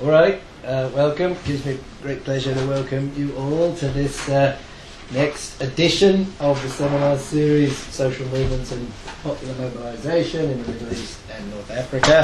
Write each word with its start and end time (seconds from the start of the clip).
All 0.00 0.08
right, 0.08 0.40
uh, 0.64 0.90
welcome. 0.94 1.32
It 1.32 1.44
gives 1.44 1.66
me 1.66 1.78
great 2.00 2.24
pleasure 2.24 2.54
to 2.54 2.66
welcome 2.66 3.12
you 3.14 3.36
all 3.36 3.74
to 3.76 3.88
this 3.88 4.30
uh, 4.30 4.56
next 5.10 5.60
edition 5.60 6.32
of 6.40 6.62
the 6.62 6.70
seminar 6.70 7.18
series, 7.18 7.76
Social 7.76 8.26
Movements 8.28 8.72
and 8.72 8.90
Popular 9.22 9.52
Mobilisation 9.56 10.52
in 10.52 10.62
the 10.62 10.72
Middle 10.72 10.92
East 10.94 11.20
and 11.30 11.50
North 11.50 11.70
Africa. 11.70 12.22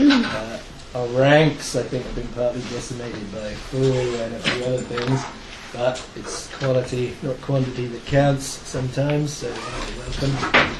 Uh, 0.00 0.58
our 0.96 1.06
ranks, 1.08 1.76
I 1.76 1.84
think, 1.84 2.04
have 2.06 2.14
been 2.16 2.28
partly 2.28 2.62
decimated 2.62 3.32
by 3.32 3.54
flu 3.54 4.16
and 4.16 4.34
a 4.34 4.38
few 4.40 4.64
other 4.64 4.78
things, 4.78 5.22
but 5.72 6.04
it's 6.16 6.52
quality, 6.56 7.16
not 7.22 7.40
quantity, 7.40 7.86
that 7.86 8.04
counts 8.06 8.46
sometimes, 8.46 9.32
so 9.32 9.48
welcome. 9.96 10.32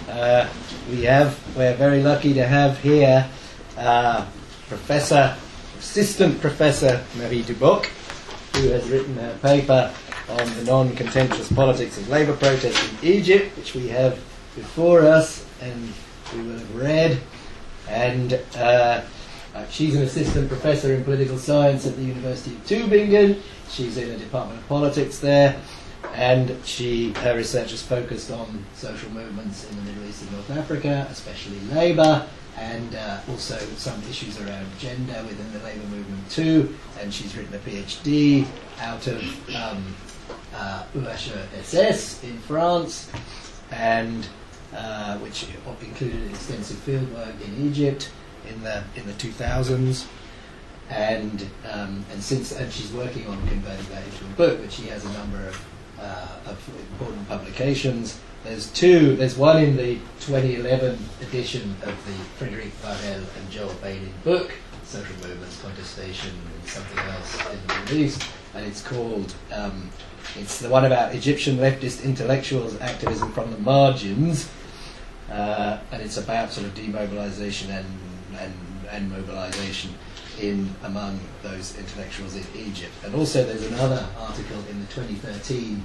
Uh, 0.09 0.49
we 0.91 1.05
have, 1.05 1.39
we're 1.57 1.77
very 1.77 2.03
lucky 2.03 2.35
to 2.35 2.45
have 2.45 2.81
here 2.81 3.29
uh, 3.79 4.27
Professor 4.69 5.37
Assistant 5.87 6.39
Professor 6.43 7.03
Marie 7.17 7.43
Duboc, 7.43 7.87
who 8.57 8.69
has 8.69 8.87
written 8.91 9.15
her 9.15 9.39
paper 9.41 9.95
on 10.29 10.55
the 10.57 10.65
non-contentious 10.65 11.51
politics 11.53 11.97
of 11.97 12.09
labour 12.11 12.37
protests 12.37 13.03
in 13.03 13.09
Egypt, 13.09 13.57
which 13.57 13.75
we 13.75 13.89
have 13.89 14.19
before 14.57 15.03
us 15.03 15.47
and 15.63 15.95
we 16.35 16.43
will 16.43 16.59
have 16.59 16.75
read. 16.75 17.19
And 17.89 18.39
uh, 18.57 19.03
uh, 19.55 19.67
she's 19.71 19.95
an 19.95 20.03
assistant 20.03 20.49
professor 20.49 20.93
in 20.93 21.03
political 21.03 21.39
science 21.39 21.87
at 21.87 21.97
the 21.97 22.03
University 22.03 22.57
of 22.57 22.67
Tübingen. 22.67 23.41
She's 23.71 23.97
in 23.97 24.09
the 24.11 24.19
Department 24.19 24.61
of 24.61 24.69
Politics 24.69 25.21
there, 25.21 25.59
and 26.13 26.55
she 26.65 27.13
her 27.13 27.37
research 27.37 27.73
is 27.73 27.83
focused 27.83 28.31
on 28.31 28.67
social 28.75 29.09
movements 29.11 29.71
in 29.71 29.77
the 29.77 29.83
Middle 29.83 30.05
East 30.05 30.23
and 30.23 30.33
North 30.33 30.51
Africa, 30.51 31.07
especially 31.11 31.61
labour 31.73 32.27
and 32.57 32.95
uh, 32.95 33.21
also 33.29 33.57
some 33.77 34.01
issues 34.09 34.41
around 34.41 34.67
gender 34.79 35.23
within 35.29 35.53
the 35.53 35.59
labour 35.61 35.87
movement 35.89 36.31
too. 36.31 36.75
And 37.01 37.13
she's 37.13 37.37
written 37.37 37.55
a 37.55 37.59
PhD 37.59 38.47
out 38.81 39.07
of 39.07 39.23
um, 39.55 39.95
uh, 40.55 40.85
in 42.25 42.39
France, 42.41 43.11
and 43.71 44.27
uh, 44.75 45.19
which 45.19 45.47
included 45.83 46.31
extensive 46.31 46.79
fieldwork 46.79 47.35
in 47.43 47.67
Egypt 47.67 48.11
in 48.49 48.63
the 48.63 48.83
in 48.95 49.07
the 49.07 49.13
2000s. 49.15 50.07
And 50.89 51.47
um, 51.71 52.05
and 52.13 52.23
since 52.23 52.53
and 52.53 52.73
she's 52.73 52.93
working 52.93 53.27
on 53.27 53.37
converting 53.49 53.87
that 53.91 54.05
into 54.05 54.25
a 54.25 54.29
book, 54.37 54.61
but 54.63 54.73
she 54.73 54.87
has 54.87 55.05
a 55.05 55.13
number 55.13 55.49
of, 55.49 55.67
uh, 56.01 56.51
of 56.51 56.69
important 56.93 57.29
publications 57.29 58.21
there's 58.47 58.71
two. 58.71 59.17
There's 59.17 59.37
one 59.37 59.63
in 59.63 59.77
the 59.77 59.97
2011 60.21 60.99
edition 61.23 61.77
of 61.83 62.07
the 62.07 62.13
Frederic 62.39 62.73
Vairel 62.81 63.25
and 63.37 63.51
Joel 63.51 63.71
Beinin 63.83 64.13
book, 64.25 64.53
Social 64.85 65.15
Movements, 65.17 65.61
Contestation, 65.61 66.31
and 66.31 66.69
something 66.69 66.99
else 66.99 67.41
in 67.51 67.67
the 67.67 67.75
Middle 67.75 67.99
East, 67.99 68.23
and 68.55 68.65
it's 68.65 68.83
called. 68.83 69.35
Um, 69.53 69.91
it's 70.37 70.59
the 70.61 70.69
one 70.69 70.85
about 70.85 71.15
Egyptian 71.15 71.57
leftist 71.57 72.05
intellectuals 72.05 72.81
activism 72.81 73.33
from 73.33 73.51
the 73.51 73.59
margins, 73.59 74.49
uh, 75.31 75.79
and 75.91 76.03
it's 76.03 76.17
about 76.17 76.53
sort 76.53 76.67
of 76.67 76.75
demobilization 76.75 77.71
and 77.71 77.87
and, 78.39 78.55
and 78.91 79.11
mobilization 79.11 79.95
in 80.41 80.73
among 80.85 81.19
those 81.43 81.77
intellectuals 81.79 82.37
in 82.37 82.45
Egypt. 82.55 82.93
And 83.05 83.15
also, 83.15 83.45
there's 83.45 83.67
another 83.67 84.07
article 84.19 84.59
in 84.71 84.81
the 84.81 84.87
2013 84.87 85.85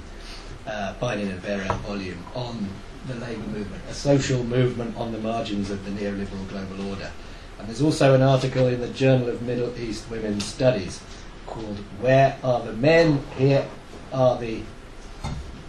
uh, 0.66 0.94
and 1.00 1.42
Vairel 1.42 1.78
volume 1.80 2.24
on 2.34 2.68
the 3.06 3.14
labour 3.14 3.48
movement, 3.48 3.82
a 3.90 3.94
social 3.94 4.44
movement 4.44 4.96
on 4.96 5.12
the 5.12 5.18
margins 5.18 5.70
of 5.70 5.84
the 5.84 5.90
neoliberal 5.90 6.48
global 6.48 6.88
order. 6.88 7.10
And 7.58 7.68
there's 7.68 7.82
also 7.82 8.14
an 8.14 8.22
article 8.22 8.68
in 8.68 8.80
the 8.80 8.88
Journal 8.88 9.28
of 9.28 9.42
Middle 9.42 9.76
East 9.78 10.08
Women's 10.10 10.44
Studies 10.44 11.00
called 11.46 11.78
Where 12.00 12.36
Are 12.42 12.62
the 12.62 12.72
Men? 12.72 13.22
Here 13.36 13.66
are 14.12 14.38
the 14.38 14.62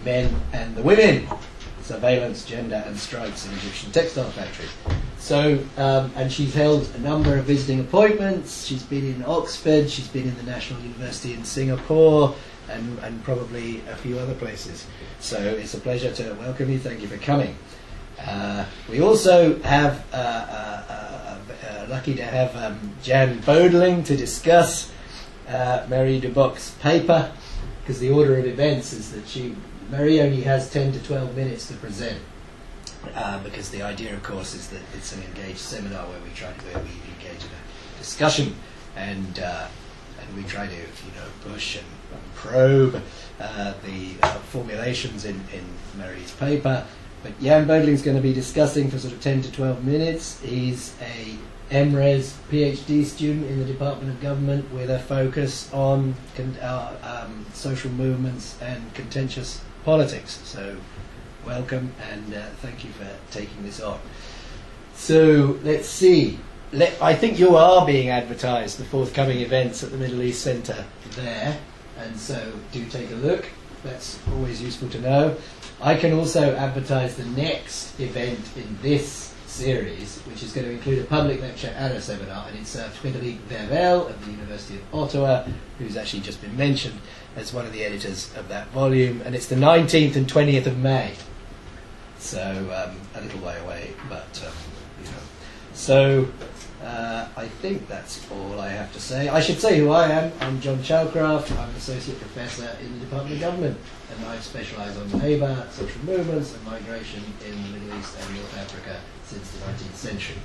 men 0.04 0.34
and 0.52 0.76
the 0.76 0.82
women. 0.82 1.28
Surveillance, 1.82 2.46
gender, 2.46 2.84
and 2.86 2.98
strikes 2.98 3.46
in 3.46 3.54
Egyptian 3.54 3.92
textile 3.92 4.30
factories. 4.32 4.72
So, 5.24 5.58
um, 5.78 6.12
and 6.18 6.30
she's 6.30 6.54
held 6.54 6.86
a 6.96 7.00
number 7.00 7.38
of 7.38 7.46
visiting 7.46 7.80
appointments. 7.80 8.66
She's 8.66 8.84
been 8.84 9.06
in 9.06 9.24
Oxford, 9.24 9.90
she's 9.90 10.10
been 10.10 10.28
in 10.28 10.36
the 10.36 10.44
National 10.44 10.82
University 10.82 11.34
in 11.34 11.46
Singapore, 11.46 12.36
and, 12.68 13.00
and 13.00 13.24
probably 13.24 13.80
a 13.90 13.96
few 13.96 14.20
other 14.20 14.34
places. 14.34 14.86
So 15.22 15.38
it's 15.38 15.76
a 15.76 15.80
pleasure 15.80 16.12
to 16.12 16.34
welcome 16.34 16.70
you. 16.70 16.78
Thank 16.78 17.00
you 17.00 17.08
for 17.08 17.16
coming. 17.16 17.56
Uh, 18.20 18.66
we 18.90 19.00
also 19.00 19.58
have 19.60 20.06
uh, 20.12 20.18
uh, 20.18 20.84
uh, 20.90 21.38
uh 21.70 21.86
lucky 21.88 22.16
to 22.16 22.24
have 22.26 22.54
um, 22.58 22.92
Jan 23.02 23.40
Boeddeling 23.44 24.04
to 24.08 24.18
discuss 24.18 24.92
uh, 25.48 25.86
Marie 25.88 26.20
Duboc's 26.20 26.72
paper 26.82 27.32
because 27.80 28.02
the 28.02 28.10
order 28.10 28.38
of 28.40 28.46
events 28.46 28.92
is 28.92 29.14
that 29.14 29.26
she 29.26 29.56
Marie 29.90 30.20
only 30.20 30.42
has 30.42 30.70
10 30.70 30.92
to 30.92 31.00
12 31.02 31.34
minutes 31.34 31.70
to 31.70 31.76
present. 31.76 32.20
Because 33.44 33.70
the 33.70 33.82
idea, 33.82 34.14
of 34.14 34.24
course, 34.24 34.54
is 34.54 34.68
that 34.70 34.82
it's 34.96 35.14
an 35.14 35.22
engaged 35.24 35.60
seminar 35.60 36.06
where 36.08 36.20
we 36.22 36.30
try 36.36 36.52
to 36.52 36.66
where 36.66 36.84
we 36.84 36.92
engage 37.14 37.44
in 37.44 37.50
a 37.50 38.00
discussion 38.00 38.56
and 38.96 39.40
and 39.40 40.38
we 40.38 40.44
try 40.44 40.68
to 40.68 40.74
you 40.74 41.14
know 41.16 41.28
push 41.52 41.78
and 41.78 41.86
probe 42.36 43.02
uh, 43.40 43.74
the 43.86 44.16
uh, 44.22 44.34
formulations 44.52 45.26
in, 45.26 45.36
in 45.54 45.64
Marie's 45.98 46.32
paper. 46.32 46.86
But 47.24 47.40
Jan 47.42 47.66
Boeddeling 47.66 47.94
is 47.94 48.02
going 48.02 48.18
to 48.18 48.24
be 48.24 48.34
discussing 48.34 48.90
for 48.90 49.00
sort 49.00 49.14
of 49.14 49.22
10 49.22 49.44
to 49.44 49.52
12 49.52 49.84
minutes. 49.86 50.42
He's 50.42 50.94
a 51.02 51.38
MRes 51.74 52.34
PhD 52.52 53.06
student 53.06 53.50
in 53.50 53.60
the 53.60 53.66
Department 53.66 54.12
of 54.12 54.22
Government 54.22 54.72
with 54.74 54.90
a 54.90 55.00
focus 55.00 55.72
on 55.74 56.16
con- 56.36 56.58
uh, 56.62 57.24
um, 57.26 57.46
social 57.54 57.92
movements 57.92 58.58
and 58.62 58.94
contentious 58.94 59.62
politics. 59.86 60.42
So, 60.44 60.76
welcome 61.46 61.92
and 62.12 62.34
uh, 62.34 62.46
thank 62.62 62.84
you 62.84 62.92
for 62.92 63.08
taking 63.32 63.64
this 63.64 63.82
on. 63.82 64.00
So, 64.96 65.60
let's 65.64 65.88
see. 65.88 66.40
Let, 66.72 67.00
I 67.02 67.16
think 67.16 67.40
you 67.40 67.56
are 67.56 67.86
being 67.86 68.10
advertised, 68.10 68.80
the 68.80 68.86
forthcoming 68.86 69.40
events 69.40 69.84
at 69.84 69.92
the 69.92 69.98
Middle 69.98 70.22
East 70.22 70.42
Centre 70.42 70.86
there 71.16 71.60
and 71.98 72.18
so 72.18 72.54
do 72.72 72.86
take 72.86 73.12
a 73.12 73.16
look. 73.16 73.46
That's 73.84 74.20
always 74.32 74.62
useful 74.62 74.90
to 74.90 75.02
know. 75.02 75.38
I 75.82 75.96
can 75.96 76.14
also 76.14 76.56
advertise 76.56 77.16
the 77.16 77.26
next 77.26 78.00
event 78.00 78.40
in 78.56 78.78
this 78.82 79.34
series, 79.46 80.20
which 80.22 80.42
is 80.42 80.52
going 80.52 80.66
to 80.66 80.74
include 80.74 81.00
a 81.00 81.04
public 81.04 81.42
lecture 81.42 81.74
and 81.78 81.94
a 81.94 82.02
seminar, 82.02 82.48
and 82.48 82.58
it's 82.58 82.76
uh, 82.76 82.90
Frédéric 83.02 83.38
Vairel 83.50 84.10
of 84.10 84.26
the 84.26 84.32
University 84.32 84.78
of 84.78 84.96
Ottawa, 84.96 85.46
who's 85.78 85.96
actually 85.96 86.22
just 86.22 86.42
been 86.42 86.56
mentioned 86.58 87.00
as 87.36 87.54
one 87.54 87.66
of 87.66 87.74
the 87.74 87.84
editors 87.84 88.36
of 88.36 88.48
that 88.48 88.68
volume, 88.70 89.22
and 89.26 89.36
it's 89.36 89.48
the 89.48 89.56
19th 89.56 90.16
and 90.16 90.28
20th 90.28 90.66
of 90.66 90.78
May. 90.78 91.14
So 92.24 92.40
um, 92.40 92.96
a 93.16 93.22
little 93.22 93.42
way 93.42 93.60
away, 93.60 93.94
but 94.08 94.42
um, 94.48 94.54
you 94.98 95.12
know. 95.12 95.18
So 95.74 96.26
uh, 96.82 97.28
I 97.36 97.48
think 97.48 97.86
that's 97.90 98.26
all 98.32 98.62
I 98.62 98.70
have 98.70 98.94
to 98.94 99.00
say. 99.00 99.28
I 99.28 99.42
should 99.42 99.60
say 99.60 99.78
who 99.78 99.92
I 99.92 100.08
am. 100.08 100.32
I'm 100.40 100.62
John 100.62 100.78
Chalcraft. 100.78 101.52
I'm 101.52 101.70
an 101.70 101.76
associate 101.76 102.18
professor 102.22 102.78
in 102.82 102.94
the 102.94 103.06
Department 103.06 103.36
of 103.36 103.42
Government, 103.42 103.78
and 104.10 104.26
I 104.26 104.40
specialise 104.40 104.98
on 104.98 105.20
labour, 105.20 105.68
social 105.70 106.02
movements, 106.06 106.56
and 106.56 106.64
migration 106.64 107.22
in 107.46 107.62
the 107.62 107.78
Middle 107.78 108.00
East 108.00 108.16
and 108.18 108.36
North 108.36 108.58
Africa 108.58 108.96
since 109.26 109.52
the 109.52 109.66
19th 109.66 109.96
century. 109.96 110.38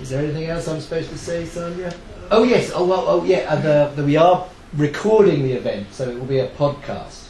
Is 0.00 0.10
there 0.10 0.22
anything 0.22 0.44
else 0.44 0.68
I'm 0.68 0.80
supposed 0.80 1.10
to 1.10 1.18
say, 1.18 1.44
Sandra? 1.44 1.92
Oh 2.30 2.44
yes. 2.44 2.70
Oh 2.72 2.84
well. 2.86 3.04
Oh 3.08 3.24
yeah. 3.24 3.52
Uh, 3.52 3.56
the, 3.56 3.92
the, 3.96 4.04
we 4.04 4.16
are 4.16 4.46
recording 4.74 5.42
the 5.42 5.54
event, 5.54 5.92
so 5.92 6.08
it 6.08 6.16
will 6.16 6.24
be 6.24 6.38
a 6.38 6.50
podcast. 6.50 7.26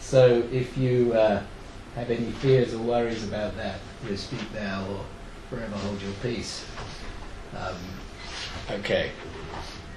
So 0.00 0.42
if 0.50 0.76
you 0.76 1.12
uh, 1.12 1.42
have 1.96 2.10
any 2.10 2.30
fears 2.30 2.74
or 2.74 2.78
worries 2.78 3.26
about 3.26 3.56
that, 3.56 3.80
please 4.04 4.20
speak 4.20 4.52
now 4.54 4.84
or 4.90 5.04
forever 5.50 5.76
hold 5.76 6.00
your 6.02 6.12
peace. 6.22 6.64
Um, 7.56 7.76
okay. 8.70 9.10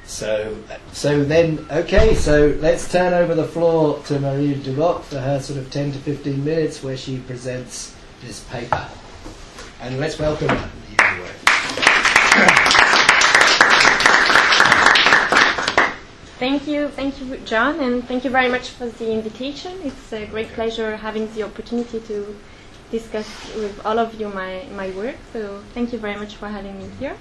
So, 0.05 0.57
so 0.91 1.23
then, 1.23 1.67
okay, 1.69 2.15
so 2.15 2.57
let's 2.61 2.91
turn 2.91 3.13
over 3.13 3.35
the 3.35 3.47
floor 3.47 3.99
to 4.05 4.19
Marie 4.19 4.55
Duboc 4.55 5.03
for 5.03 5.19
her 5.19 5.39
sort 5.39 5.59
of 5.59 5.69
10 5.69 5.91
to 5.91 5.99
15 5.99 6.43
minutes 6.43 6.81
where 6.81 6.97
she 6.97 7.19
presents 7.19 7.95
this 8.23 8.43
paper. 8.45 8.87
And 9.81 9.99
let's 9.99 10.17
welcome 10.17 10.47
her. 10.47 10.69
Thank 16.39 16.67
you, 16.67 16.87
thank 16.87 17.19
you, 17.19 17.35
John, 17.43 17.81
and 17.81 18.07
thank 18.07 18.23
you 18.23 18.29
very 18.29 18.47
much 18.47 18.69
for 18.69 18.87
the 18.87 19.11
invitation. 19.11 19.73
It's 19.83 20.13
a 20.13 20.25
great 20.25 20.47
pleasure 20.53 20.95
having 20.95 21.27
the 21.35 21.43
opportunity 21.43 21.99
to 21.99 22.33
discuss 22.91 23.27
with 23.55 23.85
all 23.85 23.99
of 23.99 24.19
you 24.19 24.29
my, 24.29 24.63
my 24.73 24.89
work, 24.91 25.17
so 25.33 25.61
thank 25.73 25.91
you 25.91 25.99
very 25.99 26.15
much 26.15 26.37
for 26.37 26.47
having 26.47 26.77
me 26.79 26.89
here. 26.97 27.17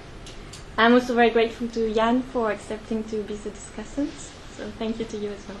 I'm 0.77 0.93
also 0.93 1.13
very 1.15 1.31
grateful 1.31 1.67
to 1.67 1.93
Jan 1.93 2.21
for 2.21 2.49
accepting 2.49 3.03
to 3.11 3.21
be 3.23 3.35
the 3.35 3.49
discussant. 3.49 4.09
So 4.55 4.71
thank 4.79 4.97
you 4.99 5.03
to 5.05 5.17
you 5.17 5.31
as 5.31 5.45
well. 5.49 5.57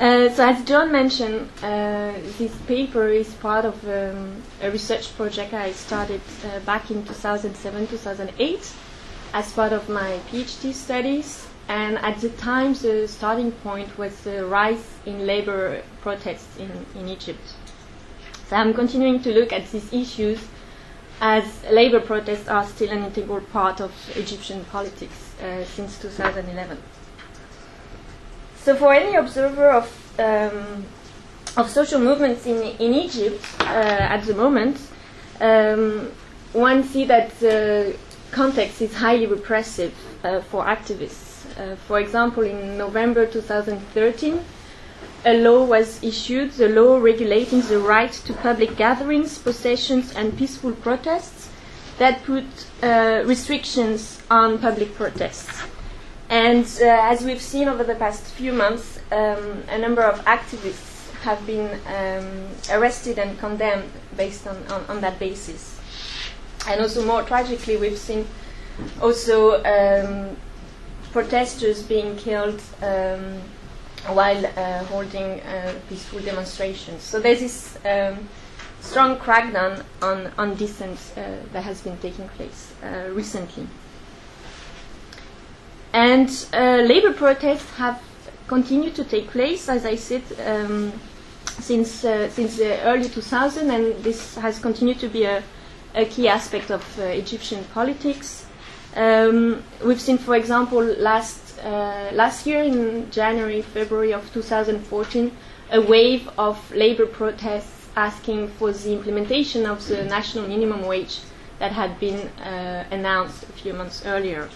Uh, 0.00 0.28
so 0.34 0.48
as 0.48 0.64
John 0.64 0.90
mentioned, 0.90 1.48
uh, 1.62 2.12
this 2.38 2.52
paper 2.66 3.06
is 3.06 3.32
part 3.34 3.64
of 3.64 3.76
um, 3.86 4.42
a 4.60 4.68
research 4.72 5.14
project 5.16 5.54
I 5.54 5.70
started 5.70 6.20
uh, 6.44 6.58
back 6.66 6.90
in 6.90 7.04
2007-2008 7.04 8.74
as 9.32 9.52
part 9.52 9.72
of 9.72 9.88
my 9.88 10.18
PhD 10.32 10.72
studies. 10.74 11.46
And 11.68 11.98
at 11.98 12.20
the 12.20 12.28
time, 12.30 12.74
the 12.74 13.08
starting 13.08 13.52
point 13.52 13.96
was 13.96 14.20
the 14.20 14.44
rise 14.44 14.84
in 15.06 15.26
labor 15.26 15.82
protests 16.02 16.58
in, 16.58 16.70
in 16.94 17.08
Egypt. 17.08 17.40
So 18.48 18.56
I'm 18.56 18.74
continuing 18.74 19.22
to 19.22 19.32
look 19.32 19.52
at 19.52 19.70
these 19.70 19.90
issues 19.92 20.38
as 21.20 21.44
labor 21.70 22.00
protests 22.00 22.48
are 22.48 22.66
still 22.66 22.90
an 22.90 23.04
integral 23.04 23.40
part 23.40 23.80
of 23.80 23.92
Egyptian 24.16 24.64
politics 24.66 25.34
uh, 25.40 25.64
since 25.64 25.98
2011. 26.00 26.78
So, 28.56 28.74
for 28.76 28.92
any 28.92 29.14
observer 29.16 29.70
of 29.70 29.86
um, 30.18 30.84
of 31.56 31.70
social 31.70 32.00
movements 32.00 32.46
in 32.46 32.62
in 32.78 32.94
Egypt 32.94 33.44
uh, 33.60 34.14
at 34.14 34.24
the 34.24 34.34
moment, 34.34 34.78
um, 35.40 36.10
one 36.52 36.82
see 36.82 37.04
that 37.04 37.38
the 37.40 37.96
context 38.30 38.82
is 38.82 38.94
highly 38.94 39.26
repressive 39.26 39.94
uh, 40.24 40.40
for 40.40 40.64
activists. 40.64 41.33
Uh, 41.58 41.76
for 41.76 42.00
example, 42.00 42.42
in 42.42 42.76
November 42.76 43.26
2013, 43.26 44.44
a 45.26 45.38
law 45.38 45.64
was 45.64 46.02
issued, 46.02 46.52
the 46.52 46.68
law 46.68 46.98
regulating 46.98 47.60
the 47.62 47.78
right 47.78 48.12
to 48.12 48.32
public 48.34 48.76
gatherings, 48.76 49.38
processions, 49.38 50.14
and 50.14 50.36
peaceful 50.36 50.72
protests 50.72 51.48
that 51.98 52.22
put 52.24 52.44
uh, 52.82 53.22
restrictions 53.24 54.20
on 54.30 54.58
public 54.58 54.94
protests. 54.94 55.62
And 56.28 56.64
uh, 56.82 56.86
as 56.86 57.24
we've 57.24 57.40
seen 57.40 57.68
over 57.68 57.84
the 57.84 57.94
past 57.94 58.24
few 58.34 58.52
months, 58.52 58.98
um, 59.12 59.62
a 59.68 59.78
number 59.78 60.02
of 60.02 60.24
activists 60.24 61.10
have 61.22 61.46
been 61.46 61.70
um, 61.86 62.48
arrested 62.70 63.18
and 63.18 63.38
condemned 63.38 63.90
based 64.16 64.46
on, 64.46 64.56
on, 64.68 64.84
on, 64.88 65.00
that 65.00 65.18
basis. 65.18 65.80
And 66.66 66.80
also, 66.80 67.04
more 67.04 67.22
tragically, 67.22 67.76
we've 67.76 67.98
seen 67.98 68.26
also 69.00 69.62
um, 69.64 70.36
protesters 71.14 71.80
being 71.84 72.16
killed 72.16 72.60
um, 72.82 73.40
while 74.16 74.44
uh, 74.44 74.82
holding 74.86 75.40
uh, 75.42 75.72
peaceful 75.88 76.18
demonstrations. 76.18 77.02
So 77.04 77.20
there's 77.20 77.38
this 77.38 77.78
um, 77.86 78.28
strong 78.80 79.16
crackdown 79.18 79.84
on, 80.02 80.32
on 80.36 80.56
dissent 80.56 80.98
uh, 81.16 81.36
that 81.52 81.62
has 81.62 81.82
been 81.82 81.96
taking 81.98 82.28
place 82.30 82.74
uh, 82.82 83.10
recently. 83.12 83.68
And 85.92 86.28
uh, 86.52 86.82
labor 86.84 87.12
protests 87.12 87.70
have 87.76 88.02
continued 88.48 88.96
to 88.96 89.04
take 89.04 89.28
place, 89.28 89.68
as 89.68 89.86
I 89.86 89.94
said, 89.94 90.24
um, 90.44 90.92
since 91.60 91.90
since 91.90 92.56
the 92.56 92.82
early 92.82 93.08
2000s, 93.08 93.70
and 93.70 94.02
this 94.02 94.34
has 94.34 94.58
continued 94.58 94.98
to 94.98 95.08
be 95.08 95.22
a, 95.22 95.44
a 95.94 96.04
key 96.06 96.26
aspect 96.26 96.72
of 96.72 96.82
Egyptian 96.98 97.62
politics. 97.72 98.46
Um, 98.94 99.62
we've 99.84 100.00
seen, 100.00 100.18
for 100.18 100.36
example, 100.36 100.80
last 100.82 101.58
uh, 101.58 102.10
last 102.12 102.46
year 102.46 102.62
in 102.62 103.10
January, 103.10 103.62
February 103.62 104.12
of 104.12 104.32
2014, 104.32 105.32
a 105.72 105.80
wave 105.80 106.28
of 106.38 106.58
labor 106.72 107.06
protests 107.06 107.88
asking 107.96 108.48
for 108.48 108.72
the 108.72 108.92
implementation 108.92 109.66
of 109.66 109.86
the 109.88 110.04
national 110.04 110.46
minimum 110.46 110.82
wage 110.82 111.20
that 111.58 111.72
had 111.72 111.98
been 111.98 112.28
uh, 112.38 112.84
announced 112.90 113.42
a 113.44 113.52
few 113.52 113.72
months 113.72 114.04
earlier. 114.04 114.48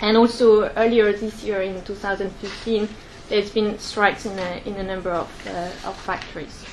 And 0.00 0.16
also 0.16 0.68
earlier 0.76 1.12
this 1.12 1.42
year 1.42 1.62
in 1.62 1.82
2015, 1.84 2.88
there's 3.28 3.50
been 3.50 3.78
strikes 3.78 4.26
in 4.26 4.38
a, 4.38 4.62
in 4.64 4.74
a 4.76 4.82
number 4.82 5.10
of, 5.10 5.28
uh, 5.46 5.88
of 5.88 5.96
factories. 5.96 6.64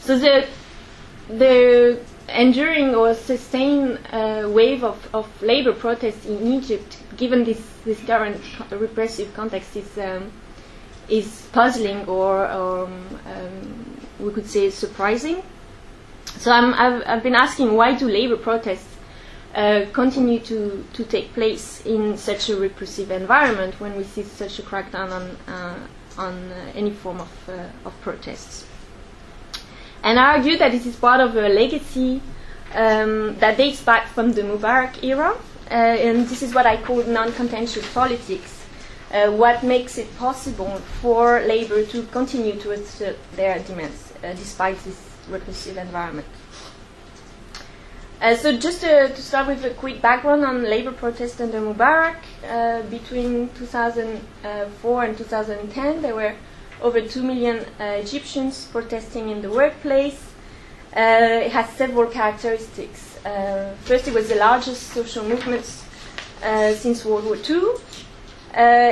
So 0.00 0.18
the, 0.18 0.46
the 1.28 2.00
enduring 2.28 2.94
or 2.94 3.14
sustained 3.14 3.98
uh, 4.12 4.48
wave 4.48 4.82
of, 4.84 5.08
of 5.14 5.26
labor 5.42 5.72
protests 5.72 6.26
in 6.26 6.52
Egypt, 6.52 6.98
given 7.16 7.44
this, 7.44 7.60
this 7.84 8.00
current 8.04 8.40
repressive 8.70 9.32
context, 9.34 9.76
is, 9.76 9.98
um, 9.98 10.30
is 11.08 11.48
puzzling 11.52 12.04
or, 12.06 12.50
or 12.50 12.84
um, 12.86 13.96
we 14.18 14.32
could 14.32 14.46
say 14.46 14.70
surprising. 14.70 15.42
So 16.38 16.50
i 16.52 16.60
have 16.76 17.02
I've 17.06 17.22
been 17.22 17.34
asking 17.34 17.74
why 17.74 17.94
do 17.94 18.08
labor 18.08 18.36
protests 18.36 18.96
uh, 19.54 19.86
continue 19.92 20.38
to, 20.40 20.84
to 20.92 21.04
take 21.04 21.32
place 21.32 21.84
in 21.86 22.16
such 22.18 22.50
a 22.50 22.56
repressive 22.56 23.10
environment 23.10 23.80
when 23.80 23.96
we 23.96 24.04
see 24.04 24.22
such 24.22 24.58
a 24.58 24.62
crackdown 24.62 25.10
on, 25.10 25.22
uh, 25.48 25.78
on 26.18 26.34
uh, 26.52 26.72
any 26.74 26.90
form 26.90 27.20
of, 27.20 27.48
uh, 27.48 27.64
of 27.86 27.98
protests. 28.02 28.66
And 30.02 30.18
argue 30.18 30.56
that 30.58 30.72
this 30.72 30.86
is 30.86 30.96
part 30.96 31.20
of 31.20 31.36
a 31.36 31.48
legacy 31.48 32.20
um, 32.74 33.36
that 33.38 33.56
dates 33.56 33.82
back 33.82 34.08
from 34.08 34.32
the 34.32 34.42
Mubarak 34.42 35.02
era, 35.02 35.36
uh, 35.70 35.74
and 35.74 36.26
this 36.28 36.42
is 36.42 36.54
what 36.54 36.66
I 36.66 36.76
call 36.76 37.02
non 37.04 37.32
contentious 37.32 37.92
politics. 37.92 38.52
Uh, 39.12 39.30
what 39.30 39.62
makes 39.62 39.98
it 39.98 40.16
possible 40.18 40.78
for 41.00 41.40
labor 41.40 41.84
to 41.86 42.02
continue 42.06 42.56
to 42.56 42.72
assert 42.72 43.16
their 43.36 43.60
demands 43.60 44.12
despite 44.20 44.76
this 44.82 45.00
repressive 45.28 45.76
environment. 45.76 46.26
Uh, 48.20 48.34
so 48.34 48.56
just 48.56 48.80
to, 48.80 49.08
to, 49.08 49.22
start 49.22 49.46
with 49.46 49.62
a 49.64 49.70
quick 49.70 50.00
background 50.00 50.42
on 50.42 50.62
labor 50.62 50.90
protests 50.92 51.38
under 51.38 51.60
Mubarak, 51.60 52.16
uh, 52.48 52.82
between 52.84 53.50
2004 53.50 55.04
and 55.04 55.18
2010, 55.18 56.00
there 56.00 56.14
were 56.14 56.34
over 56.82 57.00
2 57.00 57.22
million 57.22 57.64
uh, 57.80 57.84
Egyptians 57.84 58.66
protesting 58.70 59.30
in 59.30 59.42
the 59.42 59.50
workplace. 59.50 60.32
Uh, 60.96 61.44
it 61.44 61.52
has 61.52 61.68
several 61.70 62.06
characteristics. 62.06 63.24
Uh, 63.24 63.74
first, 63.84 64.08
it 64.08 64.14
was 64.14 64.28
the 64.28 64.36
largest 64.36 64.82
social 64.88 65.24
movement 65.24 65.64
since 66.76 67.04
World 67.04 67.24
War 67.24 67.36
II. 67.36 67.62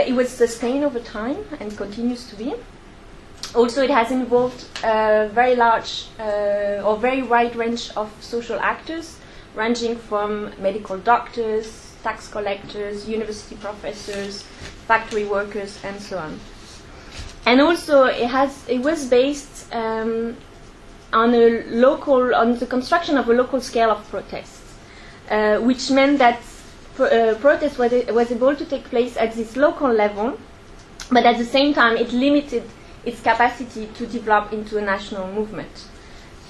it 0.07 0.15
was 0.15 0.29
sustained 0.29 0.85
over 0.85 1.01
time 1.01 1.45
and 1.61 1.77
continues 1.77 2.29
to 2.29 2.37
be. 2.37 2.55
Also, 3.55 3.83
it 3.83 3.91
has 3.91 4.11
involved 4.11 4.67
a 4.83 5.29
very 5.33 5.55
large 5.55 6.07
uh, 6.19 6.83
or 6.85 6.97
very 6.97 7.23
wide 7.23 7.55
range 7.55 7.91
of 7.97 8.11
social 8.21 8.59
actors, 8.59 9.19
ranging 9.55 9.97
from 9.97 10.53
medical 10.61 10.99
doctors, 10.99 11.95
tax 12.03 12.27
collectors, 12.29 13.09
university 13.09 13.55
professors, 13.55 14.43
factory 14.89 15.25
workers, 15.25 15.79
and 15.85 16.01
so 16.01 16.19
on. 16.19 16.41
And 17.47 17.61
also, 17.61 18.05
it 18.05 18.29
has 18.29 18.67
it 18.69 18.79
was 18.79 19.07
based 19.07 19.73
um, 19.73 20.37
on 21.13 21.35
a 21.35 21.63
local 21.69 22.35
on 22.35 22.59
the 22.59 22.67
construction 22.67 23.19
of 23.19 23.29
a 23.29 23.33
local 23.33 23.61
scale 23.61 23.91
of 23.91 24.09
protests, 24.11 24.75
uh, 25.31 25.59
which 25.59 25.91
meant 25.91 26.19
that 26.19 26.41
pro- 26.95 27.07
uh, 27.07 27.35
protest 27.37 27.79
was, 27.79 27.93
was 28.09 28.31
able 28.31 28.57
to 28.57 28.65
take 28.65 28.85
place 28.85 29.17
at 29.17 29.35
this 29.35 29.57
local 29.57 29.93
level, 29.93 30.39
but 31.11 31.25
at 31.27 31.39
the 31.39 31.45
same 31.45 31.75
time, 31.75 31.97
it 31.97 32.13
limited 32.13 32.65
its 33.05 33.21
capacity 33.21 33.89
to 33.95 34.07
develop 34.07 34.53
into 34.53 34.79
a 34.79 34.81
national 34.81 35.31
movement. 35.33 35.89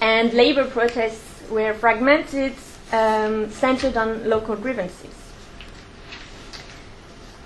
And 0.00 0.32
labor 0.32 0.64
protests 0.64 1.42
were 1.50 1.74
fragmented, 1.74 2.54
um, 2.92 3.50
centered 3.50 3.96
on 3.96 4.28
local 4.28 4.54
grievances. 4.54 5.14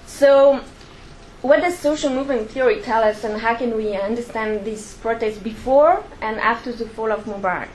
So, 0.06 0.60
what 1.42 1.60
does 1.60 1.78
social 1.78 2.10
movement 2.10 2.50
theory 2.50 2.80
tell 2.80 3.02
us, 3.02 3.22
and 3.24 3.40
how 3.40 3.54
can 3.54 3.76
we 3.76 3.94
understand 3.94 4.64
these 4.64 4.94
protests 4.94 5.38
before 5.38 6.02
and 6.20 6.40
after 6.40 6.72
the 6.72 6.86
fall 6.88 7.12
of 7.12 7.24
Mubarak? 7.24 7.68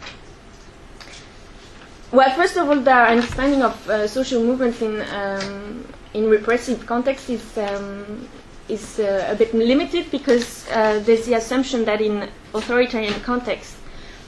Well, 2.11 2.29
first 2.35 2.57
of 2.57 2.69
all, 2.69 2.79
the 2.79 2.91
understanding 2.91 3.63
of 3.63 3.89
uh, 3.89 4.07
social 4.07 4.43
movements 4.43 4.81
in 4.81 5.01
um, 5.01 5.85
in 6.13 6.29
repressive 6.29 6.85
context 6.85 7.29
is 7.29 7.57
um, 7.57 8.27
is 8.69 8.99
uh, 8.99 9.27
a 9.31 9.35
bit 9.35 9.53
limited 9.53 10.11
because 10.11 10.67
uh, 10.69 10.99
there's 11.05 11.25
the 11.25 11.33
assumption 11.35 11.85
that 11.85 12.01
in 12.01 12.29
authoritarian 12.53 13.13
contexts, 13.21 13.77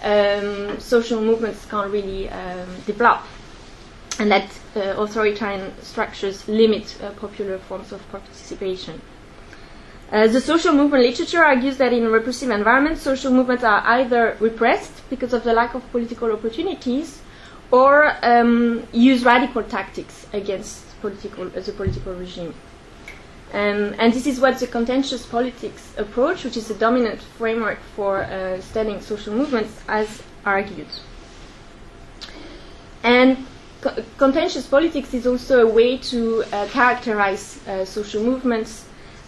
um, 0.04 0.80
social 0.80 1.22
movements 1.22 1.66
can't 1.66 1.92
really 1.92 2.30
um, 2.30 2.68
develop, 2.86 3.22
and 4.18 4.32
that 4.32 4.50
uh, 4.76 4.80
authoritarian 4.98 5.72
structures 5.82 6.48
limit 6.48 6.98
uh, 7.04 7.12
popular 7.12 7.60
forms 7.60 7.92
of 7.92 8.02
participation. 8.12 9.00
Uh, 10.12 10.28
the 10.28 10.40
social 10.40 10.72
movement 10.74 11.04
literature 11.04 11.44
argues 11.44 11.78
that 11.78 11.92
in 11.92 12.08
repressive 12.08 12.52
environments, 12.52 13.02
social 13.02 13.32
movements 13.32 13.64
are 13.64 13.82
either 13.86 14.38
repressed 14.40 15.08
because 15.10 15.34
of 15.34 15.44
the 15.44 15.52
lack 15.52 15.74
of 15.74 15.92
political 15.92 16.32
opportunities, 16.32 17.22
or 17.72 18.16
um, 18.22 18.88
use 18.92 19.24
radical 19.26 19.64
tactics 19.64 20.28
against 20.32 20.84
political, 21.02 21.50
the 21.50 21.72
political 21.72 22.14
regime. 22.14 22.54
Um, 23.54 23.96
and 23.98 24.14
this 24.14 24.28
is 24.28 24.40
what 24.40 24.60
the 24.60 24.68
contentious 24.68 25.26
politics 25.26 25.94
approach, 25.98 26.44
which 26.44 26.58
is 26.58 26.68
the 26.68 26.74
dominant 26.76 27.22
framework 27.22 27.80
for 27.96 28.24
uh, 28.24 28.60
studying 28.62 29.02
social 29.02 29.34
movements, 29.34 29.82
has 29.88 30.22
argued. 30.46 30.88
And 33.04 33.46
co- 33.82 34.04
contentious 34.18 34.68
politics 34.68 35.14
is 35.14 35.26
also 35.26 35.68
a 35.68 35.72
way 35.72 35.98
to 35.98 36.44
uh, 36.52 36.68
characterize 36.68 37.66
uh, 37.68 37.86
social 37.86 38.24
movements 38.24 38.85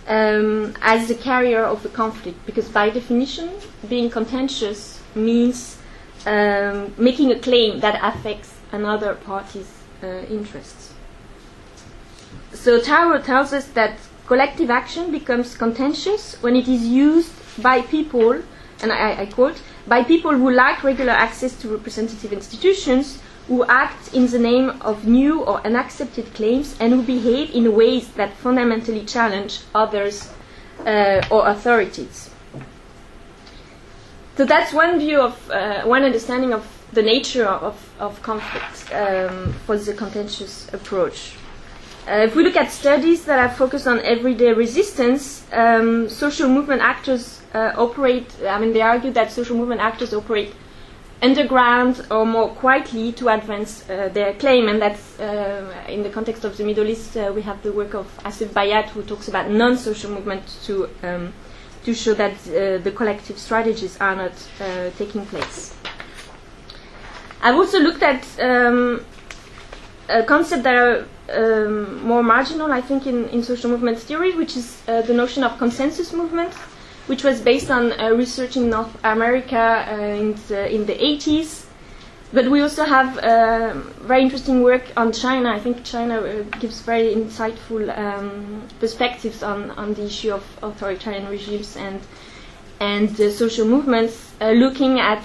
um, 0.07 0.73
as 0.81 1.07
the 1.07 1.15
carrier 1.15 1.63
of 1.63 1.85
a 1.85 1.89
conflict, 1.89 2.37
because 2.45 2.69
by 2.69 2.89
definition, 2.89 3.49
being 3.89 4.09
contentious 4.09 5.01
means 5.15 5.77
um, 6.25 6.93
making 6.97 7.31
a 7.31 7.39
claim 7.39 7.79
that 7.79 7.99
affects 8.01 8.53
another 8.71 9.15
party's 9.15 9.71
uh, 10.03 10.07
interests. 10.29 10.93
so 12.53 12.79
Tarrow 12.79 13.21
tells 13.21 13.53
us 13.53 13.67
that 13.67 13.97
collective 14.27 14.69
action 14.69 15.11
becomes 15.11 15.55
contentious 15.55 16.35
when 16.41 16.55
it 16.55 16.67
is 16.67 16.85
used 16.85 17.31
by 17.61 17.81
people, 17.81 18.41
and 18.81 18.91
I, 18.91 19.21
I 19.21 19.25
quote, 19.25 19.61
by 19.87 20.03
people 20.03 20.31
who 20.31 20.51
lack 20.51 20.83
regular 20.83 21.13
access 21.13 21.55
to 21.61 21.69
representative 21.69 22.33
institutions, 22.33 23.19
who 23.47 23.65
act 23.65 24.13
in 24.13 24.27
the 24.27 24.39
name 24.39 24.69
of 24.81 25.07
new 25.07 25.41
or 25.43 25.65
unaccepted 25.65 26.33
claims, 26.33 26.75
and 26.79 26.93
who 26.93 27.01
behave 27.01 27.53
in 27.55 27.75
ways 27.75 28.09
that 28.13 28.33
fundamentally 28.33 29.05
challenge 29.05 29.61
others 29.73 30.31
uh, 30.85 31.21
or 31.31 31.47
authorities. 31.47 32.29
So 34.35 34.45
that's 34.45 34.71
one 34.73 34.99
view 34.99 35.19
of, 35.21 35.49
uh, 35.49 35.83
one 35.83 36.03
understanding 36.03 36.53
of 36.53 36.67
the 36.93 37.01
nature 37.01 37.45
of, 37.45 37.75
of 37.99 38.21
conflict 38.21 38.93
um, 38.93 39.53
for 39.65 39.77
the 39.77 39.93
contentious 39.93 40.71
approach. 40.73 41.33
Uh, 42.07 42.23
if 42.23 42.35
we 42.35 42.43
look 42.43 42.55
at 42.55 42.71
studies 42.71 43.25
that 43.25 43.39
are 43.39 43.53
focused 43.53 43.87
on 43.87 43.99
everyday 43.99 44.53
resistance, 44.53 45.45
um, 45.51 46.07
social 46.07 46.47
movement 46.47 46.81
actors 46.81 47.41
uh, 47.53 47.73
operate, 47.75 48.33
I 48.47 48.59
mean, 48.59 48.71
they 48.71 48.81
argue 48.81 49.11
that 49.11 49.31
social 49.31 49.57
movement 49.57 49.81
actors 49.81 50.13
operate 50.13 50.53
underground 51.21 52.05
or 52.11 52.25
more 52.25 52.49
quietly 52.49 53.11
to 53.13 53.29
advance 53.29 53.89
uh, 53.89 54.09
their 54.13 54.33
claim. 54.35 54.67
And 54.67 54.81
that's 54.81 55.19
uh, 55.19 55.85
in 55.87 56.03
the 56.03 56.09
context 56.09 56.45
of 56.45 56.55
the 56.57 56.63
Middle 56.63 56.87
East, 56.87 57.17
uh, 57.17 57.31
we 57.33 57.41
have 57.41 57.61
the 57.63 57.71
work 57.71 57.93
of 57.93 58.05
Asef 58.23 58.47
Bayat, 58.49 58.89
who 58.89 59.03
talks 59.03 59.27
about 59.27 59.49
non 59.49 59.77
social 59.77 60.11
movement 60.11 60.43
to, 60.63 60.89
um, 61.03 61.33
to 61.83 61.93
show 61.93 62.13
that 62.13 62.33
uh, 62.47 62.77
the 62.83 62.91
collective 62.95 63.37
strategies 63.37 63.97
are 63.99 64.15
not 64.15 64.33
taking 64.97 65.25
place. 65.25 65.73
I've 67.41 67.55
also 67.55 67.79
looked 67.79 68.03
at 68.03 68.25
um, 68.39 69.05
a 70.09 70.23
concept 70.23 70.63
that 70.63 70.75
are 70.75 71.07
um, 71.33 72.03
more 72.03 72.23
marginal, 72.23 72.71
I 72.71 72.81
think, 72.81 73.05
in, 73.07 73.29
in 73.29 73.43
social 73.43 73.69
movement 73.69 73.99
theory, 73.99 74.35
which 74.35 74.55
is 74.57 74.81
uh, 74.87 75.01
the 75.01 75.13
notion 75.13 75.43
of 75.43 75.57
consensus 75.57 76.13
movement, 76.13 76.53
which 77.07 77.23
was 77.23 77.41
based 77.41 77.71
on 77.71 77.99
uh, 77.99 78.09
research 78.11 78.55
in 78.57 78.69
North 78.69 78.95
America 79.03 79.85
uh, 79.89 79.95
in, 79.95 80.33
the, 80.47 80.73
in 80.73 80.85
the 80.85 80.93
80s. 80.93 81.65
But 82.33 82.49
we 82.51 82.61
also 82.61 82.83
have 82.83 83.17
uh, 83.19 83.73
very 84.01 84.21
interesting 84.21 84.61
work 84.61 84.83
on 84.97 85.13
China. 85.13 85.49
I 85.49 85.59
think 85.59 85.85
China 85.85 86.19
uh, 86.19 86.43
gives 86.59 86.81
very 86.81 87.15
insightful 87.15 87.97
um, 87.97 88.67
perspectives 88.79 89.41
on, 89.41 89.71
on 89.71 89.93
the 89.93 90.05
issue 90.05 90.33
of 90.33 90.43
authoritarian 90.61 91.27
regimes 91.27 91.75
and 91.77 92.01
and 92.79 93.17
social 93.33 93.65
movements, 93.65 94.33
uh, 94.39 94.51
looking 94.51 94.99
at 94.99 95.23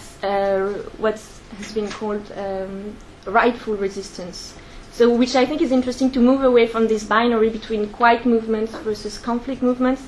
what 0.97 1.21
has 1.59 1.73
been 1.75 1.87
called 1.91 2.33
um, 2.35 2.97
rightful 3.27 3.75
resistance. 3.77 4.55
So, 4.93 5.15
which 5.15 5.37
I 5.37 5.47
think 5.47 5.63
is 5.63 5.73
interesting 5.73 6.11
to 6.13 6.21
move 6.21 6.43
away 6.45 6.67
from 6.67 6.89
this 6.89 7.05
binary 7.05 7.49
between 7.49 7.89
quiet 7.89 8.27
movements 8.27 8.73
versus 8.77 9.19
conflict 9.19 9.63
movements, 9.63 10.03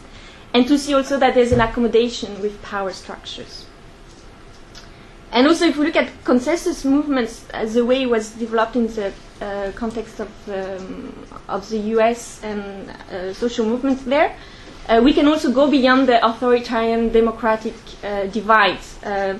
and 0.55 0.69
to 0.69 0.79
see 0.79 0.95
also 0.95 1.19
that 1.19 1.35
there's 1.35 1.51
an 1.53 1.61
accommodation 1.61 2.41
with 2.41 2.63
power 2.63 2.93
structures. 2.93 3.67
And 5.33 5.49
also, 5.49 5.67
if 5.67 5.77
we 5.77 5.87
look 5.87 5.97
at 5.97 6.13
consensus 6.23 6.85
movements 6.85 7.45
as 7.51 7.75
the 7.75 7.85
way 7.85 8.03
it 8.03 8.09
was 8.09 8.31
developed 8.31 8.77
in 8.77 8.87
the 8.87 9.13
uh, 9.41 9.73
context 9.73 10.21
of, 10.21 10.31
um, 10.49 11.27
of 11.49 11.69
the 11.69 11.79
US 11.97 12.41
and 12.45 12.89
uh, 13.11 13.35
social 13.35 13.67
movements 13.67 14.05
there, 14.05 14.37
uh, 14.89 15.01
we 15.03 15.13
can 15.13 15.27
also 15.27 15.51
go 15.51 15.69
beyond 15.69 16.07
the 16.09 16.25
authoritarian 16.25 17.09
democratic 17.09 17.75
uh, 18.05 18.27
divide. 18.27 18.79
Uh, 19.03 19.35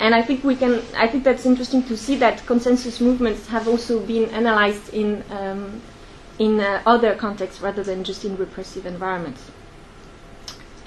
and 0.00 0.14
I 0.16 0.22
think 0.22 0.42
we 0.42 0.56
can. 0.56 0.82
I 0.96 1.06
think 1.06 1.22
that's 1.22 1.46
interesting 1.46 1.84
to 1.84 1.96
see 1.96 2.16
that 2.16 2.44
consensus 2.46 3.00
movements 3.00 3.46
have 3.48 3.68
also 3.68 4.00
been 4.00 4.30
analyzed 4.30 4.92
in 4.94 5.22
um, 5.30 5.80
in 6.40 6.58
uh, 6.58 6.82
other 6.86 7.14
contexts 7.14 7.60
rather 7.60 7.84
than 7.84 8.02
just 8.02 8.24
in 8.24 8.36
repressive 8.36 8.86
environments. 8.86 9.42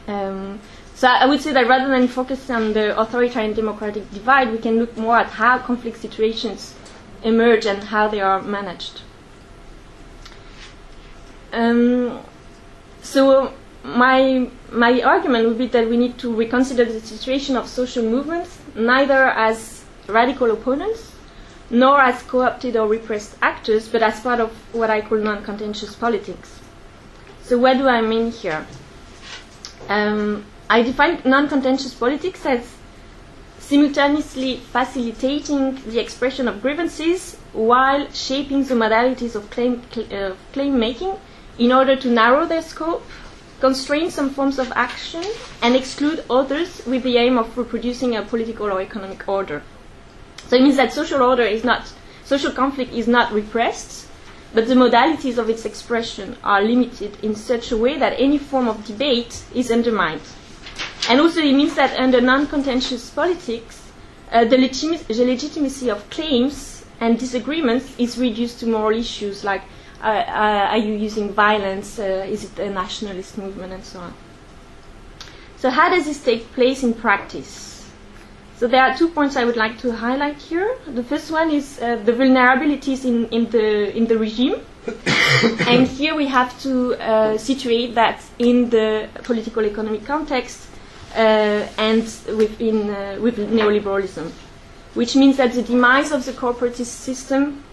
Um, 0.07 0.60
so 0.95 1.07
I 1.07 1.25
would 1.25 1.41
say 1.41 1.53
that 1.53 1.67
rather 1.67 1.89
than 1.89 2.07
focus 2.07 2.50
on 2.50 2.74
the 2.74 2.98
authoritarian 3.00 3.53
democratic 3.53 4.12
divide, 4.12 4.51
we 4.51 4.57
can 4.57 4.79
look 4.79 4.95
more 4.98 5.17
at 5.17 5.27
how 5.27 5.57
conflict 5.60 5.98
situations 5.98 6.75
emerge 7.24 7.65
and 7.65 7.83
how 7.83 8.07
they 8.07 8.22
are 8.22 8.41
managed. 8.41 9.01
Um, 11.51 12.22
so 13.01 13.53
my 13.83 14.50
my 14.72 15.01
argument 15.01 15.48
would 15.48 15.57
be 15.57 15.67
that 15.67 15.89
we 15.89 15.98
need 15.98 16.17
to 16.17 16.33
reconsider 16.33 16.86
the 16.86 17.00
situation 17.00 17.55
of 17.55 17.67
social 17.67 18.03
movements 18.03 18.57
neither 18.75 19.25
as 19.27 19.83
radical 20.07 20.51
opponents 20.51 21.12
nor 21.69 22.00
as 22.00 22.22
co-opted 22.24 22.75
or 22.75 22.88
repressed 22.88 23.36
actors, 23.41 23.88
but 23.88 24.03
as 24.03 24.19
part 24.19 24.39
of 24.39 24.51
what 24.74 24.89
I 24.89 25.01
call 25.01 25.17
non-contentious 25.17 25.95
politics. 25.95 26.60
So 27.41 27.57
what 27.57 27.77
do 27.77 27.88
I 27.88 28.01
mean 28.01 28.31
here? 28.31 28.65
Um, 29.89 30.45
I 30.69 30.81
define 30.81 31.21
non-contentious 31.25 31.93
politics 31.93 32.45
as 32.45 32.75
simultaneously 33.59 34.57
facilitating 34.57 35.75
the 35.85 35.99
expression 35.99 36.47
of 36.47 36.61
grievances 36.61 37.37
while 37.53 38.09
shaping 38.11 38.63
the 38.65 38.75
modalities 38.75 39.35
of 39.35 39.49
claim, 39.49 39.81
cl- 39.91 40.13
uh, 40.13 40.35
claim 40.51 40.79
making 40.79 41.13
in 41.57 41.71
order 41.71 41.95
to 41.95 42.09
narrow 42.09 42.45
their 42.45 42.61
scope 42.61 43.03
constrain 43.63 44.11
some 44.11 44.29
forms 44.29 44.59
of 44.59 44.69
action, 44.75 45.23
and 45.61 45.73
exclude 45.73 46.21
others 46.29 46.85
with 46.85 47.01
the 47.03 47.15
aim 47.15 47.37
of 47.37 47.57
reproducing 47.57 48.13
a 48.13 48.21
political 48.21 48.69
or 48.69 48.81
economic 48.81 49.25
order. 49.25 49.63
So 50.47 50.57
it 50.57 50.63
means 50.63 50.75
that 50.75 50.91
social 50.91 51.21
order 51.21 51.43
is 51.43 51.63
not, 51.63 51.89
social 52.25 52.51
conflict 52.51 52.91
is 52.91 53.07
not 53.07 53.31
repressed, 53.31 54.02
but 54.53 54.67
the 54.67 54.75
modalities 54.75 55.38
of 55.38 55.50
its 55.50 55.65
expression 55.65 56.38
are 56.43 56.62
limited 56.62 57.17
in 57.24 57.36
such 57.36 57.72
a 57.72 57.77
way 57.77 57.98
that 57.98 58.13
any 58.19 58.38
form 58.38 58.67
of 58.67 58.86
debate 58.86 59.43
is 59.53 59.72
undermined. 59.72 60.22
And 61.10 61.19
also 61.19 61.41
it 61.41 61.53
means 61.53 61.75
that 61.75 62.00
under 62.00 62.22
non-contentious 62.22 63.10
politics, 63.10 63.91
uh, 64.31 64.45
the, 64.45 64.57
legitimacy, 64.57 65.13
the 65.13 65.25
legitimacy 65.25 65.89
of 65.89 66.10
claims 66.10 66.86
and 67.00 67.19
disagreements 67.19 67.93
is 67.98 68.17
reduced 68.17 68.60
to 68.60 68.67
moral 68.67 68.98
issues 68.98 69.43
like 69.43 69.62
uh, 70.03 70.07
uh, 70.07 70.67
are 70.72 70.77
you 70.77 70.93
using 70.95 71.31
violence? 71.31 71.98
Uh, 71.98 72.25
is 72.27 72.43
it 72.43 72.60
a 72.60 72.69
nationalist 72.69 73.38
movement, 73.38 73.72
and 73.72 73.86
so 73.86 74.00
on. 74.00 74.13
So, 75.55 75.69
how 75.69 75.89
does 75.89 76.03
this 76.03 76.22
take 76.22 76.51
place 76.51 76.83
in 76.83 76.93
practice? 76.93 77.73
So, 78.57 78.67
there 78.67 78.81
are 78.83 78.95
two 78.98 79.10
points 79.10 79.36
I 79.36 79.45
would 79.45 79.57
like 79.57 79.77
to 79.79 79.91
highlight 79.91 80.38
here. 80.38 80.77
The 80.88 81.03
first 81.03 81.31
one 81.31 81.51
is 81.51 81.79
uh, 81.81 81.98
the 81.98 82.13
vulnerabilities 82.13 83.03
in, 83.05 83.25
in, 83.29 83.50
the, 83.50 83.95
in 83.98 84.07
the 84.07 84.17
regime. 84.17 84.55
and 85.67 85.88
here 85.88 86.15
we 86.15 86.27
have 86.27 86.60
to 86.62 86.93
uh, 86.95 87.38
situate 87.38 87.95
that 87.95 88.22
in 88.39 88.69
the 88.69 89.07
political 89.24 89.65
economic 89.65 90.05
context 90.05 90.67
uh, 91.15 91.65
and 91.77 92.03
within, 92.38 92.88
with 93.22 93.38
neoliberalism, 93.38 94.29
which 94.93 95.15
means 95.15 95.38
that 95.38 95.53
the 95.53 95.62
demise 95.63 96.12
of 96.12 96.25
the 96.25 96.33
corporatist 96.33 96.86
system 96.88 97.63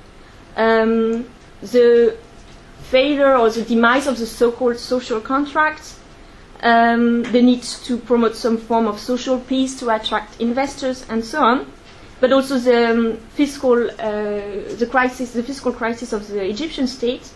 um, 0.57 1.27
the 1.63 2.17
failure 2.83 3.37
or 3.37 3.51
the 3.51 3.63
demise 3.63 4.07
of 4.07 4.19
the 4.19 4.27
so-called 4.27 4.79
social 4.79 5.21
contract, 5.21 5.95
um, 6.63 7.23
the 7.25 7.43
need 7.43 7.63
to 7.63 7.97
promote 7.97 8.37
some 8.37 8.57
form 8.57 8.87
of 8.87 8.99
social 8.99 9.39
peace 9.39 9.79
to 9.81 9.95
attract 9.95 10.41
investors 10.41 11.07
and 11.09 11.25
so 11.25 11.43
on, 11.43 11.73
but 12.21 12.33
also 12.33 12.59
the 12.59 12.91
um, 12.91 13.17
fiscal, 13.35 13.91
uh, 13.91 13.95
the 14.77 14.89
crisis, 14.91 15.33
the 15.33 15.43
fiscal 15.43 15.73
crisis 15.73 16.13
of 16.13 16.29
the 16.29 16.43
Egyptian 16.45 16.87
state. 16.87 17.31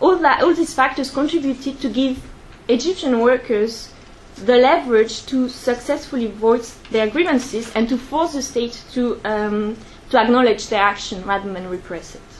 All 0.00 0.16
that, 0.16 0.42
all 0.42 0.54
these 0.54 0.74
factors 0.74 1.10
contributed 1.10 1.80
to 1.80 1.88
give 1.88 2.22
Egyptian 2.68 3.20
workers 3.20 3.92
the 4.36 4.56
leverage 4.56 5.26
to 5.26 5.48
successfully 5.48 6.26
voice 6.26 6.78
their 6.90 7.08
grievances 7.08 7.72
and 7.74 7.88
to 7.88 7.98
force 7.98 8.32
the 8.32 8.42
state 8.42 8.82
to 8.92 9.20
um, 9.24 9.76
to 10.10 10.18
acknowledge 10.18 10.68
their 10.68 10.82
action 10.82 11.24
rather 11.24 11.52
than 11.52 11.68
repress 11.68 12.14
it. 12.14 12.31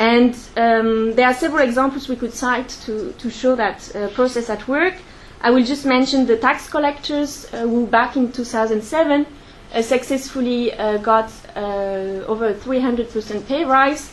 And 0.00 0.34
um, 0.56 1.14
there 1.14 1.26
are 1.26 1.34
several 1.34 1.62
examples 1.62 2.08
we 2.08 2.16
could 2.16 2.32
cite 2.32 2.70
to, 2.86 3.12
to 3.18 3.28
show 3.28 3.54
that 3.56 3.94
uh, 3.94 4.08
process 4.08 4.48
at 4.48 4.66
work. 4.66 4.94
I 5.42 5.50
will 5.50 5.62
just 5.62 5.84
mention 5.84 6.24
the 6.24 6.38
tax 6.38 6.70
collectors 6.70 7.46
uh, 7.52 7.68
who, 7.68 7.86
back 7.86 8.16
in 8.16 8.32
2007, 8.32 9.26
uh, 9.74 9.82
successfully 9.82 10.72
uh, 10.72 10.96
got 10.96 11.30
uh, 11.54 12.24
over 12.26 12.54
300% 12.54 13.46
pay 13.46 13.66
rise, 13.66 14.10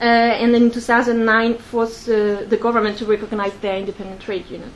uh, 0.00 0.04
and 0.04 0.54
in 0.54 0.70
2009 0.70 1.58
forced 1.58 2.06
the 2.06 2.58
government 2.62 2.98
to 2.98 3.04
recognize 3.04 3.54
their 3.54 3.76
independent 3.76 4.20
trade 4.20 4.48
union. 4.48 4.72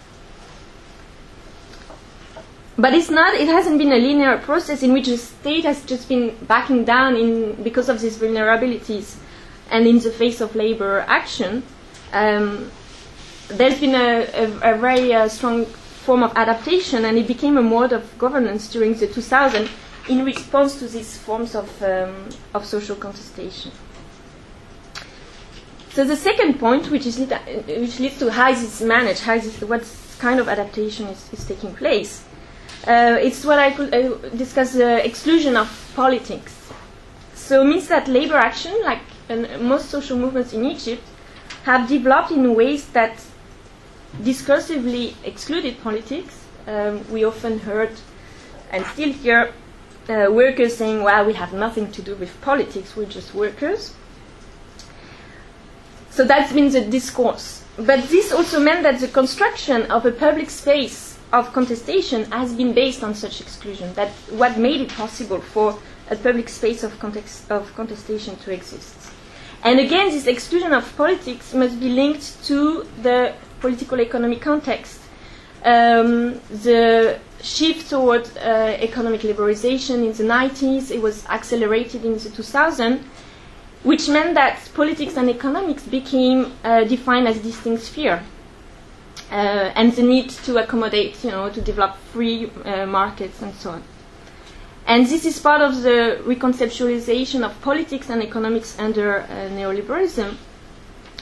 But 2.76 2.94
it's 2.94 3.10
not, 3.10 3.32
it 3.34 3.46
hasn't 3.46 3.78
been 3.78 3.92
a 3.92 3.98
linear 3.98 4.38
process 4.38 4.82
in 4.82 4.92
which 4.92 5.06
the 5.06 5.18
state 5.18 5.64
has 5.64 5.84
just 5.84 6.08
been 6.08 6.36
backing 6.48 6.84
down 6.84 7.14
in, 7.14 7.62
because 7.62 7.88
of 7.88 8.00
these 8.00 8.18
vulnerabilities 8.18 9.18
and 9.70 9.86
in 9.86 9.98
the 9.98 10.10
face 10.10 10.40
of 10.40 10.54
labor 10.54 11.04
action, 11.08 11.62
um, 12.12 12.70
there's 13.48 13.80
been 13.80 13.94
a, 13.94 14.26
a, 14.34 14.74
a 14.74 14.78
very 14.78 15.12
uh, 15.14 15.28
strong 15.28 15.64
form 15.64 16.22
of 16.22 16.32
adaptation, 16.36 17.04
and 17.04 17.18
it 17.18 17.26
became 17.26 17.56
a 17.58 17.62
mode 17.62 17.92
of 17.92 18.18
governance 18.18 18.68
during 18.72 18.94
the 18.94 19.06
2000s 19.06 19.68
in 20.08 20.24
response 20.24 20.78
to 20.78 20.88
these 20.88 21.18
forms 21.18 21.54
of, 21.54 21.82
um, 21.82 22.28
of 22.54 22.64
social 22.64 22.96
contestation. 22.96 23.70
So 25.90 26.04
the 26.04 26.16
second 26.16 26.58
point, 26.58 26.90
which, 26.90 27.06
is, 27.06 27.18
which 27.18 27.98
leads 28.00 28.18
to 28.20 28.30
how 28.30 28.50
is 28.50 28.60
this 28.60 28.80
managed, 28.80 29.20
how 29.20 29.34
is 29.34 29.60
what 29.60 29.84
kind 30.18 30.40
of 30.40 30.48
adaptation 30.48 31.06
is, 31.08 31.32
is 31.32 31.44
taking 31.44 31.74
place, 31.74 32.24
uh, 32.86 33.18
it's 33.20 33.44
what 33.44 33.58
I 33.58 33.70
could 33.72 33.92
uh, 33.92 34.16
discuss 34.36 34.72
the 34.72 35.04
exclusion 35.04 35.56
of 35.56 35.68
politics. 35.94 36.54
So 37.34 37.62
it 37.62 37.66
means 37.66 37.88
that 37.88 38.08
labor 38.08 38.36
action, 38.36 38.74
like 38.84 39.00
most 39.60 39.90
social 39.90 40.18
movements 40.18 40.52
in 40.52 40.64
Egypt, 40.64 41.02
have 41.64 41.88
developed 41.88 42.30
in 42.30 42.54
ways 42.54 42.88
that 42.88 43.22
discursively 44.22 45.14
excluded 45.24 45.80
politics. 45.82 46.44
Um, 46.66 47.10
we 47.10 47.24
often 47.24 47.58
heard 47.58 47.92
and 48.70 48.84
still 48.86 49.12
hear 49.12 49.52
uh, 50.08 50.26
workers 50.30 50.76
saying, 50.76 51.02
well, 51.02 51.24
we 51.24 51.34
have 51.34 51.52
nothing 51.52 51.90
to 51.92 52.02
do 52.02 52.14
with 52.16 52.38
politics, 52.40 52.96
we're 52.96 53.06
just 53.06 53.34
workers. 53.34 53.94
So 56.10 56.24
that's 56.24 56.52
been 56.52 56.70
the 56.70 56.80
discourse. 56.80 57.64
But 57.76 58.08
this 58.08 58.32
also 58.32 58.58
meant 58.58 58.82
that 58.82 58.98
the 58.98 59.08
construction 59.08 59.82
of 59.90 60.04
a 60.04 60.10
public 60.10 60.50
space 60.50 61.18
of 61.32 61.52
contestation 61.52 62.24
has 62.32 62.52
been 62.54 62.72
based 62.72 63.04
on 63.04 63.14
such 63.14 63.40
exclusion. 63.40 63.94
That 63.94 64.08
what 64.30 64.58
made 64.58 64.80
it 64.80 64.88
possible 64.88 65.40
for 65.40 65.78
a 66.10 66.16
public 66.16 66.48
space 66.48 66.82
of, 66.82 66.98
context, 66.98 67.50
of 67.50 67.72
contestation 67.74 68.36
to 68.36 68.52
exist. 68.52 68.97
And 69.64 69.80
again, 69.80 70.10
this 70.10 70.26
exclusion 70.26 70.72
of 70.72 70.96
politics 70.96 71.52
must 71.52 71.80
be 71.80 71.88
linked 71.88 72.44
to 72.44 72.86
the 73.02 73.34
political 73.60 74.00
economic 74.00 74.40
context. 74.40 75.00
Um, 75.64 76.40
the 76.62 77.18
shift 77.42 77.90
toward 77.90 78.30
uh, 78.38 78.76
economic 78.78 79.22
liberalization 79.22 80.04
in 80.04 80.12
the 80.12 80.24
90s, 80.24 80.90
it 80.90 81.02
was 81.02 81.26
accelerated 81.26 82.04
in 82.04 82.12
the 82.12 82.18
2000s, 82.18 83.00
which 83.82 84.08
meant 84.08 84.34
that 84.34 84.58
politics 84.74 85.16
and 85.16 85.28
economics 85.28 85.84
became 85.84 86.52
uh, 86.62 86.84
defined 86.84 87.26
as 87.26 87.38
distinct 87.40 87.82
sphere. 87.82 88.22
Uh, 89.30 89.72
and 89.74 89.92
the 89.92 90.02
need 90.02 90.30
to 90.30 90.56
accommodate, 90.56 91.22
you 91.24 91.30
know, 91.30 91.50
to 91.50 91.60
develop 91.60 91.96
free 92.12 92.50
uh, 92.64 92.86
markets 92.86 93.42
and 93.42 93.54
so 93.56 93.70
on. 93.70 93.82
And 94.88 95.06
this 95.06 95.26
is 95.26 95.38
part 95.38 95.60
of 95.60 95.82
the 95.82 96.18
reconceptualization 96.24 97.44
of 97.44 97.60
politics 97.60 98.08
and 98.08 98.22
economics 98.22 98.78
under 98.78 99.20
uh, 99.20 99.26
neoliberalism. 99.50 100.34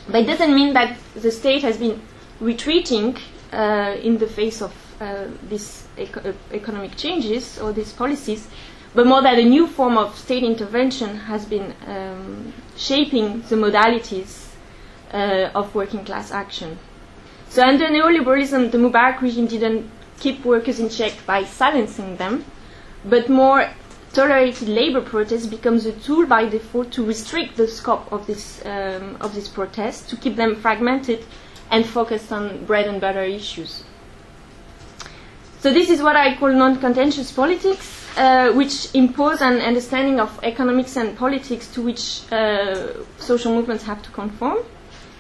But 0.07 0.23
it 0.23 0.27
doesn't 0.27 0.55
mean 0.55 0.73
that 0.75 0.97
the 1.17 1.33
state 1.33 1.63
has 1.63 1.77
been 1.77 2.01
retreating 2.39 3.17
uh, 3.53 3.97
in 4.01 4.19
the 4.19 4.29
face 4.29 4.63
of 4.63 4.73
uh, 5.01 5.25
these 5.49 5.83
eco- 5.99 6.33
economic 6.53 6.97
changes 6.97 7.59
or 7.59 7.73
these 7.73 7.93
policies, 7.93 8.47
but 8.95 9.05
more 9.05 9.21
that 9.23 9.37
a 9.37 9.45
new 9.45 9.67
form 9.67 9.99
of 9.99 10.17
state 10.17 10.45
intervention 10.45 11.17
has 11.17 11.45
been 11.45 11.75
um, 11.89 12.53
shaping 12.77 13.43
the 13.49 13.57
modalities 13.57 14.47
uh, 15.13 15.51
of 15.57 15.75
working 15.75 16.05
class 16.05 16.31
action. 16.31 16.79
So 17.49 17.65
under 17.65 17.87
neoliberalism, 17.89 18.71
the 18.71 18.79
Mubarak 18.79 19.21
regime 19.23 19.49
didn't 19.49 19.91
keep 20.21 20.45
workers 20.45 20.79
in 20.79 20.89
check 20.89 21.15
by 21.27 21.43
silencing 21.43 22.17
them, 22.17 22.45
but 23.09 23.29
more 23.29 23.69
tolerated 24.13 24.69
labor 24.69 25.01
protest 25.01 25.51
becomes 25.51 25.85
a 25.87 25.93
tool 25.93 26.27
by 26.27 26.49
default 26.49 26.91
to 26.93 27.05
restrict 27.05 27.57
the 27.57 27.69
scope 27.69 28.11
of 28.13 28.27
this 28.27 28.65
um, 28.65 29.17
of 29.21 29.35
this 29.35 29.49
protest, 29.49 30.09
to 30.11 30.17
keep 30.17 30.37
them 30.37 30.57
fragmented 30.57 31.25
and 31.71 31.85
focused 31.85 32.33
on 32.33 32.65
bread 32.65 32.87
and 32.87 33.01
butter 33.01 33.25
issues. 33.25 33.85
So 35.61 35.73
this 35.73 35.91
is 35.91 36.01
what 36.01 36.17
I 36.17 36.37
call 36.37 36.53
non-contentious 36.53 37.33
politics, 37.33 38.07
uh, 38.17 38.53
which 38.53 38.95
impose 38.95 39.41
an 39.41 39.61
understanding 39.61 40.21
of 40.21 40.39
economics 40.43 40.97
and 40.97 41.17
politics 41.17 41.67
to 41.75 41.83
which 41.83 42.21
uh, 42.33 42.93
social 43.19 43.53
movements 43.55 43.83
have 43.85 44.01
to 44.03 44.11
conform, 44.11 44.59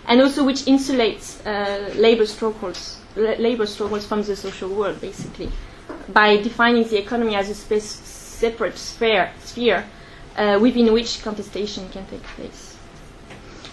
and 0.06 0.20
also 0.20 0.44
which 0.44 0.62
insulates 0.66 1.44
uh, 1.44 1.92
labor 1.98 2.26
struggles, 2.26 2.98
labor 3.16 3.66
struggles 3.66 4.06
from 4.06 4.22
the 4.22 4.36
social 4.36 4.68
world, 4.68 5.00
basically, 5.00 5.50
by 6.12 6.36
defining 6.36 6.84
the 6.84 6.98
economy 6.98 7.34
as 7.34 7.48
a 7.50 7.54
separate 7.80 8.76
sphere, 8.78 9.30
sphere 9.40 9.84
uh, 10.36 10.58
within 10.60 10.92
which 10.92 11.22
contestation 11.22 11.88
can 11.90 12.06
take 12.06 12.22
place. 12.22 12.76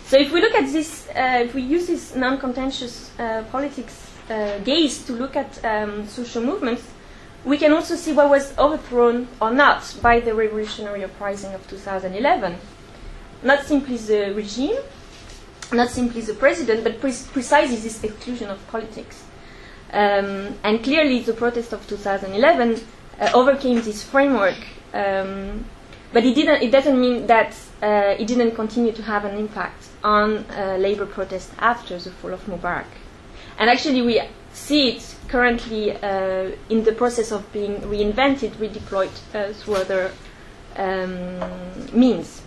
So 0.05 0.17
if 0.17 0.31
we 0.31 0.41
look 0.41 0.53
at 0.53 0.71
this, 0.71 1.07
uh, 1.09 1.41
if 1.43 1.53
we 1.53 1.61
use 1.61 1.87
this 1.87 2.15
non-contentious 2.15 3.17
uh, 3.19 3.43
politics 3.51 4.11
uh, 4.29 4.59
gaze 4.59 5.03
to 5.05 5.13
look 5.13 5.35
at 5.35 5.63
um, 5.65 6.07
social 6.07 6.41
movements, 6.43 6.83
we 7.45 7.57
can 7.57 7.73
also 7.73 7.95
see 7.95 8.13
what 8.13 8.29
was 8.29 8.57
overthrown 8.57 9.27
or 9.41 9.51
not 9.51 9.95
by 10.01 10.19
the 10.19 10.33
revolutionary 10.33 11.03
uprising 11.03 11.53
of 11.53 11.67
2011. 11.67 12.55
Not 13.43 13.65
simply 13.65 13.97
the 13.97 14.33
regime, 14.33 14.77
not 15.73 15.89
simply 15.89 16.21
the 16.21 16.33
president, 16.35 16.83
but 16.83 17.01
pre- 17.01 17.13
precisely 17.33 17.75
this 17.75 18.03
exclusion 18.03 18.49
of 18.49 18.65
politics. 18.67 19.22
Um, 19.93 20.57
and 20.63 20.83
clearly, 20.83 21.19
the 21.19 21.33
protest 21.33 21.71
of 21.71 21.87
2011 21.87 22.81
uh, 23.19 23.29
overcame 23.35 23.79
this 23.83 24.01
framework, 24.03 24.57
um, 24.91 25.65
but 26.11 26.25
it 26.25 26.33
didn't. 26.33 26.63
It 26.63 26.71
doesn't 26.71 26.99
mean 26.99 27.27
that 27.27 27.55
uh, 27.81 28.15
it 28.17 28.25
didn't 28.25 28.55
continue 28.55 28.91
to 28.91 29.03
have 29.03 29.23
an 29.23 29.37
impact 29.37 29.89
on 30.03 30.45
uh, 30.49 30.77
labor 30.79 31.05
protests 31.05 31.51
after 31.59 31.99
the 31.99 32.09
fall 32.09 32.33
of 32.33 32.43
Mubarak. 32.47 32.87
And 33.59 33.69
actually, 33.69 34.01
we 34.01 34.19
see 34.51 34.89
it 34.89 35.15
currently 35.27 35.91
uh, 35.91 36.51
in 36.69 36.83
the 36.83 36.93
process 36.93 37.31
of 37.31 37.51
being 37.53 37.75
reinvented, 37.81 38.51
redeployed 38.53 39.11
uh, 39.35 39.53
through 39.53 39.75
other 39.75 40.11
um, 40.75 41.39
means. 41.93 42.41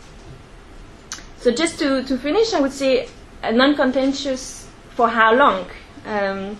So, 1.38 1.52
just 1.52 1.78
to, 1.78 2.02
to 2.02 2.18
finish, 2.18 2.52
I 2.54 2.60
would 2.60 2.72
say 2.72 3.08
non 3.44 3.76
contentious 3.76 4.66
for 4.90 5.08
how 5.08 5.32
long? 5.32 5.66
Um, 6.04 6.56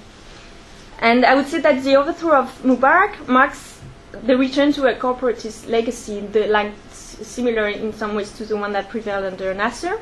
and 1.01 1.25
I 1.25 1.35
would 1.35 1.47
say 1.47 1.61
that 1.61 1.83
the 1.83 1.97
overthrow 1.97 2.41
of 2.41 2.63
Mubarak 2.63 3.29
marks 3.29 3.81
the 4.25 4.37
return 4.37 4.73
to 4.73 4.87
a 4.87 4.95
corporatist 4.95 5.69
legacy, 5.69 6.21
the, 6.21 6.47
like 6.47 6.73
similar 6.91 7.69
in 7.69 7.93
some 7.93 8.15
ways 8.15 8.33
to 8.33 8.45
the 8.45 8.57
one 8.57 8.73
that 8.73 8.89
prevailed 8.89 9.25
under 9.25 9.53
Nasser. 9.55 10.01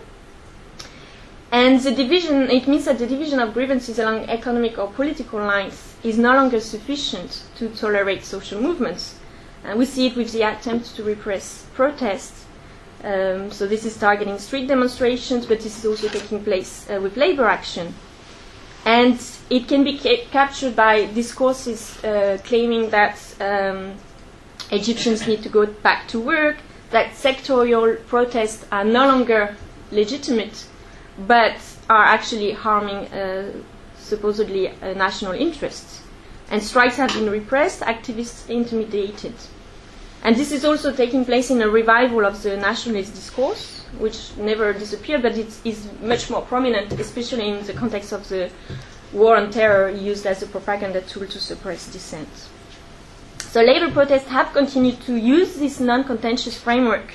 And 1.51 1.79
the 1.81 1.93
division, 1.93 2.51
it 2.51 2.67
means 2.67 2.85
that 2.87 2.99
the 2.99 3.07
division 3.07 3.39
of 3.39 3.55
grievances 3.55 3.99
along 3.99 4.25
economic 4.29 4.79
or 4.79 4.89
political 4.89 5.39
lines 5.39 5.95
is 6.03 6.19
no 6.19 6.33
longer 6.35 6.61
sufficient 6.61 7.45
to 7.57 7.69
tolerate 7.69 8.25
social 8.25 8.61
movements. 8.61 9.19
And 9.63 9.79
we 9.79 9.85
see 9.85 10.07
it 10.07 10.17
with 10.17 10.33
the 10.33 10.43
attempt 10.43 10.97
to 10.97 11.05
repress 11.05 11.67
protests. 11.75 12.45
Um, 13.03 13.51
so 13.51 13.67
this 13.67 13.85
is 13.85 13.97
targeting 13.97 14.39
street 14.39 14.67
demonstrations, 14.67 15.47
but 15.47 15.61
this 15.61 15.79
is 15.79 15.87
also 15.87 16.09
taking 16.09 16.43
place 16.43 16.89
uh, 16.91 17.01
with 17.01 17.17
labor 17.17 17.45
action. 17.47 17.95
And 18.85 19.19
it 19.51 19.69
can 19.69 19.85
be 19.85 19.99
ca- 19.99 20.25
captured 20.31 20.75
by 20.75 21.07
discourses 21.07 22.03
uh, 22.05 22.39
claiming 22.45 22.91
that 22.91 23.19
um, 23.41 23.95
Egyptians 24.71 25.27
need 25.27 25.43
to 25.43 25.49
go 25.49 25.67
back 25.67 26.09
to 26.09 26.21
work, 26.21 26.57
that 26.91 27.11
sectorial 27.13 28.05
protests 28.07 28.65
are 28.73 28.85
no 28.85 29.07
longer 29.07 29.57
legitimate, 29.91 30.67
but 31.27 31.57
are 31.91 32.05
actually 32.05 32.53
harming 32.53 33.07
uh, 33.13 33.53
supposedly 33.99 34.69
uh, 34.69 34.95
national 34.95 35.33
interests. 35.33 36.01
And 36.51 36.63
strikes 36.63 36.97
have 36.97 37.13
been 37.15 37.31
repressed, 37.31 37.81
activists 37.81 38.49
intimidated. 38.49 39.35
And 40.23 40.37
this 40.37 40.53
is 40.53 40.65
also 40.65 40.91
taking 40.93 41.25
place 41.25 41.51
in 41.51 41.61
a 41.61 41.69
revival 41.69 42.25
of 42.25 42.43
the 42.43 42.57
nationalist 42.57 43.15
discourse, 43.15 43.85
which 43.99 44.35
never 44.39 44.73
disappeared, 44.73 45.23
but 45.23 45.37
it 45.37 45.53
is 45.65 45.87
much 46.01 46.31
more 46.31 46.43
prominent, 46.43 46.93
especially 46.99 47.49
in 47.49 47.65
the 47.67 47.75
context 47.75 48.13
of 48.13 48.27
the 48.29 48.51
war 49.15 49.37
on 49.37 49.51
terror 49.51 49.89
used 49.89 50.27
as 50.27 50.43
a 50.43 50.47
propaganda 50.47 51.01
tool 51.01 51.27
to 51.27 51.41
suppress 51.41 51.91
dissent. 51.91 52.29
So 53.39 53.63
labor 53.63 53.91
protests 53.93 54.27
have 54.29 54.53
continued 54.53 55.01
to 55.03 55.15
use 55.15 55.55
this 55.55 55.79
non-contentious 55.79 56.59
framework, 56.59 57.15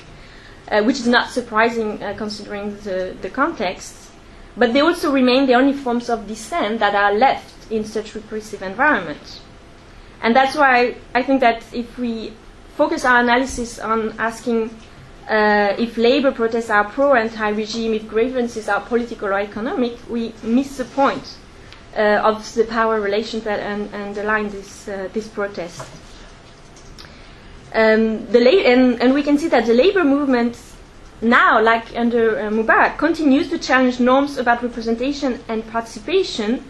uh, 0.70 0.82
which 0.82 0.96
is 0.96 1.06
not 1.06 1.28
surprising 1.28 2.02
uh, 2.02 2.14
considering 2.16 2.76
the, 2.78 3.14
the 3.20 3.28
context, 3.28 4.10
but 4.56 4.72
they 4.72 4.80
also 4.80 5.12
remain 5.12 5.46
the 5.46 5.54
only 5.54 5.74
forms 5.74 6.08
of 6.08 6.26
dissent 6.26 6.80
that 6.80 6.94
are 6.94 7.12
left 7.12 7.70
in 7.70 7.84
such 7.84 8.14
repressive 8.14 8.62
environments. 8.62 9.40
And 10.22 10.34
that's 10.34 10.56
why 10.56 10.96
I 11.14 11.22
think 11.22 11.40
that 11.40 11.62
if 11.74 11.98
we 11.98 12.32
focus 12.74 13.04
our 13.04 13.20
analysis 13.20 13.78
on 13.78 14.14
asking 14.18 14.70
uh, 15.28 15.74
if 15.78 15.96
labor 15.98 16.32
protests 16.32 16.70
are 16.70 16.84
pro 16.84 17.14
anti-regime, 17.14 17.92
if 17.92 18.08
grievances 18.08 18.68
are 18.68 18.80
political 18.80 19.28
or 19.28 19.38
economic, 19.38 19.98
we 20.08 20.32
miss 20.42 20.78
the 20.78 20.86
point 20.86 21.36
uh, 21.96 22.22
of 22.24 22.54
the 22.54 22.64
power 22.64 23.00
relations 23.00 23.44
that 23.44 23.60
un- 23.60 23.88
underline 23.92 24.50
this, 24.50 24.88
uh, 24.88 25.08
this 25.12 25.28
protest. 25.28 25.82
Um, 27.72 28.26
the 28.26 28.40
la- 28.40 28.64
and, 28.72 29.00
and 29.00 29.14
we 29.14 29.22
can 29.22 29.38
see 29.38 29.48
that 29.48 29.66
the 29.66 29.74
labor 29.74 30.04
movement 30.04 30.58
now, 31.22 31.60
like 31.60 31.94
under 31.96 32.38
uh, 32.38 32.50
Mubarak, 32.50 32.96
continues 32.96 33.50
to 33.50 33.58
challenge 33.58 34.00
norms 34.00 34.38
about 34.38 34.62
representation 34.62 35.38
and 35.48 35.66
participation, 35.68 36.64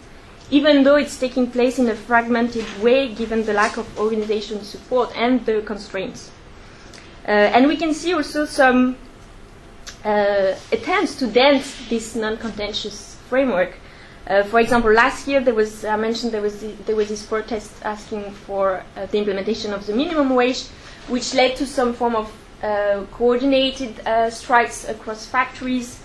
even 0.49 0.83
though 0.83 0.95
it's 0.95 1.17
taking 1.17 1.49
place 1.49 1.79
in 1.79 1.87
a 1.87 1.95
fragmented 1.95 2.65
way 2.81 3.13
given 3.13 3.45
the 3.45 3.53
lack 3.53 3.77
of 3.77 3.97
organization 3.97 4.61
support 4.63 5.11
and 5.15 5.45
the 5.45 5.61
constraints. 5.61 6.31
Uh, 7.25 7.31
and 7.31 7.67
we 7.67 7.77
can 7.77 7.93
see 7.93 8.13
also 8.13 8.45
some 8.45 8.97
uh, 10.03 10.55
attempts 10.71 11.15
to 11.15 11.27
dance 11.27 11.87
this 11.87 12.15
non-contentious 12.15 13.15
framework. 13.29 13.77
Uh, 14.31 14.43
for 14.43 14.61
example, 14.61 14.89
last 14.93 15.27
year 15.27 15.41
there 15.41 15.53
was 15.53 15.83
I 15.83 15.97
mentioned 15.97 16.31
there 16.31 16.41
was 16.41 16.61
the, 16.61 16.71
there 16.85 16.95
was 16.95 17.09
this 17.09 17.21
protest 17.25 17.69
asking 17.83 18.31
for 18.31 18.81
uh, 18.95 19.05
the 19.07 19.17
implementation 19.17 19.73
of 19.73 19.85
the 19.85 19.93
minimum 19.93 20.29
wage, 20.29 20.67
which 21.09 21.33
led 21.33 21.57
to 21.57 21.65
some 21.65 21.93
form 21.93 22.15
of 22.15 22.31
uh, 22.63 23.03
coordinated 23.11 23.99
uh, 24.07 24.29
strikes 24.29 24.87
across 24.87 25.25
factories. 25.25 25.99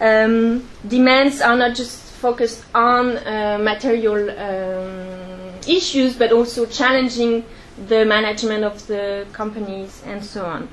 Um, 0.00 0.66
demands 0.88 1.42
are 1.42 1.54
not 1.54 1.76
just 1.76 2.00
focused 2.12 2.64
on 2.74 3.18
uh, 3.18 3.58
material 3.60 4.30
um, 4.30 5.52
issues, 5.68 6.16
but 6.16 6.32
also 6.32 6.64
challenging 6.64 7.44
the 7.88 8.06
management 8.06 8.64
of 8.64 8.86
the 8.86 9.26
companies 9.34 10.02
and 10.06 10.24
so 10.24 10.46
on. 10.46 10.68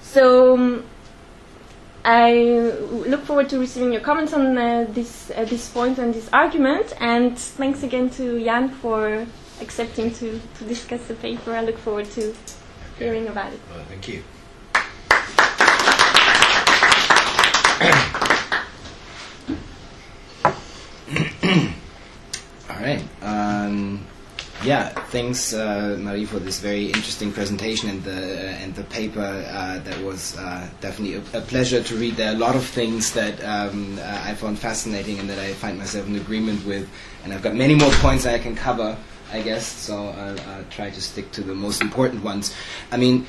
So 0.00 0.54
um, 0.54 0.84
I 2.08 2.34
look 3.08 3.24
forward 3.24 3.48
to 3.48 3.58
receiving 3.58 3.92
your 3.92 4.00
comments 4.00 4.32
on 4.32 4.56
uh, 4.56 4.86
this 4.88 5.32
uh, 5.34 5.44
this 5.44 5.68
point 5.68 5.98
and 5.98 6.14
this 6.14 6.28
argument. 6.32 6.94
And 7.00 7.36
thanks 7.36 7.82
again 7.82 8.10
to 8.10 8.40
Jan 8.44 8.68
for 8.68 9.26
accepting 9.60 10.12
to, 10.12 10.40
to 10.58 10.64
discuss 10.64 11.04
the 11.08 11.14
paper. 11.14 11.52
I 11.52 11.62
look 11.62 11.78
forward 11.78 12.08
to 12.12 12.32
hearing 12.96 13.26
about 13.26 13.52
it. 13.52 13.58
Well, 13.68 13.84
thank 13.88 14.06
you. 14.06 14.22
All 22.70 22.80
right. 22.80 23.02
Um, 23.20 24.06
yeah, 24.64 24.88
thanks, 25.10 25.52
uh, 25.52 25.96
Marie, 26.00 26.24
for 26.24 26.38
this 26.38 26.60
very 26.60 26.86
interesting 26.86 27.32
presentation 27.32 27.90
and 27.90 28.02
the 28.04 28.12
uh, 28.12 28.62
and 28.62 28.74
the 28.74 28.84
paper. 28.84 29.20
Uh, 29.20 29.78
that 29.80 30.00
was 30.02 30.36
uh, 30.38 30.68
definitely 30.80 31.14
a, 31.16 31.38
a, 31.38 31.42
pleasure 31.42 31.82
to 31.82 31.96
read. 31.96 32.16
There 32.16 32.30
are 32.32 32.34
a 32.34 32.38
lot 32.38 32.56
of 32.56 32.64
things 32.64 33.12
that 33.12 33.42
um, 33.44 33.98
uh, 33.98 34.22
I 34.24 34.34
found 34.34 34.58
fascinating 34.58 35.18
and 35.18 35.28
that 35.28 35.38
I 35.38 35.52
find 35.52 35.78
myself 35.78 36.06
in 36.06 36.16
agreement 36.16 36.64
with, 36.64 36.88
and 37.24 37.32
I've 37.32 37.42
got 37.42 37.54
many 37.54 37.74
more 37.74 37.90
points 37.92 38.26
I 38.26 38.38
can 38.38 38.54
cover. 38.56 38.96
I 39.32 39.42
guess 39.42 39.66
so. 39.66 40.08
I'll, 40.08 40.40
I'll 40.40 40.64
try 40.70 40.90
to 40.90 41.00
stick 41.00 41.32
to 41.32 41.42
the 41.42 41.54
most 41.54 41.82
important 41.82 42.22
ones. 42.22 42.54
I 42.92 42.96
mean, 42.96 43.26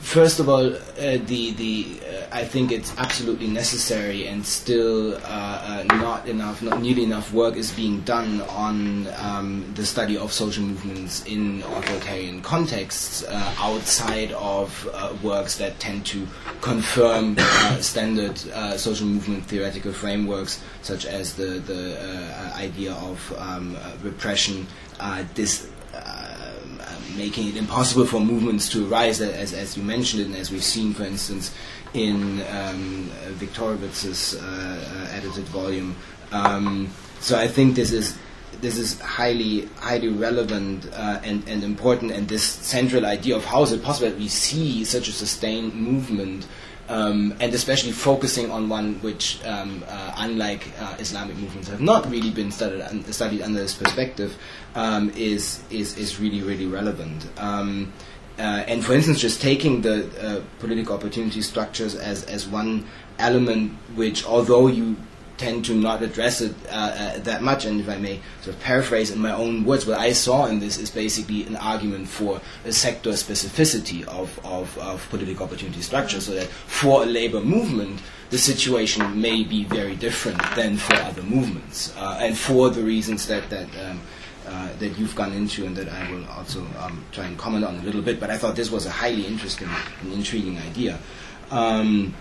first 0.00 0.40
of 0.40 0.48
all, 0.48 0.74
uh, 0.74 0.78
the 0.98 1.52
the 1.52 2.00
uh, 2.00 2.26
I 2.32 2.44
think 2.44 2.72
it's 2.72 2.96
absolutely 2.98 3.46
necessary, 3.46 4.26
and 4.26 4.44
still 4.44 5.16
uh, 5.16 5.18
uh, 5.24 5.84
not 5.96 6.28
enough, 6.28 6.62
not 6.62 6.80
nearly 6.80 7.04
enough 7.04 7.32
work 7.32 7.56
is 7.56 7.70
being 7.70 8.00
done 8.00 8.40
on 8.42 9.06
um, 9.18 9.72
the 9.74 9.84
study 9.84 10.16
of 10.16 10.32
social 10.32 10.64
movements 10.64 11.24
in 11.26 11.62
authoritarian 11.62 12.42
contexts 12.42 13.24
uh, 13.24 13.54
outside 13.58 14.32
of 14.32 14.88
uh, 14.92 15.12
works 15.22 15.58
that 15.58 15.78
tend 15.78 16.04
to 16.06 16.26
confirm 16.60 17.36
standard 17.80 18.38
social 18.78 19.06
movement 19.06 19.44
theoretical 19.44 19.92
frameworks, 19.92 20.62
such 20.82 21.04
as 21.04 21.34
the 21.34 21.60
the 21.60 21.98
idea 22.56 22.92
of 22.94 23.32
um, 23.38 23.76
repression, 24.02 24.66
dis 25.34 25.68
making 27.20 27.48
it 27.48 27.56
impossible 27.56 28.06
for 28.06 28.20
movements 28.20 28.68
to 28.70 28.78
arise, 28.88 29.20
as, 29.20 29.52
as 29.52 29.76
you 29.76 29.82
mentioned, 29.82 30.24
and 30.24 30.34
as 30.34 30.50
we've 30.50 30.64
seen, 30.76 30.94
for 30.94 31.04
instance, 31.04 31.54
in 31.92 32.40
um, 32.58 33.10
uh, 33.20 33.44
uh, 34.40 35.18
edited 35.18 35.44
volume. 35.46 35.94
Um, 36.32 36.88
so 37.20 37.38
I 37.38 37.48
think 37.48 37.76
this 37.76 37.92
is 37.92 38.16
this 38.60 38.76
is 38.76 39.00
highly 39.00 39.66
highly 39.76 40.08
relevant 40.08 40.88
uh, 40.92 41.20
and, 41.22 41.46
and 41.48 41.62
important, 41.62 42.12
and 42.12 42.28
this 42.28 42.44
central 42.44 43.04
idea 43.06 43.36
of 43.36 43.44
how 43.44 43.62
is 43.62 43.72
it 43.72 43.82
possible 43.82 44.10
that 44.10 44.18
we 44.18 44.28
see 44.28 44.84
such 44.84 45.08
a 45.08 45.12
sustained 45.12 45.74
movement 45.74 46.46
um, 46.90 47.36
and 47.38 47.54
especially 47.54 47.92
focusing 47.92 48.50
on 48.50 48.68
one 48.68 48.94
which, 49.00 49.42
um, 49.44 49.84
uh, 49.86 50.12
unlike 50.16 50.66
uh, 50.80 50.96
Islamic 50.98 51.36
movements, 51.36 51.68
have 51.68 51.80
not 51.80 52.10
really 52.10 52.30
been 52.30 52.50
studied, 52.50 52.80
un- 52.80 53.04
studied 53.12 53.42
under 53.42 53.60
this 53.60 53.74
perspective, 53.74 54.36
um, 54.74 55.10
is, 55.10 55.62
is, 55.70 55.96
is 55.96 56.18
really, 56.18 56.42
really 56.42 56.66
relevant. 56.66 57.28
Um, 57.38 57.92
uh, 58.38 58.64
and 58.66 58.84
for 58.84 58.92
instance, 58.94 59.20
just 59.20 59.40
taking 59.40 59.82
the 59.82 60.08
uh, 60.20 60.42
political 60.58 60.96
opportunity 60.96 61.42
structures 61.42 61.94
as, 61.94 62.24
as 62.24 62.48
one 62.48 62.84
element 63.20 63.72
which, 63.94 64.24
although 64.26 64.66
you 64.66 64.96
tend 65.40 65.64
to 65.64 65.74
not 65.74 66.02
address 66.02 66.42
it 66.42 66.54
uh, 66.68 66.74
uh, 66.74 67.18
that 67.20 67.42
much. 67.42 67.64
And 67.64 67.80
if 67.80 67.88
I 67.88 67.96
may 67.96 68.20
sort 68.42 68.54
of 68.56 68.62
paraphrase 68.62 69.10
in 69.10 69.18
my 69.18 69.32
own 69.32 69.64
words, 69.64 69.86
what 69.86 69.98
I 69.98 70.12
saw 70.12 70.46
in 70.46 70.60
this 70.60 70.76
is 70.76 70.90
basically 70.90 71.46
an 71.46 71.56
argument 71.56 72.08
for 72.08 72.40
a 72.66 72.72
sector 72.72 73.12
specificity 73.12 74.04
of, 74.04 74.38
of, 74.44 74.76
of 74.78 75.08
political 75.08 75.46
opportunity 75.46 75.80
structure, 75.80 76.20
so 76.20 76.32
that 76.34 76.46
for 76.46 77.04
a 77.04 77.06
labor 77.06 77.40
movement, 77.40 78.02
the 78.28 78.38
situation 78.38 79.02
may 79.20 79.42
be 79.42 79.64
very 79.64 79.96
different 79.96 80.40
than 80.54 80.76
for 80.76 80.94
other 80.96 81.22
movements, 81.22 81.96
uh, 81.96 82.18
and 82.20 82.36
for 82.36 82.70
the 82.70 82.82
reasons 82.82 83.26
that 83.26 83.48
that. 83.50 83.68
Um, 83.84 84.00
uh, 84.46 84.68
that 84.80 84.98
you've 84.98 85.14
gone 85.14 85.32
into 85.32 85.64
and 85.66 85.76
that 85.76 85.88
I 85.88 86.10
will 86.10 86.26
also 86.26 86.66
um, 86.80 87.04
try 87.12 87.26
and 87.26 87.38
comment 87.38 87.64
on 87.64 87.76
a 87.76 87.82
little 87.82 88.02
bit. 88.02 88.18
But 88.18 88.30
I 88.30 88.38
thought 88.38 88.56
this 88.56 88.70
was 88.70 88.84
a 88.86 88.90
highly 88.90 89.24
interesting 89.24 89.68
and 90.00 90.12
intriguing 90.12 90.58
idea. 90.58 90.98
Um, 91.50 92.14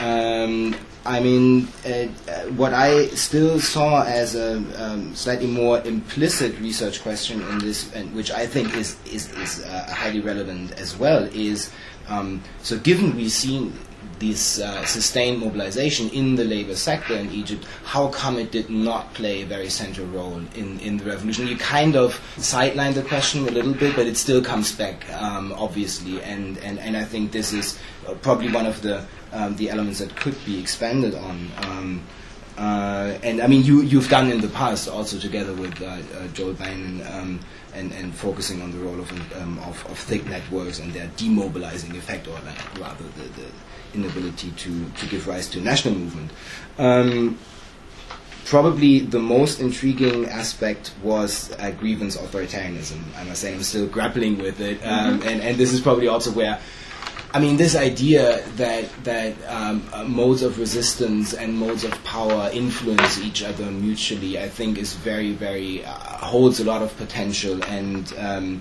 um, 0.00 0.74
I 1.04 1.20
mean, 1.20 1.66
uh, 1.86 2.08
uh, 2.30 2.40
what 2.56 2.74
I 2.74 3.06
still 3.08 3.58
saw 3.58 4.04
as 4.04 4.34
a 4.34 4.56
um, 4.76 5.14
slightly 5.14 5.46
more 5.46 5.80
implicit 5.80 6.58
research 6.60 7.02
question 7.02 7.40
in 7.40 7.58
this, 7.58 7.92
and 7.94 8.14
which 8.14 8.30
I 8.30 8.46
think 8.46 8.76
is 8.76 8.96
is, 9.06 9.32
is 9.38 9.64
uh, 9.64 9.92
highly 9.92 10.20
relevant 10.20 10.72
as 10.72 10.96
well, 10.96 11.24
is 11.32 11.70
um, 12.08 12.42
so 12.62 12.78
given 12.78 13.16
we've 13.16 13.32
seen 13.32 13.72
this 14.18 14.60
uh, 14.60 14.84
sustained 14.84 15.40
mobilization 15.40 16.10
in 16.10 16.36
the 16.36 16.44
labor 16.44 16.76
sector 16.76 17.14
in 17.14 17.30
Egypt, 17.32 17.64
how 17.84 18.08
come 18.08 18.38
it 18.38 18.52
did 18.52 18.68
not 18.68 19.12
play 19.14 19.42
a 19.42 19.46
very 19.46 19.70
central 19.70 20.06
role 20.08 20.42
in, 20.54 20.78
in 20.80 20.98
the 20.98 21.04
revolution? 21.04 21.46
You 21.46 21.56
kind 21.56 21.96
of 21.96 22.20
sidelined 22.36 22.94
the 22.94 23.02
question 23.02 23.48
a 23.48 23.50
little 23.50 23.72
bit, 23.72 23.96
but 23.96 24.06
it 24.06 24.18
still 24.18 24.42
comes 24.42 24.72
back, 24.72 25.10
um, 25.14 25.54
obviously, 25.54 26.20
and, 26.22 26.58
and, 26.58 26.78
and 26.78 26.96
I 26.98 27.04
think 27.04 27.32
this 27.32 27.54
is 27.54 27.78
uh, 28.06 28.12
probably 28.14 28.52
one 28.52 28.66
of 28.66 28.82
the 28.82 29.06
um, 29.32 29.56
the 29.56 29.70
elements 29.70 30.00
that 30.00 30.14
could 30.16 30.36
be 30.44 30.58
expanded 30.60 31.14
on. 31.14 31.48
Um, 31.64 32.02
uh, 32.60 33.18
and 33.22 33.40
I 33.40 33.46
mean, 33.46 33.64
you 33.64 33.80
you've 33.80 34.10
done 34.10 34.30
in 34.30 34.40
the 34.40 34.48
past 34.48 34.86
also 34.86 35.18
together 35.18 35.54
with 35.54 35.80
uh, 35.80 35.86
uh, 35.86 36.28
Joel 36.34 36.54
Beinin 36.54 37.10
um, 37.10 37.40
and 37.72 37.90
and 37.92 38.14
focusing 38.14 38.60
on 38.60 38.70
the 38.70 38.78
role 38.78 39.00
of, 39.00 39.10
um, 39.40 39.58
of, 39.60 39.86
of 39.86 39.98
thick 39.98 40.26
networks 40.26 40.78
and 40.78 40.92
their 40.92 41.08
demobilizing 41.16 41.96
effect, 41.96 42.28
or 42.28 42.38
rather 42.78 43.04
the, 43.04 43.28
the, 43.40 43.46
inability 43.94 44.50
to 44.52 44.84
to 44.90 45.06
give 45.06 45.26
rise 45.26 45.48
to 45.48 45.60
national 45.60 45.94
movement. 45.94 46.30
Um, 46.78 47.38
probably 48.44 48.98
the 49.00 49.20
most 49.20 49.60
intriguing 49.60 50.26
aspect 50.26 50.92
was 51.02 51.52
uh, 51.58 51.70
grievance 51.70 52.16
authoritarianism. 52.16 53.00
I 53.16 53.24
must 53.24 53.40
say, 53.40 53.54
I'm 53.54 53.62
still 53.62 53.86
grappling 53.86 54.38
with 54.38 54.60
it, 54.60 54.84
um, 54.84 55.20
mm-hmm. 55.20 55.28
and 55.28 55.40
and 55.40 55.56
this 55.56 55.72
is 55.72 55.80
probably 55.80 56.08
also 56.08 56.30
where 56.32 56.60
I 57.32 57.38
mean, 57.38 57.56
this 57.56 57.76
idea 57.76 58.42
that 58.56 58.88
that 59.04 59.34
um, 59.46 59.88
uh, 59.92 60.02
modes 60.02 60.42
of 60.42 60.58
resistance 60.58 61.32
and 61.32 61.56
modes 61.56 61.84
of 61.84 61.92
power 62.02 62.50
influence 62.52 63.20
each 63.20 63.44
other 63.44 63.70
mutually, 63.70 64.36
I 64.36 64.48
think, 64.48 64.78
is 64.78 64.94
very, 64.94 65.32
very 65.32 65.84
uh, 65.84 65.92
holds 65.92 66.58
a 66.58 66.64
lot 66.64 66.82
of 66.82 66.96
potential, 66.96 67.62
and 67.64 68.12
um, 68.18 68.60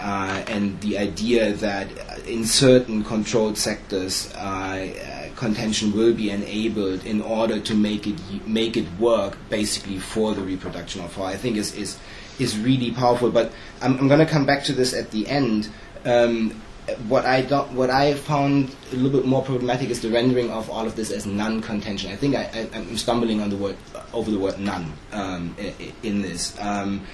uh, 0.00 0.42
and 0.48 0.80
the 0.80 0.96
idea 0.96 1.52
that 1.54 1.88
in 2.26 2.46
certain 2.46 3.04
controlled 3.04 3.58
sectors, 3.58 4.32
uh, 4.34 4.38
uh, 4.38 5.34
contention 5.36 5.92
will 5.92 6.14
be 6.14 6.30
enabled 6.30 7.04
in 7.04 7.20
order 7.20 7.60
to 7.60 7.74
make 7.74 8.06
it 8.06 8.18
make 8.46 8.78
it 8.78 8.86
work, 8.98 9.36
basically 9.50 9.98
for 9.98 10.34
the 10.34 10.40
reproduction 10.40 11.04
of 11.04 11.14
power, 11.14 11.26
I 11.26 11.36
think 11.36 11.58
is 11.58 11.74
is 11.74 11.98
is 12.38 12.58
really 12.58 12.92
powerful. 12.92 13.30
But 13.30 13.52
I'm, 13.82 13.98
I'm 13.98 14.08
going 14.08 14.20
to 14.20 14.32
come 14.32 14.46
back 14.46 14.64
to 14.64 14.72
this 14.72 14.94
at 14.94 15.10
the 15.10 15.28
end. 15.28 15.68
Um, 16.06 16.62
what 17.08 17.26
I 17.26 17.42
don't, 17.42 17.72
what 17.72 17.90
I 17.90 18.14
found 18.14 18.74
a 18.92 18.96
little 18.96 19.20
bit 19.20 19.26
more 19.26 19.42
problematic 19.42 19.90
is 19.90 20.00
the 20.00 20.10
rendering 20.10 20.50
of 20.50 20.70
all 20.70 20.86
of 20.86 20.94
this 20.94 21.10
as 21.10 21.26
non-contention. 21.26 22.10
I 22.10 22.16
think 22.16 22.36
I, 22.36 22.68
am 22.72 22.96
stumbling 22.96 23.40
on 23.40 23.50
the 23.50 23.56
word 23.56 23.76
over 24.12 24.30
the 24.30 24.38
word 24.38 24.58
none 24.58 24.92
um, 25.12 25.56
in 26.02 26.22
this. 26.22 26.56
Um, 26.60 27.06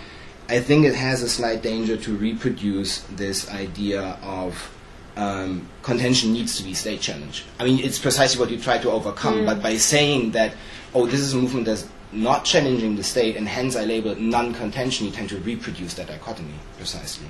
I 0.48 0.60
think 0.60 0.84
it 0.84 0.94
has 0.94 1.22
a 1.22 1.28
slight 1.28 1.62
danger 1.62 1.96
to 1.96 2.16
reproduce 2.16 3.00
this 3.02 3.50
idea 3.50 4.18
of 4.22 4.70
um, 5.16 5.68
contention 5.82 6.32
needs 6.32 6.56
to 6.58 6.62
be 6.62 6.74
state 6.74 7.00
challenged. 7.00 7.44
I 7.58 7.64
mean, 7.64 7.78
it's 7.80 7.98
precisely 7.98 8.40
what 8.40 8.50
you 8.50 8.58
try 8.58 8.78
to 8.78 8.90
overcome, 8.90 9.40
mm. 9.40 9.46
but 9.46 9.62
by 9.62 9.76
saying 9.76 10.32
that, 10.32 10.54
oh, 10.94 11.06
this 11.06 11.20
is 11.20 11.34
a 11.34 11.36
movement 11.36 11.66
that's 11.66 11.88
not 12.12 12.44
challenging 12.44 12.96
the 12.96 13.02
state, 13.02 13.36
and 13.36 13.48
hence 13.48 13.74
I 13.76 13.84
label 13.84 14.10
it 14.10 14.20
non-contention, 14.20 15.06
you 15.06 15.12
tend 15.12 15.30
to 15.30 15.38
reproduce 15.38 15.94
that 15.94 16.08
dichotomy 16.08 16.54
precisely. 16.76 17.26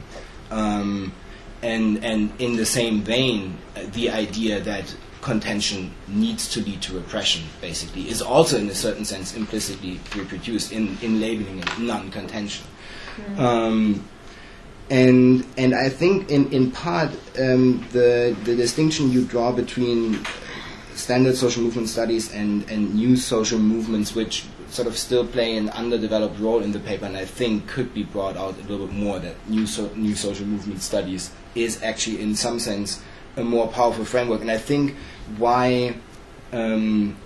And 1.62 2.04
and 2.04 2.32
in 2.40 2.56
the 2.56 2.66
same 2.66 3.02
vein, 3.02 3.58
uh, 3.76 3.82
the 3.92 4.10
idea 4.10 4.60
that 4.60 4.94
contention 5.22 5.94
needs 6.08 6.48
to 6.52 6.60
lead 6.60 6.82
to 6.82 6.92
repression, 6.94 7.44
basically, 7.60 8.08
is 8.10 8.20
also 8.20 8.58
in 8.58 8.68
a 8.68 8.74
certain 8.74 9.04
sense 9.04 9.34
implicitly 9.34 10.00
reproduced 10.16 10.72
in, 10.72 10.98
in 11.00 11.20
labeling 11.20 11.60
it 11.60 11.78
non-contention. 11.78 12.66
Mm. 13.16 13.38
Um, 13.38 14.08
and 14.90 15.46
and 15.56 15.74
I 15.74 15.88
think 15.88 16.30
in 16.30 16.52
in 16.52 16.70
part 16.70 17.10
um, 17.38 17.86
the 17.92 18.36
the 18.44 18.54
distinction 18.56 19.10
you 19.10 19.24
draw 19.24 19.52
between 19.52 20.26
standard 20.94 21.36
social 21.36 21.62
movement 21.62 21.88
studies 21.88 22.34
and 22.34 22.68
and 22.70 22.94
new 22.94 23.16
social 23.16 23.58
movements, 23.58 24.14
which 24.14 24.44
sort 24.68 24.88
of 24.88 24.96
still 24.98 25.26
play 25.26 25.56
an 25.56 25.68
underdeveloped 25.70 26.38
role 26.40 26.62
in 26.62 26.72
the 26.72 26.80
paper, 26.80 27.06
and 27.06 27.16
I 27.16 27.24
think 27.24 27.68
could 27.68 27.94
be 27.94 28.02
brought 28.02 28.36
out 28.36 28.58
a 28.58 28.62
little 28.62 28.86
bit 28.86 28.96
more. 28.96 29.18
That 29.18 29.36
new 29.48 29.66
so, 29.66 29.88
new 29.94 30.16
social 30.16 30.46
movement 30.46 30.82
studies 30.82 31.30
is 31.54 31.82
actually 31.82 32.20
in 32.20 32.34
some 32.34 32.58
sense 32.58 33.02
a 33.36 33.44
more 33.44 33.68
powerful 33.68 34.04
framework, 34.04 34.40
and 34.40 34.50
I 34.50 34.58
think 34.58 34.94
why. 35.38 35.96
Um, 36.52 37.16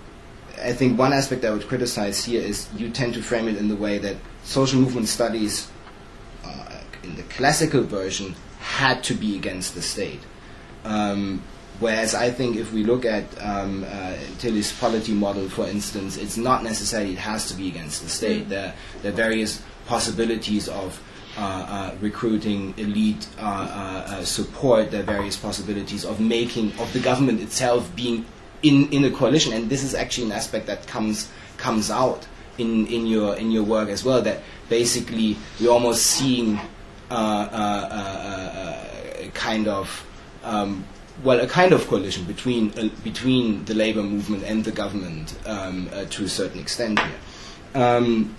I 0.59 0.73
think 0.73 0.97
one 0.97 1.13
aspect 1.13 1.45
I 1.45 1.51
would 1.51 1.67
criticize 1.67 2.25
here 2.25 2.41
is 2.41 2.67
you 2.75 2.89
tend 2.89 3.13
to 3.13 3.21
frame 3.21 3.47
it 3.47 3.57
in 3.57 3.67
the 3.67 3.75
way 3.75 3.99
that 3.99 4.15
social 4.43 4.81
movement 4.81 5.07
studies 5.07 5.69
in 7.07 7.15
the 7.15 7.23
classical 7.23 7.83
version 7.83 8.35
had 8.59 9.03
to 9.05 9.13
be 9.13 9.35
against 9.35 9.73
the 9.73 9.81
state. 9.81 10.19
Um, 10.83 11.41
whereas 11.79 12.13
I 12.13 12.31
think 12.31 12.57
if 12.57 12.73
we 12.73 12.83
look 12.83 13.05
at 13.05 13.25
um, 13.41 13.85
uh, 13.87 14.15
Tilly's 14.39 14.71
polity 14.73 15.13
model, 15.13 15.49
for 15.49 15.65
instance, 15.67 16.17
it's 16.17 16.37
not 16.37 16.63
necessarily 16.63 17.13
it 17.13 17.19
has 17.19 17.47
to 17.47 17.55
be 17.55 17.67
against 17.67 18.03
the 18.03 18.09
state. 18.09 18.45
Mm. 18.45 18.49
There, 18.49 18.73
there 19.01 19.11
are 19.13 19.15
various 19.15 19.61
possibilities 19.85 20.67
of 20.67 20.87
uh, 20.91 20.91
uh, 20.91 21.06
recruiting 22.01 22.73
elite 22.77 23.27
uh, 23.39 23.41
uh, 23.41 24.11
uh, 24.11 24.23
support. 24.23 24.91
the 24.91 25.03
various 25.03 25.37
possibilities 25.37 26.05
of 26.05 26.19
making 26.19 26.71
of 26.79 26.91
the 26.93 26.99
government 26.99 27.41
itself 27.41 27.93
being 27.95 28.25
in, 28.63 28.89
in 28.91 29.05
a 29.05 29.11
coalition, 29.11 29.53
and 29.53 29.69
this 29.69 29.83
is 29.83 29.93
actually 29.93 30.25
an 30.25 30.31
aspect 30.31 30.67
that 30.67 30.87
comes 30.87 31.29
comes 31.57 31.91
out 31.91 32.27
in, 32.57 32.87
in 32.87 33.05
your 33.07 33.35
in 33.35 33.51
your 33.51 33.63
work 33.63 33.89
as 33.89 34.03
well. 34.03 34.21
That 34.21 34.41
basically 34.69 35.37
we're 35.59 35.71
almost 35.71 36.05
seeing 36.05 36.59
uh, 37.09 37.13
uh, 37.13 37.87
uh, 37.91 39.29
kind 39.33 39.67
of 39.67 40.05
um, 40.43 40.85
well, 41.23 41.39
a 41.39 41.47
kind 41.47 41.73
of 41.73 41.87
coalition 41.87 42.25
between 42.25 42.71
uh, 42.77 42.89
between 43.03 43.65
the 43.65 43.73
labor 43.73 44.03
movement 44.03 44.43
and 44.43 44.63
the 44.63 44.71
government 44.71 45.37
um, 45.45 45.89
uh, 45.93 46.05
to 46.05 46.25
a 46.25 46.29
certain 46.29 46.59
extent 46.59 46.99
here. 46.99 47.19
Um, 47.75 48.35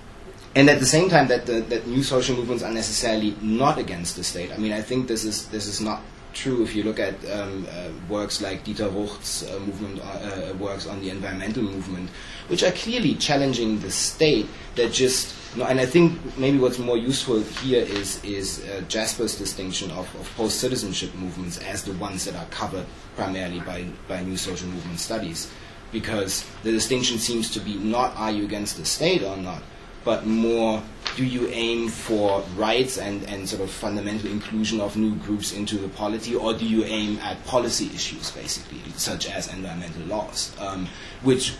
and 0.54 0.68
at 0.70 0.80
the 0.80 0.87
same 0.87 1.08
time, 1.08 1.28
that 1.28 1.46
the, 1.46 1.61
that 1.61 1.87
new 1.87 2.02
social 2.02 2.37
movements 2.37 2.62
are 2.62 2.72
necessarily 2.72 3.37
not 3.42 3.78
against 3.78 4.16
the 4.16 4.24
state. 4.24 4.50
I 4.52 4.56
mean, 4.56 4.72
I 4.72 4.82
think 4.82 5.08
this 5.08 5.24
is 5.24 5.46
this 5.48 5.66
is 5.66 5.80
not 5.80 6.00
true 6.34 6.62
if 6.62 6.74
you 6.74 6.82
look 6.82 7.00
at 7.00 7.14
um, 7.32 7.66
uh, 7.70 7.88
works 8.08 8.40
like 8.40 8.64
Dieter 8.64 8.94
Rucht's 8.94 9.42
uh, 9.42 9.58
movement, 9.61 10.00
uh, 10.00 10.04
uh, 10.04 10.54
works 10.58 10.87
on 10.87 11.00
the 11.00 11.11
environmental 11.11 11.62
movement, 11.62 12.11
which 12.48 12.62
are 12.62 12.70
clearly 12.72 13.14
challenging 13.14 13.80
the 13.80 13.90
state. 13.90 14.46
That 14.76 14.92
just, 14.92 15.34
and 15.56 15.80
I 15.80 15.87
think 15.87 16.18
maybe 16.38 16.58
what's 16.58 16.78
more 16.78 16.96
useful 16.96 17.40
here 17.40 17.82
is 17.82 18.22
is 18.24 18.64
uh, 18.64 18.82
Jasper's 18.88 19.37
distinction 19.37 19.90
of, 19.90 20.06
of 20.20 20.30
post 20.37 20.61
citizenship 20.61 21.14
movements 21.14 21.58
as 21.58 21.82
the 21.82 21.92
ones 21.94 22.24
that 22.26 22.37
are 22.37 22.46
covered 22.50 22.87
primarily 23.16 23.61
by 23.61 23.87
by 24.06 24.22
new 24.22 24.37
social 24.37 24.68
movement 24.68 25.00
studies, 25.00 25.50
because 25.90 26.44
the 26.62 26.70
distinction 26.70 27.18
seems 27.18 27.50
to 27.50 27.61
be 27.61 27.74
not 27.74 28.14
are 28.16 28.30
you 28.30 28.44
against 28.44 28.76
the 28.76 28.84
state 28.84 29.22
or 29.22 29.37
not, 29.37 29.62
but 30.09 30.25
more 30.25 30.83
do 31.16 31.25
you 31.27 31.49
aim 31.49 31.87
for 31.87 32.40
rights 32.57 32.97
and, 32.97 33.23
and 33.25 33.47
sort 33.47 33.61
of 33.61 33.71
fundamental 33.71 34.31
inclusion 34.31 34.81
of 34.81 34.97
new 34.97 35.14
groups 35.16 35.53
into 35.53 35.77
the 35.77 35.88
polity, 35.88 36.35
or 36.35 36.55
do 36.55 36.64
you 36.64 36.83
aim 36.85 37.18
at 37.18 37.44
policy 37.44 37.90
issues, 37.94 38.31
basically, 38.31 38.81
such 38.97 39.29
as 39.29 39.53
environmental 39.53 40.01
laws, 40.05 40.57
um, 40.61 40.88
which 41.23 41.57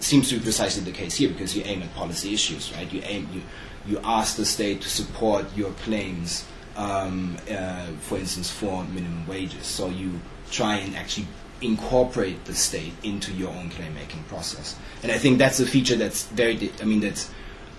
seems 0.00 0.28
to 0.28 0.34
be 0.34 0.42
precisely 0.42 0.82
the 0.82 0.90
case 0.90 1.14
here 1.14 1.28
because 1.28 1.56
you 1.56 1.62
aim 1.64 1.80
at 1.80 1.94
policy 1.94 2.34
issues, 2.34 2.72
right? 2.74 2.92
You 2.92 3.02
aim, 3.04 3.28
you, 3.32 3.42
you 3.86 4.00
ask 4.02 4.36
the 4.36 4.44
state 4.44 4.80
to 4.80 4.88
support 4.88 5.46
your 5.56 5.70
claims, 5.84 6.44
um, 6.74 7.36
uh, 7.48 7.86
for 8.00 8.18
instance, 8.18 8.50
for 8.50 8.82
minimum 8.82 9.28
wages. 9.28 9.64
So 9.64 9.90
you 9.90 10.20
try 10.50 10.74
and 10.78 10.96
actually 10.96 11.28
incorporate 11.60 12.46
the 12.46 12.54
state 12.54 12.94
into 13.04 13.32
your 13.32 13.50
own 13.50 13.70
claim 13.70 13.94
making 13.94 14.24
process. 14.24 14.76
And 15.04 15.12
I 15.12 15.18
think 15.18 15.38
that's 15.38 15.60
a 15.60 15.66
feature 15.66 15.94
that's 15.94 16.24
very, 16.24 16.72
I 16.80 16.84
mean, 16.84 16.98
that's 16.98 17.30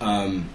um, 0.04 0.48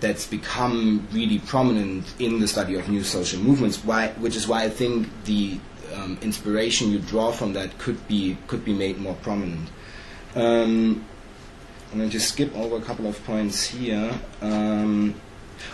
that's 0.00 0.26
become 0.26 1.06
really 1.12 1.38
prominent 1.38 2.04
in 2.18 2.40
the 2.40 2.48
study 2.48 2.74
of 2.74 2.88
new 2.88 3.04
social 3.04 3.40
movements. 3.40 3.84
Why, 3.84 4.08
which 4.18 4.36
is 4.36 4.48
why 4.48 4.64
I 4.64 4.70
think 4.70 5.08
the 5.24 5.60
um, 5.94 6.18
inspiration 6.22 6.90
you 6.90 6.98
draw 6.98 7.30
from 7.30 7.52
that 7.52 7.78
could 7.78 8.06
be 8.08 8.36
could 8.48 8.64
be 8.64 8.72
made 8.72 8.98
more 8.98 9.14
prominent. 9.22 9.70
Um, 10.34 11.04
I'm 11.92 11.98
going 11.98 12.10
to 12.10 12.20
skip 12.20 12.54
over 12.56 12.76
a 12.76 12.80
couple 12.80 13.06
of 13.06 13.22
points 13.24 13.66
here. 13.66 14.12
Um, 14.40 15.14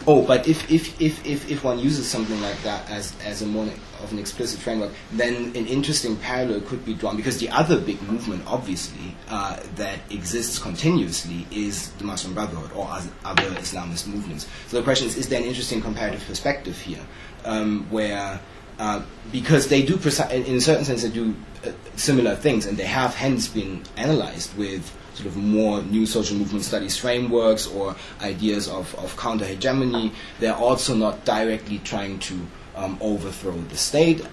Oh, 0.06 0.22
but 0.22 0.46
if, 0.48 0.70
if, 0.70 1.00
if, 1.00 1.24
if, 1.26 1.50
if 1.50 1.64
one 1.64 1.78
uses 1.78 2.08
something 2.08 2.40
like 2.40 2.60
that 2.62 2.88
as, 2.90 3.14
as 3.24 3.42
a 3.42 3.46
more 3.46 3.68
of 4.02 4.12
an 4.12 4.18
explicit 4.18 4.60
framework, 4.60 4.92
then 5.12 5.34
an 5.56 5.66
interesting 5.66 6.16
parallel 6.16 6.60
could 6.62 6.84
be 6.84 6.94
drawn 6.94 7.16
because 7.16 7.38
the 7.38 7.48
other 7.50 7.80
big 7.80 8.00
movement, 8.02 8.42
obviously, 8.46 9.14
uh, 9.28 9.58
that 9.76 10.00
exists 10.10 10.58
continuously 10.58 11.46
is 11.50 11.90
the 11.92 12.04
Muslim 12.04 12.34
Brotherhood 12.34 12.70
or 12.74 12.88
other 13.24 13.50
Islamist 13.56 14.06
movements. 14.06 14.46
So 14.68 14.78
the 14.78 14.82
question 14.82 15.08
is, 15.08 15.16
is 15.16 15.28
there 15.28 15.40
an 15.40 15.46
interesting 15.46 15.80
comparative 15.80 16.24
perspective 16.26 16.78
here 16.80 17.04
um, 17.44 17.86
where 17.90 18.40
uh, 18.78 19.02
because 19.32 19.68
they 19.68 19.82
do, 19.82 19.94
in 19.94 20.56
a 20.56 20.60
certain 20.60 20.84
sense, 20.84 21.02
they 21.02 21.10
do 21.10 21.34
uh, 21.66 21.72
similar 21.96 22.36
things, 22.36 22.64
and 22.64 22.76
they 22.76 22.84
have 22.84 23.14
hence 23.14 23.48
been 23.48 23.82
analyzed 23.96 24.56
with 24.56 24.94
sort 25.18 25.26
of 25.26 25.36
more 25.36 25.82
new 25.82 26.06
social 26.06 26.36
movement 26.36 26.64
studies 26.64 26.96
frameworks 26.96 27.66
or 27.66 27.96
ideas 28.20 28.68
of, 28.68 28.94
of 28.96 29.16
counter 29.16 29.44
hegemony. 29.44 30.12
They're 30.38 30.54
also 30.54 30.94
not 30.94 31.24
directly 31.24 31.78
trying 31.80 32.20
to 32.20 32.34
um, 32.76 32.96
overthrow 33.00 33.56
the 33.68 33.76
state. 33.76 34.24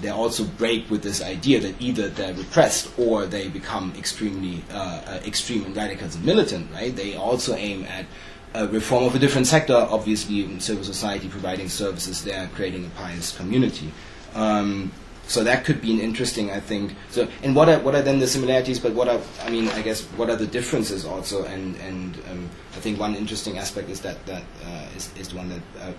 They 0.00 0.10
also 0.10 0.44
break 0.44 0.88
with 0.90 1.02
this 1.02 1.20
idea 1.20 1.58
that 1.60 1.74
either 1.82 2.08
they're 2.08 2.34
repressed 2.34 2.96
or 2.98 3.26
they 3.26 3.48
become 3.48 3.92
extremely 3.98 4.62
uh, 4.70 5.02
uh, 5.06 5.20
extreme 5.26 5.64
and 5.64 5.76
radical 5.76 6.06
and 6.06 6.24
militant. 6.24 6.70
Right? 6.72 6.94
They 6.94 7.16
also 7.16 7.56
aim 7.56 7.84
at 7.84 8.06
a 8.54 8.68
reform 8.68 9.04
of 9.04 9.14
a 9.14 9.18
different 9.18 9.48
sector, 9.48 9.74
obviously 9.74 10.44
in 10.44 10.60
civil 10.60 10.84
society, 10.84 11.28
providing 11.28 11.68
services 11.68 12.22
there, 12.24 12.48
creating 12.54 12.86
a 12.86 12.90
pious 12.90 13.36
community. 13.36 13.92
Um, 14.34 14.92
so 15.28 15.44
that 15.44 15.66
could 15.66 15.82
be 15.82 15.92
an 15.92 16.00
interesting, 16.00 16.50
I 16.50 16.58
think. 16.58 16.96
So, 17.10 17.28
and 17.42 17.54
what 17.54 17.68
are 17.68 17.78
what 17.80 17.94
are 17.94 18.00
then 18.00 18.18
the 18.18 18.26
similarities? 18.26 18.80
But 18.80 18.94
what 18.94 19.08
are, 19.08 19.20
I 19.44 19.50
mean, 19.50 19.68
I 19.68 19.82
guess, 19.82 20.02
what 20.16 20.30
are 20.30 20.36
the 20.36 20.46
differences 20.46 21.04
also? 21.04 21.44
And 21.44 21.76
and 21.76 22.16
um, 22.30 22.48
I 22.72 22.80
think 22.80 22.98
one 22.98 23.14
interesting 23.14 23.58
aspect 23.58 23.90
is 23.90 24.00
that 24.00 24.24
that 24.24 24.42
uh, 24.64 24.86
is, 24.96 25.12
is 25.18 25.28
the 25.28 25.36
one 25.36 25.50
that 25.50 25.62
uh, 25.80 25.92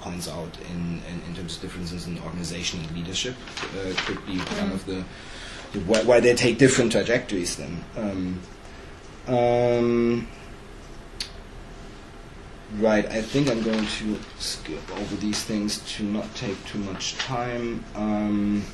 points 0.00 0.28
out 0.28 0.56
in, 0.70 1.02
in, 1.10 1.20
in 1.26 1.34
terms 1.34 1.56
of 1.56 1.62
differences 1.62 2.06
in 2.06 2.18
organization 2.20 2.80
and 2.80 2.96
leadership. 2.96 3.34
Uh, 3.58 3.92
could 4.06 4.24
be 4.24 4.34
mm-hmm. 4.34 4.64
one 4.64 4.72
of 4.72 4.86
the, 4.86 5.04
the 5.72 5.80
why, 5.80 6.02
why, 6.04 6.20
they 6.20 6.34
take 6.34 6.58
different 6.58 6.92
trajectories 6.92 7.56
then. 7.56 7.84
Um, 7.96 8.40
um, 9.26 10.28
Right, 12.74 13.06
I 13.06 13.22
think 13.22 13.48
I'm 13.48 13.62
going 13.62 13.86
to 13.86 14.18
skip 14.38 14.82
over 14.98 15.16
these 15.16 15.42
things 15.44 15.78
to 15.96 16.02
not 16.02 16.34
take 16.34 16.62
too 16.66 16.78
much 16.78 17.16
time. 17.16 17.84
Um, 17.94 18.64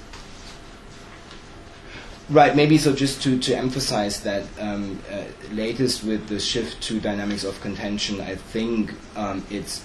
right, 2.30 2.56
maybe 2.56 2.78
so 2.78 2.94
just 2.94 3.22
to, 3.22 3.38
to 3.38 3.54
emphasize 3.54 4.22
that 4.22 4.44
um, 4.58 4.98
uh, 5.10 5.24
latest 5.52 6.04
with 6.04 6.26
the 6.28 6.40
shift 6.40 6.82
to 6.84 7.00
dynamics 7.00 7.44
of 7.44 7.60
contention, 7.60 8.20
I 8.22 8.36
think 8.36 8.94
um, 9.14 9.44
it's 9.50 9.84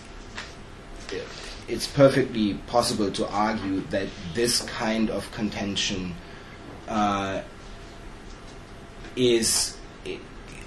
it's 1.68 1.88
perfectly 1.88 2.54
possible 2.68 3.12
to 3.12 3.28
argue 3.28 3.82
that 3.90 4.08
this 4.34 4.62
kind 4.62 5.10
of 5.10 5.30
contention 5.34 6.16
uh, 6.88 7.42
is 9.18 9.77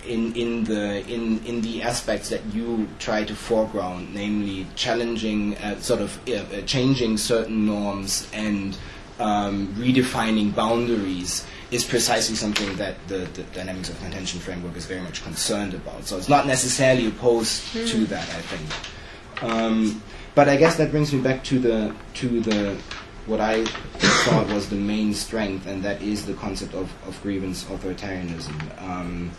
in 0.07 0.35
in 0.35 0.65
the 0.65 1.07
in 1.09 1.45
in 1.45 1.61
the 1.61 1.83
aspects 1.83 2.29
that 2.31 2.45
you 2.55 2.89
try 2.99 3.25
to 3.25 3.35
foreground, 3.35 4.15
namely 4.15 4.67
challenging, 4.75 5.57
uh, 5.59 5.79
sort 5.81 6.01
of 6.01 6.19
uh, 6.29 6.33
uh, 6.33 6.63
changing 6.63 7.19
certain 7.19 7.67
norms 7.67 8.29
and 8.33 8.77
um, 9.19 9.69
redefining 9.75 10.55
boundaries, 10.55 11.47
is 11.71 11.85
precisely 11.85 12.35
something 12.35 12.75
that 12.77 12.97
the, 13.09 13.19
the, 13.35 13.43
dynamics 13.55 13.91
of 13.91 13.99
contention 14.01 14.41
framework 14.41 14.77
is 14.77 14.87
very 14.87 15.01
much 15.01 15.23
concerned 15.23 15.75
about. 15.75 16.07
So 16.07 16.17
it's 16.17 16.29
not 16.29 16.47
necessarily 16.47 17.07
opposed 17.07 17.63
mm. 17.75 17.89
to 17.91 18.07
that, 18.07 18.29
I 18.29 18.41
think. 18.41 19.43
Um, 19.43 20.03
but 20.35 20.49
I 20.49 20.57
guess 20.57 20.77
that 20.77 20.91
brings 20.91 21.13
me 21.13 21.21
back 21.21 21.45
to 21.45 21.59
the 21.59 21.95
to 22.15 22.41
the 22.41 22.79
what 23.27 23.41
I 23.41 23.65
thought 23.65 24.49
was 24.49 24.69
the 24.69 24.77
main 24.77 25.15
strength, 25.15 25.67
and 25.67 25.83
that 25.85 26.03
is 26.03 26.27
the 26.27 26.35
concept 26.35 26.75
of, 26.75 26.93
of 27.07 27.21
grievance 27.23 27.65
authoritarianism. 27.65 28.83
Um, 28.83 29.31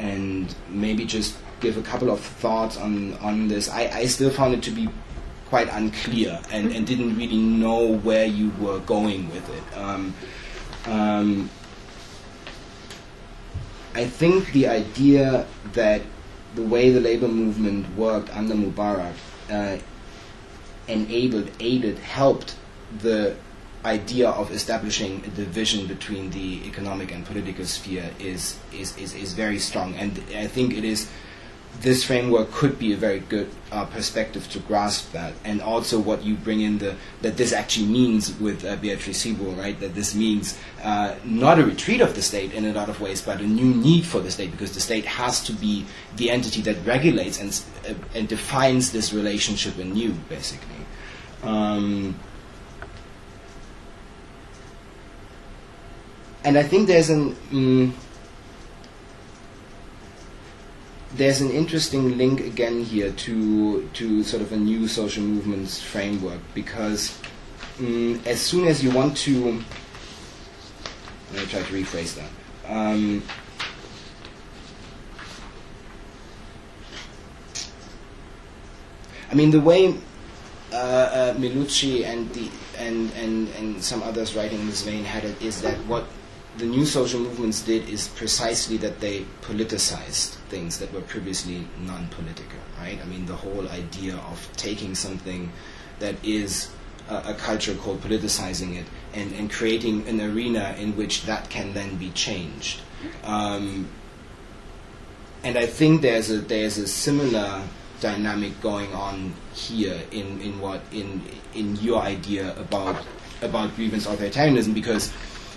and 0.00 0.54
maybe 0.70 1.04
just 1.04 1.36
give 1.60 1.76
a 1.76 1.82
couple 1.82 2.10
of 2.10 2.20
thoughts 2.20 2.78
on, 2.78 3.14
on 3.18 3.48
this. 3.48 3.68
I, 3.68 3.82
I 3.92 4.06
still 4.06 4.30
found 4.30 4.54
it 4.54 4.62
to 4.62 4.70
be 4.70 4.88
quite 5.46 5.68
unclear 5.72 6.40
and, 6.50 6.72
and 6.72 6.86
didn't 6.86 7.16
really 7.16 7.36
know 7.36 7.96
where 7.98 8.24
you 8.24 8.50
were 8.58 8.78
going 8.80 9.28
with 9.30 9.48
it. 9.50 9.76
Um, 9.76 10.14
um, 10.86 11.50
I 13.94 14.06
think 14.06 14.52
the 14.52 14.68
idea 14.68 15.46
that 15.74 16.02
the 16.54 16.62
way 16.62 16.90
the 16.90 17.00
labor 17.00 17.28
movement 17.28 17.94
worked 17.96 18.34
under 18.34 18.54
Mubarak 18.54 19.12
uh, 19.50 19.76
enabled, 20.88 21.50
aided, 21.60 21.98
helped 21.98 22.56
the 23.02 23.36
idea 23.84 24.28
of 24.28 24.50
establishing 24.50 25.24
a 25.24 25.28
division 25.30 25.86
between 25.86 26.30
the 26.30 26.66
economic 26.66 27.12
and 27.12 27.24
political 27.24 27.64
sphere 27.64 28.10
is, 28.18 28.58
is, 28.72 28.96
is, 28.98 29.14
is 29.14 29.32
very 29.32 29.58
strong. 29.58 29.94
And 29.94 30.22
I 30.34 30.46
think 30.46 30.76
it 30.76 30.84
is 30.84 31.08
this 31.80 32.04
framework 32.04 32.50
could 32.50 32.78
be 32.78 32.92
a 32.92 32.96
very 32.96 33.20
good 33.20 33.48
uh, 33.72 33.86
perspective 33.86 34.48
to 34.50 34.58
grasp 34.60 35.12
that, 35.12 35.32
and 35.44 35.62
also 35.62 35.98
what 35.98 36.22
you 36.22 36.34
bring 36.34 36.60
in 36.60 36.78
the 36.78 36.96
that 37.22 37.36
this 37.36 37.52
actually 37.52 37.86
means 37.86 38.38
with 38.38 38.64
uh, 38.64 38.76
Beatrice 38.76 39.18
Siebel, 39.18 39.52
right? 39.52 39.78
That 39.80 39.94
this 39.94 40.14
means 40.14 40.58
uh, 40.82 41.14
not 41.24 41.58
a 41.58 41.64
retreat 41.64 42.00
of 42.00 42.14
the 42.14 42.22
state 42.22 42.52
in 42.52 42.66
a 42.66 42.72
lot 42.72 42.88
of 42.88 43.00
ways, 43.00 43.22
but 43.22 43.40
a 43.40 43.46
new 43.46 43.72
need 43.74 44.04
for 44.04 44.20
the 44.20 44.30
state 44.30 44.50
because 44.50 44.74
the 44.74 44.80
state 44.80 45.06
has 45.06 45.42
to 45.44 45.52
be 45.52 45.86
the 46.16 46.30
entity 46.30 46.60
that 46.62 46.76
regulates 46.84 47.40
and 47.40 47.62
uh, 47.88 47.98
and 48.14 48.28
defines 48.28 48.92
this 48.92 49.12
relationship 49.12 49.78
anew, 49.78 50.12
basically. 50.28 50.84
Um, 51.42 52.14
and 56.44 56.56
I 56.56 56.62
think 56.62 56.86
there's 56.88 57.10
an. 57.10 57.34
Mm, 57.50 57.92
there's 61.14 61.40
an 61.40 61.50
interesting 61.50 62.16
link 62.16 62.40
again 62.40 62.84
here 62.84 63.10
to 63.12 63.88
to 63.94 64.22
sort 64.22 64.42
of 64.42 64.52
a 64.52 64.56
new 64.56 64.86
social 64.86 65.22
movements 65.22 65.80
framework 65.80 66.38
because 66.54 67.18
um, 67.80 68.20
as 68.26 68.40
soon 68.40 68.68
as 68.68 68.82
you 68.82 68.90
want 68.92 69.16
to 69.16 69.62
let 71.32 71.42
me 71.42 71.46
try 71.46 71.62
to 71.62 71.72
rephrase 71.72 72.14
that 72.14 72.30
um, 72.70 73.22
I 79.30 79.34
mean 79.34 79.50
the 79.50 79.60
way 79.60 79.98
uh, 80.72 80.76
uh, 80.76 81.34
Melucci 81.34 82.04
and 82.04 82.32
the 82.34 82.48
and, 82.78 83.12
and 83.14 83.48
and 83.58 83.82
some 83.82 84.02
others 84.04 84.36
writing 84.36 84.60
in 84.60 84.66
this 84.68 84.82
vein 84.82 85.02
had 85.02 85.24
it 85.24 85.42
is 85.42 85.60
that 85.62 85.76
what 85.86 86.06
the 86.58 86.66
new 86.66 86.84
social 86.84 87.20
movements 87.20 87.62
did 87.62 87.88
is 87.88 88.08
precisely 88.08 88.76
that 88.78 89.00
they 89.00 89.24
politicized 89.42 90.34
things 90.48 90.78
that 90.78 90.92
were 90.92 91.00
previously 91.00 91.66
non-political, 91.86 92.58
right? 92.78 92.98
I 93.00 93.04
mean, 93.06 93.26
the 93.26 93.36
whole 93.36 93.68
idea 93.68 94.16
of 94.16 94.48
taking 94.56 94.94
something 94.94 95.52
that 96.00 96.16
is 96.24 96.70
a, 97.08 97.16
a 97.30 97.34
culture 97.34 97.74
called 97.74 98.00
politicizing 98.00 98.76
it 98.76 98.86
and, 99.14 99.32
and 99.32 99.50
creating 99.50 100.06
an 100.08 100.20
arena 100.20 100.74
in 100.78 100.96
which 100.96 101.24
that 101.26 101.48
can 101.50 101.72
then 101.72 101.96
be 101.96 102.10
changed. 102.10 102.80
Um, 103.24 103.88
and 105.42 105.56
I 105.56 105.66
think 105.66 106.02
there's 106.02 106.30
a 106.30 106.38
there's 106.38 106.76
a 106.76 106.86
similar 106.86 107.62
dynamic 108.00 108.60
going 108.60 108.92
on 108.94 109.34
here 109.54 110.00
in, 110.10 110.40
in 110.40 110.60
what 110.60 110.82
in 110.92 111.22
in 111.54 111.76
your 111.76 112.02
idea 112.02 112.54
about 112.58 113.04
about 113.40 113.74
grievance 113.74 114.06
authoritarianism 114.06 114.74
because 114.74 115.12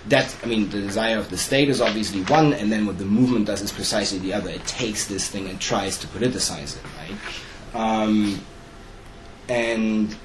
that 0.09 0.35
I 0.43 0.47
mean 0.47 0.69
the 0.69 0.81
desire 0.81 1.17
of 1.17 1.29
the 1.29 1.37
state 1.37 1.69
is 1.69 1.81
obviously 1.81 2.23
one, 2.23 2.53
and 2.53 2.71
then 2.71 2.85
what 2.85 2.97
the 2.97 3.05
movement 3.05 3.45
does 3.45 3.61
is 3.61 3.71
precisely 3.71 4.19
the 4.19 4.33
other. 4.33 4.49
It 4.49 4.65
takes 4.65 5.07
this 5.07 5.29
thing 5.29 5.49
and 5.49 5.59
tries 5.59 5.97
to 5.99 6.07
politicize 6.07 6.77
it, 6.77 6.83
right? 6.97 7.17
Um, 7.73 8.41
and 9.49 10.15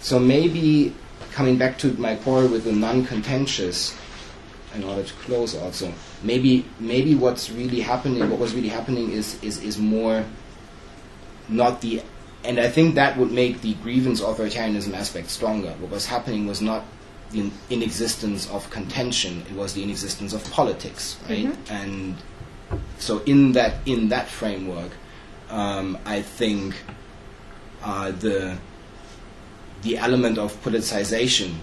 so 0.00 0.18
maybe 0.18 0.94
coming 1.32 1.58
back 1.58 1.78
to 1.78 1.92
my 1.94 2.16
quarrel 2.16 2.48
with 2.48 2.64
the 2.64 2.72
non-contentious, 2.72 3.96
in 4.74 4.84
order 4.84 5.02
to 5.02 5.14
close 5.14 5.56
also, 5.56 5.92
maybe 6.22 6.64
maybe 6.78 7.14
what's 7.14 7.50
really 7.50 7.80
happening, 7.80 8.28
what 8.30 8.38
was 8.38 8.54
really 8.54 8.68
happening 8.68 9.10
is 9.10 9.42
is 9.42 9.62
is 9.62 9.78
more 9.78 10.24
not 11.48 11.80
the 11.80 12.02
and 12.44 12.60
I 12.60 12.68
think 12.68 12.94
that 12.94 13.16
would 13.16 13.32
make 13.32 13.62
the 13.62 13.74
grievance 13.74 14.20
authoritarianism 14.20 14.94
aspect 14.94 15.30
stronger. 15.30 15.70
What 15.80 15.90
was 15.90 16.06
happening 16.06 16.46
was 16.46 16.62
not 16.62 16.84
the 17.30 17.50
inexistence 17.70 18.48
of 18.50 18.68
contention; 18.70 19.44
it 19.50 19.56
was 19.56 19.74
the 19.74 19.82
inexistence 19.82 20.32
of 20.32 20.42
politics, 20.50 21.16
right? 21.28 21.46
Mhm. 21.46 21.70
And 21.70 22.16
so, 22.98 23.20
in 23.26 23.52
that 23.52 23.74
in 23.86 24.08
that 24.08 24.28
framework, 24.28 24.92
um, 25.50 25.98
I 26.04 26.22
think 26.22 26.74
uh, 27.84 28.10
the 28.12 28.56
the 29.82 29.96
element 29.98 30.38
of 30.38 30.52
politicization 30.64 31.54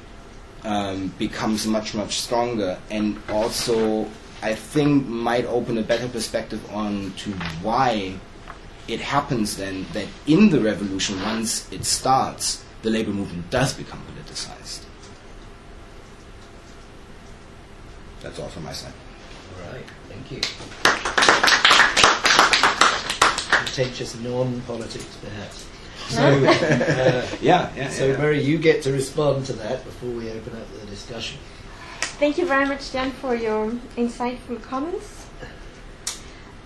um, 0.64 1.14
becomes 1.18 1.68
much 1.68 1.94
much 1.94 2.20
stronger, 2.20 2.78
and 2.90 3.18
also 3.30 4.08
I 4.42 4.56
think 4.56 5.08
might 5.08 5.46
open 5.46 5.78
a 5.78 5.82
better 5.82 6.08
perspective 6.08 6.62
on 6.72 7.14
to 7.18 7.32
why 7.62 8.16
it 8.88 9.00
happens 9.02 9.58
then 9.58 9.86
that 9.94 10.08
in 10.28 10.50
the 10.50 10.60
revolution, 10.60 11.20
once 11.22 11.68
it 11.72 11.86
starts, 11.86 12.64
the 12.84 12.90
labor 12.90 13.12
movement 13.12 13.50
does 13.50 13.74
become 13.74 14.00
politicized. 14.06 14.82
That's 18.26 18.40
all 18.40 18.48
from 18.50 18.64
my 18.64 18.74
side. 18.74 18.92
All 19.54 19.72
right, 19.72 19.86
thank 20.10 20.32
you. 20.32 20.42
Contentious 23.60 24.20
non-politics, 24.20 25.18
perhaps. 25.22 25.68
So, 26.10 26.22
uh, 26.24 27.38
Yeah, 27.40 27.72
yeah. 27.76 27.90
so 27.92 28.08
yeah. 28.08 28.18
Murray, 28.18 28.42
you 28.42 28.58
get 28.58 28.82
to 28.82 28.92
respond 28.92 29.46
to 29.46 29.54
that 29.54 29.86
before 29.86 30.10
we 30.10 30.32
open 30.32 30.54
up 30.60 30.68
the 30.80 30.88
discussion. 30.88 31.38
Thank 32.18 32.40
you 32.40 32.48
very 32.48 32.66
much, 32.66 32.92
Jan, 32.92 33.12
for 33.12 33.36
your 33.36 33.70
insightful 33.96 34.60
comments. 34.60 35.28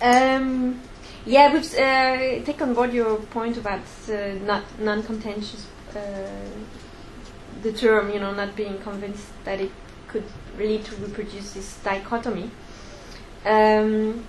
Um, 0.00 0.80
yeah, 1.26 1.52
we've 1.52 1.74
uh, 1.74 2.42
take 2.46 2.62
on 2.62 2.72
board 2.72 2.94
your 2.94 3.16
point 3.16 3.58
about 3.58 3.84
uh, 4.08 4.32
not 4.46 4.62
non-contentious, 4.78 5.66
uh, 5.94 6.00
the 7.60 7.72
term, 7.74 8.10
you 8.10 8.18
know, 8.18 8.32
not 8.32 8.56
being 8.56 8.78
convinced 8.78 9.28
that 9.44 9.60
it 9.60 9.70
could 10.08 10.24
really 10.60 10.78
to 10.78 10.96
reproduce 10.96 11.54
this 11.54 11.78
dichotomy. 11.82 12.50
Um, 13.44 14.24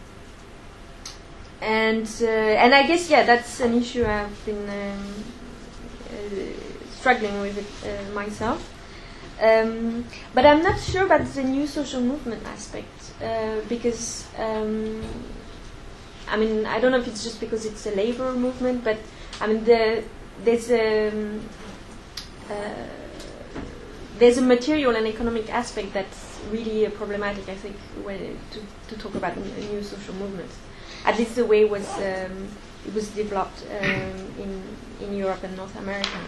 and 1.61 2.07
uh, 2.21 2.63
and 2.63 2.73
I 2.73 2.87
guess 2.87 3.09
yeah, 3.09 3.23
that's 3.23 3.59
an 3.59 3.75
issue 3.75 4.05
I've 4.05 4.45
been 4.45 4.67
um, 4.67 5.23
uh, 6.09 6.15
struggling 6.99 7.41
with 7.41 7.57
it 7.57 7.71
uh, 7.89 8.13
myself. 8.13 8.61
Um, 9.41 10.05
but 10.33 10.45
I'm 10.45 10.63
not 10.63 10.79
sure 10.79 11.05
about 11.05 11.25
the 11.33 11.43
new 11.43 11.67
social 11.67 12.01
movement 12.01 12.45
aspect 12.45 13.13
uh, 13.21 13.59
because 13.67 14.25
um, 14.37 15.03
I 16.27 16.37
mean 16.37 16.65
I 16.65 16.79
don't 16.79 16.91
know 16.91 16.99
if 16.99 17.07
it's 17.07 17.23
just 17.23 17.39
because 17.39 17.65
it's 17.65 17.85
a 17.85 17.91
labor 17.95 18.33
movement, 18.33 18.83
but 18.83 18.97
I 19.41 19.47
mean 19.47 19.63
the, 19.63 20.03
there's 20.43 20.71
a 20.71 21.09
um, 21.09 21.41
uh, 22.49 23.00
there's 24.21 24.37
a 24.37 24.41
material 24.55 24.95
and 24.95 25.07
economic 25.07 25.51
aspect 25.51 25.93
that's 25.93 26.39
really 26.51 26.87
problematic. 26.89 27.49
I 27.49 27.55
think 27.55 27.75
when 28.05 28.37
to, 28.51 28.59
to 28.89 29.01
talk 29.01 29.15
about 29.15 29.35
new 29.35 29.81
social 29.81 30.13
movements, 30.13 30.55
at 31.05 31.17
least 31.17 31.35
the 31.35 31.45
way 31.45 31.61
it 31.61 31.69
was 31.69 31.87
um, 31.97 32.47
it 32.87 32.93
was 32.93 33.09
developed 33.09 33.65
um, 33.79 34.19
in 34.43 34.51
in 35.01 35.17
Europe 35.17 35.43
and 35.43 35.57
North 35.57 35.75
America. 35.75 36.19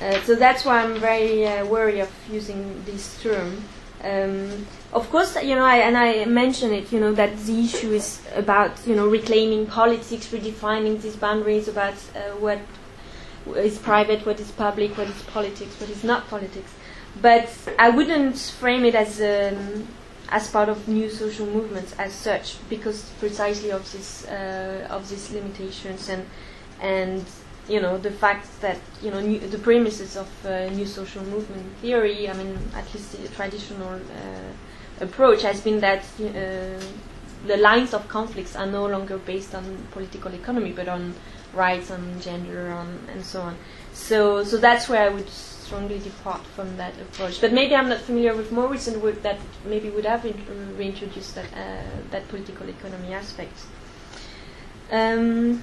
Uh, 0.00 0.20
so 0.22 0.36
that's 0.36 0.64
why 0.64 0.82
I'm 0.82 0.98
very 1.00 1.46
uh, 1.46 1.66
wary 1.66 2.00
of 2.00 2.10
using 2.30 2.82
this 2.84 3.20
term. 3.20 3.64
Um, 4.04 4.66
of 4.92 5.08
course, 5.10 5.36
you 5.42 5.54
know, 5.54 5.64
I, 5.64 5.76
and 5.76 5.96
I 5.96 6.24
mention 6.24 6.72
it, 6.72 6.92
you 6.92 6.98
know, 6.98 7.12
that 7.12 7.38
the 7.38 7.64
issue 7.64 7.92
is 7.92 8.20
about, 8.34 8.72
you 8.84 8.96
know, 8.96 9.06
reclaiming 9.06 9.66
politics, 9.66 10.26
redefining 10.28 11.00
these 11.00 11.14
boundaries 11.14 11.68
about 11.68 11.94
uh, 12.16 12.34
what 12.44 12.58
is 13.54 13.78
private, 13.78 14.26
what 14.26 14.40
is 14.40 14.50
public, 14.50 14.98
what 14.98 15.08
is 15.08 15.22
politics, 15.22 15.80
what 15.80 15.88
is 15.88 16.02
not 16.02 16.26
politics. 16.28 16.72
But 17.20 17.50
I 17.78 17.90
wouldn't 17.90 18.38
frame 18.38 18.84
it 18.84 18.94
as 18.94 19.20
um, 19.20 19.86
as 20.28 20.48
part 20.48 20.68
of 20.68 20.88
new 20.88 21.10
social 21.10 21.46
movements 21.46 21.94
as 21.98 22.12
such, 22.12 22.56
because 22.68 23.10
precisely 23.20 23.70
of 23.70 23.90
this 23.92 24.26
uh, 24.26 24.86
of 24.90 25.08
these 25.08 25.30
limitations 25.30 26.08
and 26.08 26.26
and 26.80 27.24
you 27.68 27.80
know 27.80 27.98
the 27.98 28.10
fact 28.10 28.48
that 28.62 28.78
you 29.02 29.10
know 29.10 29.20
new, 29.20 29.38
the 29.38 29.58
premises 29.58 30.16
of 30.16 30.28
uh, 30.46 30.68
new 30.70 30.86
social 30.86 31.22
movement 31.24 31.66
theory. 31.82 32.28
I 32.28 32.32
mean, 32.32 32.58
at 32.74 32.92
least 32.94 33.20
the 33.22 33.28
traditional 33.28 33.94
uh, 33.94 35.04
approach 35.04 35.42
has 35.42 35.60
been 35.60 35.80
that 35.80 36.02
uh, 36.20 36.82
the 37.46 37.56
lines 37.56 37.92
of 37.92 38.08
conflicts 38.08 38.56
are 38.56 38.66
no 38.66 38.86
longer 38.86 39.18
based 39.18 39.54
on 39.54 39.86
political 39.90 40.32
economy, 40.32 40.72
but 40.72 40.88
on 40.88 41.14
rights, 41.52 41.90
on 41.90 42.20
gender, 42.20 42.70
on 42.72 42.98
and 43.12 43.24
so 43.24 43.42
on. 43.42 43.56
So, 43.92 44.44
so 44.44 44.56
that's 44.56 44.88
where 44.88 45.02
I 45.02 45.08
would 45.08 45.28
strongly 45.72 45.98
depart 46.00 46.42
from 46.54 46.76
that 46.76 46.92
approach. 47.00 47.40
But 47.40 47.52
maybe 47.54 47.74
I'm 47.74 47.88
not 47.88 48.00
familiar 48.00 48.34
with 48.36 48.52
more 48.52 48.68
recent 48.68 49.02
work 49.02 49.22
that 49.22 49.38
maybe 49.64 49.88
would 49.88 50.04
have 50.04 50.26
in, 50.26 50.36
reintroduced 50.76 51.34
that 51.34 51.46
uh, 51.54 51.82
that 52.10 52.28
political 52.28 52.68
economy 52.68 53.14
aspect. 53.14 53.56
Um, 54.90 55.62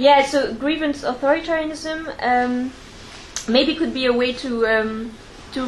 Yeah, 0.00 0.24
so 0.24 0.54
grievance 0.54 1.02
authoritarianism 1.02 1.98
um, 2.22 2.70
maybe 3.48 3.74
could 3.74 3.92
be 3.92 4.06
a 4.06 4.12
way 4.12 4.32
to 4.44 4.64
um, 4.64 5.10
to 5.54 5.60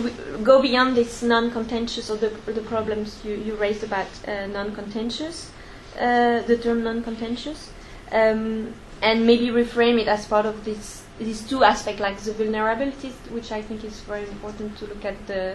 go 0.44 0.62
beyond 0.62 0.96
this 0.96 1.20
non-contentious 1.22 2.10
or 2.10 2.16
the, 2.16 2.28
the 2.52 2.60
problems 2.60 3.18
you, 3.24 3.34
you 3.34 3.56
raised 3.56 3.82
about 3.82 4.06
uh, 4.28 4.46
non-contentious, 4.46 5.50
uh, 5.98 6.42
the 6.46 6.56
term 6.56 6.84
non-contentious, 6.84 7.70
um, 8.12 8.74
and 9.02 9.26
maybe 9.26 9.48
reframe 9.48 10.00
it 10.00 10.08
as 10.08 10.26
part 10.26 10.46
of 10.46 10.64
this 10.64 11.04
these 11.18 11.42
two 11.46 11.64
aspects, 11.64 12.00
like 12.00 12.18
the 12.20 12.32
vulnerabilities, 12.32 13.12
which 13.30 13.52
I 13.52 13.61
think 13.61 13.84
is 13.84 14.00
very 14.00 14.26
important 14.26 14.78
to 14.78 14.86
look 14.86 15.04
at 15.04 15.26
the 15.26 15.54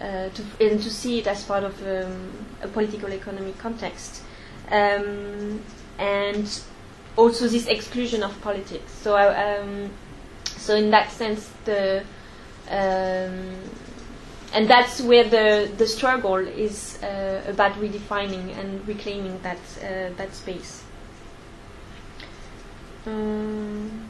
uh, 0.00 0.28
to 0.28 0.42
and 0.60 0.80
to 0.82 0.90
see 0.90 1.18
it 1.18 1.26
as 1.26 1.44
part 1.44 1.64
of 1.64 1.74
um, 1.86 2.30
a 2.62 2.68
political 2.68 3.10
economy 3.12 3.54
context, 3.58 4.22
um, 4.70 5.60
and 5.98 6.60
also 7.16 7.48
this 7.48 7.66
exclusion 7.66 8.22
of 8.22 8.38
politics. 8.42 8.92
So, 8.92 9.16
I, 9.16 9.56
um, 9.56 9.90
so 10.44 10.76
in 10.76 10.90
that 10.90 11.10
sense, 11.10 11.50
the 11.64 12.04
um, 12.70 13.54
and 14.52 14.68
that's 14.68 15.00
where 15.00 15.24
the 15.24 15.70
the 15.76 15.86
struggle 15.86 16.36
is 16.36 17.02
uh, 17.02 17.42
about 17.46 17.72
redefining 17.74 18.56
and 18.58 18.86
reclaiming 18.86 19.40
that 19.42 19.58
uh, 19.82 20.14
that 20.16 20.34
space. 20.34 20.84
Um, 23.06 24.08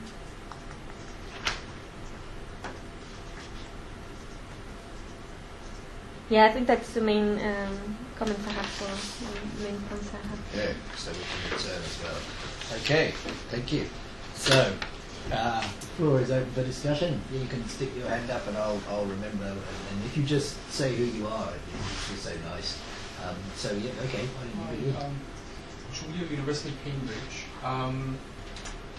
yeah, 6.31 6.47
I 6.47 6.53
think 6.53 6.67
that's 6.67 6.93
the 6.93 7.01
main 7.01 7.39
um, 7.41 7.97
comments 8.17 8.47
I 8.47 8.53
have 8.53 8.67
for 8.67 9.59
the 9.59 9.65
main 9.65 9.81
points 9.83 10.11
I 10.13 10.27
have. 10.29 10.39
Yeah, 10.55 10.73
so 10.97 11.13
we 11.13 11.19
can 11.19 11.57
return 11.59 11.83
as 11.83 12.03
well. 12.03 12.79
Okay, 12.81 13.13
thank 13.51 13.73
you. 13.73 13.87
So, 14.35 14.73
uh, 15.33 15.61
floor 15.97 16.21
is 16.21 16.31
open 16.31 16.51
for 16.53 16.65
discussion. 16.65 17.21
You 17.33 17.47
can 17.47 17.67
stick 17.69 17.91
your 17.97 18.09
hand 18.09 18.31
up 18.31 18.47
and 18.47 18.57
I'll, 18.57 18.81
I'll 18.89 19.05
remember. 19.05 19.45
And, 19.45 19.59
and 19.59 20.05
if 20.05 20.17
you 20.17 20.23
just 20.23 20.57
say 20.71 20.95
who 20.95 21.05
you 21.05 21.27
are, 21.27 21.53
it's 21.53 22.09
just 22.11 22.25
so 22.25 22.33
nice. 22.51 22.79
Um, 23.27 23.37
so, 23.57 23.73
yeah, 23.73 23.91
okay, 24.05 24.27
why 24.27 24.67
don't 24.67 24.79
you 24.81 24.87
begin? 24.87 25.03
Um, 25.03 25.17
Julia, 25.93 26.31
University 26.31 26.71
of 26.71 26.85
Cambridge. 26.85 27.45
Um, 27.65 28.19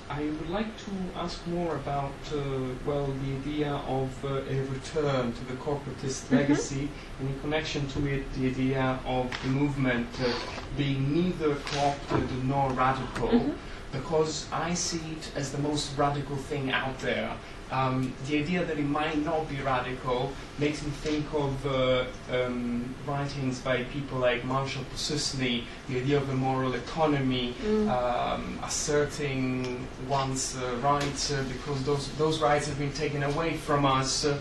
I 0.10 0.24
would 0.24 0.50
like 0.50 0.76
to 0.86 0.92
ask 1.16 1.46
more 1.46 1.76
about, 1.76 2.14
uh, 2.34 2.40
well, 2.86 3.06
the 3.24 3.32
idea 3.42 3.72
of 3.88 4.10
uh, 4.26 4.42
a 4.50 4.58
return 4.76 5.34
to 5.34 5.46
the 5.46 5.54
corporatist 5.66 6.20
Mhm. 6.30 6.38
legacy, 6.40 6.90
and 7.20 7.30
in 7.30 7.40
connection 7.40 7.88
to 7.94 8.00
it, 8.08 8.24
the 8.34 8.48
idea 8.48 8.98
of 9.06 9.26
the 9.44 9.50
movement 9.50 10.08
uh, 10.20 10.32
being 10.76 11.14
neither 11.14 11.56
co-opted 11.70 12.28
nor 12.44 12.72
radical, 12.72 13.30
Mhm. 13.30 13.54
because 13.92 14.48
I 14.52 14.74
see 14.74 15.04
it 15.18 15.32
as 15.36 15.52
the 15.52 15.60
most 15.60 15.96
radical 15.98 16.38
thing 16.38 16.72
out 16.72 16.98
there. 17.00 17.32
Um, 17.72 18.14
the 18.28 18.40
idea 18.40 18.66
that 18.66 18.80
it 18.80 18.86
might 18.86 19.24
not 19.24 19.48
be 19.48 19.58
radical 19.62 20.34
makes 20.58 20.82
me 20.84 20.90
think 20.90 21.26
of 21.36 21.66
uh, 21.68 22.06
um, 22.32 22.96
writings 23.06 23.60
by 23.60 23.84
people 23.84 24.18
like 24.18 24.44
Marshall 24.44 24.84
Posusney, 24.92 25.66
the 25.88 25.98
idea 26.00 26.18
of 26.18 26.28
a 26.30 26.34
moral 26.34 26.74
economy, 26.74 27.54
Mm. 27.64 27.88
um, 27.90 28.60
asserting 28.64 29.86
one's 30.08 30.58
uh, 30.58 30.76
rights 30.82 31.32
uh, 31.32 31.44
because 31.48 31.84
those, 31.84 32.08
those 32.18 32.42
rights 32.42 32.68
have 32.68 32.80
been 32.80 32.94
taken 32.94 33.22
away 33.24 33.54
from 33.58 33.86
us. 33.86 34.26
Uh, 34.26 34.40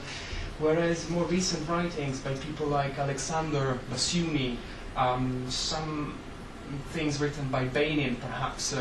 whereas 0.59 1.09
more 1.11 1.25
recent 1.25 1.69
writings 1.69 2.21
by 2.21 2.33
people 2.35 2.67
like 2.67 2.99
Alexander 2.99 3.79
Bassiouny, 3.91 4.57
um, 4.97 5.45
some 5.51 6.17
things 6.93 7.21
written 7.21 7.47
by 7.49 7.67
Beinin 7.67 8.19
perhaps, 8.21 8.75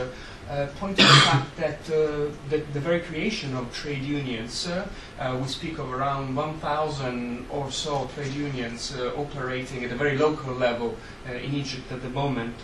uh, 0.49 0.57
uh, 0.57 0.67
point 0.79 0.97
the 0.97 1.03
fact 1.03 1.55
that 1.57 1.79
uh, 1.89 2.31
the, 2.49 2.57
the 2.73 2.79
very 2.79 2.99
creation 2.99 3.55
of 3.55 3.73
trade 3.73 4.01
unions, 4.01 4.67
uh, 4.67 4.87
uh, 5.19 5.37
we 5.41 5.47
speak 5.47 5.77
of 5.77 5.91
around 5.91 6.35
1,000 6.35 7.45
or 7.49 7.71
so 7.71 8.09
trade 8.15 8.33
unions 8.33 8.95
uh, 8.95 9.11
operating 9.15 9.83
at 9.83 9.91
a 9.91 9.95
very 9.95 10.17
local 10.17 10.53
level 10.53 10.95
in 11.27 11.53
Egypt 11.53 11.91
at 11.91 12.01
the 12.01 12.09
moment, 12.09 12.55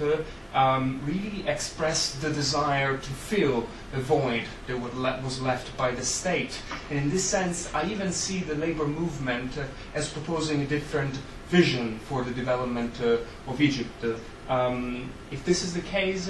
um, 0.54 1.02
really 1.06 1.48
expressed 1.48 2.22
the 2.22 2.30
desire 2.30 2.96
to 2.98 3.10
fill 3.10 3.68
a 3.94 4.00
void 4.00 4.44
that 4.68 4.80
was 5.24 5.42
left 5.42 5.76
by 5.76 5.92
the 5.92 6.06
state. 6.06 6.62
And 6.90 6.98
in 6.98 7.10
this 7.10 7.26
sense, 7.26 7.74
I 7.74 7.86
even 7.92 8.12
see 8.12 8.40
the 8.40 8.56
labor 8.56 8.88
movement 8.88 9.52
as 9.94 10.10
proposing 10.10 10.62
a 10.62 10.66
different 10.66 11.20
vision 11.50 12.00
for 12.00 12.24
the 12.24 12.32
development 12.32 13.02
of 13.02 13.60
Egypt. 13.60 14.06
Um, 14.48 15.12
if 15.32 15.44
this 15.44 15.64
is 15.64 15.74
the 15.74 15.82
case, 15.82 16.30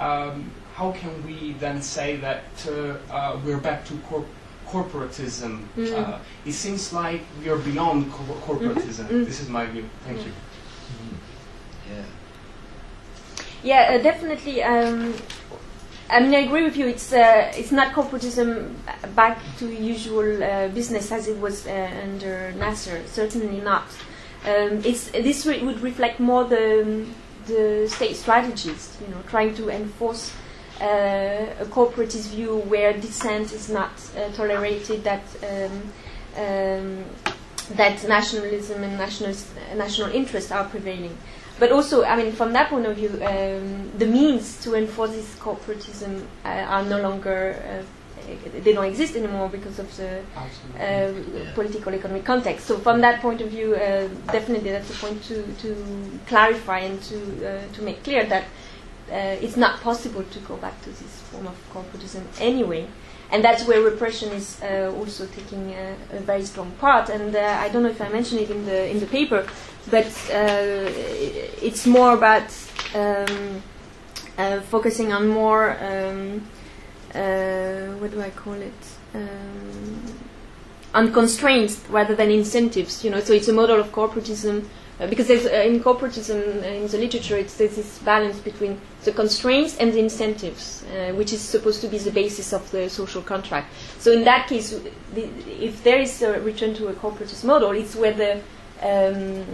um, 0.00 0.50
how 0.78 0.92
can 0.92 1.10
we 1.26 1.54
then 1.58 1.82
say 1.82 2.16
that 2.16 2.44
uh, 2.68 2.72
uh, 3.12 3.38
we're 3.44 3.58
back 3.68 3.84
to 3.86 3.94
cor- 4.08 4.24
corporatism? 4.70 5.64
Mm. 5.76 5.92
Uh, 5.92 6.18
it 6.46 6.52
seems 6.52 6.92
like 6.92 7.22
we 7.40 7.48
are 7.50 7.58
beyond 7.58 8.12
co- 8.12 8.38
corporatism. 8.46 9.06
Mhm. 9.08 9.24
This 9.26 9.40
is 9.40 9.48
my 9.48 9.66
view. 9.66 9.84
Thank 10.06 10.18
Yeah. 10.18 10.26
you. 10.26 10.32
Yeah. 11.90 12.04
Yeah, 13.90 13.94
uh, 13.96 14.02
definitely. 14.02 14.62
Um, 14.62 15.14
I 16.10 16.20
mean, 16.20 16.34
I 16.34 16.42
agree 16.48 16.62
with 16.68 16.76
you. 16.76 16.86
It's 16.86 17.12
uh, 17.12 17.52
it's 17.60 17.72
not 17.72 17.92
corporatism 17.92 18.46
back 19.16 19.36
to 19.58 19.66
usual 19.66 20.28
uh, 20.42 20.68
business 20.78 21.10
as 21.12 21.26
it 21.28 21.38
was 21.40 21.66
uh, 21.66 21.90
under 22.04 22.52
Nasser. 22.56 23.02
Certainly 23.06 23.60
not. 23.60 23.86
Um, 24.46 24.80
it's 24.84 25.10
this 25.10 25.44
re- 25.46 25.62
would 25.66 25.80
reflect 25.82 26.20
more 26.20 26.44
the 26.44 27.04
the 27.46 27.88
state 27.96 28.16
strategies. 28.16 28.96
You 29.02 29.08
know, 29.12 29.20
trying 29.28 29.54
to 29.56 29.68
enforce 29.70 30.30
a 30.80 31.64
corporatist 31.70 32.28
view 32.30 32.58
where 32.68 32.92
dissent 32.92 33.52
is 33.52 33.68
not 33.68 33.90
uh, 34.16 34.30
tolerated. 34.32 35.04
That 35.04 35.22
um, 35.42 35.82
um, 36.36 37.04
that 37.76 38.06
nationalism 38.08 38.82
and 38.82 38.96
national 38.96 39.34
national 39.76 40.10
interests 40.12 40.50
are 40.52 40.64
prevailing. 40.64 41.16
But 41.58 41.72
also, 41.72 42.04
I 42.04 42.16
mean, 42.16 42.32
from 42.32 42.52
that 42.52 42.70
point 42.70 42.86
of 42.86 42.94
view, 42.96 43.10
um, 43.24 43.90
the 43.98 44.06
means 44.06 44.62
to 44.62 44.76
enforce 44.76 45.10
this 45.10 45.34
corporatism 45.36 46.22
uh, 46.44 46.48
are 46.48 46.84
no 46.84 47.00
longer, 47.00 47.56
uh, 47.68 48.30
they 48.62 48.72
don't 48.72 48.84
exist 48.84 49.16
anymore 49.16 49.48
because 49.48 49.80
of 49.80 49.96
the 49.96 50.20
Absolutely. 50.36 50.80
uh, 50.80 51.44
Yeah. 51.44 51.52
political 51.54 51.92
economic 51.94 52.24
context. 52.24 52.66
So 52.66 52.78
from 52.78 53.00
that 53.00 53.20
point 53.20 53.40
of 53.40 53.48
view, 53.48 53.74
uh, 53.74 54.06
definitely 54.30 54.70
that's 54.70 54.90
a 54.90 54.98
point 55.04 55.20
to, 55.24 55.42
to 55.62 55.74
clarify 56.28 56.78
and 56.78 57.02
to, 57.02 57.16
uh, 57.16 57.60
to 57.72 57.82
make 57.82 58.04
clear 58.04 58.24
that 58.26 58.44
uh, 59.10 59.44
it's 59.44 59.56
not 59.56 59.80
possible 59.80 60.22
to 60.22 60.38
go 60.40 60.56
back 60.56 60.80
to 60.82 60.90
this 60.90 61.20
form 61.30 61.46
of 61.46 61.56
corporatism 61.72 62.22
anyway. 62.40 62.86
And 63.30 63.44
that's 63.44 63.66
where 63.66 63.82
repression 63.82 64.30
is 64.32 64.60
uh, 64.62 64.90
also 64.96 65.26
taking 65.26 65.72
a, 65.72 65.94
a 66.12 66.20
very 66.20 66.44
strong 66.44 66.70
part. 66.80 67.10
And 67.10 67.36
uh, 67.36 67.58
I 67.60 67.68
don't 67.68 67.82
know 67.82 67.90
if 67.90 68.00
I 68.00 68.08
mentioned 68.08 68.40
it 68.40 68.50
in 68.50 68.64
the 68.64 68.88
in 68.88 69.00
the 69.00 69.06
paper, 69.06 69.46
but 69.90 70.06
uh, 70.32 70.88
it's 71.60 71.86
more 71.86 72.14
about 72.14 72.50
um, 72.94 73.62
uh, 74.38 74.60
focusing 74.60 75.12
on 75.12 75.28
more 75.28 75.76
um, 75.80 76.42
uh, 77.14 77.86
what 77.98 78.10
do 78.10 78.20
I 78.20 78.30
call 78.30 78.54
it? 78.54 78.82
Um, 79.14 80.02
on 80.94 81.12
constraints 81.12 81.84
rather 81.90 82.14
than 82.14 82.30
incentives. 82.30 83.04
You 83.04 83.10
know, 83.10 83.20
so 83.20 83.32
it's 83.32 83.48
a 83.48 83.52
model 83.52 83.80
of 83.80 83.92
corporatism 83.92 84.64
because 85.06 85.28
there's, 85.28 85.46
uh, 85.46 85.50
in 85.50 85.80
corporatism 85.80 86.62
uh, 86.62 86.66
in 86.66 86.88
the 86.88 86.98
literature 86.98 87.36
it's, 87.36 87.54
there's 87.56 87.76
this 87.76 87.98
balance 88.00 88.38
between 88.38 88.80
the 89.04 89.12
constraints 89.12 89.76
and 89.78 89.92
the 89.92 89.98
incentives, 90.00 90.84
uh, 90.84 91.12
which 91.14 91.32
is 91.32 91.40
supposed 91.40 91.80
to 91.80 91.88
be 91.88 91.98
the 91.98 92.10
basis 92.10 92.52
of 92.52 92.68
the 92.72 92.88
social 92.90 93.22
contract. 93.22 93.72
So 93.98 94.12
in 94.12 94.24
that 94.24 94.48
case, 94.48 94.78
the, 95.14 95.28
if 95.62 95.82
there 95.84 96.00
is 96.00 96.20
a 96.22 96.40
return 96.40 96.74
to 96.74 96.88
a 96.88 96.94
corporatist 96.94 97.44
model, 97.44 97.70
it's 97.72 97.94
where 97.94 98.12
the 98.12 98.40
um, 98.80 99.44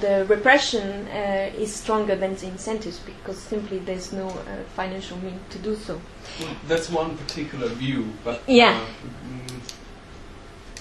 the 0.00 0.26
repression 0.28 1.08
uh, 1.08 1.50
is 1.56 1.74
stronger 1.74 2.16
than 2.16 2.34
the 2.36 2.46
incentives 2.46 2.98
because 2.98 3.38
simply 3.38 3.78
there's 3.78 4.12
no 4.12 4.28
uh, 4.28 4.62
financial 4.76 5.16
means 5.18 5.40
to 5.50 5.58
do 5.58 5.74
so. 5.74 6.00
Well, 6.40 6.54
that's 6.68 6.90
one 6.90 7.16
particular 7.16 7.68
view, 7.68 8.12
but 8.22 8.42
Yeah. 8.46 8.78
uh, 8.78 8.84
mm, 9.26 9.53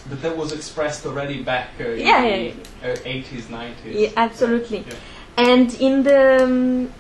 but 0.10 0.22
that 0.22 0.36
was 0.36 0.51
expressed 0.51 1.06
already 1.06 1.41
back 1.43 1.70
uh, 1.80 1.84
in 1.84 1.99
Yeah, 1.99 2.26
yeah, 2.26 2.54
the 2.82 2.91
uh, 2.91 2.95
80s, 2.97 3.43
90s. 3.43 3.74
Yeah, 3.86 4.10
absolutely. 4.18 4.80
Yeah. 4.88 4.93
And 5.38 5.74
in 5.76 6.04
the, 6.04 6.43
um, 6.43 6.93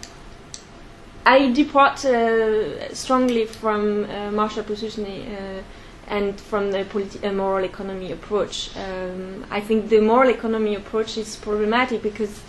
I 1.25 1.51
depart 1.51 2.03
uh, 2.05 2.93
strongly 2.93 3.45
from 3.45 4.05
uh, 4.05 4.31
Marshall 4.31 4.63
Posusney 4.63 5.27
uh, 5.27 5.61
and 6.07 6.39
from 6.39 6.71
the 6.71 6.83
politi- 6.85 7.23
uh, 7.23 7.31
moral 7.31 7.63
economy 7.63 8.11
approach. 8.11 8.75
Um, 8.77 9.45
I 9.49 9.61
think 9.61 9.89
the 9.89 10.01
moral 10.01 10.29
economy 10.29 10.75
approach 10.75 11.17
is 11.17 11.35
problematic 11.35 12.01
because 12.01 12.41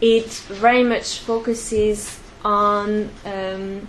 it 0.00 0.30
very 0.48 0.82
much 0.82 1.18
focuses 1.20 2.18
on 2.44 3.10
um, 3.24 3.88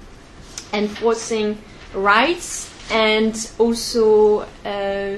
enforcing 0.74 1.58
rights 1.94 2.70
and 2.92 3.52
also 3.58 4.42
uh, 4.66 5.18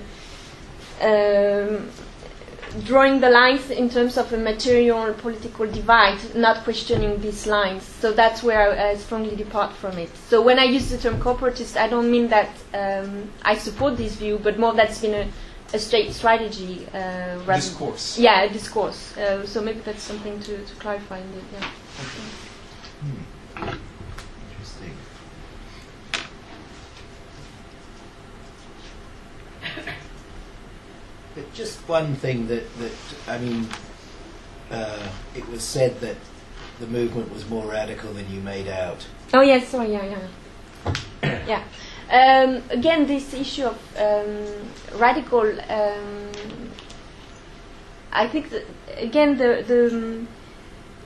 um, 1.04 1.90
drawing 2.86 3.20
the 3.20 3.30
lines 3.30 3.70
in 3.70 3.90
terms 3.90 4.18
of 4.18 4.32
a 4.34 4.38
material 4.38 5.14
political 5.14 5.68
divide, 5.68 6.18
not 6.36 6.64
questioning 6.64 7.22
these 7.22 7.46
lines. 7.46 7.84
So 7.84 8.12
that's 8.12 8.42
where 8.42 8.72
I, 8.72 8.90
I 8.92 8.96
strongly 8.96 9.36
depart 9.36 9.74
from 9.74 9.98
it. 9.98 10.10
So 10.30 10.42
when 10.42 10.58
I 10.60 10.64
use 10.64 10.90
the 10.90 10.98
term 10.98 11.20
corporatist, 11.20 11.78
I 11.78 11.88
don't 11.88 12.10
mean 12.10 12.30
that 12.30 12.50
um, 12.74 13.30
I 13.44 13.56
support 13.58 13.98
this 13.98 14.16
view, 14.16 14.40
but 14.42 14.58
more 14.58 14.74
that's 14.74 15.00
been 15.02 15.14
a, 15.14 15.76
a 15.76 15.80
state 15.80 16.14
strategy. 16.14 16.88
Uh, 16.94 17.38
rather 17.46 17.56
Discourse. 17.56 18.18
Yeah, 18.18 18.44
a 18.44 18.50
discourse. 18.50 19.16
Uh, 19.18 19.46
so 19.46 19.62
maybe 19.62 19.82
that's 19.82 20.04
something 20.04 20.40
to, 20.40 20.66
to 20.66 20.76
clarify 20.76 21.20
indeed. 21.20 21.44
Yeah. 21.54 21.70
Interesting. 23.60 23.80
Just 31.54 31.80
one 31.88 32.16
thing 32.16 32.48
that, 32.48 32.64
that 32.80 32.92
I 33.28 33.38
mean, 33.38 33.68
uh, 34.72 35.10
it 35.36 35.48
was 35.50 35.64
said 35.64 36.00
that 36.02 36.18
the 36.80 36.88
movement 36.88 37.32
was 37.34 37.48
more 37.50 37.66
radical 37.66 38.14
than 38.14 38.30
you 38.32 38.40
made 38.42 38.68
out. 38.68 39.06
Oh 39.34 39.42
yes, 39.42 39.68
sorry, 39.70 39.94
yeah, 39.94 40.18
yeah, 41.24 41.44
yeah. 41.48 41.64
Um, 42.10 42.64
again, 42.70 43.08
this 43.08 43.34
issue 43.34 43.66
of 43.66 43.80
um, 43.98 45.00
radical. 45.00 45.60
Um, 45.70 46.32
I 48.12 48.28
think 48.28 48.52
that, 48.52 48.66
again 48.98 49.38
the 49.38 49.64
the 49.68 50.26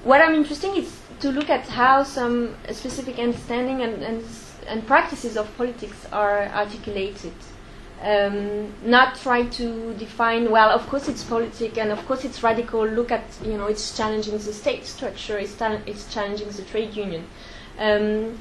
what 0.03 0.21
I'm 0.21 0.35
interested 0.35 0.77
is 0.77 0.99
to 1.21 1.31
look 1.31 1.49
at 1.49 1.67
how 1.67 2.03
some 2.03 2.55
specific 2.71 3.17
understanding 3.19 3.81
and 3.81 4.03
and, 4.03 4.25
and 4.67 4.85
practices 4.85 5.37
of 5.37 5.55
politics 5.57 6.05
are 6.11 6.47
articulated. 6.49 7.33
Um, 8.01 8.73
not 8.83 9.15
try 9.15 9.45
to 9.45 9.93
define 9.95 10.51
well 10.51 10.69
of 10.69 10.87
course 10.87 11.07
it's 11.07 11.23
politic 11.23 11.79
and 11.79 11.91
of 11.91 12.05
course 12.05 12.25
it's 12.25 12.43
radical. 12.43 12.85
Look 12.85 13.11
at 13.11 13.23
you 13.43 13.57
know 13.57 13.65
it's 13.65 13.97
challenging 13.97 14.37
the 14.37 14.53
state 14.53 14.85
structure 14.85 15.39
it's, 15.39 15.55
ta- 15.55 15.81
it's 15.87 16.13
challenging 16.13 16.49
the 16.49 16.61
trade 16.63 16.95
union. 16.95 17.25
Um, 17.79 18.37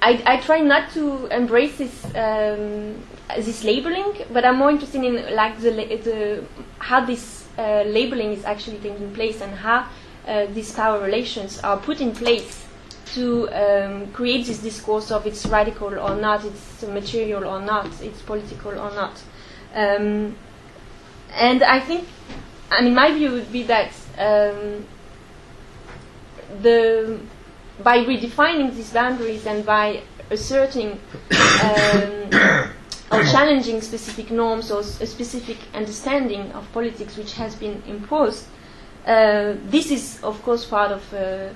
I, 0.00 0.22
I 0.24 0.36
try 0.38 0.60
not 0.60 0.90
to 0.92 1.26
embrace 1.26 1.76
this 1.78 2.04
um, 2.14 3.02
this 3.36 3.64
labeling, 3.64 4.24
but 4.32 4.44
I'm 4.44 4.56
more 4.56 4.70
interested 4.70 5.02
in 5.04 5.34
like 5.34 5.58
the, 5.60 5.70
the 5.70 6.44
how 6.78 7.04
this 7.04 7.46
uh, 7.58 7.82
labeling 7.82 8.32
is 8.32 8.44
actually 8.44 8.78
taking 8.78 9.12
place 9.12 9.40
and 9.40 9.52
how 9.52 9.88
uh, 10.26 10.46
these 10.46 10.72
power 10.72 11.00
relations 11.00 11.58
are 11.60 11.76
put 11.76 12.00
in 12.00 12.14
place 12.14 12.67
to 13.14 13.48
um, 13.50 14.12
create 14.12 14.46
this 14.46 14.58
discourse 14.58 15.10
of 15.10 15.26
it's 15.26 15.46
radical 15.46 15.98
or 15.98 16.14
not, 16.16 16.44
it's 16.44 16.82
material 16.82 17.44
or 17.44 17.60
not, 17.60 17.86
it's 18.02 18.22
political 18.22 18.72
or 18.72 18.90
not. 18.94 19.22
Um, 19.74 20.36
and 21.32 21.62
I 21.62 21.80
think, 21.80 22.06
I 22.70 22.82
mean, 22.82 22.94
my 22.94 23.12
view 23.12 23.30
would 23.32 23.52
be 23.52 23.62
that 23.64 23.90
um, 24.18 24.84
the 26.62 27.20
by 27.82 27.98
redefining 28.04 28.74
these 28.74 28.92
boundaries 28.92 29.46
and 29.46 29.64
by 29.64 30.02
asserting 30.30 30.98
um, 31.62 32.30
or 33.12 33.22
challenging 33.24 33.80
specific 33.80 34.30
norms 34.30 34.70
or 34.70 34.80
s- 34.80 35.00
a 35.00 35.06
specific 35.06 35.56
understanding 35.74 36.50
of 36.52 36.70
politics 36.72 37.16
which 37.16 37.34
has 37.34 37.54
been 37.54 37.80
imposed, 37.86 38.46
uh, 39.06 39.54
this 39.66 39.90
is 39.92 40.20
of 40.24 40.42
course 40.42 40.64
part 40.64 40.90
of 40.90 41.14
uh, 41.14 41.48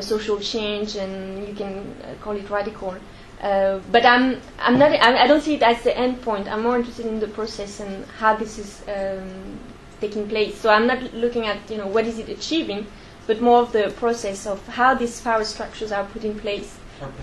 social 0.00 0.38
change, 0.40 0.96
and 0.96 1.46
you 1.46 1.54
can 1.54 1.94
uh, 2.02 2.14
call 2.22 2.36
it 2.36 2.48
radical. 2.50 2.94
Uh, 3.40 3.78
but 3.92 4.06
I'm, 4.06 4.40
I'm 4.58 4.78
not, 4.78 4.92
I, 4.92 5.24
I 5.24 5.26
don't 5.26 5.42
see 5.42 5.54
it 5.54 5.62
as 5.62 5.82
the 5.82 5.96
end 5.96 6.22
point. 6.22 6.48
I'm 6.48 6.62
more 6.62 6.76
interested 6.76 7.06
in 7.06 7.20
the 7.20 7.28
process 7.28 7.80
and 7.80 8.06
how 8.18 8.36
this 8.36 8.58
is 8.58 8.82
um, 8.88 9.58
taking 10.00 10.28
place. 10.28 10.56
So 10.58 10.70
I'm 10.70 10.86
not 10.86 11.12
looking 11.12 11.46
at, 11.46 11.58
you 11.70 11.76
know, 11.76 11.86
what 11.86 12.06
is 12.06 12.18
it 12.18 12.28
achieving, 12.28 12.86
but 13.26 13.42
more 13.42 13.60
of 13.60 13.72
the 13.72 13.92
process 13.96 14.46
of 14.46 14.66
how 14.68 14.94
these 14.94 15.20
power 15.20 15.44
structures 15.44 15.92
are 15.92 16.04
put 16.04 16.24
in 16.24 16.38
place 16.38 16.78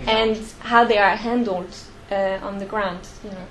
and 0.06 0.36
how 0.60 0.84
they 0.84 0.98
are 0.98 1.16
handled 1.16 1.74
uh, 2.10 2.38
on 2.42 2.58
the 2.58 2.66
ground, 2.66 3.00
you 3.24 3.30
know, 3.30 3.46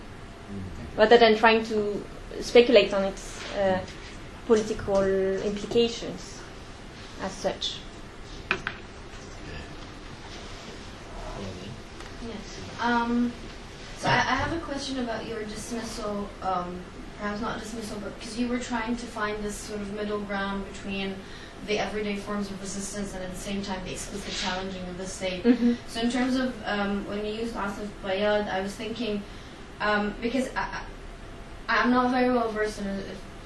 rather 0.96 1.18
than 1.18 1.36
trying 1.36 1.66
to 1.66 2.02
speculate 2.40 2.94
on 2.94 3.04
its 3.04 3.42
uh, 3.56 3.80
political 4.48 5.04
implications 5.44 6.40
as 7.22 7.32
such. 7.32 7.81
Um, 12.82 13.32
so 14.00 14.10
I, 14.10 14.14
I 14.14 14.36
have 14.36 14.54
a 14.54 14.60
question 14.62 15.00
about 15.00 15.28
your 15.28 15.44
dismissal, 15.44 16.28
um, 16.42 16.82
perhaps 17.20 17.40
not 17.40 17.60
dismissal, 17.60 18.00
but 18.02 18.18
because 18.20 18.40
you 18.40 18.48
were 18.48 18.60
trying 18.60 18.96
to 18.96 19.06
find 19.06 19.42
this 19.44 19.56
sort 19.56 19.82
of 19.82 19.94
middle 19.94 20.20
ground 20.20 20.66
between 20.74 21.16
the 21.68 21.78
everyday 21.78 22.16
forms 22.16 22.50
of 22.50 22.60
resistance 22.60 23.14
and 23.14 23.24
at 23.24 23.30
the 23.30 23.38
same 23.38 23.62
time 23.62 23.80
the 23.86 23.92
explicit 23.92 24.34
challenging 24.34 24.82
of 24.90 24.98
the 24.98 25.06
state. 25.06 25.44
Mm-hmm. 25.44 25.74
So 25.88 26.02
in 26.02 26.10
terms 26.10 26.36
of 26.36 26.56
um, 26.66 27.08
when 27.08 27.24
you 27.24 27.34
used 27.34 27.54
Asef 27.54 27.88
Bayat, 28.04 28.50
I 28.50 28.62
was 28.62 28.74
thinking 28.74 29.22
um, 29.80 30.16
because 30.22 30.50
I, 30.56 30.82
I'm 31.70 31.92
not 31.92 32.10
very 32.10 32.34
well 32.34 32.52
versed 32.52 32.80
in 32.80 32.86
his, 32.86 33.06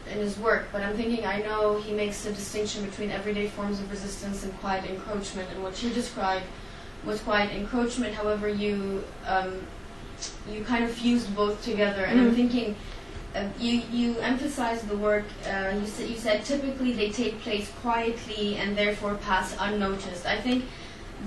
in 0.09 0.17
his 0.19 0.39
work, 0.39 0.69
but 0.71 0.81
I'm 0.81 0.95
thinking 0.95 1.25
I 1.25 1.41
know 1.41 1.77
he 1.77 1.91
makes 1.93 2.25
a 2.25 2.31
distinction 2.31 2.85
between 2.85 3.11
everyday 3.11 3.47
forms 3.47 3.81
of 3.81 3.91
resistance 3.91 4.45
and 4.45 4.57
quiet 4.59 4.89
encroachment, 4.89 5.49
and 5.51 5.61
what 5.61 5.83
you 5.83 5.89
described 5.89 6.45
was 7.05 7.21
quiet 7.21 7.51
encroachment. 7.55 8.13
However, 8.13 8.47
you 8.47 9.03
um, 9.27 9.51
you 10.51 10.63
kind 10.63 10.83
of 10.83 10.91
fused 10.91 11.35
both 11.35 11.63
together, 11.63 12.03
and 12.05 12.19
I'm 12.19 12.31
Mm. 12.31 12.35
thinking. 12.35 12.75
Uh, 13.35 13.43
you 13.59 13.81
you 13.91 14.17
emphasize 14.19 14.81
the 14.83 14.95
work. 14.95 15.25
Uh, 15.45 15.75
you 15.81 15.85
said 15.85 16.09
you 16.09 16.15
said 16.15 16.45
typically 16.45 16.93
they 16.93 17.09
take 17.11 17.41
place 17.41 17.69
quietly 17.81 18.55
and 18.55 18.77
therefore 18.77 19.15
pass 19.15 19.53
unnoticed. 19.59 20.25
I 20.25 20.39
think 20.39 20.63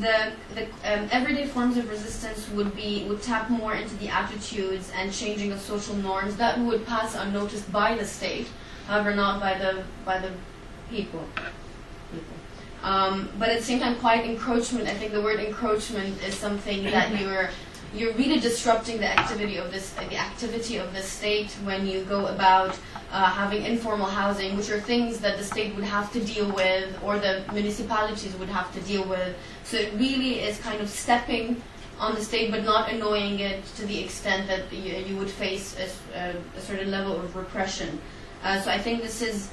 the 0.00 0.32
the 0.54 0.62
um, 0.90 1.08
everyday 1.12 1.46
forms 1.46 1.76
of 1.76 1.84
resistance 1.90 2.48
would 2.56 2.74
be 2.74 3.04
would 3.08 3.20
tap 3.20 3.50
more 3.50 3.74
into 3.74 3.94
the 3.96 4.08
attitudes 4.08 4.90
and 4.96 5.12
changing 5.12 5.52
of 5.52 5.60
social 5.60 5.96
norms 5.96 6.36
that 6.36 6.58
would 6.58 6.86
pass 6.86 7.14
unnoticed 7.14 7.70
by 7.70 7.94
the 7.94 8.06
state, 8.06 8.48
however 8.86 9.14
not 9.14 9.38
by 9.38 9.52
the 9.58 9.82
by 10.06 10.18
the 10.18 10.30
people. 10.88 11.24
Um, 12.82 13.28
but 13.38 13.48
at 13.48 13.58
the 13.58 13.64
same 13.64 13.80
time, 13.80 13.96
quiet 13.96 14.24
encroachment. 14.24 14.88
I 14.88 14.94
think 14.94 15.12
the 15.12 15.22
word 15.22 15.40
encroachment 15.40 16.22
is 16.22 16.34
something 16.34 16.84
that 16.84 17.20
you're 17.20 17.50
you're 17.94 18.12
really 18.14 18.38
disrupting 18.38 18.98
the 18.98 19.06
activity 19.18 19.56
of 19.56 19.72
this 19.72 19.90
the 19.90 20.16
activity 20.16 20.76
of 20.76 20.92
the 20.92 21.02
state 21.02 21.50
when 21.64 21.86
you 21.86 22.04
go 22.04 22.26
about 22.26 22.78
uh, 23.10 23.24
having 23.24 23.62
informal 23.64 24.06
housing, 24.06 24.56
which 24.56 24.70
are 24.70 24.80
things 24.80 25.18
that 25.20 25.38
the 25.38 25.44
state 25.44 25.74
would 25.74 25.84
have 25.84 26.12
to 26.12 26.20
deal 26.22 26.50
with 26.52 26.96
or 27.02 27.18
the 27.18 27.42
municipalities 27.52 28.36
would 28.36 28.48
have 28.48 28.72
to 28.74 28.80
deal 28.80 29.04
with. 29.04 29.34
So 29.64 29.78
it 29.78 29.92
really 29.94 30.40
is 30.40 30.58
kind 30.60 30.80
of 30.80 30.88
stepping 30.88 31.62
on 31.98 32.14
the 32.14 32.20
state, 32.20 32.50
but 32.50 32.64
not 32.64 32.90
annoying 32.92 33.40
it 33.40 33.64
to 33.76 33.86
the 33.86 33.98
extent 34.04 34.46
that 34.48 34.72
you, 34.72 34.94
you 34.94 35.16
would 35.16 35.30
face 35.30 35.76
a, 36.14 36.36
a 36.56 36.60
certain 36.60 36.90
level 36.90 37.18
of 37.18 37.34
repression. 37.34 37.98
Uh, 38.42 38.60
so 38.60 38.70
I 38.70 38.78
think 38.78 39.02
this 39.02 39.22
is. 39.22 39.50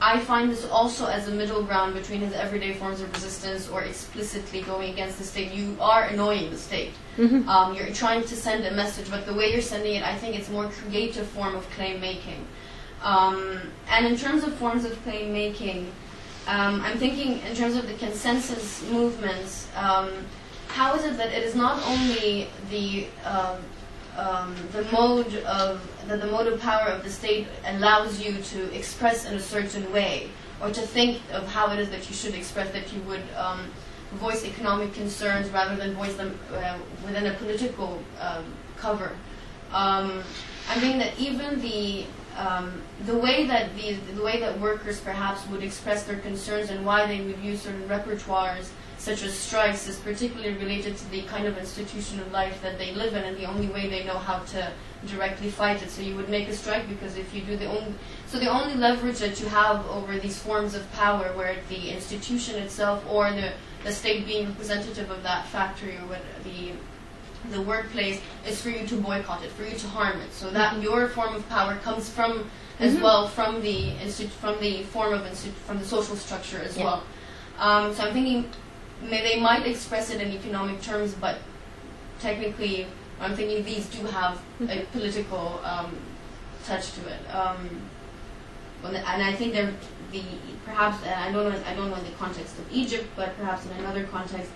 I 0.00 0.20
find 0.20 0.50
this 0.50 0.64
also 0.64 1.06
as 1.06 1.26
a 1.26 1.32
middle 1.32 1.62
ground 1.64 1.94
between 1.94 2.20
his 2.20 2.32
everyday 2.32 2.74
forms 2.74 3.00
of 3.00 3.12
resistance 3.12 3.68
or 3.68 3.82
explicitly 3.82 4.62
going 4.62 4.92
against 4.92 5.18
the 5.18 5.24
state. 5.24 5.52
You 5.52 5.76
are 5.80 6.04
annoying 6.04 6.50
the 6.50 6.56
state. 6.56 6.92
Mm-hmm. 7.16 7.48
Um, 7.48 7.74
you're 7.74 7.92
trying 7.92 8.22
to 8.22 8.36
send 8.36 8.64
a 8.64 8.70
message, 8.70 9.10
but 9.10 9.26
the 9.26 9.34
way 9.34 9.52
you're 9.52 9.60
sending 9.60 9.96
it, 9.96 10.04
I 10.04 10.14
think 10.16 10.38
it's 10.38 10.48
a 10.48 10.52
more 10.52 10.68
creative 10.68 11.26
form 11.26 11.56
of 11.56 11.68
claim 11.70 12.00
making. 12.00 12.46
Um, 13.02 13.60
and 13.90 14.06
in 14.06 14.16
terms 14.16 14.44
of 14.44 14.54
forms 14.54 14.84
of 14.84 15.00
claim 15.02 15.32
making, 15.32 15.90
um, 16.46 16.80
I'm 16.82 16.96
thinking 16.98 17.40
in 17.40 17.56
terms 17.56 17.76
of 17.76 17.88
the 17.88 17.94
consensus 17.94 18.88
movements. 18.90 19.68
Um, 19.76 20.10
how 20.68 20.94
is 20.94 21.04
it 21.04 21.16
that 21.16 21.32
it 21.32 21.42
is 21.42 21.54
not 21.54 21.82
only 21.86 22.48
the 22.70 23.06
um, 23.24 23.58
um, 24.18 24.54
the 24.72 24.82
mode 24.90 25.32
of 25.44 25.80
the, 26.08 26.16
the 26.16 26.26
mode 26.26 26.48
of 26.48 26.60
power 26.60 26.88
of 26.88 27.04
the 27.04 27.10
state 27.10 27.46
allows 27.64 28.20
you 28.20 28.42
to 28.42 28.74
express 28.74 29.24
in 29.24 29.34
a 29.34 29.40
certain 29.40 29.90
way, 29.92 30.28
or 30.60 30.70
to 30.70 30.80
think 30.80 31.22
of 31.32 31.46
how 31.46 31.70
it 31.72 31.78
is 31.78 31.88
that 31.90 32.08
you 32.08 32.14
should 32.14 32.34
express 32.34 32.72
that 32.72 32.92
you 32.92 33.00
would 33.02 33.22
um, 33.36 33.60
voice 34.14 34.44
economic 34.44 34.92
concerns 34.92 35.48
rather 35.50 35.76
than 35.76 35.94
voice 35.94 36.16
them 36.16 36.38
uh, 36.52 36.76
within 37.04 37.26
a 37.26 37.34
political 37.34 38.02
um, 38.20 38.44
cover. 38.76 39.12
Um, 39.72 40.22
I 40.68 40.80
mean 40.80 40.98
that 40.98 41.18
even 41.18 41.60
the 41.60 42.06
um, 42.36 42.82
the 43.06 43.16
way 43.16 43.46
that 43.46 43.74
the 43.76 43.92
the 44.14 44.22
way 44.22 44.40
that 44.40 44.58
workers 44.60 45.00
perhaps 45.00 45.46
would 45.48 45.62
express 45.62 46.04
their 46.04 46.18
concerns 46.18 46.70
and 46.70 46.84
why 46.84 47.06
they 47.06 47.20
would 47.20 47.38
use 47.38 47.62
certain 47.62 47.88
repertoires 47.88 48.68
such 48.98 49.22
as 49.22 49.32
strikes 49.32 49.86
is 49.88 49.96
particularly 50.00 50.54
related 50.58 50.96
to 50.96 51.10
the 51.10 51.22
kind 51.22 51.46
of 51.46 51.56
institution 51.56 52.18
of 52.20 52.30
life 52.32 52.60
that 52.62 52.78
they 52.78 52.92
live 52.92 53.14
in 53.14 53.22
and 53.22 53.36
the 53.36 53.44
only 53.44 53.68
way 53.68 53.88
they 53.88 54.04
know 54.04 54.18
how 54.18 54.40
to 54.40 54.70
directly 55.06 55.50
fight 55.50 55.80
it. 55.82 55.88
So 55.90 56.02
you 56.02 56.16
would 56.16 56.28
make 56.28 56.48
a 56.48 56.52
strike 56.54 56.88
because 56.88 57.16
if 57.16 57.32
you 57.32 57.42
do 57.42 57.56
the 57.56 57.66
only 57.66 57.94
so 58.26 58.38
the 58.38 58.48
only 58.48 58.74
leverage 58.74 59.18
that 59.20 59.40
you 59.40 59.46
have 59.46 59.86
over 59.86 60.18
these 60.18 60.38
forms 60.38 60.74
of 60.74 60.90
power, 60.92 61.32
where 61.34 61.56
the 61.68 61.90
institution 61.90 62.56
itself 62.56 63.04
or 63.08 63.30
the 63.32 63.52
the 63.84 63.92
state 63.92 64.26
being 64.26 64.46
representative 64.48 65.10
of 65.10 65.22
that 65.22 65.46
factory 65.46 65.96
or 65.96 66.06
what 66.06 66.20
the 66.42 66.72
the 67.52 67.62
workplace 67.62 68.20
is 68.44 68.60
for 68.60 68.70
you 68.70 68.84
to 68.84 68.96
boycott 68.96 69.44
it, 69.44 69.50
for 69.52 69.62
you 69.62 69.76
to 69.78 69.86
harm 69.86 70.20
it. 70.20 70.32
So 70.34 70.50
that 70.50 70.82
your 70.82 71.08
form 71.08 71.36
of 71.36 71.48
power 71.48 71.76
comes 71.76 72.10
from 72.10 72.50
as 72.80 72.96
Mhm. 72.96 73.02
well 73.02 73.28
from 73.28 73.62
the 73.62 73.92
from 74.40 74.58
the 74.60 74.82
form 74.84 75.14
of 75.14 75.38
from 75.66 75.78
the 75.78 75.84
social 75.84 76.16
structure 76.16 76.60
as 76.60 76.76
Yeah. 76.76 76.84
well. 76.84 77.02
Um, 77.60 77.94
so 77.94 78.04
I'm 78.04 78.12
thinking 78.12 78.50
they 79.02 79.40
might 79.40 79.66
express 79.66 80.10
it 80.10 80.20
in 80.20 80.32
economic 80.32 80.80
terms, 80.82 81.14
but 81.14 81.38
technically 82.20 82.86
I'm 83.20 83.34
thinking 83.34 83.64
these 83.64 83.86
do 83.86 84.06
have 84.06 84.40
a 84.68 84.80
political 84.92 85.60
um, 85.64 85.96
touch 86.64 86.92
to 86.92 87.00
it. 87.08 87.34
Um, 87.34 87.82
and 88.84 89.22
I 89.22 89.32
think 89.34 89.52
they're 89.54 89.72
the 90.12 90.22
perhaps 90.64 91.04
uh, 91.04 91.14
I 91.16 91.32
don't 91.32 91.52
know 91.52 91.60
I 91.66 91.74
don't 91.74 91.90
know 91.90 91.96
in 91.96 92.04
the 92.04 92.16
context 92.18 92.58
of 92.58 92.72
Egypt, 92.72 93.06
but 93.16 93.36
perhaps 93.36 93.66
in 93.66 93.72
another 93.72 94.04
context, 94.04 94.50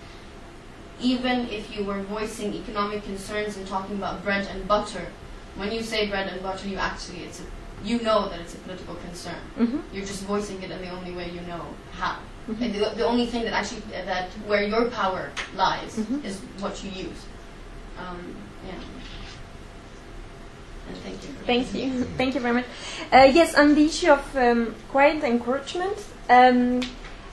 even 1.01 1.49
if 1.49 1.75
you 1.75 1.83
were 1.83 2.01
voicing 2.03 2.53
economic 2.53 3.03
concerns 3.03 3.57
and 3.57 3.67
talking 3.67 3.97
about 3.97 4.23
bread 4.23 4.47
and 4.47 4.67
butter, 4.67 5.07
when 5.55 5.71
you 5.71 5.81
say 5.83 6.07
bread 6.07 6.27
and 6.31 6.41
butter, 6.41 6.67
you 6.67 6.77
actually 6.77 7.23
it's 7.23 7.41
a 7.41 7.43
you 7.83 8.01
know 8.01 8.29
that 8.29 8.39
it's 8.39 8.53
a 8.53 8.57
political 8.59 8.95
concern. 8.95 9.35
hmm 9.57 9.79
You're 9.91 10.05
just 10.05 10.23
voicing 10.23 10.61
it 10.63 10.71
in 10.71 10.81
the 10.81 10.89
only 10.89 11.11
way 11.11 11.29
you 11.29 11.41
know 11.41 11.65
how. 11.91 12.19
Mhm. 12.47 12.61
And 12.61 12.75
the, 12.75 12.89
the 12.97 13.05
only 13.05 13.25
thing 13.25 13.43
that 13.45 13.53
actually 13.53 13.81
that 14.05 14.29
where 14.47 14.63
your 14.63 14.89
power 14.89 15.31
lies 15.55 15.95
Mhm. 15.97 16.25
is 16.25 16.39
what 16.59 16.83
you 16.83 16.91
use. 16.91 17.21
Um, 17.97 18.35
yeah. 18.67 18.73
And 20.87 20.97
thank 20.97 21.23
you. 21.23 21.29
Thank 21.45 21.73
you. 21.73 22.03
Thank 22.17 22.35
you 22.35 22.41
very 22.41 22.55
much. 22.55 22.65
Uh, 23.11 23.29
yes, 23.31 23.55
on 23.55 23.75
the 23.75 23.85
issue 23.85 24.11
of 24.11 24.35
um, 24.35 24.75
quiet 24.91 25.23
encroachment, 25.23 25.97
um, 26.29 26.81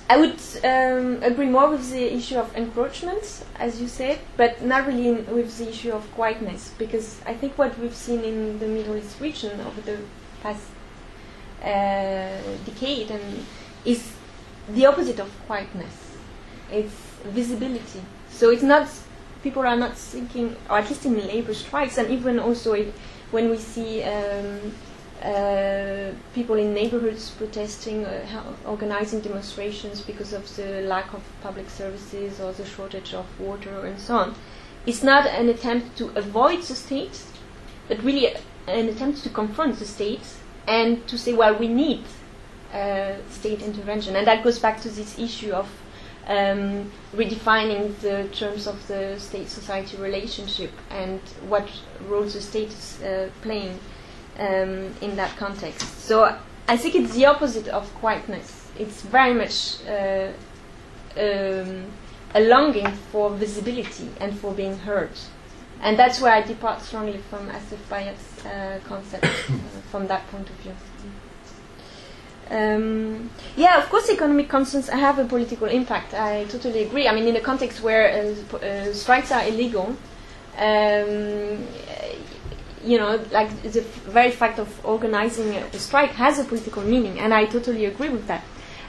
I 0.09 0.17
would 0.17 0.41
um, 0.65 1.23
agree 1.23 1.47
more 1.47 1.71
with 1.71 1.91
the 1.91 2.15
issue 2.15 2.37
of 2.39 2.55
encroachment, 2.57 3.45
as 3.57 3.81
you 3.81 3.89
said, 3.89 4.19
but 4.37 4.63
not 4.63 4.87
really 4.87 5.09
in, 5.09 5.27
with 5.35 5.57
the 5.59 5.69
issue 5.69 5.93
of 5.93 6.03
quietness, 6.15 6.73
because 6.79 7.21
I 7.27 7.35
think 7.35 7.59
what 7.59 7.77
we've 7.79 7.95
seen 7.95 8.23
in 8.25 8.59
the 8.59 8.67
Middle 8.67 8.97
East 8.97 9.21
region 9.21 9.61
over 9.61 9.81
the 9.81 9.99
past 10.43 10.63
uh, 11.63 12.39
decade 12.67 13.11
and 13.11 13.45
is 13.85 14.13
the 14.75 14.87
opposite 14.87 15.21
of 15.21 15.31
quietness. 15.47 15.95
It's 16.71 16.95
visibility. 17.25 18.03
So 18.31 18.51
it's 18.51 18.63
not 18.63 18.89
people 19.43 19.67
are 19.67 19.77
not 19.77 19.97
seeking, 19.97 20.57
or 20.69 20.79
at 20.79 20.89
least 20.89 21.07
in 21.07 21.17
labor 21.27 21.55
strikes, 21.55 21.99
and 21.99 22.11
even 22.11 22.39
also 22.39 22.73
if, 22.75 22.95
when 23.31 23.51
we 23.51 23.57
see 23.57 24.03
um, 24.03 24.73
uh, 25.23 26.11
people 26.35 26.57
in 26.57 26.75
neighborhoods 26.75 27.31
protesting, 27.31 28.05
uh, 28.05 28.43
organizing 28.67 29.21
demonstrations 29.21 30.01
because 30.01 30.33
of 30.33 30.45
the 30.57 30.83
lack 30.83 31.13
of 31.13 31.23
public 31.43 31.69
services 31.71 32.41
or 32.41 32.53
the 32.53 32.65
shortage 32.65 33.15
of 33.15 33.27
water 33.41 33.87
and 33.87 33.99
so 33.99 34.17
on. 34.17 34.35
It's 34.87 35.03
not 35.03 35.27
an 35.27 35.49
attempt 35.49 35.97
to 35.99 36.09
avoid 36.17 36.63
the 36.63 36.75
state, 36.75 37.23
but 37.89 38.03
really 38.03 38.35
an 38.67 38.89
attempt 38.89 39.23
to 39.25 39.29
confront 39.29 39.79
the 39.79 39.85
state 39.85 40.27
and 40.67 41.07
to 41.09 41.19
say, 41.19 41.33
well, 41.33 41.55
we 41.55 41.69
need 41.69 42.05
uh, 42.73 43.13
state 43.31 43.63
intervention. 43.63 44.17
And 44.17 44.27
that 44.27 44.45
goes 44.45 44.59
back 44.59 44.81
to 44.83 44.89
this 44.89 45.19
issue 45.19 45.53
of 45.53 45.69
um, 46.27 46.91
redefining 47.15 47.99
the 48.01 48.29
terms 48.33 48.67
of 48.67 48.87
the 48.87 49.19
state-society 49.19 49.97
relationship 49.97 50.71
and 50.91 51.21
what 51.49 51.69
role 52.09 52.23
the 52.23 52.41
state 52.41 52.69
is 52.69 53.03
uh, 53.03 53.31
playing 53.43 53.79
um, 54.39 54.95
in 55.01 55.17
that 55.17 55.37
context. 55.37 56.01
So 56.01 56.37
I 56.69 56.77
think 56.77 56.95
it's 56.95 57.15
the 57.15 57.27
opposite 57.27 57.69
of 57.69 57.93
quietness. 57.97 58.69
It's 58.79 59.03
very 59.03 59.35
much 59.35 59.85
uh, 59.87 60.29
um, 61.17 61.87
a 62.35 62.41
longing 62.41 62.91
for 63.11 63.31
visibility 63.31 64.09
and 64.21 64.39
for 64.39 64.53
being 64.53 64.79
heard. 64.79 65.11
And 65.83 65.99
that's 65.99 66.21
where 66.21 66.33
I 66.33 66.43
depart 66.43 66.83
strongly 66.83 67.19
from 67.19 67.49
Asef 67.49 67.79
Bayat's 67.89 68.45
uh, 68.45 68.79
concept 68.85 69.25
uh, 69.51 69.53
from 69.91 70.07
that 70.09 70.27
point 70.31 70.49
of 70.49 70.57
view. 70.57 70.73
Um, 72.51 73.31
yeah, 73.57 73.79
of 73.79 73.89
course, 73.89 74.11
economic 74.11 74.49
concerns 74.49 74.89
have 74.89 75.19
a 75.19 75.25
political 75.25 75.69
impact. 75.69 76.15
I 76.15 76.45
totally 76.47 76.83
agree. 76.83 77.07
I 77.07 77.15
mean, 77.15 77.29
in 77.29 77.37
a 77.37 77.41
context 77.41 77.81
where 77.81 78.35
uh, 78.53 78.57
uh, 78.57 78.93
strikes 78.93 79.31
are 79.31 79.45
illegal, 79.47 79.97
um, 80.59 81.67
you 82.85 82.99
know, 82.99 83.25
like 83.31 83.63
the 83.63 83.83
very 84.11 84.31
fact 84.33 84.59
of 84.59 84.69
organizing 84.85 85.55
a 85.55 85.79
strike 85.79 86.11
has 86.11 86.39
a 86.39 86.45
political 86.45 86.83
meaning, 86.83 87.21
and 87.21 87.33
I 87.33 87.47
totally 87.47 87.85
agree 87.85 88.09
with 88.09 88.27
that. 88.27 88.43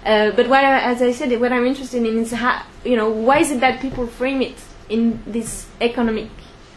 Uh, 0.03 0.31
but 0.31 0.47
what 0.47 0.63
I, 0.63 0.79
as 0.79 1.01
I 1.01 1.11
said, 1.11 1.39
what 1.39 1.53
I'm 1.53 1.65
interested 1.65 2.03
in 2.03 2.17
is 2.17 2.31
how, 2.31 2.63
you 2.83 2.95
know, 2.95 3.09
why 3.09 3.39
is 3.39 3.51
it 3.51 3.59
that 3.59 3.79
people 3.79 4.07
frame 4.07 4.41
it 4.41 4.55
in 4.89 5.21
this 5.27 5.67
economic 5.79 6.29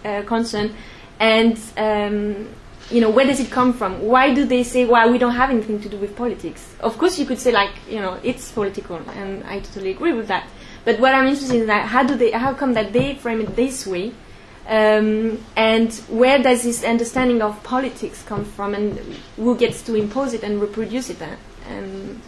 uh, 0.05 0.22
concern, 0.22 0.74
and 1.18 1.59
um, 1.78 2.49
you 2.91 3.01
know, 3.01 3.11
where 3.11 3.26
does 3.26 3.41
it 3.41 3.51
come 3.51 3.72
from? 3.72 4.03
Why 4.03 4.35
do 4.35 4.45
they 4.45 4.62
say, 4.62 4.85
well, 4.85 5.11
we 5.11 5.18
don't 5.18 5.35
have 5.35 5.51
anything 5.51 5.80
to 5.80 5.89
do 5.89 5.97
with 5.97 6.14
politics? 6.16 6.74
Of 6.80 6.99
course, 6.99 7.18
you 7.18 7.26
could 7.26 7.39
say, 7.39 7.51
like, 7.53 7.72
you 7.89 8.01
know, 8.01 8.18
it's 8.22 8.51
political, 8.51 8.97
and 8.97 9.43
I 9.45 9.61
totally 9.61 9.91
agree 9.91 10.12
with 10.12 10.28
that. 10.28 10.47
But 10.85 11.01
what 11.01 11.14
I'm 11.14 11.26
interested 11.26 11.61
in 11.62 11.66
that, 11.68 11.87
how 11.87 12.03
do 12.03 12.14
they, 12.14 12.30
how 12.30 12.53
come 12.53 12.74
that 12.74 12.93
they 12.93 13.14
frame 13.14 13.41
it 13.41 13.57
this 13.57 13.87
way? 13.87 14.12
Um, 14.68 15.43
and 15.57 15.93
where 16.09 16.43
does 16.43 16.62
this 16.62 16.85
understanding 16.85 17.43
of 17.43 17.62
politics 17.62 18.22
come 18.22 18.45
from, 18.45 18.74
and 18.74 18.99
who 19.37 19.57
gets 19.57 19.82
to 19.82 19.95
impose 19.95 20.35
it 20.35 20.43
and 20.43 20.61
reproduce 20.61 21.11
it? 21.11 21.22
uh, 21.22 21.37
And, 21.68 22.20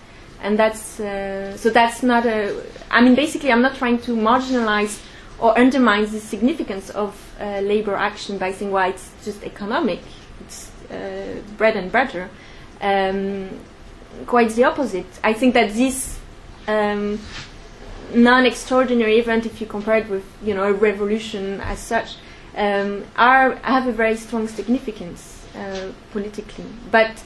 and 0.42 0.59
that's, 0.59 1.00
uh, 1.00 1.57
so 1.57 1.70
that's 1.70 2.02
not 2.02 2.24
a, 2.24 2.62
I 2.90 3.02
mean, 3.02 3.14
basically, 3.14 3.52
I'm 3.52 3.62
not 3.62 3.76
trying 3.76 3.98
to 4.00 4.16
marginalize 4.16 5.02
or 5.38 5.59
undermine 5.59 6.11
the 6.11 6.20
significance 6.20 6.88
of 6.90 7.14
uh, 7.38 7.61
labor 7.61 7.94
action 7.94 8.38
by 8.38 8.52
saying, 8.52 8.70
well, 8.70 8.88
it's 8.88 9.12
just 9.22 9.42
economic 9.44 10.00
bread 11.57 11.76
and 11.76 11.90
butter. 11.90 12.28
Um, 12.80 13.51
quite 14.26 14.51
the 14.51 14.64
opposite. 14.64 15.07
I 15.22 15.32
think 15.32 15.55
that 15.55 15.72
this 15.74 16.18
um, 16.66 17.20
non-extraordinary 18.14 19.18
event, 19.18 19.47
if 19.47 19.61
you 19.61 19.66
compare 19.66 19.99
it 19.99 20.09
with 20.09 20.24
you 20.42 20.55
know 20.55 20.64
a 20.64 20.72
revolution 20.72 21.61
as 21.61 21.78
such, 21.78 22.16
um, 22.57 23.05
are 23.16 23.57
have 23.57 23.86
a 23.86 23.92
very 23.92 24.16
strong 24.16 24.49
significance 24.49 25.47
uh, 25.55 25.92
politically. 26.12 26.64
But 26.90 27.22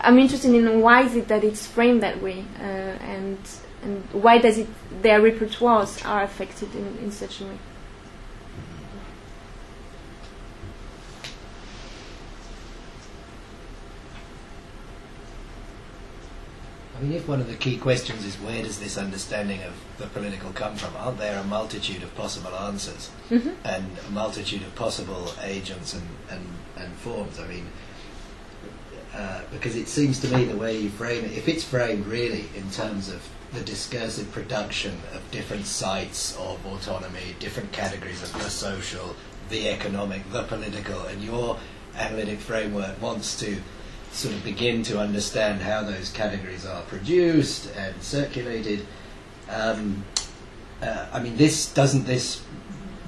I'm 0.00 0.18
interested 0.18 0.54
in 0.54 0.80
why 0.80 1.02
is 1.02 1.16
it 1.16 1.28
that 1.28 1.44
it's 1.44 1.66
framed 1.66 2.02
that 2.02 2.22
way, 2.22 2.44
uh, 2.60 2.62
and 2.62 3.38
and 3.82 4.04
why 4.12 4.38
does 4.38 4.58
it 4.58 4.68
their 5.02 5.20
repertoires 5.20 6.06
are 6.06 6.22
affected 6.22 6.74
in, 6.74 6.98
in 6.98 7.10
such 7.10 7.40
a 7.40 7.44
way. 7.44 7.58
I 17.02 17.04
mean, 17.04 17.14
if 17.14 17.26
one 17.26 17.40
of 17.40 17.48
the 17.48 17.56
key 17.56 17.78
questions 17.78 18.24
is 18.24 18.36
where 18.36 18.62
does 18.62 18.78
this 18.78 18.96
understanding 18.96 19.60
of 19.64 19.72
the 19.98 20.06
political 20.06 20.52
come 20.52 20.76
from, 20.76 20.94
aren't 20.96 21.18
there 21.18 21.36
a 21.36 21.42
multitude 21.42 22.04
of 22.04 22.14
possible 22.14 22.54
answers 22.54 23.10
Mhm. 23.28 23.56
and 23.64 23.98
a 24.06 24.10
multitude 24.12 24.62
of 24.62 24.72
possible 24.76 25.34
agents 25.42 25.94
and, 25.94 26.06
and, 26.30 26.46
and 26.76 26.94
forms? 26.98 27.40
I 27.40 27.46
mean, 27.48 27.66
uh, 29.16 29.40
because 29.50 29.74
it 29.74 29.88
seems 29.88 30.20
to 30.20 30.28
me 30.28 30.44
the 30.44 30.56
way 30.56 30.78
you 30.78 30.90
frame 30.90 31.24
it, 31.24 31.32
if 31.32 31.48
it's 31.48 31.64
framed 31.64 32.06
really 32.06 32.48
in 32.54 32.70
terms 32.70 33.08
of 33.08 33.20
the 33.52 33.62
discursive 33.62 34.30
production 34.30 34.92
of 35.12 35.28
different 35.32 35.66
sites 35.66 36.36
of 36.36 36.64
autonomy, 36.64 37.34
different 37.40 37.72
categories 37.72 38.22
of 38.22 38.32
the 38.34 38.48
social, 38.48 39.16
the 39.48 39.68
economic, 39.68 40.30
the 40.30 40.44
political, 40.44 41.02
and 41.06 41.20
your 41.20 41.58
analytic 41.96 42.38
framework 42.38 43.02
wants 43.02 43.36
to 43.40 43.60
sort 44.12 44.34
of 44.34 44.44
begin 44.44 44.82
to 44.84 44.98
understand 44.98 45.62
how 45.62 45.82
those 45.82 46.10
categories 46.10 46.66
are 46.66 46.82
produced 46.82 47.70
and 47.76 48.00
circulated. 48.02 48.86
Um, 49.48 50.04
uh, 50.80 51.06
I 51.12 51.22
mean, 51.22 51.36
this 51.36 51.72
doesn't 51.72 52.04
this 52.04 52.42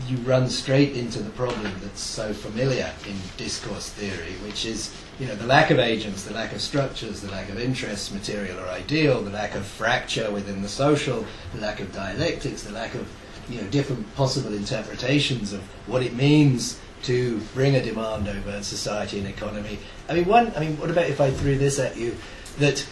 you 0.08 0.16
run 0.18 0.50
straight 0.50 0.96
into 0.96 1.22
the 1.22 1.30
problem 1.30 1.72
that's 1.80 2.00
so 2.00 2.32
familiar 2.34 2.92
in 3.08 3.14
discourse 3.36 3.88
theory, 3.88 4.32
which 4.44 4.66
is 4.66 4.94
you 5.18 5.26
know 5.26 5.34
the 5.34 5.46
lack 5.46 5.70
of 5.70 5.78
agents, 5.78 6.24
the 6.24 6.34
lack 6.34 6.52
of 6.52 6.60
structures, 6.60 7.20
the 7.20 7.30
lack 7.30 7.48
of 7.48 7.58
interests, 7.58 8.12
material 8.12 8.58
or 8.58 8.68
ideal, 8.68 9.22
the 9.22 9.30
lack 9.30 9.54
of 9.54 9.64
fracture 9.64 10.30
within 10.30 10.62
the 10.62 10.68
social, 10.68 11.24
the 11.54 11.60
lack 11.60 11.80
of 11.80 11.92
dialectics, 11.92 12.62
the 12.62 12.72
lack 12.72 12.94
of 12.94 13.08
you 13.48 13.60
know 13.60 13.66
different 13.68 14.14
possible 14.14 14.52
interpretations 14.52 15.52
of 15.52 15.60
what 15.86 16.02
it 16.02 16.14
means 16.14 16.80
to 17.04 17.38
bring 17.54 17.76
a 17.76 17.82
demand 17.82 18.28
over 18.28 18.62
society 18.62 19.18
and 19.18 19.28
economy. 19.28 19.78
I 20.08 20.14
mean, 20.14 20.24
one. 20.24 20.52
I 20.56 20.60
mean, 20.60 20.78
what 20.78 20.90
about 20.90 21.06
if 21.06 21.20
I 21.20 21.30
threw 21.30 21.56
this 21.56 21.78
at 21.78 21.96
you? 21.96 22.16
That 22.58 22.86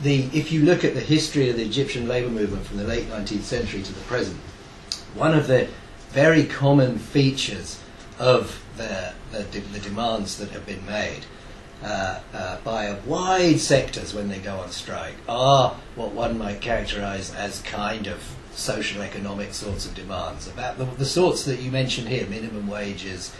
the 0.00 0.24
if 0.32 0.52
you 0.52 0.62
look 0.62 0.84
at 0.84 0.94
the 0.94 1.00
history 1.00 1.50
of 1.50 1.56
the 1.56 1.64
Egyptian 1.64 2.08
labour 2.08 2.30
movement 2.30 2.66
from 2.66 2.78
the 2.78 2.84
late 2.84 3.08
19th 3.08 3.42
century 3.42 3.82
to 3.82 3.92
the 3.92 4.00
present, 4.02 4.38
one 5.14 5.34
of 5.34 5.46
the 5.46 5.68
very 6.10 6.44
common 6.44 6.98
features 6.98 7.80
of 8.18 8.62
the 8.76 9.12
the, 9.32 9.42
the 9.72 9.80
demands 9.80 10.38
that 10.38 10.50
have 10.50 10.66
been 10.66 10.84
made 10.86 11.24
uh, 11.82 12.20
uh, 12.32 12.58
by 12.64 12.84
a 12.84 13.00
wide 13.02 13.60
sectors 13.60 14.14
when 14.14 14.28
they 14.28 14.38
go 14.38 14.56
on 14.56 14.70
strike 14.70 15.16
are 15.28 15.76
what 15.96 16.12
one 16.12 16.38
might 16.38 16.60
characterise 16.60 17.34
as 17.34 17.60
kind 17.62 18.06
of 18.06 18.22
social 18.52 19.02
economic 19.02 19.52
sorts 19.52 19.84
of 19.84 19.94
demands 19.94 20.46
about 20.46 20.78
the, 20.78 20.84
the 20.84 21.04
sorts 21.04 21.44
that 21.44 21.60
you 21.60 21.70
mentioned 21.70 22.08
here 22.08 22.26
minimum 22.28 22.68
wages 22.68 23.34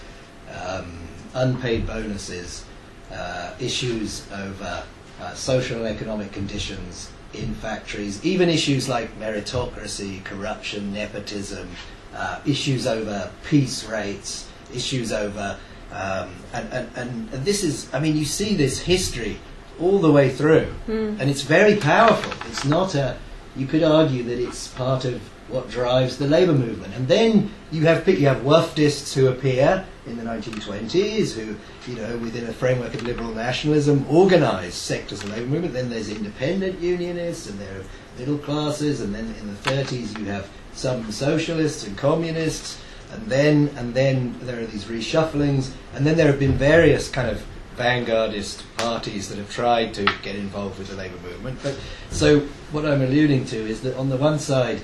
um, 0.53 0.99
unpaid 1.35 1.87
bonuses 1.87 2.65
uh, 3.13 3.53
issues 3.61 4.27
over 4.33 4.83
uh, 5.21 5.35
social 5.35 5.85
and 5.85 5.95
economic 5.97 6.33
conditions 6.33 7.11
in 7.33 7.55
factories 7.55 8.25
even 8.25 8.49
issues 8.49 8.89
like 8.89 9.09
meritocracy 9.19 10.23
corruption 10.25 10.93
nepotism 10.93 11.69
uh, 12.15 12.41
issues 12.47 12.87
over 12.87 13.31
piece 13.49 13.85
rates 13.89 14.49
issues 14.73 15.13
over 15.13 15.57
um, 15.93 16.31
and, 16.53 16.73
and, 16.73 16.89
and, 16.97 17.29
and 17.33 17.45
this 17.45 17.63
is 17.63 17.93
I 17.93 18.01
mean 18.01 18.17
you 18.17 18.25
see 18.25 18.55
this 18.55 18.81
history 18.81 19.39
all 19.81 19.99
the 19.99 20.11
way 20.11 20.31
through 20.31 20.73
Mm. 20.89 21.19
and 21.21 21.29
it's 21.31 21.43
very 21.43 21.77
powerful. 21.77 22.33
It's 22.49 22.65
not 22.65 22.95
a. 22.95 23.17
You 23.57 23.67
could 23.67 23.83
argue 23.83 24.23
that 24.25 24.39
it's 24.39 24.69
part 24.69 25.05
of 25.05 25.21
what 25.49 25.69
drives 25.71 26.17
the 26.19 26.27
labour 26.27 26.53
movement. 26.53 26.95
And 26.95 27.09
then 27.09 27.51
you 27.73 27.83
have 27.87 28.07
you 28.09 28.27
have 28.27 28.43
wafdists 28.45 29.15
who 29.15 29.27
appear 29.29 29.85
in 30.07 30.17
the 30.17 30.23
1920s 30.23 31.33
who, 31.33 31.57
you 31.91 31.97
know, 31.97 32.17
within 32.19 32.47
a 32.47 32.53
framework 32.53 32.95
of 32.95 33.03
liberal 33.03 33.33
nationalism, 33.33 34.07
organised 34.11 34.83
sectors 34.83 35.23
of 35.23 35.31
the 35.31 35.37
labour 35.37 35.47
movement. 35.47 35.75
Then 35.75 35.91
there's 35.91 36.11
independent 36.11 36.81
unionists, 36.81 37.49
and 37.49 37.59
there 37.59 37.81
are 37.81 37.85
middle 38.19 38.39
classes, 38.39 39.01
and 39.01 39.15
then 39.15 39.35
in 39.41 39.47
the 39.49 39.71
30s 39.71 40.19
you 40.19 40.27
have 40.27 40.49
some 40.75 41.11
socialists 41.11 41.87
and 41.87 41.97
communists, 41.97 42.81
and 43.13 43.27
then 43.27 43.71
and 43.77 43.95
then 43.95 44.39
there 44.43 44.61
are 44.61 44.67
these 44.67 44.85
reshufflings, 44.85 45.73
and 45.95 46.07
then 46.07 46.17
there 46.17 46.27
have 46.27 46.39
been 46.39 46.59
various 46.59 47.09
kind 47.09 47.31
of 47.31 47.45
vanguardist 47.77 48.63
parties 48.77 49.29
that 49.29 49.39
have 49.39 49.51
tried 49.51 49.93
to 49.95 50.05
get 50.23 50.37
involved 50.37 50.79
with 50.79 50.89
the 50.89 50.97
labour 50.97 51.19
movement. 51.23 51.59
But 51.63 51.79
so 52.11 52.41
what 52.71 52.85
I'm 52.85 53.03
alluding 53.03 53.47
to 53.47 53.57
is 53.57 53.81
that 53.83 53.97
on 53.97 54.11
the 54.11 54.17
one 54.17 54.39
side, 54.39 54.81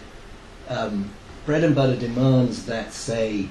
um, 0.68 1.10
bread 1.46 1.64
and 1.64 1.74
butter 1.74 1.96
demands 1.96 2.66
that 2.66 2.92
say 2.92 3.48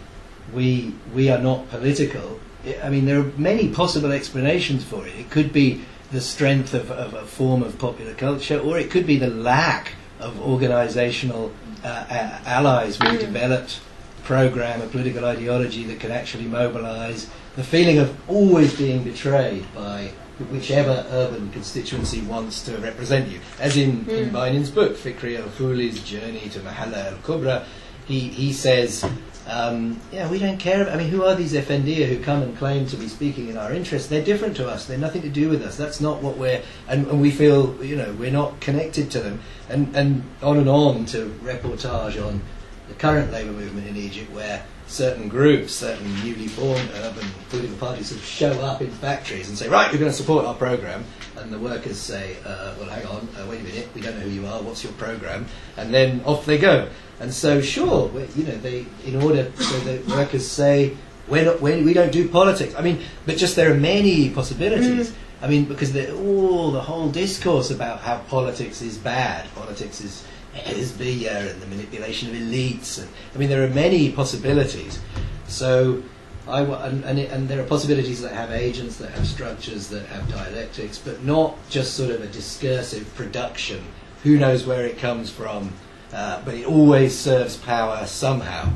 we 0.54 0.94
we 1.14 1.30
are 1.30 1.40
not 1.40 1.70
political. 1.70 2.40
I- 2.84 2.90
mean, 2.90 3.06
there 3.06 3.20
are 3.20 3.32
many 3.38 3.70
possible 3.70 4.12
explanations 4.12 4.84
for 4.84 5.06
it. 5.08 5.14
It 5.18 5.30
could 5.30 5.52
be 5.54 5.82
the 6.12 6.22
strength 6.22 6.74
of, 6.74 6.90
of 6.92 7.14
a 7.14 7.26
form 7.26 7.64
of 7.64 7.78
popular 7.78 8.14
culture, 8.16 8.60
or 8.60 8.78
it 8.80 8.90
could 8.92 9.06
be 9.08 9.18
the 9.18 9.30
lack 9.30 9.94
of 10.20 10.34
organisational 10.36 11.52
uh, 11.84 12.06
a- 12.10 12.50
allies 12.50 13.00
with 13.00 13.10
a 13.14 13.18
Mm. 13.18 13.20
developed 13.20 13.80
program, 14.24 14.82
a 14.82 14.88
political 14.88 15.26
ideology 15.26 15.84
that 15.86 16.00
can 16.00 16.12
actually 16.12 16.46
mobilise. 16.46 17.28
The 17.56 17.64
feeling 17.64 17.98
of 18.00 18.14
always 18.30 18.76
being 18.78 19.04
betrayed 19.04 19.66
by 19.74 20.12
whichever 20.52 21.06
urban 21.12 21.50
constituency 21.52 22.22
wants 22.22 22.62
to 22.64 22.78
represent 22.78 23.30
you. 23.30 23.40
As 23.60 23.76
in, 23.78 24.06
in 24.10 24.30
Mm. 24.32 24.74
Book, 24.74 24.98
Fikri 24.98 25.38
al-Khuli's 25.38 26.00
Journey 26.04 26.50
to 26.54 26.60
Mahalla 26.60 27.12
al-Kubra, 27.12 27.64
he, 28.08 28.20
he 28.30 28.54
says, 28.54 29.04
um, 29.50 30.00
yeah, 30.12 30.30
we 30.30 30.40
don't 30.40 30.58
care. 30.58 30.90
I 30.90 30.96
mean, 30.96 31.10
who 31.10 31.24
are 31.24 31.36
these 31.36 31.54
Effendiya 31.54 32.08
who 32.08 32.22
come 32.22 32.42
and 32.42 32.58
claim 32.58 32.86
to 32.88 32.98
be 32.98 33.08
speaking 33.08 33.50
in 33.50 33.58
our 33.58 33.74
interest? 33.74 34.10
They're 34.10 34.24
different 34.24 34.56
to 34.58 34.68
us. 34.68 34.86
They're 34.86 34.98
nothing 34.98 35.24
to 35.24 35.30
do 35.30 35.50
with 35.50 35.64
us. 35.64 35.76
That's 35.76 36.00
not 36.00 36.22
what 36.22 36.38
we're, 36.38 36.62
and, 36.88 37.08
and 37.08 37.22
we 37.22 37.32
feel, 37.32 37.84
you 37.84 37.96
know, 37.96 38.16
we're 38.20 38.32
not 38.32 38.60
connected 38.60 39.12
to 39.12 39.20
them. 39.20 39.42
And, 39.68 39.96
and 39.96 40.24
on 40.42 40.58
and 40.58 40.70
on 40.70 41.06
to 41.08 41.28
reportage 41.44 42.24
on 42.24 42.42
the 42.88 42.94
current 42.96 43.32
labour 43.32 43.52
movement 43.52 43.88
in 43.88 43.98
Egypt, 43.98 44.32
where 44.32 44.64
certain 44.88 45.30
groups, 45.30 45.74
certain 45.74 46.14
newly 46.24 46.48
formed 46.48 46.90
urban 47.04 47.26
political 47.50 47.78
parties, 47.78 48.08
sort 48.08 48.20
of 48.20 48.26
show 48.26 48.52
up 48.62 48.82
in 48.82 48.90
factories 48.90 49.48
and 49.48 49.58
say, 49.58 49.68
right, 49.68 49.92
you're 49.92 50.00
going 50.00 50.12
to 50.12 50.18
support 50.18 50.46
our 50.46 50.56
program, 50.56 51.04
and 51.42 51.52
the 51.52 51.60
workers 51.60 51.98
say, 51.98 52.38
uh, 52.46 52.74
well, 52.80 52.90
hang 52.90 53.06
on, 53.06 53.28
uh, 53.38 53.46
wait 53.50 53.62
a 53.62 53.64
minute, 53.64 53.90
we 53.96 54.02
don't 54.02 54.16
know 54.16 54.22
who 54.24 54.30
you 54.30 54.46
are, 54.46 54.62
what's 54.62 54.84
your 54.84 54.94
program, 54.94 55.46
and 55.78 55.94
then 55.94 56.22
off 56.26 56.46
they 56.46 56.58
go. 56.58 56.88
And 57.20 57.34
so, 57.34 57.62
sure, 57.62 58.10
you 58.36 58.46
know, 58.46 58.58
they, 58.58 58.86
in 59.06 59.22
order, 59.22 59.52
so 59.56 59.80
the 59.80 60.02
workers 60.10 60.48
say, 60.48 60.96
we're 61.28 61.46
not, 61.46 61.62
we 61.62 61.84
we 61.84 61.94
don't 61.94 62.12
do 62.12 62.28
politics. 62.28 62.74
I 62.76 62.82
mean, 62.82 63.04
but 63.26 63.38
just 63.38 63.56
there 63.56 63.72
are 63.72 63.78
many 63.78 64.30
possibilities. 64.30 65.14
I 65.42 65.48
mean, 65.48 65.66
because 65.66 65.94
the, 65.94 66.16
all 66.16 66.72
the 66.72 66.82
whole 66.82 67.10
discourse 67.10 67.72
about 67.72 68.00
how 68.02 68.20
politics 68.30 68.82
is 68.82 68.98
bad, 68.98 69.48
politics 69.56 70.02
is 70.02 70.26
is 70.68 70.92
beer 70.92 71.48
and 71.52 71.62
the 71.62 71.68
manipulation 71.68 72.30
of 72.30 72.36
elites, 72.36 73.00
and 73.00 73.08
I 73.36 73.38
mean, 73.38 73.50
there 73.50 73.64
are 73.64 73.70
many 73.70 74.12
possibilities. 74.12 75.00
So, 75.48 76.04
I 76.50 76.88
and 76.88 77.04
and, 77.06 77.20
it, 77.20 77.32
and 77.32 77.48
there 77.48 77.62
are 77.62 77.66
possibilities 77.66 78.22
that 78.22 78.34
have 78.34 78.52
agents, 78.52 78.98
that 78.98 79.12
have 79.12 79.28
structures, 79.28 79.88
that 79.90 80.06
have 80.08 80.28
dialectics, 80.30 80.98
but 80.98 81.24
not 81.24 81.58
just 81.70 81.96
sort 81.96 82.12
of 82.12 82.22
a 82.22 82.28
discursive 82.28 83.14
production. 83.16 83.84
Who 84.24 84.38
knows 84.38 84.66
where 84.66 84.86
it 84.86 84.98
comes 84.98 85.30
from? 85.30 85.74
Uh, 86.12 86.42
but 86.44 86.56
it 86.56 86.66
always 86.66 87.18
serves 87.18 87.56
power 87.56 88.06
somehow. 88.08 88.72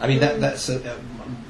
I 0.00 0.08
mean, 0.08 0.20
that, 0.20 0.40
that's 0.40 0.68
a, 0.68 0.78
a, 0.78 0.96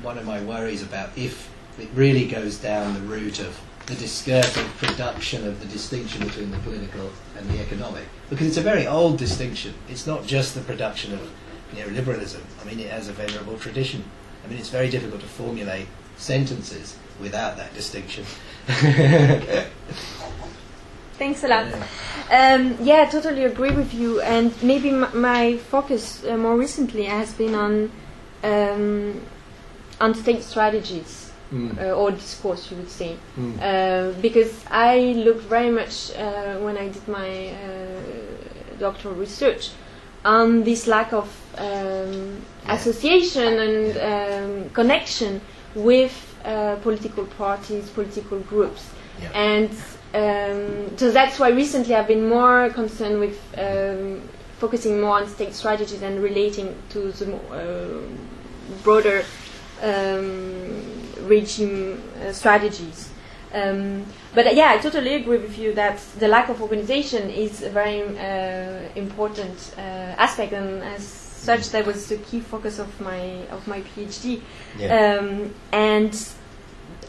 one 0.03 0.19
of 0.19 0.27
my 0.27 0.43
worries 0.43 0.83
about 0.83 1.17
if 1.17 1.51
it 1.79 1.89
really 1.95 2.27
goes 2.27 2.59
down 2.59 2.95
the 2.95 3.01
route 3.01 3.41
of 3.41 3.59
the 3.87 3.95
discursive 3.95 4.67
production 4.77 5.47
of 5.47 5.61
the 5.61 5.67
distinction 5.67 6.25
between 6.27 6.51
the 6.51 6.59
political 6.59 7.11
and 7.37 7.49
the 7.51 7.61
economic, 7.61 8.05
because 8.31 8.47
it's 8.47 8.57
a 8.57 8.63
very 8.63 8.87
old 8.87 9.19
distinction. 9.19 9.75
It's 9.89 10.07
not 10.07 10.27
just 10.27 10.55
the 10.55 10.61
production 10.61 11.15
of 11.15 11.31
neoliberalism. 11.73 12.41
I 12.61 12.65
mean, 12.65 12.81
it 12.81 12.91
has 12.91 13.09
a 13.09 13.13
venerable 13.13 13.59
tradition. 13.59 14.05
I 14.45 14.49
mean, 14.49 14.59
it's 14.59 14.69
very 14.69 14.91
difficult 14.91 15.21
to 15.23 15.27
formulate 15.27 15.87
sentences 16.17 16.97
without 17.21 17.57
that 17.57 17.73
distinction. 17.75 18.25
Thanks 21.19 21.45
a 21.45 21.49
lot. 21.49 21.67
Um, 22.31 22.77
yeah, 22.83 23.03
I 23.03 23.11
totally 23.11 23.45
agree 23.45 23.71
with 23.71 23.95
you. 23.95 24.21
And 24.21 24.53
maybe 24.63 24.91
m- 24.91 25.09
my 25.21 25.57
focus 25.59 26.25
uh, 26.25 26.37
more 26.37 26.57
recently 26.57 27.05
has 27.05 27.33
been 27.33 27.55
on 27.55 27.91
um, 28.43 29.21
on 30.01 30.15
state 30.15 30.43
strategies 30.43 31.21
Mm. 31.53 31.79
uh, 31.79 31.93
or 31.93 32.11
discourse, 32.11 32.71
you 32.71 32.79
would 32.79 32.91
say, 32.91 33.17
Mm. 33.39 33.59
uh, 33.61 34.13
because 34.23 34.65
I 34.71 35.13
looked 35.25 35.43
very 35.43 35.71
much 35.71 36.11
uh, 36.17 36.57
when 36.65 36.77
I 36.79 36.89
did 36.89 37.07
my 37.07 37.49
uh, 37.51 38.01
doctoral 38.81 39.15
research 39.15 39.71
on 40.25 40.65
this 40.65 40.87
lack 40.87 41.13
of 41.13 41.29
um, 41.59 41.67
Yeah. 41.67 42.54
Association 42.69 43.59
and 43.59 43.97
um, 43.99 44.71
connection 44.71 45.41
with 45.75 46.15
uh, 46.45 46.77
political 46.77 47.25
parties, 47.25 47.89
political 47.91 48.39
groups. 48.41 48.91
Yeah. 49.21 49.31
And 49.33 49.71
um, 50.15 50.97
so 50.97 51.11
that's 51.11 51.39
why 51.39 51.51
recently 51.51 51.95
I've 51.95 52.09
been 52.09 52.29
more 52.29 52.71
concerned 52.71 53.19
with 53.21 53.39
um, 53.59 54.23
focusing 54.59 55.01
more 55.01 55.21
on 55.21 55.29
state 55.29 55.55
strategies 55.55 56.03
and 56.03 56.23
relating 56.23 56.75
to 56.91 57.13
the 57.13 57.37
uh, 57.37 58.01
broader 58.83 59.25
um, 59.83 60.83
regime 61.23 62.03
uh, 62.23 62.33
strategies. 62.33 63.11
Um, 63.53 64.05
but 64.35 64.55
yeah, 64.57 64.71
I 64.71 64.79
totally 64.79 65.15
agree 65.15 65.39
with 65.39 65.59
you 65.59 65.75
that 65.75 65.99
the 66.19 66.27
lack 66.27 66.49
of 66.49 66.61
organization 66.61 67.31
is 67.31 67.63
a 67.63 67.71
very 67.71 68.03
uh, 68.03 68.89
important 68.97 69.75
uh, 69.79 69.81
aspect, 70.19 70.53
and 70.53 70.83
as 70.83 71.24
such, 71.45 71.71
that 71.71 71.87
was 71.87 72.09
the 72.09 72.17
key 72.17 72.41
focus 72.41 72.79
of 72.79 73.01
my 73.01 73.21
of 73.51 73.67
my 73.67 73.81
PhD. 73.83 74.41
Yeah. 74.79 75.19
Um, 75.19 75.55
and 75.73 76.13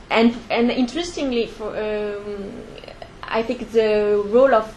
and 0.10 0.36
and 0.50 0.72
interestingly, 0.72 1.48
for 1.48 1.70
um, 1.70 2.52
I 3.24 3.42
think 3.44 3.72
the 3.72 4.24
role 4.28 4.54
of 4.54 4.74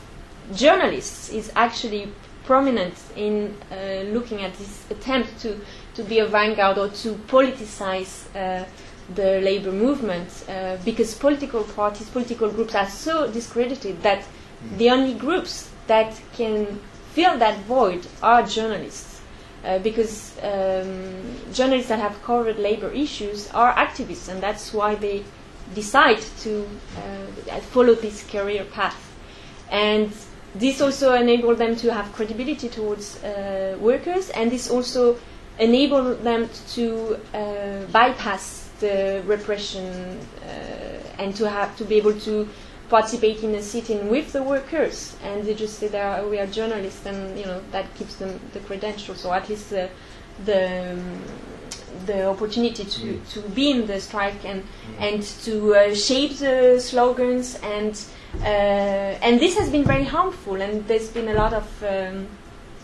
journalists 0.55 1.31
is 1.31 1.53
actually 1.55 2.13
prominent 2.45 2.95
in 3.17 3.55
uh, 3.71 4.03
looking 4.15 4.43
at 4.43 4.55
this 4.59 4.85
attempt 4.91 5.39
to 5.41 5.61
to 5.95 6.03
be 6.03 6.19
a 6.21 6.27
vanguard 6.27 6.79
or 6.79 6.89
to 6.89 7.15
politicize 7.27 8.13
uh, 8.35 8.65
the 9.15 9.41
labor 9.41 9.73
movement 9.73 10.29
uh, 10.49 10.77
because 10.85 11.15
political 11.15 11.65
parties, 11.65 12.09
political 12.11 12.51
groups 12.51 12.75
are 12.75 12.89
so 12.89 13.31
discredited 13.31 14.03
that 14.03 14.25
the 14.77 14.91
only 14.91 15.15
groups 15.15 15.71
that 15.87 16.21
can 16.37 16.79
fill 17.15 17.39
that 17.39 17.59
void 17.61 18.07
are 18.23 18.43
journalists. 18.43 19.08
Uh, 19.69 19.79
because 19.81 20.33
um, 20.43 21.13
journalists 21.53 21.91
that 21.91 21.99
have 22.01 22.23
covered 22.23 22.59
labor 22.59 22.91
issues 22.91 23.51
are 23.51 23.75
activists, 23.75 24.31
and 24.31 24.43
that's 24.43 24.73
why 24.73 24.95
they 24.95 25.23
decide 25.75 26.19
to 26.41 26.67
uh, 26.97 27.61
follow 27.61 27.95
this 27.95 28.27
career 28.31 28.65
path. 28.65 28.97
And 29.71 30.11
this 30.55 30.81
also 30.81 31.13
enables 31.13 31.59
them 31.59 31.77
to 31.77 31.93
have 31.93 32.11
credibility 32.15 32.71
towards 32.71 33.23
uh, 33.23 33.77
workers, 33.79 34.31
and 34.31 34.51
this 34.51 34.71
also 34.71 35.19
enables 35.59 36.21
them 36.21 36.49
to 36.69 37.19
uh, 37.35 37.85
bypass 37.93 38.71
the 38.81 39.23
repression 39.27 40.19
uh, 40.47 40.49
and 41.19 41.37
to 41.37 41.47
have 41.47 41.77
to 41.77 41.85
be 41.85 41.97
able 41.97 42.19
to 42.21 42.49
participate 42.89 43.43
in 43.43 43.55
a 43.55 43.63
sit-in 43.63 44.09
with 44.09 44.33
the 44.33 44.43
workers, 44.43 45.17
and 45.23 45.45
they 45.45 45.55
just 45.55 45.79
say 45.79 45.89
that 45.89 46.29
we 46.29 46.39
are 46.39 46.47
journalists, 46.47 47.05
and 47.07 47.39
you 47.39 47.47
know 47.47 47.61
that 47.73 47.87
gives 47.99 48.17
them 48.17 48.41
the 48.53 48.61
credentials, 48.61 49.25
or 49.25 49.35
at 49.35 49.49
least 49.49 49.71
the 49.71 49.89
the, 50.45 50.93
um, 50.93 51.23
the 52.07 52.27
opportunity 52.27 52.85
to, 52.85 53.01
Mm. 53.01 53.33
to 53.33 53.41
be 53.51 53.71
in 53.71 53.87
the 53.87 54.01
strike 54.01 54.45
and 54.45 54.63
and 55.01 55.23
to 55.45 55.75
uh, 55.75 55.95
shape 55.95 56.37
the 56.39 56.79
slogans 56.81 57.59
and 57.63 58.01
uh, 58.43 58.47
and 59.23 59.41
this 59.41 59.57
has 59.59 59.71
been 59.71 59.85
very 59.85 60.05
harmful, 60.05 60.61
and 60.61 60.87
there's 60.87 61.09
been 61.09 61.29
a 61.29 61.35
lot 61.35 61.53
of. 61.53 61.67
Um, 61.83 62.27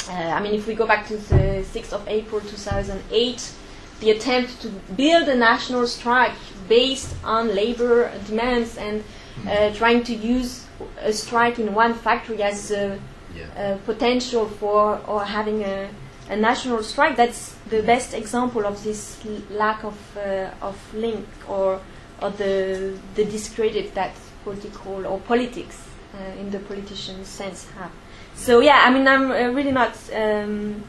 uh, 0.09 0.13
I 0.13 0.41
mean, 0.41 0.55
if 0.55 0.67
we 0.67 0.75
go 0.75 0.87
back 0.87 1.07
to 1.09 1.17
the 1.17 1.65
6th 1.73 1.93
of 1.93 2.07
April 2.09 2.41
2008, 2.43 3.53
the 4.01 4.11
attempt 4.11 4.61
to 4.61 4.69
build 4.97 5.29
a 5.29 5.35
national 5.35 5.87
strike 5.87 6.35
based 6.69 7.15
on 7.25 7.55
labor 7.55 8.11
demands 8.27 8.77
and 8.77 9.03
uh, 9.49 9.71
trying 9.75 10.03
to 10.05 10.15
use 10.15 10.65
a 11.03 11.13
strike 11.13 11.59
in 11.59 11.75
one 11.75 11.95
factory 11.95 12.43
as 12.43 12.71
a, 12.71 12.99
Yeah. 13.35 13.75
a 13.75 13.77
potential 13.79 14.47
for 14.61 15.01
or 15.09 15.25
having 15.25 15.63
a, 15.65 15.89
a 16.31 16.37
national 16.37 16.83
strike. 16.83 17.17
That's 17.17 17.55
the 17.71 17.83
best 17.83 18.15
example 18.15 18.65
of 18.67 18.83
this 18.85 19.19
l- 19.27 19.43
lack 19.59 19.85
of 19.85 19.97
uh, 20.17 20.67
of 20.69 20.77
link 20.95 21.27
or 21.49 21.81
or 22.23 22.31
the 22.31 22.93
the 23.17 23.25
discredit 23.25 23.95
that 23.95 24.13
political 24.45 25.05
or 25.07 25.19
politics 25.21 25.77
uh, 26.15 26.41
in 26.41 26.51
the 26.51 26.59
politician 26.59 27.25
sense 27.25 27.67
have. 27.79 27.91
So 28.37 28.61
yeah, 28.61 28.79
I 28.87 28.91
mean, 28.95 29.07
I'm 29.09 29.31
uh, 29.31 29.53
really 29.57 29.73
not 29.73 29.95
um, 30.15 30.83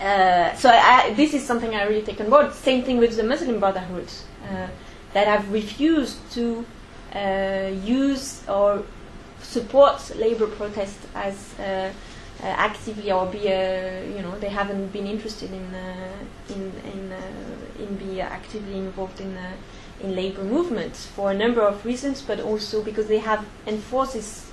uh, 0.00 0.54
so 0.56 0.68
I, 0.70 1.12
this 1.16 1.32
is 1.34 1.44
something 1.46 1.74
I 1.74 1.84
really 1.86 2.02
take 2.02 2.20
on 2.20 2.30
board. 2.30 2.52
Same 2.54 2.82
thing 2.82 2.98
with 2.98 3.16
the 3.16 3.22
Muslim 3.22 3.58
Brotherhood 3.60 4.08
uh, 4.50 4.66
that 5.14 5.26
have 5.26 5.52
refused 5.52 6.18
to 6.34 6.64
use 7.14 8.42
or 8.48 8.84
support 9.42 10.14
labor 10.16 10.46
protests 10.46 11.06
as 11.14 11.54
uh, 11.58 11.62
uh, 12.42 12.46
actively 12.46 13.10
or 13.10 13.26
be 13.26 13.48
uh, 13.48 14.00
you 14.16 14.22
know 14.22 14.38
they 14.38 14.48
haven't 14.48 14.92
been 14.92 15.06
interested 15.06 15.50
in 15.50 15.74
uh, 15.74 16.54
in 16.54 16.72
in, 16.92 17.12
uh, 17.12 17.82
in 17.82 17.96
be 17.96 18.20
actively 18.20 18.78
involved 18.78 19.20
in 19.20 19.36
uh, 19.36 19.52
in 20.00 20.14
labor 20.14 20.44
movements 20.44 21.06
for 21.06 21.30
a 21.30 21.34
number 21.34 21.60
of 21.60 21.84
reasons, 21.84 22.22
but 22.22 22.40
also 22.40 22.82
because 22.82 23.08
they 23.08 23.18
have 23.18 23.44
enforced 23.66 24.12
this 24.12 24.50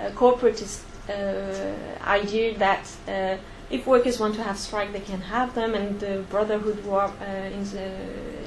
uh, 0.00 0.10
corporatist 0.10 0.80
uh, 1.08 1.74
idea 2.04 2.58
that 2.58 2.90
uh, 3.06 3.36
if 3.70 3.86
workers 3.86 4.18
want 4.18 4.34
to 4.34 4.42
have 4.42 4.58
strike, 4.58 4.92
they 4.92 5.00
can 5.00 5.20
have 5.20 5.54
them, 5.54 5.74
and 5.74 6.00
the 6.00 6.24
brotherhood 6.28 6.76
who 6.80 6.90
are 6.90 7.12
uh, 7.20 7.24
in 7.24 7.64
the 7.70 7.92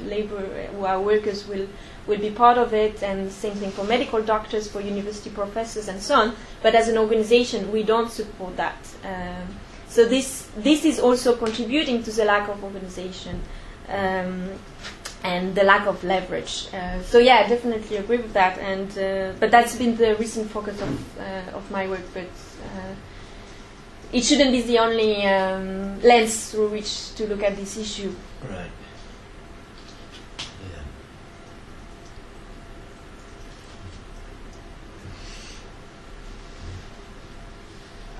labor, 0.04 0.40
who 0.76 0.84
are 0.86 1.00
workers, 1.00 1.48
will 1.48 1.68
will 2.08 2.20
be 2.20 2.30
part 2.30 2.58
of 2.58 2.74
it, 2.74 3.02
and 3.04 3.32
same 3.32 3.54
thing 3.54 3.72
for 3.72 3.84
medical 3.84 4.22
doctors, 4.22 4.70
for 4.70 4.82
university 4.82 5.30
professors, 5.30 5.88
and 5.88 6.02
so 6.02 6.16
on. 6.16 6.36
But 6.62 6.76
as 6.76 6.88
an 6.88 6.98
organization, 6.98 7.72
we 7.72 7.84
don't 7.84 8.12
support 8.12 8.58
that. 8.58 8.76
Um, 9.04 9.48
so 9.88 10.06
this 10.06 10.50
this 10.58 10.86
is 10.86 11.00
also 11.00 11.36
contributing 11.36 12.04
to 12.04 12.12
the 12.12 12.26
lack 12.26 12.50
of 12.50 12.64
organization. 12.64 13.42
Um, 13.88 14.50
and 15.24 15.56
the 15.56 15.64
lack 15.64 15.88
of 15.88 16.04
leverage. 16.04 16.68
Uh, 16.74 17.02
so 17.02 17.18
yeah, 17.18 17.44
I 17.46 17.48
definitely 17.48 17.98
agree 17.98 18.18
with 18.18 18.34
that. 18.34 18.58
And 18.60 18.90
uh, 18.98 19.38
but 19.40 19.52
that's 19.52 19.76
been 19.76 19.96
the 19.96 20.16
recent 20.16 20.50
focus 20.52 20.82
of 20.82 21.20
uh, 21.20 21.58
of 21.58 21.70
my 21.72 21.88
work. 21.88 22.04
But 22.14 22.28
uh, 22.76 22.96
it 24.12 24.24
shouldn't 24.24 24.52
be 24.52 24.62
the 24.62 24.80
only 24.80 25.26
um, 25.26 26.02
lens 26.02 26.52
through 26.52 26.70
which 26.70 27.16
to 27.16 27.28
look 27.28 27.42
at 27.42 27.56
this 27.56 27.78
issue. 27.78 28.14
Right. 28.50 28.70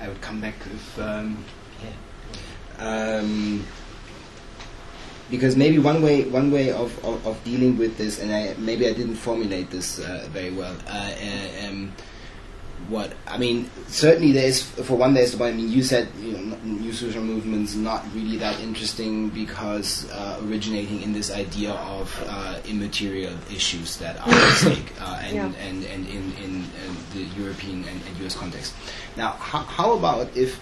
I 0.04 0.08
would 0.08 0.20
come 0.20 0.40
back 0.40 0.54
if 0.66 0.98
um, 0.98 1.42
Yeah. 1.82 3.16
um, 3.18 3.64
because 5.30 5.56
maybe 5.56 5.78
one 5.78 6.02
way 6.02 6.24
one 6.24 6.50
way 6.50 6.70
of, 6.70 6.92
of, 7.04 7.26
of 7.26 7.42
dealing 7.44 7.78
with 7.78 7.96
this, 7.96 8.20
and 8.20 8.30
I, 8.30 8.54
maybe 8.58 8.86
I 8.86 8.92
didn't 8.92 9.16
formulate 9.16 9.70
this 9.70 9.98
uh, 9.98 10.28
very 10.30 10.50
well. 10.50 10.76
Uh, 10.86 11.10
uh, 11.10 11.66
um, 11.68 11.92
what 12.88 13.12
I 13.26 13.38
mean, 13.38 13.70
certainly 13.88 14.32
there's 14.32 14.62
for 14.62 14.96
one 14.96 15.14
there's 15.14 15.32
the 15.32 15.38
point. 15.38 15.54
I 15.54 15.56
mean, 15.56 15.70
you 15.70 15.82
said 15.82 16.08
you 16.20 16.32
know, 16.32 16.56
new 16.64 16.92
social 16.92 17.22
movements 17.22 17.74
not 17.74 18.04
really 18.14 18.36
that 18.38 18.60
interesting 18.60 19.30
because 19.30 20.10
uh, 20.10 20.40
originating 20.44 21.02
in 21.02 21.12
this 21.12 21.30
idea 21.30 21.72
of 21.72 22.12
uh, 22.28 22.58
immaterial 22.66 23.34
issues 23.50 23.96
that 23.98 24.16
are 24.20 24.28
at 24.28 24.52
stake, 24.56 24.92
uh, 25.00 25.20
and, 25.22 25.34
Yeah. 25.34 25.52
and 25.60 25.84
and 25.84 26.06
in 26.08 26.32
in, 26.42 26.62
uh, 26.64 26.94
the 27.14 27.22
European 27.40 27.84
and, 27.84 28.00
and 28.06 28.18
U.S. 28.20 28.36
context. 28.36 28.74
Now, 29.16 29.30
how, 29.32 29.60
how 29.60 29.92
about 29.92 30.36
if 30.36 30.60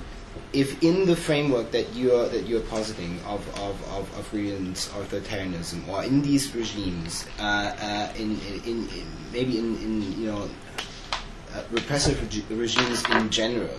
if 0.53 0.83
in 0.83 1.07
the 1.07 1.17
framework 1.17 1.71
that 1.73 1.95
you're 1.95 2.29
that 2.29 2.47
you're 2.47 2.61
positing 2.61 3.19
of 3.27 3.47
of 3.59 3.77
of, 3.89 4.05
of 4.19 4.31
authoritarianism, 4.33 5.89
or 5.89 6.05
in 6.05 6.23
these 6.23 6.55
regimes, 6.55 7.27
uh, 7.39 7.43
uh, 7.43 8.13
in, 8.17 8.39
in, 8.65 8.89
in 8.89 9.07
maybe 9.33 9.59
in, 9.59 9.77
in 9.79 10.21
you 10.21 10.27
know 10.31 10.49
uh, 11.55 11.63
repressive 11.71 12.21
regi- 12.23 12.45
regimes 12.51 13.05
in 13.11 13.31
general, 13.31 13.79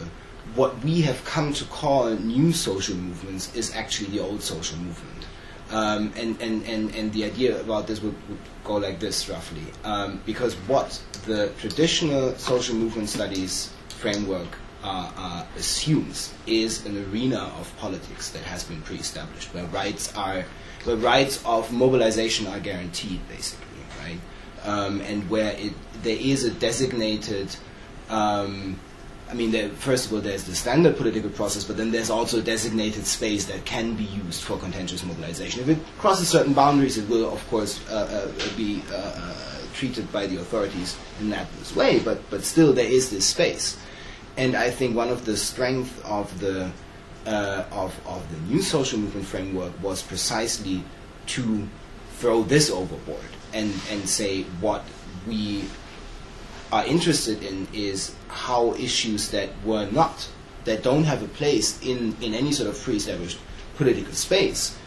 what 0.55 0.77
we 0.83 1.01
have 1.01 1.23
come 1.25 1.53
to 1.53 1.65
call 1.65 2.09
new 2.15 2.51
social 2.53 2.95
movements 2.95 3.55
is 3.55 3.73
actually 3.75 4.09
the 4.09 4.19
old 4.19 4.41
social 4.41 4.77
movement. 4.77 5.25
Um, 5.71 6.13
and, 6.15 6.39
and, 6.39 6.63
and, 6.67 6.93
and 6.95 7.11
the 7.13 7.23
idea 7.23 7.59
about 7.59 7.87
this 7.87 8.01
would, 8.01 8.15
would 8.29 8.37
go 8.63 8.75
like 8.75 8.99
this 8.99 9.27
roughly. 9.27 9.63
Um, 9.83 10.21
because 10.25 10.53
what 10.67 11.01
the 11.25 11.51
traditional 11.57 12.35
social 12.35 12.75
movement 12.75 13.09
studies 13.09 13.71
framework 13.87 14.57
uh, 14.83 15.11
uh, 15.15 15.45
assumes 15.57 16.33
is 16.45 16.85
an 16.85 16.97
arena 17.09 17.51
of 17.59 17.73
politics 17.77 18.29
that 18.31 18.43
has 18.43 18.63
been 18.63 18.81
pre-established, 18.81 19.53
where 19.53 19.65
rights 19.67 20.13
are, 20.15 20.43
where 20.83 20.97
rights 20.97 21.41
of 21.45 21.71
mobilization 21.71 22.45
are 22.47 22.59
guaranteed, 22.59 23.19
basically, 23.29 23.65
right? 24.03 24.19
Um, 24.63 25.01
and 25.01 25.29
where 25.29 25.51
it, 25.57 25.73
there 26.03 26.17
is 26.17 26.45
a 26.45 26.51
designated 26.51 27.53
um, 28.09 28.79
I 29.33 29.35
mean, 29.35 29.49
there, 29.49 29.69
first 29.69 30.05
of 30.05 30.13
all, 30.13 30.19
there's 30.19 30.43
the 30.43 30.53
standard 30.53 30.95
political 30.95 31.29
process, 31.29 31.63
but 31.63 31.75
then 31.75 31.89
there's 31.89 32.11
also 32.11 32.37
a 32.37 32.41
designated 32.43 33.07
space 33.07 33.45
that 33.45 33.65
can 33.65 33.95
be 33.95 34.03
used 34.03 34.43
for 34.43 34.57
contentious 34.57 35.03
mobilization. 35.03 35.61
If 35.61 35.69
it 35.69 35.77
crosses 35.97 36.27
certain 36.27 36.53
boundaries, 36.53 36.99
it 36.99 37.09
will, 37.09 37.33
of 37.33 37.47
course, 37.49 37.81
uh, 37.89 38.27
uh, 38.29 38.57
be 38.57 38.83
uh, 38.91 38.95
uh, 38.95 39.33
treated 39.73 40.11
by 40.11 40.27
the 40.27 40.37
authorities 40.37 40.95
in 41.19 41.31
that 41.31 41.47
way, 41.75 41.97
but, 41.97 42.29
but 42.29 42.43
still 42.43 42.73
there 42.73 42.85
is 42.85 43.09
this 43.09 43.25
space. 43.25 43.75
And 44.37 44.55
I 44.55 44.69
think 44.69 44.95
one 44.95 45.09
of 45.09 45.25
the 45.25 45.35
strengths 45.35 45.99
of 46.01 46.39
the, 46.39 46.71
uh, 47.25 47.63
of, 47.71 47.99
of 48.05 48.23
the 48.31 48.53
new 48.53 48.61
social 48.61 48.99
movement 48.99 49.25
framework 49.25 49.71
was 49.81 50.03
precisely 50.03 50.83
to 51.27 51.67
throw 52.17 52.43
this 52.43 52.69
overboard 52.69 53.25
and, 53.53 53.73
and 53.89 54.07
say 54.07 54.43
what 54.61 54.83
we 55.27 55.63
are 56.71 56.85
interested 56.85 57.43
in 57.43 57.67
is 57.71 58.15
how 58.27 58.73
issues 58.73 59.29
that 59.31 59.49
were 59.63 59.89
not, 59.91 60.27
that 60.65 60.81
don't 60.81 61.03
have 61.03 61.21
a 61.21 61.27
place 61.27 61.81
in, 61.83 62.15
in 62.21 62.33
any 62.33 62.51
sort 62.51 62.69
of 62.69 62.81
pre-established 62.81 63.37
political 63.75 64.13
space, 64.13 64.77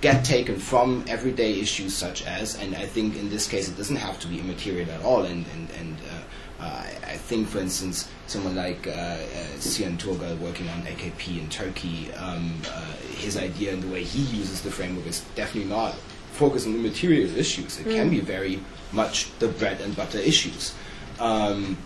get 0.00 0.24
taken 0.24 0.56
from 0.56 1.04
everyday 1.08 1.58
issues 1.58 1.94
such 1.94 2.24
as, 2.26 2.56
and 2.56 2.74
I 2.76 2.86
think 2.86 3.16
in 3.16 3.30
this 3.30 3.48
case 3.48 3.68
it 3.68 3.76
doesn't 3.76 3.96
have 3.96 4.20
to 4.20 4.28
be 4.28 4.38
immaterial 4.38 4.90
at 4.90 5.02
all, 5.02 5.24
and, 5.24 5.46
and, 5.54 5.70
and 5.78 5.96
uh, 6.10 6.62
uh, 6.62 6.84
I 7.06 7.16
think, 7.16 7.48
for 7.48 7.58
instance, 7.58 8.08
someone 8.26 8.54
like 8.54 8.86
uh, 8.86 8.90
uh, 8.90 9.58
Tuğal 9.58 10.38
working 10.38 10.68
on 10.68 10.82
AKP 10.82 11.38
in 11.38 11.48
Turkey, 11.48 12.12
um, 12.14 12.60
uh, 12.68 12.84
his 13.16 13.36
idea 13.36 13.72
and 13.72 13.82
the 13.82 13.88
way 13.88 14.02
he 14.02 14.22
uses 14.36 14.62
the 14.62 14.70
framework 14.70 15.06
is 15.06 15.24
definitely 15.34 15.70
not 15.70 15.94
focused 16.38 16.66
on 16.66 16.72
the 16.72 16.78
material 16.78 17.28
issues. 17.36 17.78
It 17.80 17.86
can 17.96 18.08
be 18.10 18.20
very 18.20 18.60
much 18.92 19.30
the 19.38 19.48
bread 19.48 19.80
and 19.80 19.94
butter 19.94 20.18
issues. 20.18 20.74
Um, 21.18 21.76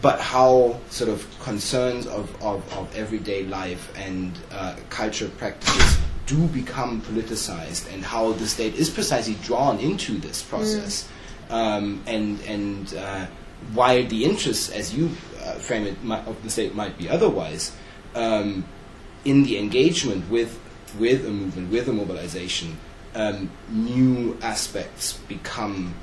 but 0.00 0.20
how 0.20 0.78
sort 0.90 1.10
of 1.10 1.26
concerns 1.40 2.06
of, 2.06 2.30
of, 2.42 2.62
of 2.78 2.94
everyday 2.96 3.44
life 3.44 3.92
and 3.98 4.38
uh, 4.52 4.76
cultural 4.90 5.30
practices 5.32 5.98
do 6.26 6.46
become 6.48 7.00
politicized 7.02 7.92
and 7.92 8.04
how 8.04 8.32
the 8.32 8.46
state 8.46 8.74
is 8.76 8.88
precisely 8.88 9.34
drawn 9.42 9.78
into 9.80 10.12
this 10.18 10.42
process 10.42 11.08
um, 11.50 12.00
and, 12.06 12.40
and 12.42 12.94
uh, 12.94 13.26
why 13.72 14.02
the 14.02 14.24
interests, 14.24 14.70
as 14.70 14.94
you 14.94 15.10
uh, 15.42 15.54
frame 15.54 15.86
it, 15.86 16.04
mi- 16.04 16.22
of 16.26 16.40
the 16.44 16.50
state 16.50 16.74
might 16.74 16.96
be 16.96 17.08
otherwise, 17.08 17.72
um, 18.14 18.64
in 19.24 19.42
the 19.42 19.58
engagement 19.58 20.30
with, 20.30 20.60
with 20.98 21.26
a 21.26 21.30
movement, 21.30 21.72
with 21.72 21.88
a 21.88 21.92
mobilization, 21.92 22.76
um, 23.14 23.50
new 23.70 24.36
aspects 24.42 25.14
become 25.28 25.94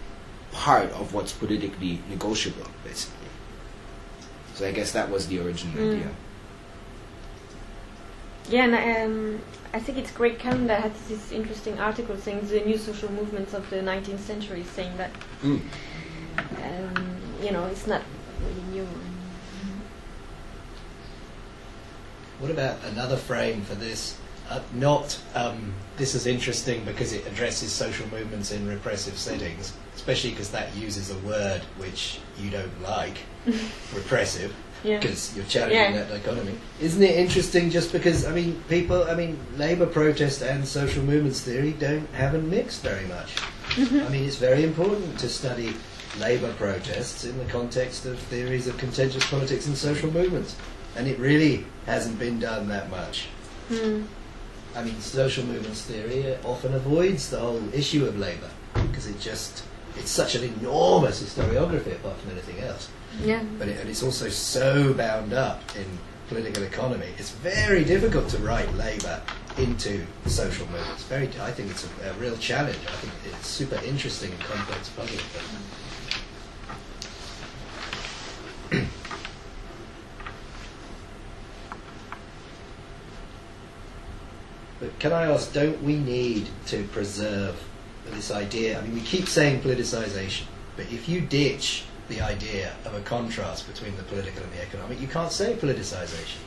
part 0.52 0.90
of 0.92 1.14
what's 1.14 1.32
politically 1.34 2.00
negotiable, 2.10 2.68
basically. 2.84 3.28
So 4.56 4.68
I 4.68 4.72
guess 4.72 4.92
that 4.94 5.10
was 5.10 5.28
the 5.28 5.40
original 5.40 5.76
Mm. 5.76 5.92
idea. 5.94 6.12
Yeah, 8.50 8.66
and 8.66 8.76
um, 9.36 9.42
I 9.74 9.80
think 9.80 9.98
it's 9.98 10.12
Craig 10.12 10.38
Calhoun 10.40 10.70
had 10.70 10.94
this 11.10 11.32
interesting 11.32 11.80
article 11.80 12.16
saying 12.18 12.48
the 12.48 12.62
new 12.62 12.78
social 12.78 13.12
movements 13.12 13.54
of 13.54 13.70
the 13.70 13.78
19th 13.82 14.20
century, 14.20 14.64
saying 14.76 14.96
that 14.98 15.12
Mm. 15.44 15.62
um, 16.64 17.18
you 17.44 17.52
know 17.52 17.66
it's 17.66 17.88
not 17.88 18.02
really 18.40 18.64
new. 18.72 18.88
What 22.40 22.52
about 22.52 22.78
another 22.92 23.18
frame 23.18 23.62
for 23.64 23.76
this? 23.76 24.18
Uh, 24.50 24.60
not 24.74 25.20
um, 25.34 25.74
this 25.98 26.14
is 26.14 26.28
interesting 26.28 26.84
because 26.86 27.14
it 27.14 27.26
addresses 27.28 27.72
social 27.72 28.08
movements 28.10 28.52
in 28.52 28.68
repressive 28.68 29.18
settings, 29.18 29.74
especially 29.96 30.30
because 30.32 30.50
that 30.52 30.76
uses 30.76 31.10
a 31.10 31.18
word 31.20 31.62
which 31.78 32.20
you 32.38 32.50
don't 32.52 32.82
like, 32.84 33.18
repressive, 33.96 34.54
Yeah. 34.84 35.00
because 35.00 35.36
you're 35.36 35.46
challenging 35.46 35.78
Yeah. 35.80 36.04
that 36.04 36.10
dichotomy. 36.10 36.54
Isn't 36.80 37.02
it 37.02 37.16
interesting 37.16 37.70
just 37.72 37.92
because, 37.92 38.26
I 38.26 38.32
mean, 38.34 38.62
people, 38.70 39.04
I 39.06 39.16
mean, 39.16 39.40
labour 39.58 39.88
protest 39.88 40.42
and 40.44 40.68
social 40.68 41.02
movements 41.04 41.42
theory 41.42 41.72
don't 41.74 42.08
haven't 42.14 42.48
mixed 42.50 42.84
very 42.84 43.06
much. 43.08 43.36
I 43.78 44.10
mean, 44.10 44.26
it's 44.26 44.36
very 44.38 44.64
important 44.64 45.18
to 45.20 45.30
study 45.30 45.74
labour 46.20 46.54
protests 46.54 47.26
in 47.26 47.38
the 47.40 47.46
context 47.46 48.06
of 48.06 48.20
theories 48.20 48.68
of 48.68 48.78
contentious 48.78 49.26
politics 49.30 49.66
and 49.66 49.76
social 49.76 50.12
movements. 50.12 50.56
And 50.96 51.08
it 51.08 51.18
really 51.20 51.66
hasn't 51.88 52.20
been 52.20 52.40
done 52.40 52.68
that 52.70 52.90
much. 52.92 53.26
Hmm. 53.70 54.04
I 54.76 54.84
mean, 54.84 55.00
social 55.00 55.46
movements 55.46 55.84
theory 55.84 56.36
often 56.44 56.74
avoids 56.74 57.30
the 57.30 57.40
whole 57.40 57.62
issue 57.74 58.06
of 58.06 58.20
labour 58.20 58.50
because 58.74 59.08
it 59.08 59.20
just 59.20 59.64
it's 59.98 60.12
such 60.12 60.36
an 60.36 60.44
enormous 60.44 61.24
historiography 61.24 61.94
apart 61.94 62.18
from 62.18 62.32
anything 62.32 62.60
else. 62.60 62.90
Yeah. 63.24 63.44
But 63.58 63.70
it, 63.70 63.80
and 63.80 63.90
it's 63.90 64.04
also 64.04 64.28
so 64.30 64.94
bound 64.94 65.34
up 65.34 65.62
in 65.76 65.86
political 66.28 66.64
economy, 66.64 67.08
it's 67.18 67.32
very 67.32 67.84
difficult 67.86 68.28
to 68.30 68.38
write 68.40 68.72
labour 68.76 69.22
into 69.58 70.06
social 70.26 70.68
movements. 70.68 71.04
Very, 71.04 71.30
I 71.40 71.52
think 71.52 71.72
it's 71.72 71.88
a, 72.04 72.10
a 72.10 72.14
real 72.14 72.36
challenge. 72.38 72.80
I 72.88 72.96
think 72.98 73.14
it's 73.34 73.48
super 73.48 73.80
interesting 73.86 74.32
and 74.32 74.42
complex 74.42 74.90
puzzle. 74.90 75.20
But 84.86 85.00
can 85.00 85.14
I 85.14 85.32
ask, 85.32 85.52
don't 85.52 85.82
we 85.82 85.96
need 85.96 86.48
to 86.68 86.84
preserve 86.86 87.56
this 88.12 88.30
idea? 88.30 88.78
I 88.78 88.84
mean, 88.84 88.94
we 88.94 89.02
keep 89.02 89.28
saying 89.28 89.62
politicisation, 89.62 90.44
but 90.78 90.86
if 90.92 91.10
you 91.10 91.22
ditch 91.22 91.86
the 92.08 92.22
idea 92.22 92.74
of 92.86 92.94
a 92.94 93.02
contrast 93.02 93.68
between 93.68 93.98
the 93.98 94.04
political 94.04 94.44
and 94.44 94.54
the 94.54 94.62
economic, 94.62 95.02
you 95.02 95.08
can't 95.08 95.32
say 95.32 95.56
politicisation. 95.56 96.38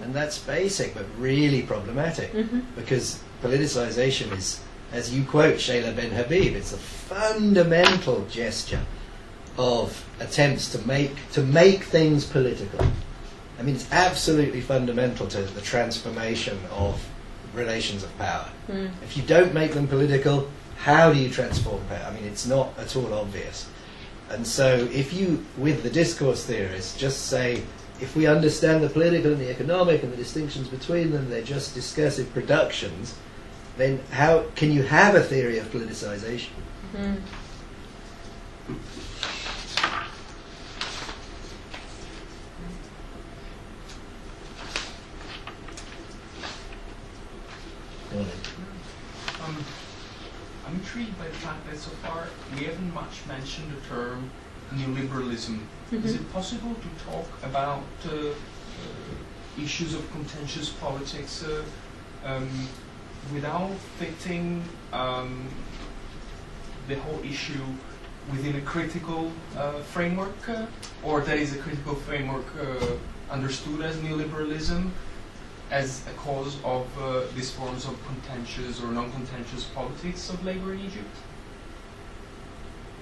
And 0.00 0.14
that's 0.14 0.38
basic, 0.38 0.94
but 0.94 1.06
really 1.18 1.62
problematic, 1.62 2.32
Mhm. 2.32 2.62
because 2.76 3.18
politicisation 3.42 4.30
is, 4.36 4.60
as 4.92 5.12
you 5.12 5.24
quote 5.24 5.56
Seyla 5.56 5.92
Benhabib, 5.92 6.54
it's 6.54 6.72
a 6.72 6.76
fundamental 6.76 8.24
gesture 8.30 8.84
of 9.56 10.04
attempts 10.20 10.70
to 10.70 10.78
make 10.86 11.16
to 11.32 11.40
make 11.40 11.82
things 11.82 12.24
political. 12.24 12.86
I 13.58 13.64
mean, 13.64 13.74
it's 13.74 13.90
absolutely 13.90 14.60
fundamental 14.60 15.26
to 15.26 15.40
the 15.40 15.60
transformation 15.60 16.60
of 16.70 17.04
relations 17.54 18.02
of 18.02 18.16
power. 18.18 18.48
Mm. 18.68 18.90
If 19.02 19.16
you 19.16 19.22
don't 19.22 19.54
make 19.54 19.72
them 19.72 19.88
political, 19.88 20.48
how 20.76 21.12
do 21.12 21.18
you 21.18 21.28
transform 21.30 21.82
power? 21.86 22.04
I 22.06 22.14
mean, 22.14 22.24
it's 22.24 22.46
not 22.46 22.78
at 22.78 22.94
all 22.96 23.12
obvious. 23.12 23.68
And 24.30 24.46
so, 24.46 24.88
if 24.92 25.12
you, 25.14 25.44
with 25.56 25.82
the 25.82 25.90
discourse 25.90 26.44
theorists, 26.44 26.98
just 26.98 27.26
say, 27.26 27.62
if 28.00 28.14
we 28.14 28.26
understand 28.26 28.84
the 28.84 28.88
political 28.88 29.32
and 29.32 29.40
the 29.40 29.50
economic 29.50 30.02
and 30.02 30.12
the 30.12 30.16
distinctions 30.16 30.68
between 30.68 31.10
them, 31.10 31.30
they're 31.30 31.42
just 31.42 31.74
discursive 31.74 32.32
productions, 32.32 33.14
then 33.76 34.00
how 34.12 34.44
can 34.54 34.70
you 34.70 34.82
have 34.82 35.14
a 35.14 35.22
theory 35.22 35.58
of 35.58 35.66
politicization? 35.72 36.50
Mm. 36.94 37.16
Um, 49.40 49.64
I'm 50.66 50.80
intrigued 50.98 51.18
by 51.18 51.26
the 51.26 51.34
fact 51.34 51.64
that 51.70 51.78
so 51.78 51.90
far 52.02 52.26
we 52.54 52.64
haven't 52.64 52.92
much 52.92 53.24
mentioned 53.26 53.66
the 53.72 53.80
term 53.88 54.30
neoliberalism. 54.74 55.58
Is 55.92 56.14
Mhm. 56.14 56.20
it 56.20 56.32
possible 56.32 56.74
to 56.74 56.88
talk 57.04 57.28
about 57.42 57.84
uh, 58.06 58.10
uh, 58.10 59.62
issues 59.64 59.94
of 59.94 60.02
contentious 60.12 60.68
politics 60.68 61.42
uh, 61.44 61.62
um, 62.24 62.48
without 63.32 63.72
fitting 63.98 64.62
um, 64.92 65.46
the 66.88 66.96
whole 66.96 67.20
issue 67.24 67.66
within 68.32 68.56
a 68.56 68.60
critical 68.60 69.32
uh, 69.56 69.80
framework, 69.94 70.48
uh, 70.48 70.66
or 71.02 71.20
that 71.22 71.38
is 71.38 71.54
a 71.54 71.58
critical 71.58 71.94
framework 71.94 72.46
uh, 72.60 73.34
understood 73.34 73.80
as 73.82 73.96
neoliberalism? 73.96 74.90
As 75.70 76.02
a 76.06 76.12
cause 76.12 76.56
of 76.64 76.86
uh, 77.00 77.22
these 77.34 77.50
forms 77.50 77.84
of 77.84 77.94
contentious 78.06 78.82
or 78.82 78.88
non-contentious 78.88 79.64
politics 79.74 80.30
of 80.30 80.44
labor 80.44 80.72
in 80.72 80.80
Egypt? 80.80 81.16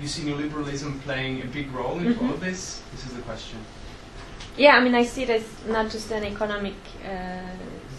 You 0.00 0.08
see 0.08 0.22
neoliberalism 0.22 1.00
playing 1.02 1.42
a 1.42 1.46
big 1.46 1.72
role 1.72 1.98
in 1.98 2.08
all 2.18 2.24
Mhm. 2.28 2.34
of 2.34 2.40
this? 2.40 2.82
This 2.92 3.06
is 3.06 3.12
the 3.12 3.22
question. 3.22 3.58
Yeah, 4.56 4.76
I 4.76 4.80
mean, 4.80 4.94
I 4.94 5.04
see 5.04 5.22
it 5.22 5.30
as 5.30 5.44
not 5.66 5.90
just 5.90 6.10
an 6.10 6.24
economic 6.24 6.74
uh, 7.04 7.40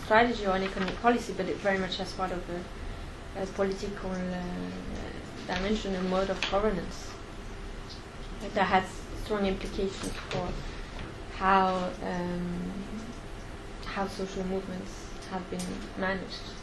strategy 0.05 0.45
or 0.45 0.55
an 0.55 0.63
economic 0.63 0.99
policy, 1.01 1.33
but 1.37 1.47
it 1.47 1.57
very 1.57 1.77
much 1.77 1.99
as 1.99 2.11
part 2.13 2.31
of 2.31 2.41
a, 2.49 3.41
a 3.43 3.45
political 3.47 4.11
uh, 4.11 5.53
dimension 5.53 5.95
and 5.95 6.09
mode 6.09 6.29
of 6.29 6.39
governance 6.51 7.07
that 8.53 8.65
has 8.65 8.83
strong 9.23 9.45
implications 9.45 10.11
for 10.29 10.47
how 11.37 11.89
um, 12.03 12.71
how 13.97 14.07
social 14.07 14.43
movements 14.43 14.93
have 15.31 15.41
been 15.49 15.65
managed. 15.97 16.53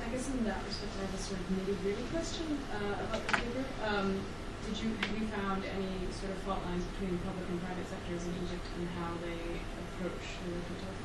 I 0.00 0.08
guess 0.08 0.28
in 0.28 0.44
that 0.44 0.64
respect, 0.64 0.92
I 0.96 1.04
have 1.04 1.12
a 1.12 1.18
sort 1.18 1.40
of 1.40 1.46
nitty-gritty 1.52 2.04
question 2.08 2.56
uh, 2.72 3.04
about 3.04 3.20
the 3.28 3.32
paper. 3.34 3.64
Um, 3.84 4.18
did 4.64 4.80
you 4.82 4.96
have 5.02 5.20
you 5.20 5.26
found 5.26 5.62
any 5.66 5.92
sort 6.10 6.32
of 6.32 6.38
fault 6.48 6.64
lines 6.64 6.84
between 6.96 7.18
public 7.18 7.46
and 7.50 7.60
private 7.60 7.86
sectors 7.92 8.24
in 8.24 8.32
Egypt 8.46 8.64
and 8.78 8.88
how 8.96 9.12
they 9.20 9.60
approach 9.82 10.24
the 10.40 10.56
different? 10.56 10.96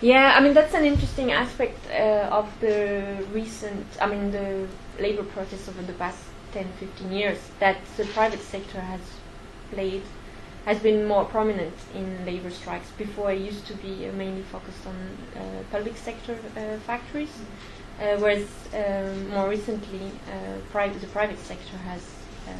Yeah, 0.00 0.34
I 0.36 0.40
mean 0.40 0.54
that's 0.54 0.74
an 0.74 0.84
interesting 0.84 1.32
aspect 1.32 1.80
uh, 1.90 2.28
of 2.30 2.46
the 2.60 3.26
recent, 3.32 3.84
I 4.00 4.06
mean 4.06 4.30
the 4.30 4.68
labor 5.00 5.24
protests 5.24 5.68
over 5.68 5.82
the 5.82 5.94
past 5.94 6.22
10, 6.52 6.66
15 6.80 7.12
years 7.12 7.38
that 7.60 7.78
the 7.96 8.04
private 8.06 8.40
sector 8.40 8.80
has 8.80 9.00
played, 9.70 10.02
has 10.64 10.78
been 10.78 11.06
more 11.06 11.24
prominent 11.24 11.74
in 11.94 12.24
labor 12.24 12.50
strikes. 12.50 12.90
Before 12.98 13.30
it 13.32 13.40
used 13.40 13.66
to 13.66 13.74
be 13.74 14.08
uh, 14.08 14.12
mainly 14.12 14.42
focused 14.42 14.86
on 14.86 14.96
uh, 15.36 15.62
public 15.70 15.96
sector 15.96 16.38
uh, 16.56 16.78
factories, 16.86 17.32
uh, 18.00 18.16
whereas 18.18 18.46
um, 18.74 19.30
more 19.30 19.48
recently 19.48 20.12
uh, 20.30 20.58
private, 20.70 21.00
the 21.00 21.06
private 21.08 21.38
sector 21.38 21.76
has 21.78 22.02
uh, 22.46 22.50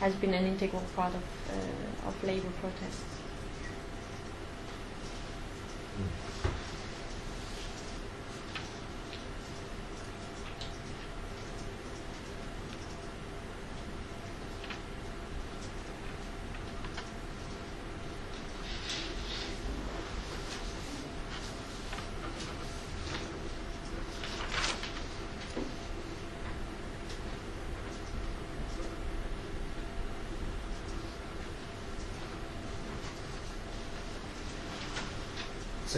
has 0.00 0.14
been 0.16 0.34
an 0.34 0.44
integral 0.44 0.82
part 0.96 1.14
of, 1.14 1.22
of 2.06 2.24
labor 2.24 2.50
protests. 2.60 3.13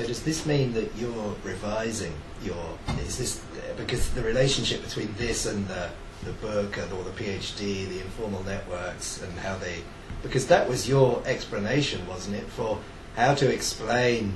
Does 0.07 0.23
this 0.23 0.47
mean 0.47 0.73
that 0.75 0.91
you're 0.97 1.35
revising 1.45 2.15
your? 2.43 2.79
Is 3.01 3.19
this 3.19 3.43
because 3.77 4.11
the 4.11 4.23
relationship 4.23 4.83
between 4.83 5.15
this 5.19 5.47
and 5.47 5.67
the 5.69 5.91
the 6.25 6.33
book 6.33 6.77
and 6.79 6.93
or 6.93 7.05
the 7.05 7.11
PhD, 7.11 7.89
the 7.89 8.01
informal 8.01 8.43
networks, 8.45 9.23
and 9.23 9.33
how 9.39 9.57
they? 9.59 9.83
Because 10.23 10.47
that 10.47 10.69
was 10.69 10.89
your 10.89 11.23
explanation, 11.27 12.07
wasn't 12.07 12.37
it, 12.37 12.47
for 12.49 12.79
how 13.17 13.35
to 13.35 13.53
explain 13.53 14.35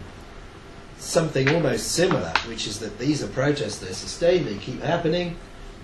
something 0.99 1.49
almost 1.49 1.93
similar, 1.93 2.33
which 2.47 2.67
is 2.67 2.79
that 2.81 2.99
these 2.99 3.23
are 3.23 3.29
protests, 3.29 3.79
they're 3.79 3.93
sustained, 3.93 4.47
they 4.47 4.57
keep 4.57 4.83
happening, 4.83 5.37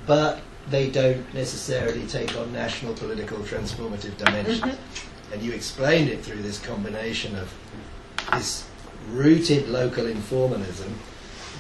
but 0.06 0.40
they 0.70 0.90
don't 0.90 1.32
necessarily 1.32 2.06
take 2.06 2.36
on 2.36 2.52
national 2.52 2.92
political 2.94 3.38
transformative 3.38 4.16
dimensions. 4.18 4.60
Mhm. 4.60 4.76
And 5.32 5.42
you 5.42 5.52
explained 5.52 6.10
it 6.10 6.22
through 6.24 6.42
this 6.42 6.58
combination 6.58 7.34
of 7.36 7.48
this 8.32 8.64
rooted 9.10 9.68
local 9.68 10.04
informalism 10.04 10.92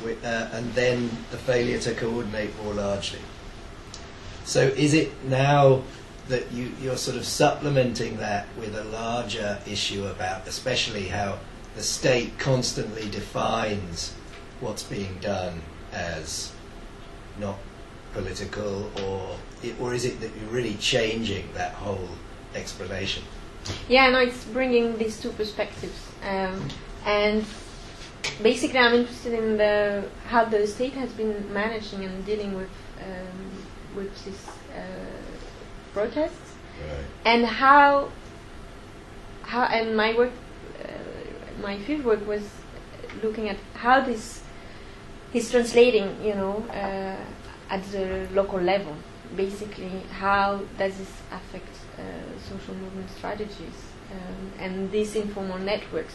uh, 0.04 0.48
and 0.52 0.72
then 0.74 1.10
the 1.30 1.36
failure 1.36 1.78
to 1.78 1.94
coordinate 1.94 2.50
more 2.62 2.74
largely. 2.74 3.20
So 4.44 4.62
is 4.62 4.94
it 4.94 5.10
now 5.24 5.82
that 6.28 6.50
you, 6.52 6.72
you're 6.80 6.96
sort 6.96 7.16
of 7.16 7.24
supplementing 7.24 8.16
that 8.18 8.46
with 8.58 8.76
a 8.76 8.84
larger 8.84 9.58
issue 9.66 10.06
about 10.06 10.46
especially 10.46 11.06
how 11.06 11.38
the 11.76 11.82
state 11.82 12.36
constantly 12.38 13.08
defines 13.10 14.14
what's 14.60 14.82
being 14.82 15.18
done 15.20 15.62
as 15.92 16.52
not 17.38 17.56
political 18.12 18.90
or 19.02 19.36
or 19.80 19.94
is 19.94 20.04
it 20.04 20.20
that 20.20 20.30
you're 20.40 20.50
really 20.50 20.74
changing 20.74 21.48
that 21.54 21.72
whole 21.74 22.08
explanation? 22.54 23.22
Yeah, 23.88 24.10
no, 24.10 24.20
it's 24.20 24.44
bringing 24.44 24.96
these 24.96 25.20
two 25.20 25.30
perspectives, 25.30 25.98
um, 26.22 26.68
and 27.06 27.44
basically, 28.42 28.78
I'm 28.78 28.94
interested 28.94 29.32
in 29.32 29.56
the 29.56 30.04
how 30.26 30.44
the 30.44 30.66
state 30.66 30.92
has 30.94 31.10
been 31.12 31.52
managing 31.52 32.04
and 32.04 32.26
dealing 32.26 32.54
with 32.54 32.68
um, 33.00 33.96
with 33.96 34.24
these 34.24 34.46
uh, 34.74 34.80
protests, 35.94 36.54
and 37.24 37.46
how 37.46 38.10
how 39.42 39.62
and 39.64 39.96
my 39.96 40.14
work, 40.14 40.32
uh, 40.82 40.88
my 41.62 41.78
field 41.78 42.04
work 42.04 42.26
was 42.26 42.42
looking 43.22 43.48
at 43.48 43.56
how 43.74 44.00
this 44.00 44.42
is 45.32 45.50
translating, 45.50 46.22
you 46.22 46.34
know, 46.34 46.64
uh, 46.70 47.72
at 47.72 47.82
the 47.92 48.28
local 48.34 48.60
level. 48.60 48.94
basically 49.34 50.02
how 50.12 50.60
does 50.78 50.98
this 50.98 51.10
affect 51.32 51.68
uh, 51.98 52.02
social 52.48 52.74
movement 52.74 53.10
strategies 53.10 53.78
um, 54.12 54.52
and 54.58 54.90
these 54.92 55.16
informal 55.16 55.58
networks 55.58 56.14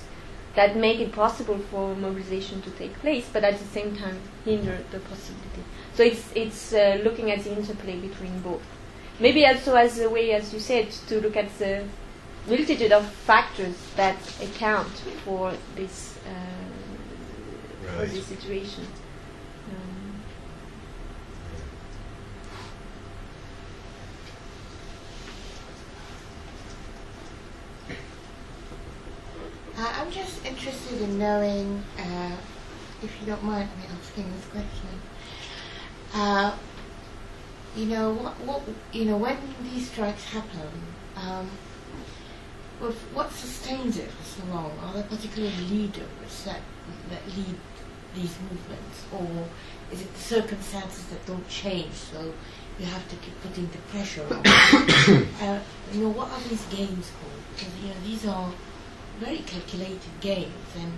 that 0.56 0.76
make 0.76 1.00
it 1.00 1.12
possible 1.14 1.58
for 1.70 1.96
mobilization 1.96 2.62
to 2.62 2.70
take 2.72 2.94
place, 2.96 3.30
but 3.32 3.44
at 3.44 3.58
the 3.58 3.66
same 3.66 3.96
time 3.96 4.20
hinder 4.44 4.78
the 4.92 5.00
possibility. 5.00 5.64
So 5.94 6.04
it's 6.04 6.30
it's 6.36 6.74
uh, 6.74 7.00
looking 7.04 7.32
at 7.32 7.44
the 7.44 7.56
interplay 7.56 7.98
between 8.00 8.42
both. 8.42 8.62
Maybe 9.20 9.46
also 9.46 9.76
as 9.76 10.00
a 10.00 10.10
way, 10.10 10.32
as 10.34 10.54
you 10.54 10.60
said, 10.60 10.92
to 11.08 11.22
look 11.22 11.38
at 11.38 11.58
the 11.60 11.84
multitude 12.48 12.92
of 12.92 13.06
factors 13.06 13.76
that 13.96 14.18
account 14.42 14.92
for 15.24 15.54
this 15.76 16.18
uh, 16.26 17.98
for 17.98 18.06
this 18.06 18.26
situation. 18.26 18.86
Um, 19.70 20.02
Uh, 29.82 29.88
I'm 29.98 30.12
just 30.12 30.91
in 31.02 31.18
knowing, 31.18 31.84
uh, 31.98 32.36
if 33.02 33.12
you 33.20 33.28
don't 33.28 33.44
mind 33.44 33.70
me 33.78 33.86
asking 34.00 34.32
this 34.36 34.46
question. 34.46 35.02
Uh, 36.14 36.56
you 37.76 37.86
know 37.86 38.14
what, 38.14 38.34
what? 38.42 38.62
You 38.92 39.06
know 39.06 39.18
when 39.18 39.38
these 39.64 39.90
strikes 39.90 40.26
happen, 40.26 40.70
um, 41.16 41.50
what, 42.80 42.94
what 43.14 43.32
sustains 43.32 43.98
it 43.98 44.10
for 44.12 44.24
so 44.24 44.46
long? 44.54 44.72
Are 44.84 44.94
there 44.94 45.04
particular 45.04 45.50
leaders 45.70 46.44
that 46.46 46.60
that 47.10 47.26
lead 47.36 47.56
these 48.14 48.36
movements, 48.50 49.06
or 49.14 49.48
is 49.92 50.02
it 50.02 50.14
the 50.14 50.20
circumstances 50.20 51.06
that 51.06 51.26
don't 51.26 51.48
change? 51.48 51.94
So 51.94 52.34
you 52.78 52.86
have 52.86 53.08
to 53.08 53.16
keep 53.16 53.42
putting 53.42 53.68
the 53.68 53.78
pressure 53.90 54.26
on. 54.30 54.46
uh, 55.48 55.62
you 55.94 56.02
know 56.02 56.10
what 56.10 56.30
are 56.30 56.42
these 56.50 56.66
games 56.66 57.10
called? 57.20 57.42
Because 57.56 57.74
you 57.82 57.88
know 57.88 58.00
these 58.04 58.28
are 58.28 58.52
very 59.22 59.44
calculated 59.54 60.14
games, 60.20 60.70
and 60.82 60.92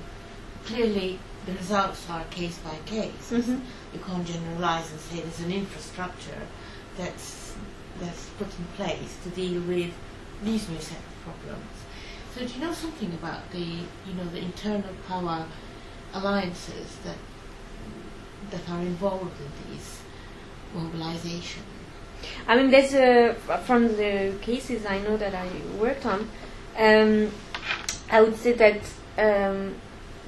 clearly 0.66 1.20
the 1.46 1.54
results 1.54 2.10
are 2.10 2.24
case 2.32 2.58
by 2.60 2.76
case. 2.86 3.32
Mhm. 3.32 3.60
You 3.94 4.00
can't 4.00 4.26
generalize 4.26 4.90
and 4.92 5.00
say 5.00 5.20
there's 5.20 5.42
an 5.42 5.52
infrastructure 5.52 6.44
that's 6.98 7.54
that's 8.00 8.24
put 8.40 8.48
in 8.60 8.66
place 8.78 9.12
to 9.24 9.30
deal 9.42 9.62
with 9.62 9.92
these 10.44 10.68
new 10.70 10.80
set 10.80 11.04
of 11.12 11.16
problems. 11.26 11.76
So 12.34 12.46
do 12.46 12.54
you 12.54 12.62
know 12.66 12.74
something 12.74 13.12
about 13.22 13.52
the 13.52 13.68
you 14.08 14.14
know 14.18 14.28
the 14.36 14.40
internal 14.40 14.96
power 15.08 15.46
alliances 16.14 16.88
that 17.06 17.20
that 18.52 18.64
are 18.74 18.82
involved 18.82 19.38
in 19.46 19.52
these 19.64 20.00
mobilization? 20.74 21.64
I 22.48 22.56
mean, 22.56 22.72
there's 22.72 22.94
a 22.94 23.36
from 23.68 23.82
the 23.98 24.34
cases 24.42 24.86
I 24.86 25.00
know 25.00 25.18
that 25.18 25.36
I 25.36 25.48
worked 25.78 26.06
on. 26.06 26.30
Um, 26.78 27.32
I 28.14 28.22
would 28.22 28.38
say 28.38 28.54
that 28.54 28.82
um, 29.18 29.74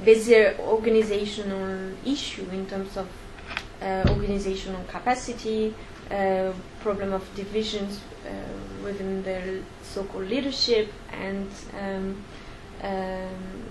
there's 0.04 0.28
an 0.30 0.56
organizational 0.60 1.92
issue 2.04 2.50
in 2.52 2.66
terms 2.66 2.98
of 2.98 3.08
uh, 3.80 4.04
organizational 4.10 4.84
capacity, 4.86 5.72
uh, 6.10 6.52
problem 6.82 7.14
of 7.14 7.24
divisions 7.36 8.02
uh, 8.26 8.84
within 8.84 9.22
the 9.22 9.62
so-called 9.84 10.28
leadership, 10.28 10.92
and 11.12 11.48
um, 11.80 12.24
um, 12.82 13.64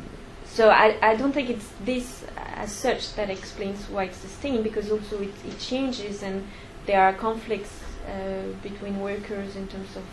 so 0.45 0.71
I, 0.71 0.97
I 1.03 1.17
don't 1.17 1.33
think 1.33 1.51
it's 1.51 1.69
this 1.85 2.25
as 2.37 2.71
such 2.71 3.17
that 3.17 3.31
explains 3.31 3.89
why 3.89 4.05
it's 4.05 4.19
sustained 4.19 4.63
because 4.63 4.93
also 4.93 5.23
it, 5.23 5.35
it 5.45 5.59
changes 5.59 6.23
and 6.23 6.47
there 6.87 7.03
are 7.03 7.15
conflicts 7.15 7.81
uh, 8.07 8.53
between 8.63 9.01
workers 9.01 9.57
in 9.57 9.67
terms 9.67 9.97
of 9.97 10.05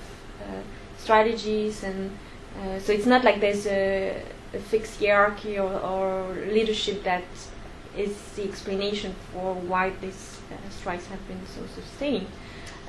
uh, 0.42 0.62
strategies 0.98 1.84
and 1.84 2.18
uh, 2.60 2.80
so 2.80 2.92
it's 2.92 3.06
not 3.06 3.24
like 3.24 3.40
there's 3.40 3.66
a, 3.68 4.22
a 4.54 4.60
fixed 4.60 5.00
hierarchy 5.00 5.58
or, 5.58 5.72
or 5.72 6.34
leadership 6.48 7.04
that 7.04 7.24
is 7.98 8.16
the 8.36 8.44
explanation 8.44 9.16
for 9.32 9.56
why 9.56 9.92
these 10.02 10.40
uh, 10.52 10.70
strikes 10.70 11.06
have 11.08 11.28
been 11.28 11.42
so 11.48 11.62
sustained. 11.74 12.28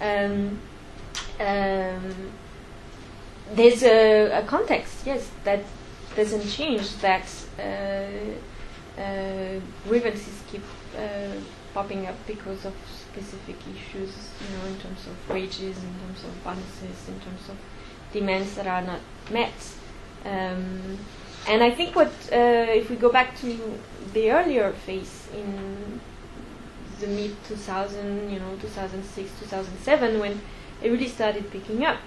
Um, 0.01 0.59
um, 1.41 2.33
there's 3.55 3.83
a, 3.83 4.31
a 4.31 4.43
context, 4.43 5.07
yes, 5.07 5.31
that 5.45 5.61
doesn't 6.17 6.49
change. 6.49 6.97
That 6.99 7.27
uh, 7.59 9.01
uh, 9.01 9.61
grievances 9.89 10.43
keep 10.51 10.63
uh, 10.97 11.35
popping 11.75 12.07
up 12.07 12.15
because 12.27 12.65
of 12.65 12.75
specific 13.13 13.57
issues, 13.75 14.31
you 14.41 14.57
know, 14.57 14.67
in 14.67 14.79
terms 14.81 15.07
of 15.07 15.31
wages, 15.31 15.77
in 15.77 15.95
terms 16.07 16.25
of 16.25 16.45
bonuses, 16.45 17.09
in 17.09 17.19
terms 17.21 17.49
of 17.49 17.57
demands 18.13 18.55
that 18.55 18.67
are 18.67 18.83
not 18.83 19.01
met. 19.31 19.53
Um, 20.25 20.99
and 21.49 21.63
I 21.63 21.71
think 21.71 21.97
what, 21.97 22.13
uh, 22.33 22.67
if 22.81 22.89
we 22.89 22.97
go 22.97 23.11
back 23.11 23.37
to 23.41 23.79
the 24.13 24.31
earlier 24.31 24.73
phase 24.73 25.29
in 25.35 26.01
the 27.01 27.07
mid 27.09 27.35
2000, 27.45 28.31
you 28.31 28.39
know, 28.39 28.57
2006, 28.61 29.31
2007, 29.41 30.21
when 30.21 30.41
it 30.83 30.91
really 30.91 31.09
started 31.09 31.51
picking 31.51 31.85
up. 31.85 31.99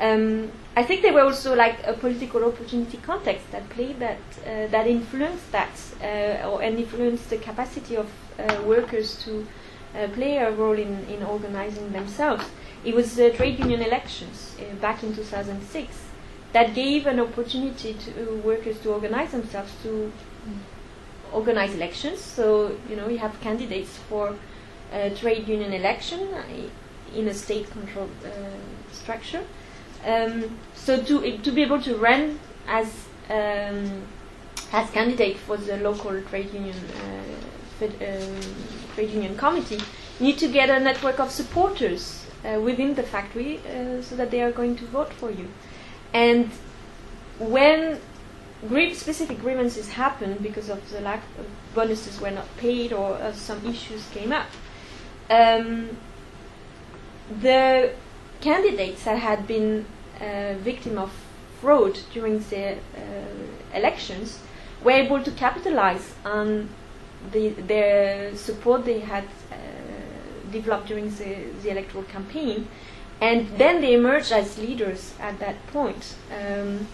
Um, 0.00 0.50
I 0.74 0.82
think 0.82 1.02
there 1.02 1.12
were 1.12 1.22
also 1.22 1.54
like 1.54 1.78
a 1.86 1.92
political 1.92 2.44
opportunity 2.44 2.98
context 2.98 3.50
that 3.52 3.68
played 3.68 4.00
that, 4.00 4.18
uh, 4.44 4.66
that 4.68 4.86
influenced 4.86 5.52
that, 5.52 5.70
uh, 6.00 6.48
or 6.48 6.62
and 6.62 6.78
influenced 6.78 7.30
the 7.30 7.36
capacity 7.36 7.96
of 7.96 8.10
uh, 8.38 8.62
workers 8.64 9.22
to 9.24 9.46
uh, 9.94 10.08
play 10.08 10.38
a 10.38 10.50
role 10.50 10.78
in, 10.78 11.04
in 11.04 11.22
organizing 11.22 11.92
themselves. 11.92 12.44
It 12.84 12.94
was 12.94 13.14
the 13.14 13.30
trade 13.30 13.58
union 13.58 13.80
elections 13.80 14.56
uh, 14.58 14.74
back 14.76 15.02
in 15.02 15.14
2006 15.14 15.96
that 16.52 16.74
gave 16.74 17.06
an 17.06 17.20
opportunity 17.20 17.94
to 17.94 18.40
workers 18.44 18.78
to 18.80 18.92
organize 18.92 19.30
themselves 19.30 19.72
to 19.84 20.12
organize 21.32 21.74
elections. 21.74 22.20
So 22.20 22.76
you 22.88 22.96
know 22.96 23.08
you 23.08 23.18
have 23.18 23.40
candidates 23.40 23.96
for 24.08 24.34
a 24.92 25.10
trade 25.10 25.48
union 25.48 25.72
election 25.72 26.20
uh, 26.34 26.44
in 27.14 27.28
a 27.28 27.34
state-controlled 27.34 28.10
uh, 28.24 28.92
structure. 28.92 29.42
Um, 30.04 30.58
so 30.74 31.02
to 31.02 31.38
to 31.38 31.50
be 31.52 31.62
able 31.62 31.80
to 31.82 31.96
run 31.96 32.40
as 32.66 32.88
um, 33.30 34.02
as 34.72 34.90
candidate 34.90 35.36
for 35.38 35.56
the 35.56 35.76
local 35.76 36.20
trade 36.22 36.52
union 36.52 36.76
uh, 36.76 37.78
fed, 37.78 37.92
um, 38.02 38.40
trade 38.94 39.10
union 39.10 39.36
committee, 39.36 39.80
you 40.18 40.26
need 40.26 40.38
to 40.38 40.48
get 40.48 40.68
a 40.68 40.80
network 40.80 41.20
of 41.20 41.30
supporters 41.30 42.21
uh, 42.44 42.60
within 42.60 42.94
the 42.94 43.02
factory 43.02 43.58
uh, 43.58 44.02
so 44.02 44.16
that 44.16 44.30
they 44.30 44.42
are 44.42 44.52
going 44.52 44.76
to 44.76 44.86
vote 44.86 45.12
for 45.12 45.30
you. 45.30 45.48
And 46.12 46.50
when 47.38 48.00
gri- 48.68 48.94
specific 48.94 49.40
grievances 49.40 49.88
happen 49.90 50.38
because 50.42 50.68
of 50.68 50.90
the 50.90 51.00
lack 51.00 51.22
of 51.38 51.46
bonuses 51.74 52.20
were 52.20 52.30
not 52.30 52.46
paid 52.56 52.92
or 52.92 53.14
uh, 53.14 53.32
some 53.32 53.64
issues 53.66 54.08
came 54.10 54.32
up, 54.32 54.46
um, 55.30 55.96
the 57.40 57.92
candidates 58.40 59.04
that 59.04 59.18
had 59.18 59.46
been 59.46 59.86
uh, 60.20 60.54
victim 60.58 60.98
of 60.98 61.12
fraud 61.60 61.98
during 62.12 62.40
the 62.50 62.72
uh, 62.72 62.76
elections 63.74 64.40
were 64.84 64.90
able 64.90 65.22
to 65.22 65.30
capitalize 65.32 66.12
on 66.24 66.68
the, 67.30 68.32
support 68.34 68.84
they 68.84 68.98
had 68.98 69.24
uh, 69.24 69.54
developed 70.52 70.86
during 70.86 71.10
the, 71.10 71.46
the 71.62 71.70
electoral 71.70 72.04
campaign, 72.04 72.68
and 73.20 73.48
then 73.58 73.80
they 73.80 73.94
emerged 73.94 74.32
as 74.32 74.58
leaders 74.58 75.14
at 75.20 75.38
that 75.40 75.66
point. 75.68 76.14
Um, 76.30 76.86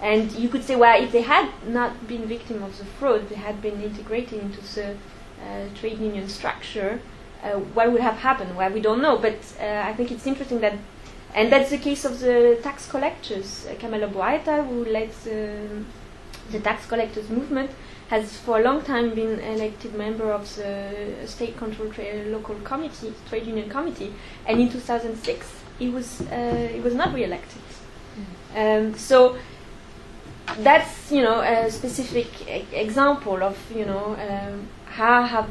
and 0.00 0.32
you 0.32 0.48
could 0.48 0.64
say, 0.64 0.74
well, 0.74 1.00
if 1.00 1.12
they 1.12 1.22
had 1.22 1.48
not 1.66 2.08
been 2.08 2.26
victim 2.26 2.62
of 2.62 2.76
the 2.78 2.84
fraud, 2.84 3.28
they 3.28 3.36
had 3.36 3.62
been 3.62 3.80
integrated 3.80 4.40
into 4.40 4.60
the 4.74 4.96
uh, 5.42 5.68
trade 5.74 5.98
union 5.98 6.28
structure, 6.28 7.00
uh, 7.42 7.58
what 7.74 7.90
would 7.90 8.00
have 8.00 8.18
happened? 8.18 8.56
Well, 8.56 8.70
we 8.70 8.80
don't 8.80 9.02
know, 9.02 9.18
but 9.18 9.38
uh, 9.60 9.82
I 9.84 9.94
think 9.94 10.12
it's 10.12 10.26
interesting 10.26 10.60
that, 10.60 10.74
and 11.34 11.50
that's 11.50 11.70
the 11.70 11.78
case 11.78 12.04
of 12.04 12.20
the 12.20 12.58
tax 12.62 12.88
collectors. 12.88 13.66
Uh, 13.66 13.74
Kamal 13.78 14.04
Abu 14.04 14.18
Aita, 14.18 14.66
who 14.66 14.84
led 14.84 15.10
the, 15.24 15.84
the 16.50 16.60
tax 16.60 16.86
collectors 16.86 17.28
movement, 17.28 17.70
has 18.12 18.36
for 18.36 18.60
a 18.60 18.62
long 18.62 18.82
time 18.82 19.14
been 19.14 19.40
elected 19.40 19.94
member 19.94 20.30
of 20.30 20.42
the 20.56 21.26
state-controlled 21.26 21.94
tra- 21.94 22.24
local 22.26 22.54
committee, 22.56 23.10
trade 23.30 23.46
union 23.46 23.70
committee, 23.70 24.12
and 24.46 24.60
in 24.60 24.68
2006 24.68 25.50
he 25.78 25.88
was 25.88 26.20
uh, 26.20 26.68
he 26.74 26.80
was 26.80 26.94
not 26.94 27.14
re-elected. 27.14 27.62
Um, 28.54 28.94
so 28.98 29.36
that's 30.58 31.10
you 31.10 31.22
know 31.22 31.40
a 31.40 31.70
specific 31.70 32.28
e- 32.46 32.66
example 32.72 33.42
of 33.42 33.56
you 33.74 33.86
know 33.86 34.14
um, 34.28 34.68
how 34.84 35.22
have 35.22 35.48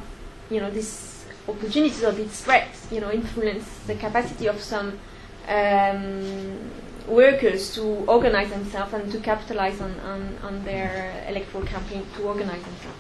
you 0.51 0.59
know 0.59 0.69
these 0.69 1.25
opportunities 1.47 2.03
or 2.03 2.11
these 2.11 2.41
threats 2.41 2.87
you 2.91 3.01
know 3.01 3.11
influence 3.11 3.65
the 3.87 3.95
capacity 3.95 4.45
of 4.45 4.61
some 4.61 4.99
um, 5.47 6.59
workers 7.07 7.73
to 7.75 7.83
organize 8.07 8.49
themselves 8.49 8.93
and 8.93 9.11
to 9.11 9.19
capitalize 9.19 9.81
on, 9.81 9.99
on, 10.01 10.37
on 10.43 10.63
their 10.63 11.23
electoral 11.27 11.65
campaign 11.65 12.05
to 12.15 12.23
organize 12.23 12.61
themselves. 12.63 12.97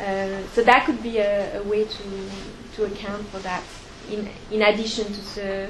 Uh, 0.00 0.42
so 0.52 0.62
that 0.62 0.84
could 0.86 1.02
be 1.02 1.18
a, 1.18 1.60
a 1.60 1.62
way 1.62 1.84
to 1.84 2.30
to 2.74 2.84
account 2.84 3.24
for 3.28 3.38
that 3.38 3.62
in 4.10 4.28
in 4.50 4.62
addition 4.62 5.04
to 5.04 5.34
the 5.36 5.68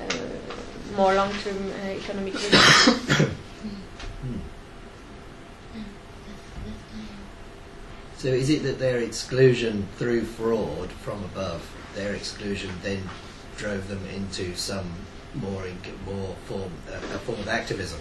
uh, 0.00 0.96
more 0.96 1.14
long-term 1.14 1.72
uh, 1.82 1.88
economic. 1.88 2.34
So 8.18 8.26
is 8.26 8.50
it 8.50 8.64
that 8.64 8.80
their 8.80 8.98
exclusion 8.98 9.86
through 9.96 10.24
fraud 10.24 10.90
from 10.90 11.22
above, 11.22 11.62
their 11.94 12.14
exclusion 12.14 12.68
then 12.82 13.08
drove 13.56 13.86
them 13.86 14.04
into 14.12 14.56
some 14.56 14.90
more 15.34 15.62
inc- 15.62 16.04
more 16.06 16.34
form 16.46 16.70
uh, 16.90 16.94
a 17.14 17.18
form 17.18 17.38
of 17.40 17.48
activism? 17.48 18.00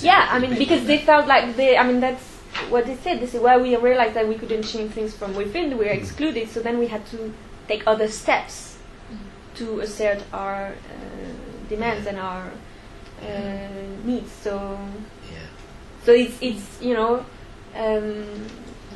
Yeah, 0.00 0.28
I 0.30 0.38
mean, 0.38 0.58
because 0.58 0.84
they 0.86 0.98
felt 0.98 1.26
like 1.28 1.54
they, 1.56 1.76
I 1.76 1.86
mean, 1.86 2.00
that's 2.00 2.24
what 2.68 2.86
they 2.86 2.96
said. 2.96 3.20
They 3.20 3.26
said, 3.26 3.42
well, 3.42 3.60
we 3.60 3.76
realized 3.76 4.14
that 4.14 4.26
we 4.26 4.34
couldn't 4.34 4.64
change 4.64 4.92
things 4.92 5.14
from 5.14 5.34
within, 5.36 5.78
we 5.78 5.84
were 5.86 5.92
Mm. 5.92 6.02
excluded, 6.02 6.48
so 6.50 6.60
then 6.60 6.78
we 6.78 6.88
had 6.88 7.06
to 7.12 7.32
take 7.68 7.82
other 7.86 8.08
steps 8.08 8.78
to 9.54 9.80
assert 9.80 10.22
our 10.32 10.66
uh, 10.66 11.68
demands 11.68 12.06
and 12.06 12.18
our 12.18 12.50
uh, 13.22 13.68
needs. 14.04 14.32
So, 14.32 14.78
yeah. 15.32 15.38
so 16.04 16.12
it's, 16.12 16.36
it's 16.40 16.82
you 16.82 16.94
know, 16.94 17.24
um, 17.76 18.46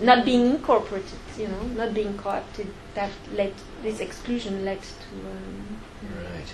not 0.01 0.25
being 0.25 0.47
incorporated, 0.47 1.19
you 1.39 1.49
know, 1.49 1.63
not 1.77 1.95
being 1.95 2.17
co-opted, 2.19 2.69
that 2.95 3.11
led, 3.35 3.53
this 3.83 4.01
exclusion 4.01 4.65
led 4.65 4.81
to, 4.81 5.15
um, 5.31 5.79
Right. 6.17 6.53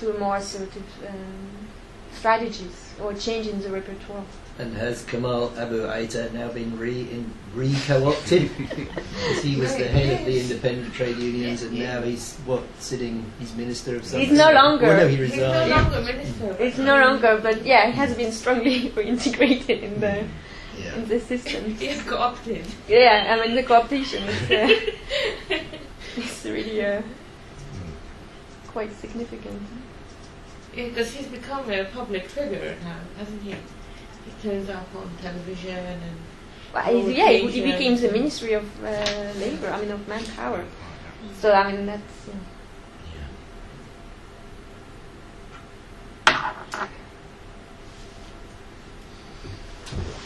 To 0.00 0.12
more 0.18 0.36
assertive 0.36 0.84
um, 1.06 1.68
strategies 2.12 2.92
or 3.02 3.14
change 3.14 3.46
in 3.46 3.60
the 3.60 3.70
repertoire. 3.70 4.24
And 4.58 4.74
has 4.76 5.04
Kamal 5.04 5.52
Abu 5.56 5.86
Aita 5.86 6.32
now 6.32 6.48
been 6.48 6.78
re 6.78 7.08
in, 7.10 7.32
re-co-opted? 7.54 8.50
Because 8.58 9.42
he 9.42 9.56
was 9.56 9.74
the 9.76 9.84
head 9.84 10.20
of 10.20 10.26
the 10.26 10.40
independent 10.40 10.92
trade 10.92 11.16
unions, 11.16 11.62
and 11.62 11.78
now 11.78 12.02
he's 12.02 12.36
what 12.44 12.62
sitting? 12.78 13.24
He's 13.38 13.54
minister 13.54 13.96
of 13.96 14.04
something. 14.04 14.28
He's 14.28 14.36
no 14.36 14.52
longer. 14.52 14.86
Well, 14.86 14.96
no, 14.98 15.08
he 15.08 15.16
He's 15.16 15.36
no 15.36 15.66
longer 15.66 16.00
minister. 16.02 16.56
It's 16.58 16.78
no 16.78 17.00
longer, 17.00 17.40
but 17.42 17.64
yeah, 17.64 17.86
he 17.86 17.92
has 17.92 18.14
been 18.14 18.32
strongly 18.32 18.88
integrated 18.96 19.82
in 19.82 20.00
the 20.00 20.24
Yeah. 20.78 20.96
in 20.96 21.08
the 21.08 21.20
system. 21.20 21.74
He's 21.76 22.02
co-opted. 22.02 22.64
Yeah, 22.88 23.32
I 23.32 23.46
mean 23.46 23.56
the 23.56 23.62
co-optation 23.62 24.22
is 24.28 24.50
uh, 24.50 25.56
it's 26.16 26.44
really 26.44 26.84
uh, 26.84 27.02
quite 28.68 28.92
significant. 29.00 29.60
Because 30.74 31.12
he's 31.12 31.26
become 31.26 31.70
a 31.70 31.84
public 31.84 32.26
figure 32.26 32.76
now, 32.84 32.96
hasn't 33.18 33.42
he? 33.42 33.50
He 33.50 34.48
turns 34.48 34.68
up 34.70 34.86
on 34.94 35.10
television 35.20 35.76
and 35.76 36.02
Well, 36.72 37.08
yeah, 37.08 37.30
it, 37.30 37.54
it 37.54 37.64
became 37.64 37.96
the 37.96 38.12
Ministry 38.12 38.52
of 38.52 38.64
uh, 38.84 38.86
Labor. 39.38 39.70
I 39.70 39.80
mean 39.80 39.90
of 39.90 40.06
Manpower. 40.06 40.64
So 41.40 41.52
I 41.52 41.72
mean 41.72 41.86
that's. 41.86 42.28
Uh, 42.28 42.32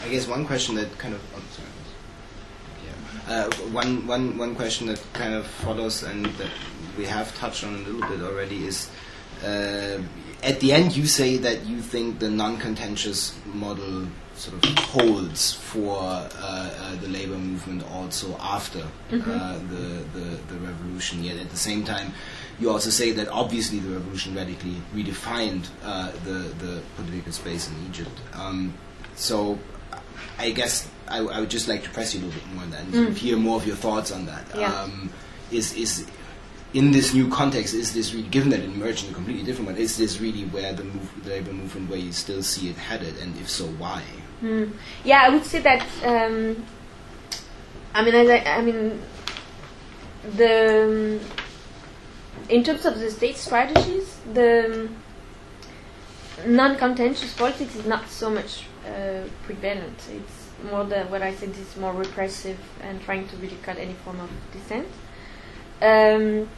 I 0.05 0.09
guess 0.09 0.27
one 0.27 0.45
question 0.45 0.75
that 0.75 0.95
kind 0.99 1.15
of 1.15 1.21
oh, 1.35 1.41
sorry. 1.51 1.67
Yeah. 2.85 3.47
Uh, 3.47 3.49
one, 3.73 4.05
one, 4.05 4.37
one 4.37 4.55
question 4.55 4.85
that 4.87 5.01
kind 5.13 5.33
of 5.33 5.47
follows 5.47 6.03
and 6.03 6.27
that 6.27 6.51
we 6.95 7.05
have 7.05 7.35
touched 7.35 7.63
on 7.63 7.73
a 7.73 7.77
little 7.79 8.07
bit 8.07 8.21
already 8.21 8.67
is 8.67 8.91
uh, 9.43 9.97
at 10.45 10.59
the 10.61 10.71
end 10.71 10.95
you 10.95 11.05
say 11.07 11.37
that 11.37 11.65
you 11.65 11.81
think 11.81 12.19
the 12.19 12.29
non-contentious 12.29 13.33
model 13.53 14.07
sort 14.35 14.63
of 14.65 14.77
holds 14.79 15.53
for 15.53 15.97
uh, 15.97 16.29
uh, 16.37 16.95
the 17.01 17.07
labor 17.07 17.37
movement 17.37 17.81
also 17.91 18.35
after 18.39 18.79
uh, 18.81 19.57
the, 19.73 20.03
the, 20.13 20.27
the 20.51 20.55
revolution. 20.59 21.23
Yet 21.23 21.37
at 21.37 21.49
the 21.49 21.57
same 21.57 21.83
time, 21.85 22.13
you 22.59 22.69
also 22.69 22.89
say 22.89 23.11
that 23.13 23.27
obviously 23.29 23.79
the 23.79 23.89
revolution 23.97 24.35
radically 24.35 24.75
redefined 24.93 25.67
uh, 25.83 26.11
the, 26.25 26.53
the 26.63 26.81
political 26.97 27.31
space 27.31 27.69
in 27.69 27.75
Egypt. 27.89 28.11
Um, 28.33 28.73
so 29.15 29.57
I 30.37 30.51
guess 30.51 30.89
I, 31.07 31.19
I 31.19 31.39
would 31.39 31.49
just 31.49 31.67
like 31.69 31.83
to 31.83 31.89
press 31.91 32.13
you 32.13 32.19
a 32.19 32.23
little 32.25 32.39
bit 32.41 32.53
more 32.53 32.63
on 32.63 32.71
that 32.71 32.81
and 32.81 32.93
Mm. 32.93 33.15
hear 33.15 33.37
more 33.37 33.55
of 33.57 33.65
your 33.65 33.77
thoughts 33.77 34.11
on 34.11 34.25
that. 34.25 34.45
Yeah. 34.55 34.73
Um, 34.81 35.09
is 35.51 35.73
is 35.77 36.05
in 36.75 36.91
this 36.91 37.13
new 37.13 37.29
context, 37.29 37.73
is 37.73 37.93
this 37.93 38.13
really, 38.13 38.27
given 38.27 38.49
that 38.49 38.59
it 38.59 38.65
emerged 38.65 39.05
in 39.05 39.11
a 39.11 39.13
completely 39.13 39.43
different 39.43 39.71
one, 39.71 39.77
is 39.77 39.97
this 39.97 40.19
really 40.19 40.43
where 40.43 40.73
the, 40.73 40.83
move, 40.83 41.23
the 41.23 41.29
labor 41.29 41.53
movement, 41.53 41.89
where 41.89 41.97
you 41.97 42.11
still 42.11 42.43
see 42.43 42.69
it 42.69 42.75
headed, 42.75 43.17
and 43.19 43.35
if 43.37 43.49
so, 43.49 43.65
why? 43.65 44.01
Hmm. 44.41 44.65
Yeah, 45.05 45.21
I 45.23 45.29
would 45.29 45.45
say 45.45 45.59
that. 45.61 45.87
Um, 46.03 46.65
I 47.93 48.03
mean, 48.03 48.13
as 48.13 48.29
I, 48.29 48.39
I 48.57 48.61
mean, 48.61 49.01
the 50.35 50.83
um, 50.83 51.19
in 52.49 52.61
terms 52.61 52.85
of 52.85 52.99
the 52.99 53.09
state 53.09 53.37
strategies, 53.37 54.17
the 54.33 54.65
um, 54.65 54.95
non-contentious 56.45 57.33
politics 57.35 57.73
is 57.77 57.85
not 57.85 58.09
so 58.09 58.29
much 58.29 58.65
uh, 58.85 59.21
prevalent. 59.45 59.97
It's 60.11 60.49
more 60.69 60.83
the 60.83 61.05
what 61.05 61.21
I 61.21 61.33
said 61.33 61.51
is 61.51 61.77
more 61.77 61.93
repressive 61.93 62.59
and 62.81 63.01
trying 63.01 63.29
to 63.29 63.37
really 63.37 63.57
cut 63.63 63.77
any 63.77 63.93
form 63.93 64.19
of 64.19 64.29
dissent. 64.51 64.87
Um, 65.81 66.49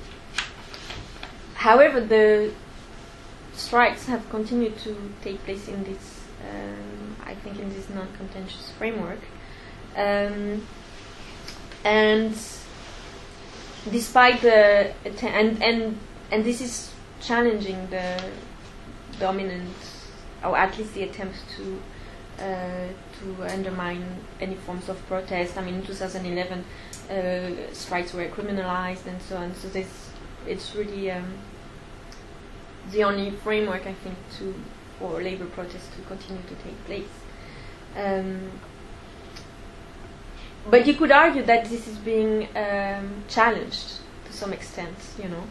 however, 1.57 1.99
the 1.99 2.51
strikes 3.53 4.05
have 4.05 4.29
continued 4.29 4.77
to 4.79 4.95
take 5.23 5.43
place 5.43 5.67
in 5.67 5.83
this, 5.83 6.23
um, 6.49 7.15
I 7.25 7.33
think, 7.35 7.59
in 7.59 7.69
this 7.69 7.89
non-contentious 7.89 8.71
framework, 8.77 9.19
um, 9.95 10.65
and 11.83 12.35
despite 13.91 14.41
the 14.41 14.93
atten- 15.05 15.33
and 15.33 15.63
and 15.63 15.97
and 16.31 16.45
this 16.45 16.61
is 16.61 16.91
challenging 17.21 17.87
the 17.89 18.23
dominant, 19.19 19.75
or 20.43 20.57
at 20.57 20.77
least 20.77 20.93
the 20.93 21.03
attempt 21.03 21.37
to 21.55 21.79
uh, 22.39 22.87
to 23.19 23.43
undermine 23.51 24.05
any 24.39 24.55
forms 24.55 24.89
of 24.89 25.07
protest. 25.07 25.57
I 25.57 25.63
mean, 25.63 25.75
in 25.75 25.85
2011, 25.85 26.63
uh, 27.09 27.73
strikes 27.73 28.13
were 28.13 28.27
criminalized 28.27 29.07
and 29.07 29.19
so 29.21 29.37
on. 29.37 29.55
So 29.55 29.67
this, 29.69 30.06
it's 30.47 30.75
really 30.75 31.11
um, 31.11 31.33
the 32.91 33.03
only 33.03 33.31
framework 33.31 33.85
I 33.85 33.93
think 33.93 34.15
to 34.39 34.53
for 34.99 35.21
labor 35.21 35.45
protests 35.45 35.89
to 35.95 36.01
continue 36.03 36.41
to 36.43 36.55
take 36.63 36.85
place. 36.85 37.13
Um, 37.95 38.51
but 40.69 40.85
you 40.87 40.95
could 40.95 41.11
argue 41.11 41.43
that 41.43 41.65
this 41.65 41.87
is 41.87 41.97
being 41.97 42.47
um, 42.55 43.23
challenged 43.27 43.99
to 44.25 44.33
some 44.33 44.51
extent, 44.53 44.95
you 45.21 45.29
know, 45.29 45.43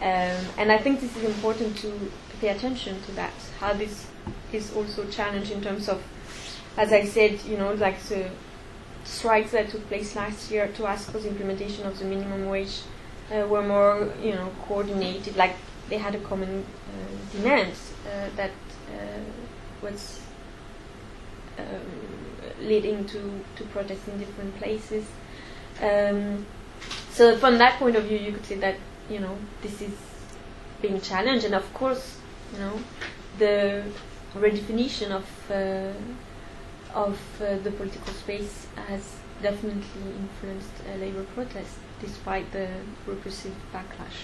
um, 0.00 0.46
and 0.58 0.72
I 0.72 0.78
think 0.78 1.00
this 1.00 1.16
is 1.16 1.24
important 1.24 1.76
to 1.78 2.10
pay 2.40 2.48
attention 2.48 3.00
to 3.02 3.12
that. 3.12 3.34
How 3.58 3.72
this 3.72 4.06
is 4.52 4.74
also 4.74 5.06
challenged 5.10 5.50
in 5.50 5.60
terms 5.60 5.88
of, 5.88 6.02
as 6.76 6.92
I 6.92 7.04
said, 7.04 7.42
you 7.44 7.56
know, 7.56 7.74
like 7.74 8.00
the 8.04 8.30
strikes 9.04 9.52
that 9.52 9.68
took 9.68 9.86
place 9.88 10.16
last 10.16 10.50
year 10.50 10.68
to 10.68 10.86
ask 10.86 11.10
for 11.10 11.18
the 11.18 11.28
implementation 11.28 11.86
of 11.86 11.98
the 11.98 12.04
minimum 12.04 12.46
wage 12.46 12.80
were 13.42 13.62
more, 13.62 14.12
you 14.22 14.32
know, 14.32 14.50
coordinated. 14.66 15.36
Like 15.36 15.56
they 15.88 15.98
had 15.98 16.14
a 16.14 16.20
common 16.20 16.64
uh, 16.64 17.36
demand 17.36 17.72
uh, 18.06 18.28
that 18.36 18.50
uh, 18.90 19.20
was 19.82 20.20
um, 21.58 22.66
leading 22.66 23.04
to, 23.06 23.44
to 23.56 23.64
protests 23.64 24.08
in 24.08 24.18
different 24.18 24.56
places. 24.58 25.06
Um, 25.82 26.46
so 27.10 27.36
from 27.38 27.58
that 27.58 27.78
point 27.78 27.96
of 27.96 28.04
view, 28.04 28.18
you 28.18 28.32
could 28.32 28.46
say 28.46 28.56
that 28.56 28.76
you 29.08 29.20
know 29.20 29.36
this 29.62 29.82
is 29.82 29.94
being 30.82 31.00
challenged, 31.00 31.44
and 31.44 31.54
of 31.54 31.72
course, 31.74 32.18
you 32.52 32.58
know, 32.58 32.78
the 33.38 33.84
redefinition 34.34 35.10
of 35.10 35.26
uh, 35.50 35.92
of 36.94 37.18
uh, 37.40 37.56
the 37.58 37.70
political 37.72 38.12
space 38.12 38.66
has 38.88 39.16
definitely 39.42 40.10
influenced 40.18 40.72
uh, 40.88 40.96
labor 40.96 41.24
protests, 41.34 41.78
despite 42.04 42.50
the 42.52 42.68
repressive 43.06 43.54
backlash. 43.72 44.18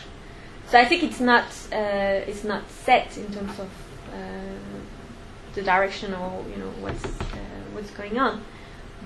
So 0.71 0.79
I 0.79 0.85
think 0.85 1.03
it's 1.03 1.21
not 1.21 1.47
uh, 1.73 2.31
it's 2.31 2.45
not 2.45 2.63
set 2.71 3.17
in 3.17 3.27
terms 3.33 3.59
of 3.59 3.71
uh, 4.13 4.81
the 5.55 5.63
direction 5.63 6.15
or 6.15 6.45
you 6.51 6.57
know 6.57 6.73
what's 6.81 7.05
uh, 7.05 7.63
what's 7.73 7.91
going 7.91 8.19
on, 8.19 8.43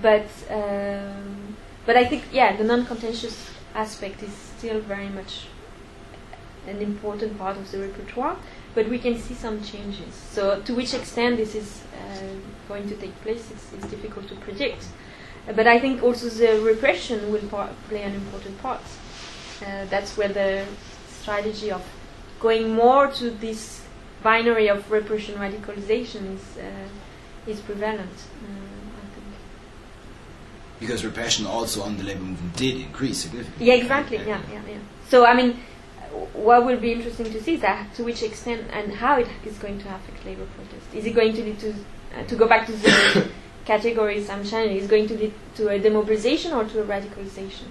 but 0.01 0.27
um, 0.49 1.55
but 1.85 1.95
I 1.97 2.05
think 2.05 2.23
yeah 2.31 2.55
the 2.55 2.63
non-contentious 2.63 3.49
aspect 3.73 4.23
is 4.23 4.33
still 4.57 4.79
very 4.79 5.09
much 5.09 5.47
an 6.67 6.81
important 6.81 7.37
part 7.37 7.57
of 7.57 7.71
the 7.71 7.79
repertoire, 7.79 8.37
but 8.73 8.87
we 8.89 8.99
can 8.99 9.17
see 9.17 9.33
some 9.33 9.63
changes. 9.63 10.13
So 10.31 10.61
to 10.61 10.75
which 10.75 10.93
extent 10.93 11.37
this 11.37 11.55
is 11.55 11.81
uh, 11.93 12.67
going 12.67 12.87
to 12.89 12.95
take 12.95 13.19
place 13.21 13.51
is, 13.51 13.73
is 13.73 13.89
difficult 13.89 14.27
to 14.29 14.35
predict. 14.35 14.87
But 15.53 15.67
I 15.67 15.79
think 15.79 16.01
also 16.01 16.27
the 16.29 16.59
repression 16.61 17.31
will 17.31 17.47
play 17.89 18.03
an 18.03 18.15
important 18.15 18.57
part. 18.61 18.81
Uh, 19.61 19.85
that's 19.85 20.17
where 20.17 20.29
the 20.29 20.65
strategy 21.21 21.71
of 21.71 21.83
going 22.39 22.73
more 22.73 23.07
to 23.07 23.29
this 23.29 23.81
binary 24.23 24.67
of 24.67 24.89
repression 24.91 25.35
radicalization 25.35 26.35
is 26.35 26.57
uh, 26.57 27.51
is 27.51 27.61
prevalent. 27.61 28.17
Uh, 28.43 28.47
I 29.01 29.05
think. 29.13 29.27
Because 30.79 31.05
repression 31.05 31.45
also 31.45 31.83
on 31.83 31.97
the 31.97 32.03
labor 32.03 32.23
movement 32.23 32.55
did 32.55 32.75
increase 32.81 33.19
significantly. 33.19 33.67
Yeah, 33.67 33.75
exactly. 33.75 34.17
Yeah, 34.17 34.41
yeah, 34.51 34.61
yeah. 34.67 34.77
So 35.09 35.25
I 35.25 35.33
mean, 35.35 35.59
what 36.33 36.65
will 36.65 36.77
be 36.77 36.91
interesting 36.91 37.31
to 37.31 37.41
see 37.41 37.55
is 37.55 37.61
that 37.61 37.93
to 37.95 38.03
which 38.03 38.23
extent 38.23 38.67
and 38.71 38.93
how 38.93 39.19
it 39.19 39.27
is 39.45 39.57
going 39.57 39.79
to 39.79 39.87
affect 39.95 40.25
labor 40.25 40.47
protest. 40.55 40.93
Is 40.93 41.05
it 41.05 41.11
going 41.11 41.33
to 41.33 41.43
lead 41.43 41.59
to, 41.59 41.73
uh, 42.17 42.23
to 42.27 42.35
go 42.35 42.47
back 42.47 42.65
to 42.67 42.73
the 42.73 43.27
categories 43.65 44.29
I'm 44.29 44.45
shining, 44.45 44.77
is 44.77 44.87
going 44.87 45.07
to 45.07 45.17
lead 45.17 45.33
to 45.55 45.69
a 45.69 45.79
demobilization 45.79 46.53
or 46.53 46.65
to 46.65 46.81
a 46.81 46.85
radicalization? 46.85 47.67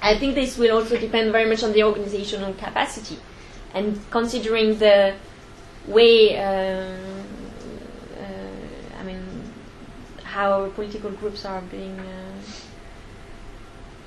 I 0.00 0.18
think 0.18 0.34
this 0.34 0.58
will 0.58 0.76
also 0.76 0.98
depend 0.98 1.32
very 1.32 1.48
much 1.48 1.62
on 1.62 1.72
the 1.72 1.84
organizational 1.84 2.52
capacity 2.54 3.18
and 3.74 3.98
considering 4.10 4.78
the 4.78 5.14
way, 5.86 6.36
uh, 6.36 6.42
uh, 8.20 8.98
I 8.98 9.02
mean, 9.04 9.24
how 10.24 10.68
political 10.70 11.10
groups 11.10 11.44
are 11.44 11.60
being 11.62 11.98
uh, 12.00 12.32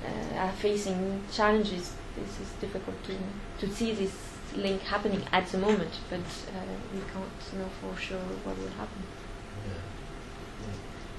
uh, 0.04 0.38
are 0.38 0.52
facing 0.52 1.22
challenges. 1.32 1.94
This 2.16 2.40
is 2.40 2.52
difficult 2.60 2.96
to 3.04 3.16
to 3.60 3.72
see 3.72 3.92
this 3.92 4.14
link 4.54 4.80
happening 4.82 5.22
at 5.32 5.46
the 5.48 5.58
moment, 5.58 5.92
but 6.08 6.20
uh, 6.20 6.74
we 6.92 7.00
can't 7.12 7.58
know 7.58 7.68
for 7.80 7.98
sure 8.00 8.26
what 8.44 8.56
will 8.58 8.74
happen. 8.78 9.02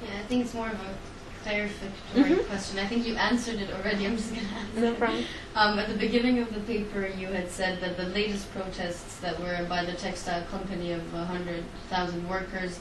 Yeah, 0.08 0.20
I 0.20 0.24
think 0.28 0.46
it's 0.46 0.54
more 0.54 0.68
of 0.68 0.74
a 0.80 1.48
clarificatory 1.50 2.38
Mhm. 2.38 2.48
question. 2.48 2.80
I 2.80 2.88
think 2.88 3.06
you 3.08 3.16
answered 3.16 3.56
it 3.62 3.70
already. 3.74 4.06
I'm 4.06 4.18
just 4.18 4.34
going 4.34 4.46
to 4.48 4.54
answer. 4.56 4.80
No 4.82 4.94
problem. 4.96 5.24
Um, 5.56 5.80
at 5.80 5.88
the 5.88 5.96
beginning 5.96 6.40
of 6.40 6.54
the 6.54 6.60
paper, 6.62 7.08
you 7.08 7.28
had 7.28 7.50
said 7.52 7.80
that 7.82 7.98
the 7.98 8.06
latest 8.06 8.52
protests 8.54 9.18
that 9.18 9.40
were 9.40 9.66
by 9.70 9.86
the 9.86 9.94
textile 9.94 10.44
company 10.52 10.92
of 10.92 11.02
100,000 11.14 12.28
workers 12.30 12.80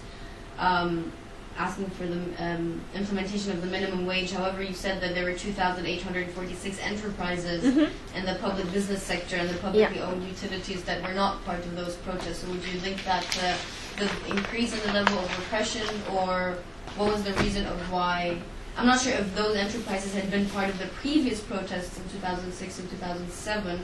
um, 0.59 1.13
asking 1.59 1.89
for 1.91 2.07
the 2.07 2.21
um, 2.39 2.81
implementation 2.95 3.51
of 3.53 3.61
the 3.61 3.67
minimum 3.67 4.07
wage. 4.07 4.33
However, 4.33 4.63
you 4.63 4.75
said 4.75 5.01
that 5.01 5.15
there 5.15 5.25
were 5.25 5.33
2,846 5.33 6.79
enterprises 6.81 7.65
Mhm. 7.65 7.91
in 8.15 8.27
the 8.27 8.35
public 8.37 8.71
business 8.73 9.03
sector 9.03 9.37
and 9.37 9.49
the 9.49 9.55
publicly 9.59 10.01
owned 10.01 10.23
utilities 10.27 10.83
that 10.85 11.03
were 11.03 11.15
not 11.15 11.45
part 11.45 11.61
of 11.61 11.75
those 11.77 11.97
protests. 11.97 12.41
So 12.41 12.49
would 12.49 12.65
you 12.67 12.81
link 12.81 13.03
that 13.05 13.23
to 13.33 13.55
the 13.97 14.11
increase 14.29 14.73
in 14.75 14.81
the 14.87 14.93
level 14.93 15.19
of 15.19 15.39
repression, 15.39 15.87
or 16.13 16.59
what 16.97 17.13
was 17.13 17.23
the 17.25 17.33
reason 17.35 17.67
of 17.67 17.79
why? 17.91 18.37
I'm 18.77 18.87
not 18.87 19.01
sure 19.01 19.15
if 19.15 19.35
those 19.35 19.57
enterprises 19.57 20.13
had 20.15 20.31
been 20.31 20.47
part 20.51 20.69
of 20.69 20.79
the 20.79 20.87
previous 21.01 21.41
protests 21.41 21.97
in 21.97 22.05
2006 22.11 22.79
and 22.79 22.91
2007. 22.91 23.81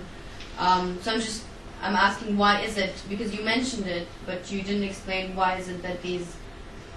Um, 0.59 0.99
so 1.03 1.13
I'm 1.15 1.21
just 1.21 1.45
I'm 1.83 1.97
asking 1.97 2.37
why 2.37 2.61
is 2.61 2.77
it 2.77 2.93
because 3.09 3.35
you 3.35 3.43
mentioned 3.43 3.87
it, 3.89 4.07
but 4.27 4.53
you 4.53 4.63
didn't 4.63 4.85
explain 4.85 5.35
why 5.35 5.57
is 5.57 5.69
it 5.69 5.83
that 5.83 6.01
these 6.03 6.37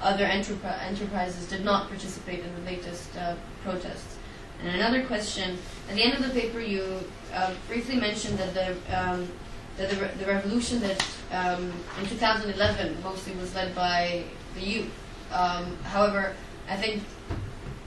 other 0.01 0.25
enterpri- 0.25 0.83
enterprises 0.83 1.47
did 1.47 1.63
not 1.63 1.87
participate 1.89 2.39
in 2.43 2.53
the 2.55 2.61
latest 2.71 3.15
uh, 3.17 3.35
protests. 3.63 4.17
And 4.63 4.75
another 4.75 5.03
question: 5.05 5.57
at 5.89 5.95
the 5.95 6.03
end 6.03 6.13
of 6.13 6.23
the 6.23 6.39
paper, 6.39 6.59
you 6.59 7.01
uh, 7.33 7.53
briefly 7.67 7.95
mentioned 7.97 8.37
that 8.37 8.53
the 8.53 8.97
um, 8.97 9.27
that 9.77 9.89
the, 9.89 9.97
re- 9.97 10.11
the 10.19 10.25
revolution 10.25 10.79
that 10.81 11.05
um, 11.33 11.71
in 11.99 12.05
2011 12.07 13.03
mostly 13.03 13.35
was 13.35 13.53
led 13.55 13.75
by 13.75 14.23
the 14.55 14.61
youth. 14.61 14.91
Um, 15.33 15.75
however, 15.83 16.33
I 16.69 16.77
think 16.77 17.03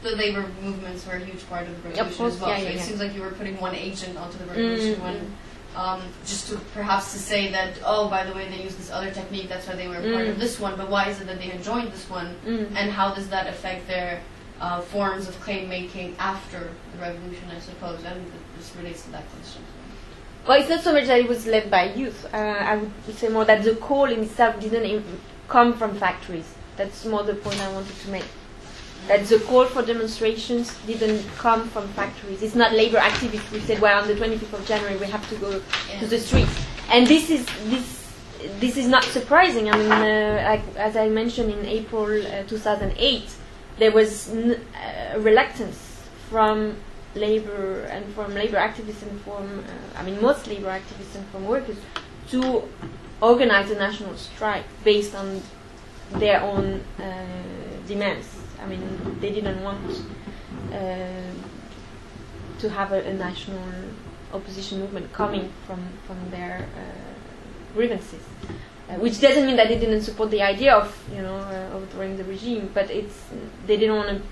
the 0.02 0.10
labor 0.16 0.44
movements 0.62 1.06
were 1.06 1.14
a 1.14 1.24
huge 1.24 1.48
part 1.48 1.66
of 1.66 1.82
the 1.82 1.88
revolution 1.88 2.16
course, 2.18 2.34
as 2.34 2.40
well. 2.40 2.50
yeah, 2.50 2.56
so 2.58 2.62
yeah, 2.64 2.68
it 2.70 2.76
yeah. 2.76 2.82
seems 2.82 3.00
like 3.00 3.14
you 3.14 3.22
were 3.22 3.30
putting 3.30 3.58
one 3.58 3.74
agent 3.74 4.16
onto 4.18 4.36
the 4.38 4.44
revolution 4.44 4.94
Mm, 4.96 5.02
when. 5.02 5.34
Um, 5.82 6.00
just 6.26 6.48
to 6.48 6.54
perhaps 6.74 7.06
to 7.14 7.18
say 7.32 7.42
that 7.56 7.70
oh 7.92 8.04
by 8.16 8.22
the 8.28 8.32
way 8.36 8.44
they 8.52 8.60
use 8.68 8.74
this 8.80 8.90
other 8.96 9.10
technique 9.20 9.48
that's 9.52 9.66
why 9.68 9.76
they 9.80 9.86
were 9.92 10.00
part 10.14 10.24
Mm. 10.26 10.32
of 10.32 10.38
this 10.44 10.54
one 10.66 10.74
but 10.80 10.88
why 10.94 11.04
is 11.12 11.16
it 11.22 11.26
that 11.30 11.38
they 11.42 11.50
had 11.54 11.62
joined 11.72 11.90
this 11.96 12.06
one 12.18 12.28
Mm. 12.44 12.66
and 12.78 12.86
how 12.98 13.08
does 13.18 13.28
that 13.34 13.46
affect 13.54 13.80
their 13.94 14.12
uh, 14.64 14.80
forms 14.94 15.24
of 15.30 15.34
claim 15.46 15.64
making 15.78 16.08
after 16.32 16.60
the 16.92 16.98
revolution 17.06 17.46
I 17.58 17.60
suppose 17.70 18.00
and 18.10 18.18
this 18.56 18.68
relates 18.80 19.00
to 19.06 19.10
that 19.16 19.24
question 19.34 19.62
Well, 20.46 20.58
it's 20.60 20.70
not 20.74 20.82
so 20.88 20.92
much 20.96 21.06
that 21.10 21.18
it 21.24 21.28
was 21.34 21.42
led 21.54 21.64
by 21.76 21.82
youth. 22.02 22.20
Uh, 22.32 22.72
I 22.72 22.74
would 23.06 23.16
say 23.22 23.28
more 23.36 23.44
that 23.50 23.60
the 23.68 23.74
call 23.88 24.06
in 24.14 24.20
itself 24.28 24.52
didn't 24.64 25.04
come 25.54 25.70
from 25.80 25.90
factories. 26.04 26.48
That's 26.78 27.04
more 27.12 27.22
the 27.30 27.34
point 27.46 27.58
I 27.66 27.70
wanted 27.76 27.96
to 28.04 28.08
make. 28.16 28.30
That 29.08 29.24
the 29.26 29.38
call 29.40 29.64
for 29.64 29.82
demonstrations 29.82 30.74
didn't 30.86 31.24
come 31.38 31.68
from 31.70 31.88
factories. 31.88 32.42
It's 32.42 32.54
not 32.54 32.72
labor 32.74 32.98
activists 32.98 33.48
who 33.50 33.58
said, 33.60 33.80
"Well, 33.80 34.02
on 34.02 34.06
the 34.06 34.14
25th 34.14 34.52
of 34.52 34.66
January 34.66 34.96
we 34.96 35.06
have 35.06 35.26
to 35.30 35.36
go 35.36 35.50
Yeah. 35.90 36.00
to 36.00 36.06
the 36.06 36.18
streets." 36.20 36.52
And 36.90 37.06
this 37.06 37.30
is 37.30 37.46
this 37.66 37.86
this 38.60 38.76
is 38.76 38.86
not 38.86 39.04
surprising. 39.04 39.68
I 39.72 39.76
mean, 39.76 39.90
uh, 39.92 40.42
like, 40.50 40.62
as 40.76 40.94
I 40.96 41.08
mentioned 41.08 41.50
in 41.50 41.64
April 41.66 42.10
uh, 42.26 42.42
2008, 42.46 43.24
there 43.78 43.90
was 43.90 44.28
n- 44.30 44.60
uh, 44.74 45.18
reluctance 45.18 45.78
from 46.30 46.76
labor 47.14 47.82
and 47.90 48.04
from 48.14 48.34
labor 48.34 48.58
activists 48.58 49.02
and 49.02 49.20
from 49.22 49.44
uh, 49.64 49.98
I 49.98 50.02
mean 50.04 50.20
most 50.20 50.46
labor 50.46 50.68
activists 50.68 51.14
and 51.16 51.26
from 51.32 51.46
workers 51.46 51.78
to 52.30 52.62
organize 53.20 53.70
a 53.70 53.74
national 53.74 54.14
strike 54.16 54.64
based 54.84 55.14
on 55.14 55.42
their 56.20 56.40
own 56.42 56.80
uh, 57.00 57.04
demands. 57.88 58.26
I 58.62 58.66
mean, 58.66 59.18
they 59.20 59.30
didn't 59.32 59.62
want 59.62 60.02
uh, 60.72 61.32
to 62.58 62.70
have 62.70 62.92
a, 62.92 63.00
a 63.04 63.14
national 63.14 63.62
opposition 64.32 64.80
movement 64.80 65.12
coming 65.12 65.50
from 65.66 65.80
from 66.06 66.18
their 66.30 66.66
uh, 66.76 67.74
grievances. 67.74 68.22
Uh, 68.88 68.94
which 68.94 69.20
doesn't 69.20 69.44
mean 69.44 69.56
that 69.56 69.68
they 69.68 69.78
didn't 69.78 70.00
support 70.00 70.30
the 70.30 70.40
idea 70.40 70.74
of, 70.74 70.88
you 71.14 71.20
know, 71.20 71.36
uh, 71.36 71.76
overthrowing 71.76 72.16
the 72.16 72.24
regime, 72.24 72.70
but 72.72 72.90
it's 72.90 73.22
they 73.66 73.76
didn't 73.76 73.96
want 73.96 74.08
to 74.08 74.22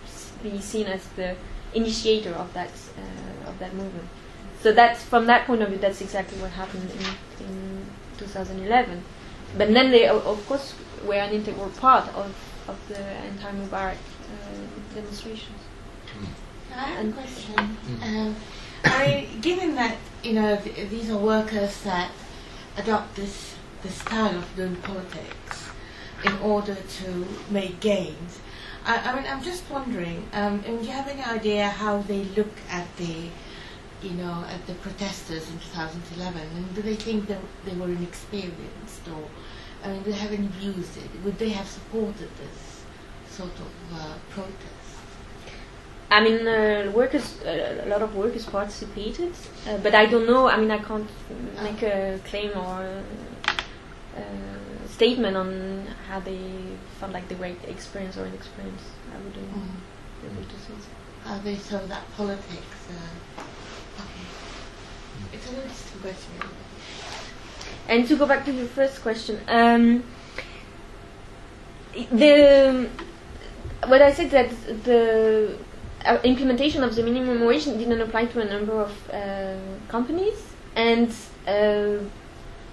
be 0.43 0.59
seen 0.61 0.87
as 0.87 1.07
the 1.09 1.37
initiator 1.75 2.33
of 2.33 2.53
that 2.55 2.71
uh, 2.97 3.51
of 3.51 3.59
that 3.59 3.75
movement. 3.75 4.09
So 4.63 4.73
that's 4.73 5.05
from 5.05 5.27
that 5.27 5.47
point 5.47 5.63
of 5.63 5.69
view, 5.69 5.79
that's 5.79 6.01
exactly 6.01 6.39
what 6.39 6.51
happened 6.51 6.91
in, 6.91 7.47
in 7.47 7.87
2011. 8.19 9.03
But 9.59 9.73
then 9.73 9.91
they, 9.91 10.09
of 10.09 10.47
course, 10.49 10.75
were 11.05 11.15
an 11.15 11.33
integral 11.33 11.69
part 11.71 12.09
of, 12.15 12.35
of 12.67 12.77
the 12.89 12.99
anti-Mubarak 12.99 13.97
demonstrations. 14.95 15.61
I 16.75 16.79
have 16.81 17.09
a 17.09 17.13
question. 17.13 17.77
Um, 18.03 18.37
I 18.85 19.29
given 19.41 19.75
that 19.75 19.97
you 20.23 20.35
know 20.35 20.57
th- 20.57 20.91
these 20.91 21.11
are 21.11 21.19
workers 21.19 21.83
that 21.83 22.11
adopt 22.77 23.17
this 23.17 23.55
this 23.83 23.95
style 23.95 24.37
of 24.37 24.57
doing 24.57 24.77
politics 24.77 25.69
in 26.25 26.33
order 26.39 26.75
to 26.75 27.27
make 27.51 27.79
gains, 27.81 28.41
I, 28.85 28.97
I 28.99 29.15
mean, 29.15 29.27
I'm 29.31 29.43
just 29.43 29.69
wondering. 29.71 30.29
Um, 30.33 30.63
and 30.67 30.81
do 30.81 30.87
you 30.87 30.93
have 30.93 31.09
any 31.09 31.23
idea 31.23 31.69
how 31.69 31.99
they 32.03 32.25
look 32.39 32.55
at 32.71 32.87
the 32.97 33.29
you 34.03 34.11
know 34.11 34.45
at 34.49 34.67
the 34.67 34.75
protesters 34.75 35.49
in 35.51 35.59
2011? 35.59 36.41
And 36.57 36.75
do 36.75 36.83
they 36.83 36.97
think 36.97 37.27
that 37.29 37.41
they 37.65 37.75
were 37.75 37.89
inexperienced, 37.89 39.09
or 39.09 39.29
I 39.85 39.89
mean, 39.89 40.03
do 40.03 40.13
they 40.13 40.19
have 40.19 40.33
any 40.33 40.49
views? 40.49 40.97
It 40.97 41.11
would 41.25 41.39
they 41.39 41.51
have 41.51 41.67
supported 41.67 42.31
this 42.43 42.66
sort 43.37 43.53
of 43.67 43.71
uh, 43.99 44.15
protest? 44.31 44.73
I 46.11 46.21
mean, 46.23 46.47
uh, 46.47 46.91
workers, 46.95 47.41
uh, 47.43 47.83
a 47.85 47.89
lot 47.89 48.01
of 48.03 48.15
workers 48.15 48.47
participated, 48.47 49.33
uh, 49.69 49.77
but 49.79 49.95
I 49.95 50.07
don't 50.07 50.27
know. 50.27 50.49
I 50.49 50.57
mean, 50.57 50.71
I 50.71 50.79
can't 50.79 51.09
make 51.63 51.83
a 51.83 52.21
claim 52.25 52.53
or 52.57 53.03
uh, 54.17 54.89
statement 54.89 55.37
on 55.37 55.87
how 56.09 56.21
they 56.21 56.41
felt 57.01 57.13
like 57.13 57.29
they 57.29 57.35
were 57.35 57.53
experienced 57.69 58.19
or 58.19 58.27
inexperienced. 58.27 58.85
I 59.13 59.17
wouldn't 59.25 59.53
Mm. 59.53 59.77
be 60.23 60.27
able 60.29 60.45
to 60.49 60.59
say. 60.67 60.75
so. 60.85 61.29
How 61.29 61.39
they 61.39 61.57
saw 61.57 61.79
that 61.93 62.05
politics. 62.17 62.81
Uh, 62.89 63.43
okay. 64.03 64.27
It's 65.37 65.47
an 65.51 65.57
interesting 65.57 66.01
question. 66.01 66.33
And 67.89 68.07
to 68.09 68.17
go 68.17 68.27
back 68.27 68.45
to 68.45 68.53
your 68.53 68.67
first 68.67 69.03
question, 69.03 69.41
um, 69.49 70.05
the 72.13 72.89
what 73.87 74.03
I 74.03 74.13
said 74.13 74.31
that 74.31 74.51
the 74.85 75.57
uh, 76.05 76.19
implementation 76.25 76.83
of 76.83 76.95
the 76.95 77.03
minimum 77.03 77.45
wage 77.45 77.65
didn't 77.65 78.01
apply 78.01 78.27
to 78.27 78.41
a 78.41 78.45
number 78.45 78.73
of 78.81 78.93
uh, 79.11 79.55
companies, 79.89 80.39
and 80.75 81.11
uh, 81.47 81.99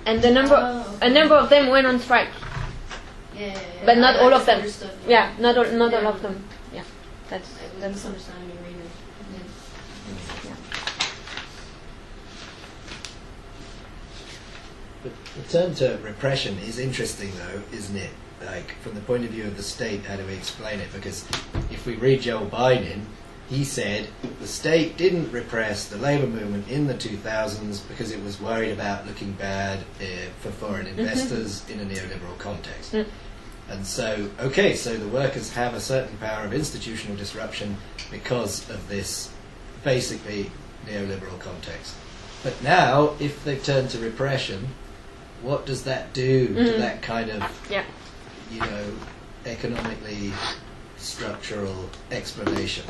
and 0.05 0.21
the 0.21 0.31
number 0.31 0.55
Oh, 0.57 0.99
a 1.01 1.09
number 1.09 1.35
of 1.35 1.49
them 1.49 1.69
went 1.69 1.87
on 1.87 1.99
strike. 1.99 2.29
yeah, 3.35 3.47
yeah, 3.47 3.53
yeah. 3.53 3.85
But 3.85 3.97
not 3.97 4.15
I- 4.15 4.19
all 4.19 4.33
I 4.33 4.37
of 4.39 4.45
them. 4.45 4.61
misunderstood. 4.61 4.97
Yeah, 5.07 5.31
not 5.39 5.57
all, 5.57 5.71
not 5.71 5.93
all 5.93 6.07
of 6.07 6.21
them. 6.21 6.43
Yeah, 6.73 6.83
that's 7.29 7.49
I 7.59 7.63
was 7.63 7.81
that's 7.81 7.93
misunderstanding 7.95 8.49
your. 8.49 8.69
Yeah. 9.33 10.49
yeah. 10.49 10.55
The 15.35 15.41
term 15.51 15.75
to 15.75 15.97
repression 16.03 16.57
is 16.59 16.79
interesting, 16.79 17.31
though, 17.37 17.61
isn't 17.75 17.95
it? 17.97 18.11
Like, 18.45 18.75
from 18.81 18.93
the 18.95 19.01
point 19.01 19.23
of 19.25 19.31
view 19.31 19.45
of 19.45 19.57
the 19.57 19.63
state, 19.63 20.03
how 20.05 20.15
do 20.15 20.25
we 20.25 20.33
explain 20.33 20.79
it? 20.79 20.91
Because 20.93 21.25
if 21.71 21.85
we 21.85 21.95
read 21.95 22.21
Joel 22.21 22.45
Beinin, 22.47 23.01
he 23.49 23.63
said 23.63 24.07
the 24.39 24.47
state 24.47 24.97
didn't 24.97 25.31
repress 25.31 25.87
the 25.87 25.97
labour 25.97 26.27
movement 26.27 26.67
in 26.69 26.87
the 26.87 26.93
2000s 26.93 27.87
because 27.87 28.11
it 28.11 28.21
was 28.23 28.39
worried 28.41 28.71
about 28.71 29.05
looking 29.05 29.31
bad 29.33 29.79
uh, 30.01 30.05
for 30.39 30.49
foreign 30.51 30.87
investors 30.87 31.63
in 31.69 31.79
a 31.79 31.85
neoliberal 31.85 32.37
context. 32.37 32.93
Mm. 32.93 33.05
And 33.69 33.85
so, 33.85 34.29
okay, 34.39 34.75
so 34.75 34.95
the 34.97 35.07
workers 35.07 35.53
have 35.53 35.73
a 35.73 35.79
certain 35.79 36.17
power 36.17 36.45
of 36.45 36.53
institutional 36.53 37.15
disruption 37.15 37.77
because 38.11 38.69
of 38.69 38.87
this 38.89 39.31
basically 39.83 40.51
neoliberal 40.85 41.39
context. 41.39 41.95
But 42.43 42.61
now, 42.61 43.13
if 43.19 43.43
they 43.45 43.57
turn 43.57 43.87
to 43.89 43.99
repression, 43.99 44.67
what 45.41 45.65
does 45.65 45.83
that 45.83 46.13
do 46.13 46.47
to 46.47 46.53
Mm. 46.53 46.77
that 46.79 47.01
kind 47.01 47.29
of, 47.29 47.67
Yeah. 47.69 47.83
You 48.53 48.59
know, 48.59 48.85
economically 49.45 50.31
structural 50.97 51.89
explanation? 52.11 52.85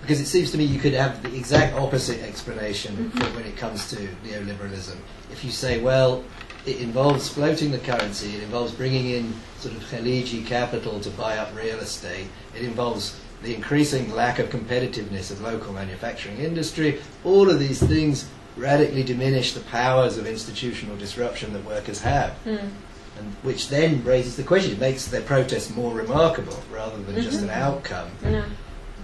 Because 0.00 0.20
it 0.20 0.26
seems 0.26 0.50
to 0.52 0.58
me 0.58 0.64
you 0.64 0.78
could 0.78 0.92
have 0.92 1.22
the 1.22 1.34
exact 1.34 1.74
opposite 1.74 2.22
explanation 2.22 3.10
Mhm. 3.14 3.18
for 3.24 3.36
when 3.36 3.44
it 3.44 3.56
comes 3.56 3.88
to 3.90 3.96
neoliberalism. 4.24 4.96
If 5.32 5.44
you 5.44 5.50
say, 5.50 5.80
well, 5.80 6.22
it 6.64 6.78
involves 6.80 7.28
floating 7.28 7.72
the 7.72 7.78
currency, 7.78 8.36
it 8.36 8.42
involves 8.42 8.72
bringing 8.72 9.10
in 9.10 9.34
sort 9.60 9.74
of 9.74 9.82
Khaliji 9.90 10.44
capital 10.46 11.00
to 11.00 11.10
buy 11.10 11.36
up 11.38 11.52
real 11.56 11.78
estate, 11.78 12.26
it 12.56 12.62
involves 12.62 13.14
the 13.42 13.54
increasing 13.54 14.12
lack 14.14 14.38
of 14.38 14.48
competitiveness 14.50 15.30
of 15.30 15.40
local 15.40 15.72
manufacturing 15.72 16.38
industry, 16.38 17.00
all 17.24 17.48
of 17.50 17.58
these 17.58 17.78
things 17.80 18.24
radically 18.56 19.02
diminish 19.02 19.52
the 19.52 19.60
powers 19.60 20.16
of 20.16 20.26
institutional 20.26 20.96
disruption 20.96 21.52
that 21.52 21.64
workers 21.64 22.00
have, 22.00 22.32
Mm. 22.46 22.70
And 23.18 23.32
which 23.42 23.68
then 23.68 24.02
raises 24.04 24.36
the 24.36 24.42
question, 24.42 24.78
makes 24.78 25.06
their 25.06 25.22
protest 25.22 25.74
more 25.76 25.92
remarkable 25.94 26.62
rather 26.72 27.00
than 27.02 27.22
just 27.22 27.40
an 27.42 27.48
Mhm. 27.48 27.56
outcome. 27.56 28.08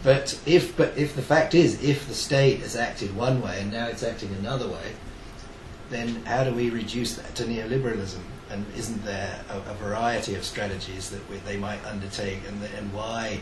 But 0.05 0.39
if 0.47 0.77
but 0.77 0.93
if 0.97 1.15
the 1.15 1.23
fact 1.23 1.55
is, 1.55 1.81
if 1.83 2.09
the 2.09 2.15
state 2.15 2.61
has 2.61 2.75
acted 2.75 3.15
one 3.15 3.41
way 3.41 3.61
and 3.61 3.73
now 3.73 3.87
it's 3.87 4.03
acting 4.03 4.35
another 4.41 4.67
way, 4.67 4.93
then 5.91 6.25
how 6.25 6.43
do 6.45 6.53
we 6.53 6.71
reduce 6.71 7.15
that 7.15 7.35
to 7.37 7.45
neoliberalism? 7.45 8.19
And 8.51 8.67
isn't 8.77 9.05
there 9.05 9.41
a, 9.49 9.71
a 9.71 9.75
variety 9.75 10.35
of 10.35 10.45
strategies 10.45 11.11
that 11.11 11.29
we, 11.31 11.37
they 11.39 11.57
might 11.57 11.83
undertake, 11.87 12.41
and 12.49 12.61
the, 12.61 12.69
and 12.77 12.93
why? 12.93 13.41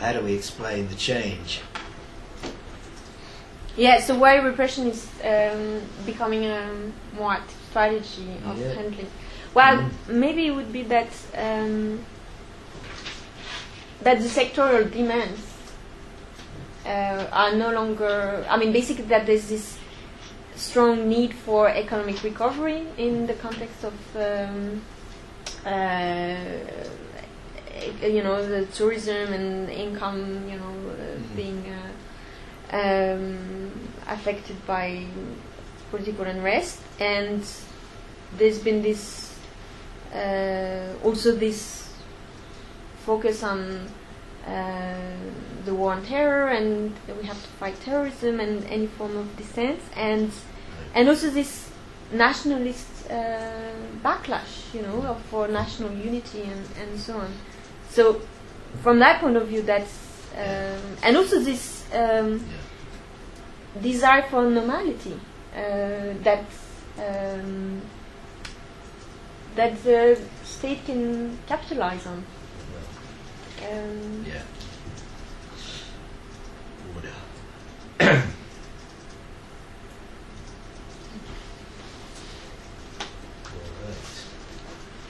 How 0.00 0.12
do 0.12 0.20
we 0.20 0.34
explain 0.34 0.88
the 0.88 0.94
change? 0.94 1.60
Yeah, 3.76 4.00
so 4.00 4.16
why 4.16 4.36
repression 4.36 4.86
is 4.86 5.08
um, 5.24 5.80
becoming 6.06 6.44
a 6.44 6.70
more 7.16 7.32
active 7.32 7.56
strategy 7.70 8.36
of 8.46 8.58
Yeah. 8.58 8.72
handling? 8.74 9.08
Well, 9.54 9.88
maybe 10.08 10.48
it 10.48 10.50
would 10.50 10.72
be 10.72 10.82
that 10.82 11.08
um, 11.36 12.04
that 14.02 14.18
the 14.18 14.28
sectoral 14.28 14.90
demands 14.90 15.40
uh, 16.84 17.26
are 17.32 17.54
no 17.54 17.72
longer. 17.72 18.44
I 18.50 18.56
mean, 18.56 18.72
basically 18.72 19.04
that 19.04 19.26
there's 19.26 19.48
this 19.48 19.78
strong 20.56 21.08
need 21.08 21.32
for 21.34 21.68
economic 21.68 22.22
recovery 22.22 22.82
in 22.98 23.26
the 23.26 23.34
context 23.34 23.84
of. 23.84 23.94
Um, 24.16 24.82
uh, 25.64 26.36
you 28.02 28.22
know 28.22 28.46
the 28.46 28.66
tourism 28.66 29.32
and 29.32 29.68
income, 29.70 30.48
you 30.48 30.56
know, 30.56 30.74
uh, 30.90 31.18
Mhm. 31.18 31.36
being 31.36 31.64
uh, 31.72 32.76
um, 32.76 33.70
affected 34.08 34.56
by 34.66 35.04
political 35.90 36.24
unrest, 36.24 36.78
and 37.00 37.42
there's 38.38 38.58
been 38.58 38.82
this 38.82 39.23
also 41.02 41.34
this 41.34 41.92
focus 43.04 43.42
on 43.42 43.88
uh, 44.46 44.94
the 45.64 45.74
war 45.74 45.92
on 45.92 46.04
terror, 46.04 46.48
and 46.48 46.94
we 47.18 47.26
have 47.26 47.40
to 47.40 47.48
fight 47.60 47.80
terrorism 47.80 48.40
and 48.40 48.64
any 48.66 48.86
form 48.86 49.16
of 49.16 49.36
dissent, 49.36 49.80
and 49.96 50.30
and 50.94 51.08
also 51.08 51.30
this 51.30 51.70
nationalist 52.12 53.10
uh, 53.10 53.72
backlash, 54.02 54.72
you 54.74 54.82
know, 54.82 55.16
for 55.30 55.48
national 55.48 55.92
unity 55.92 56.42
and, 56.42 56.64
and 56.80 57.00
so 57.00 57.16
on. 57.16 57.32
So, 57.90 58.20
from 58.82 58.98
that 58.98 59.20
point 59.20 59.36
of 59.36 59.48
view, 59.48 59.62
that's 59.62 60.04
um, 60.36 60.96
and 61.02 61.16
also 61.16 61.38
this 61.38 61.84
um, 61.92 62.44
desire 63.80 64.22
for 64.22 64.48
normality 64.50 65.18
uh, 65.54 66.14
that 66.22 66.44
um, 66.98 67.80
that 69.56 69.82
the 69.84 70.18
state 70.42 70.84
can 70.84 71.38
capitalize 71.46 72.06
on. 72.06 72.24
Um, 73.70 74.24
Yeah. 74.26 74.42
Order. 76.94 77.08
All 78.00 78.06
right. 78.06 78.16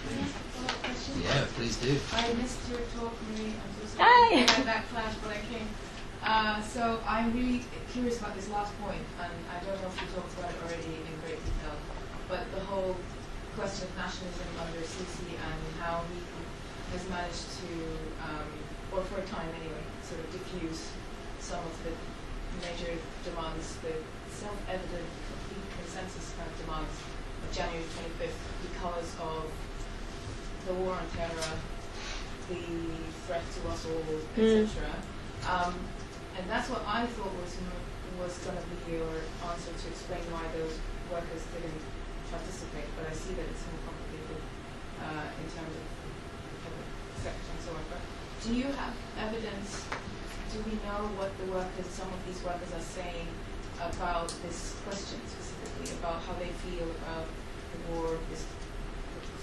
Can 0.04 0.18
I 0.18 0.22
ask 0.22 0.34
a 0.34 0.42
follow-up 0.52 0.82
question? 0.84 1.14
Yeah, 1.24 1.44
please 1.56 1.76
do. 1.76 1.98
I 2.12 2.32
missed 2.34 2.68
your 2.70 2.80
talk, 2.96 3.14
Marie. 3.30 3.54
I'm 3.56 3.88
so 3.88 3.98
Hi. 3.98 4.28
sorry. 4.30 4.42
I 4.44 4.50
had 4.52 4.66
that 4.66 4.84
flash 4.86 5.14
when 5.24 5.32
I 5.36 5.40
came. 5.50 5.68
Uh, 6.22 6.62
so 6.62 7.00
I'm 7.06 7.32
really 7.34 7.64
curious 7.92 8.18
about 8.18 8.34
this 8.36 8.48
last 8.50 8.72
point, 8.80 9.02
and 9.20 9.32
I 9.50 9.64
don't 9.64 9.80
know 9.82 9.88
if 9.88 10.00
you 10.00 10.06
talked 10.14 10.32
about 10.38 10.50
it 10.50 10.56
already 10.64 10.96
in 11.04 11.14
great 11.20 11.36
detail, 11.44 11.76
but 12.28 12.50
the 12.54 12.60
whole 12.60 12.96
question 13.56 13.86
of 13.88 13.94
nationalism 13.96 14.48
under 14.60 14.82
Sisi 14.82 15.34
and 15.38 15.60
how 15.80 16.02
he 16.10 16.18
has 16.92 17.02
managed 17.08 17.46
to, 17.62 17.70
um, 18.22 18.48
or 18.92 19.00
for 19.06 19.18
a 19.20 19.26
time 19.26 19.48
anyway, 19.58 19.82
sort 20.02 20.20
of 20.20 20.28
diffuse 20.32 20.90
some 21.40 21.60
of 21.62 21.74
the 21.86 21.92
major 22.62 22.94
demands, 23.24 23.76
the 23.82 23.94
self-evident 24.30 25.08
complete 25.30 25.66
consensus 25.78 26.34
kind 26.38 26.50
of 26.50 26.56
demands 26.62 26.94
of 27.42 27.48
January 27.54 27.84
25th 27.94 28.40
because 28.66 29.10
of 29.22 29.46
the 30.66 30.74
war 30.74 30.94
on 30.98 31.06
terror, 31.16 31.52
the 32.48 32.62
threat 33.26 33.44
to 33.54 33.60
us 33.70 33.86
all, 33.86 34.02
Mm. 34.36 34.64
etc. 34.66 34.90
Um, 35.46 35.74
and 36.38 36.48
that's 36.50 36.68
what 36.70 36.82
I 36.86 37.06
thought 37.06 37.32
was 37.42 37.56
was 38.20 38.38
going 38.46 38.56
to 38.56 38.62
be 38.86 38.94
your 38.94 39.10
answer 39.50 39.74
to 39.74 39.86
explain 39.90 40.22
why 40.30 40.46
those 40.54 40.78
workers 41.10 41.42
didn't 41.50 41.82
participate. 42.34 42.90
But 42.98 43.06
I 43.10 43.14
see 43.14 43.38
that 43.38 43.46
it's 43.46 43.64
more 43.70 43.82
complicated 43.86 44.40
uh, 44.98 45.40
in 45.40 45.46
terms 45.54 45.74
of 45.78 45.84
public 46.66 46.88
sector 47.22 47.48
and 47.54 47.60
so 47.62 47.70
on. 47.78 47.82
But 47.86 48.02
do 48.42 48.50
you 48.58 48.68
have 48.74 48.94
evidence? 49.22 49.86
Do 50.50 50.62
we 50.66 50.78
know 50.86 51.10
what 51.18 51.30
the 51.38 51.46
workers, 51.50 51.86
some 51.90 52.10
of 52.10 52.20
these 52.26 52.42
workers, 52.42 52.70
are 52.74 52.82
saying 52.82 53.26
about 53.78 54.30
this 54.46 54.78
question 54.86 55.18
specifically, 55.26 55.94
about 55.98 56.22
how 56.26 56.34
they 56.38 56.50
feel 56.62 56.86
about 57.02 57.26
the 57.26 57.78
war, 57.90 58.18
this 58.30 58.46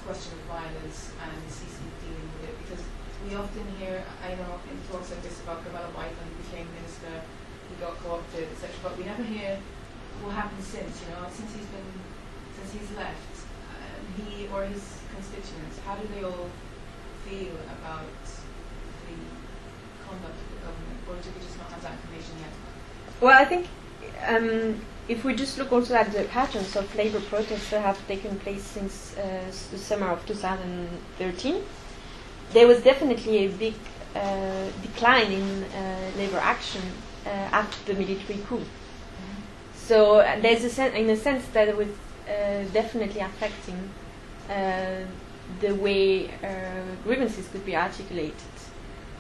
question 0.07 0.33
of 0.33 0.43
violence 0.49 1.13
and 1.21 1.35
the 1.45 1.51
Sisi 1.53 1.85
dealing 2.01 2.25
with 2.39 2.49
it 2.49 2.55
because 2.65 2.81
we 3.21 3.37
often 3.37 3.65
hear, 3.77 4.01
I 4.25 4.33
know 4.33 4.57
in 4.65 4.77
talks 4.89 5.13
like 5.13 5.21
this 5.21 5.37
about 5.45 5.61
Kamal 5.61 5.85
Abu 5.85 5.93
Aita 5.93 6.21
he 6.25 6.33
became 6.41 6.65
minister, 6.73 7.21
he 7.69 7.73
got 7.77 8.01
co-opted, 8.01 8.49
etc. 8.49 8.73
But 8.81 8.97
we 8.97 9.05
never 9.05 9.21
hear 9.21 9.61
what 10.25 10.33
happened 10.33 10.63
since, 10.65 11.05
you 11.05 11.13
know, 11.13 11.29
since 11.29 11.53
he's 11.53 11.69
been, 11.69 11.85
since 12.61 12.89
he's 12.89 12.97
left, 12.97 13.33
uh, 13.71 14.21
he 14.21 14.47
or 14.53 14.65
his 14.65 14.97
constituents, 15.13 15.79
how 15.85 15.95
do 15.95 16.07
they 16.13 16.23
all 16.23 16.49
feel 17.25 17.53
about 17.79 18.05
the 19.07 19.17
conduct 20.07 20.35
of 20.35 20.47
the 20.53 20.59
government, 20.65 20.99
or 21.09 21.15
do 21.15 21.29
we 21.35 21.45
just 21.45 21.57
not 21.57 21.71
have 21.71 21.81
that 21.81 21.93
information 21.93 22.35
yet? 22.39 22.53
Well, 23.21 23.39
I 23.39 23.45
think 23.45 23.67
um, 24.27 24.81
if 25.07 25.23
we 25.23 25.35
just 25.35 25.57
look 25.57 25.71
also 25.71 25.95
at 25.95 26.11
the 26.11 26.23
patterns 26.25 26.75
of 26.75 26.93
labor 26.95 27.19
protests 27.21 27.69
that 27.69 27.81
have 27.81 28.05
taken 28.07 28.37
place 28.39 28.63
since 28.63 29.17
uh, 29.17 29.43
the 29.71 29.77
summer 29.77 30.07
of 30.07 30.25
2013, 30.25 31.63
there 32.53 32.67
was 32.67 32.81
definitely 32.83 33.45
a 33.45 33.47
big 33.49 33.73
uh, 34.15 34.67
decline 34.81 35.31
in 35.31 35.63
uh, 35.63 36.11
labor 36.17 36.37
action 36.37 36.81
uh, 37.25 37.29
after 37.29 37.93
the 37.93 37.99
military 37.99 38.39
coup. 38.47 38.61
So 39.75 40.19
uh, 40.19 40.39
there's 40.39 40.63
a 40.63 40.69
sen- 40.69 40.93
in 40.95 41.09
a 41.09 41.15
sense 41.17 41.45
that 41.47 41.69
uh, 41.69 41.83
definitely 42.73 43.21
affecting 43.21 43.89
uh, 44.49 45.05
the 45.59 45.75
way 45.75 46.29
uh, 46.43 46.95
grievances 47.03 47.47
could 47.49 47.65
be 47.65 47.75
articulated. 47.75 48.35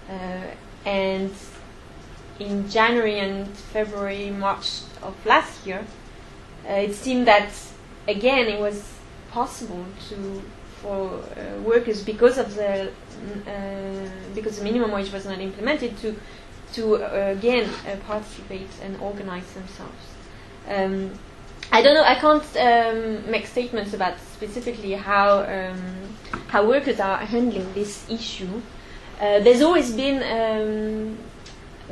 Uh, 0.09 0.43
and 0.85 1.31
in 2.39 2.69
January 2.69 3.19
and 3.19 3.47
February, 3.47 4.29
March 4.29 4.81
of 5.03 5.15
last 5.25 5.65
year, 5.65 5.85
uh, 6.67 6.73
it 6.73 6.93
seemed 6.95 7.27
that 7.27 7.49
again 8.07 8.47
it 8.47 8.59
was 8.59 8.93
possible 9.31 9.85
to 10.09 10.41
for 10.81 11.19
uh, 11.37 11.61
workers 11.61 12.03
because 12.03 12.37
of 12.37 12.55
the 12.55 12.91
mm, 12.91 13.47
uh, 13.47 14.09
because 14.33 14.57
the 14.57 14.63
minimum 14.63 14.91
wage 14.91 15.11
was 15.11 15.25
not 15.25 15.39
implemented 15.39 15.95
to 15.97 16.15
to 16.73 16.95
uh, 16.95 17.33
again 17.37 17.69
uh, 17.87 17.95
participate 18.07 18.69
and 18.81 18.99
organize 18.99 19.49
themselves. 19.53 20.05
Um, 20.67 21.11
I 21.73 21.81
don't 21.81 21.93
know. 21.93 22.03
I 22.03 22.15
can't 22.15 22.43
um, 22.57 23.31
make 23.31 23.47
statements 23.47 23.93
about 23.93 24.19
specifically 24.19 24.91
how 24.91 25.39
um, 25.43 25.81
how 26.47 26.67
workers 26.67 26.99
are 26.99 27.17
handling 27.17 27.71
this 27.73 28.09
issue. 28.09 28.61
Uh, 29.19 29.39
there's 29.39 29.61
always 29.61 29.93
been 29.93 30.21
um, 30.23 31.17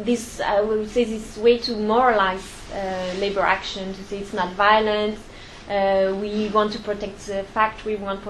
this, 0.04 0.42
I 0.42 0.60
would 0.62 0.90
say, 0.90 1.06
this 1.06 1.38
way 1.38 1.60
to 1.60 1.78
moralize 1.78 2.44
uh, 2.74 3.14
labor 3.20 3.42
action 3.42 3.94
to 3.94 4.04
say 4.04 4.18
it's 4.20 4.34
not 4.34 4.52
violent. 4.54 5.18
Uh, 5.70 6.14
we 6.20 6.50
want 6.50 6.74
to 6.74 6.80
protect 6.80 7.28
the 7.28 7.44
factory. 7.44 7.96
We 7.96 8.04
want 8.04 8.24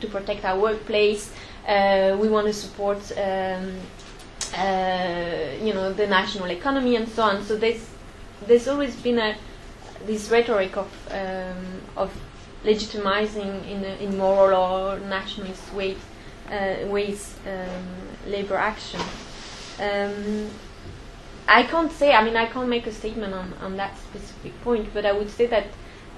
to 0.00 0.06
protect 0.08 0.44
our 0.44 0.58
workplace. 0.58 1.32
Uh, 1.66 2.16
we 2.18 2.28
want 2.28 2.46
to 2.46 2.52
support, 2.52 2.98
um, 3.18 3.76
uh, 4.56 5.50
you 5.62 5.74
know, 5.74 5.92
the 5.92 6.06
national 6.06 6.50
economy 6.50 6.96
and 6.96 7.08
so 7.08 7.22
on. 7.22 7.44
So 7.44 7.56
there's 7.56 7.86
there's 8.46 8.66
always 8.66 8.96
been 8.96 9.18
a 9.18 9.36
this 10.06 10.30
rhetoric 10.30 10.76
of 10.76 10.90
um, 11.10 11.80
of 11.96 12.12
legitimizing 12.64 13.66
in 13.68 13.84
in 13.84 14.16
moral 14.16 14.62
or 14.62 14.98
nationalist 15.00 15.72
ways 15.74 15.98
uh, 16.50 16.86
ways 16.86 17.34
um, 17.46 18.30
labor 18.30 18.56
action. 18.56 19.00
Um, 19.80 20.48
I 21.46 21.62
can't 21.62 21.90
say. 21.90 22.12
I 22.12 22.22
mean, 22.22 22.36
I 22.36 22.46
can't 22.46 22.68
make 22.68 22.86
a 22.86 22.92
statement 22.92 23.32
on, 23.32 23.54
on 23.62 23.76
that 23.76 23.96
specific 23.96 24.52
point, 24.62 24.92
but 24.92 25.06
I 25.06 25.12
would 25.12 25.30
say 25.30 25.46
that 25.46 25.66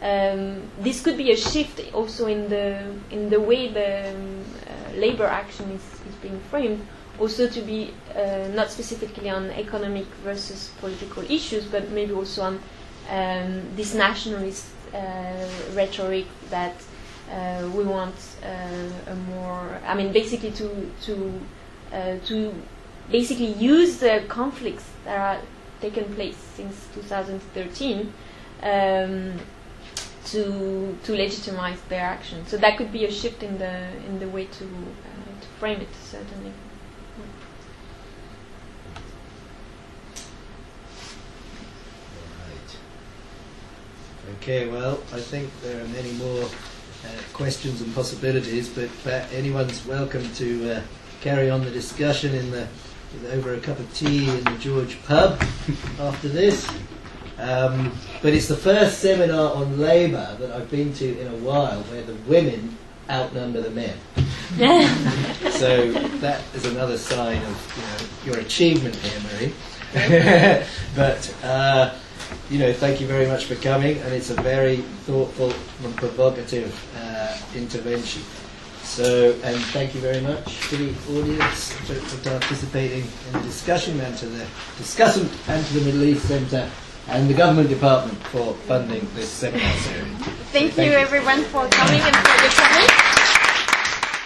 um, 0.02 0.62
this 0.80 1.02
could 1.02 1.16
be 1.16 1.30
a 1.30 1.36
shift 1.36 1.80
also 1.94 2.26
in 2.26 2.48
the 2.48 2.82
in 3.10 3.30
the 3.30 3.40
way 3.40 3.68
the 3.68 4.10
um, 4.10 4.44
uh, 4.66 4.96
labor 4.96 5.26
action 5.26 5.70
is, 5.70 5.82
is 6.08 6.14
being 6.22 6.40
framed. 6.50 6.84
Also, 7.18 7.46
to 7.48 7.60
be 7.60 7.92
uh, 8.16 8.48
not 8.54 8.70
specifically 8.70 9.28
on 9.28 9.50
economic 9.50 10.06
versus 10.24 10.70
political 10.80 11.22
issues, 11.30 11.66
but 11.66 11.90
maybe 11.90 12.14
also 12.14 12.42
on 12.42 12.60
um, 13.10 13.62
this 13.76 13.94
nationalist 13.94 14.66
uh, 14.94 15.48
rhetoric 15.74 16.26
that 16.50 16.74
uh, 17.30 17.68
we 17.74 17.84
want 17.84 18.14
uh, 18.42 19.10
a 19.10 19.14
more. 19.14 19.80
I 19.86 19.94
mean, 19.94 20.12
basically 20.12 20.50
to 20.52 20.90
to 21.02 21.40
to 22.26 22.54
basically 23.10 23.52
use 23.54 23.98
the 23.98 24.22
conflicts 24.28 24.84
that 25.04 25.18
are 25.18 25.40
taken 25.80 26.04
place 26.14 26.36
since 26.54 26.86
2013 26.94 28.12
um, 28.62 29.38
to 30.26 30.96
to 31.04 31.12
legitimize 31.12 31.80
their 31.88 32.02
action. 32.04 32.46
So 32.46 32.56
that 32.58 32.76
could 32.76 32.92
be 32.92 33.04
a 33.04 33.10
shift 33.10 33.42
in 33.42 33.58
the 33.58 33.88
in 34.06 34.18
the 34.18 34.28
way 34.28 34.44
to 34.46 34.64
uh, 34.64 35.40
to 35.40 35.46
frame 35.58 35.80
it 35.80 35.88
certainly. 36.02 36.52
Right. 42.48 42.76
Okay, 44.40 44.70
well, 44.70 44.94
I 45.12 45.20
think 45.20 45.50
there 45.60 45.84
are 45.84 45.88
many 45.88 46.12
more 46.12 46.44
uh, 46.44 47.08
questions 47.34 47.82
and 47.82 47.94
possibilities, 47.94 48.70
but 48.70 48.88
uh, 49.04 49.26
anyone's 49.34 49.84
welcome 49.84 50.26
to 50.36 50.76
uh, 50.76 50.82
carry 51.20 51.50
on 51.50 51.62
the 51.62 51.70
discussion 51.70 52.34
in 52.34 52.50
the 52.50 52.66
over 53.32 53.52
a 53.52 53.60
cup 53.60 53.78
of 53.78 53.94
tea 53.94 54.30
in 54.30 54.42
the 54.44 54.56
George 54.58 54.96
pub 55.04 55.38
after 56.00 56.28
this. 56.28 56.66
Um, 57.36 57.92
but 58.22 58.32
it's 58.32 58.48
the 58.48 58.56
first 58.56 59.00
seminar 59.00 59.54
on 59.54 59.78
labour 59.78 60.34
that 60.40 60.50
I've 60.52 60.70
been 60.70 60.94
to 60.94 61.20
in 61.20 61.26
a 61.26 61.36
while 61.36 61.82
where 61.82 62.02
the 62.02 62.14
women 62.26 62.78
outnumber 63.10 63.60
the 63.60 63.70
men. 63.72 63.98
so 65.50 65.92
that 66.20 66.40
is 66.54 66.64
another 66.64 66.96
sign 66.96 67.42
of 67.42 67.76
you 67.76 68.32
know, 68.32 68.32
your 68.32 68.42
achievement 68.42 68.96
here, 68.96 69.20
Marie. 69.20 69.52
but 70.96 71.34
uh, 71.44 71.94
you 72.50 72.58
know, 72.58 72.72
thank 72.72 73.00
you 73.00 73.06
very 73.06 73.26
much 73.26 73.44
for 73.44 73.54
coming, 73.56 73.98
and 73.98 74.12
it's 74.12 74.30
a 74.30 74.34
very 74.42 74.78
thoughtful 75.06 75.52
and 75.84 75.96
provocative 75.96 76.72
uh, 76.96 77.36
intervention. 77.54 78.22
So, 78.82 79.38
and 79.44 79.56
thank 79.72 79.94
you 79.94 80.00
very 80.00 80.20
much 80.20 80.68
to 80.70 80.76
the 80.76 81.18
audience 81.18 81.72
for, 81.72 81.94
for 81.94 82.30
participating 82.30 83.04
in 83.26 83.32
the 83.32 83.40
discussion, 83.40 84.00
and 84.00 84.16
to 84.18 84.26
the 84.26 84.44
discussant, 84.78 85.30
and 85.48 85.64
to 85.66 85.74
the 85.78 85.84
Middle 85.84 86.04
East 86.04 86.26
Centre, 86.26 86.68
and 87.08 87.28
the 87.28 87.34
Government 87.34 87.68
Department 87.68 88.18
for 88.28 88.54
funding 88.66 89.06
this 89.14 89.28
seminar 89.28 89.72
series. 89.76 90.16
Thank, 90.52 90.72
Thank 90.72 90.76
you, 90.78 90.92
you. 90.92 90.98
everyone, 90.98 91.44
for 91.44 91.68
coming 91.68 92.00
and 92.00 92.16
for 92.16 92.42
your 92.42 92.52
comments. 92.52 93.29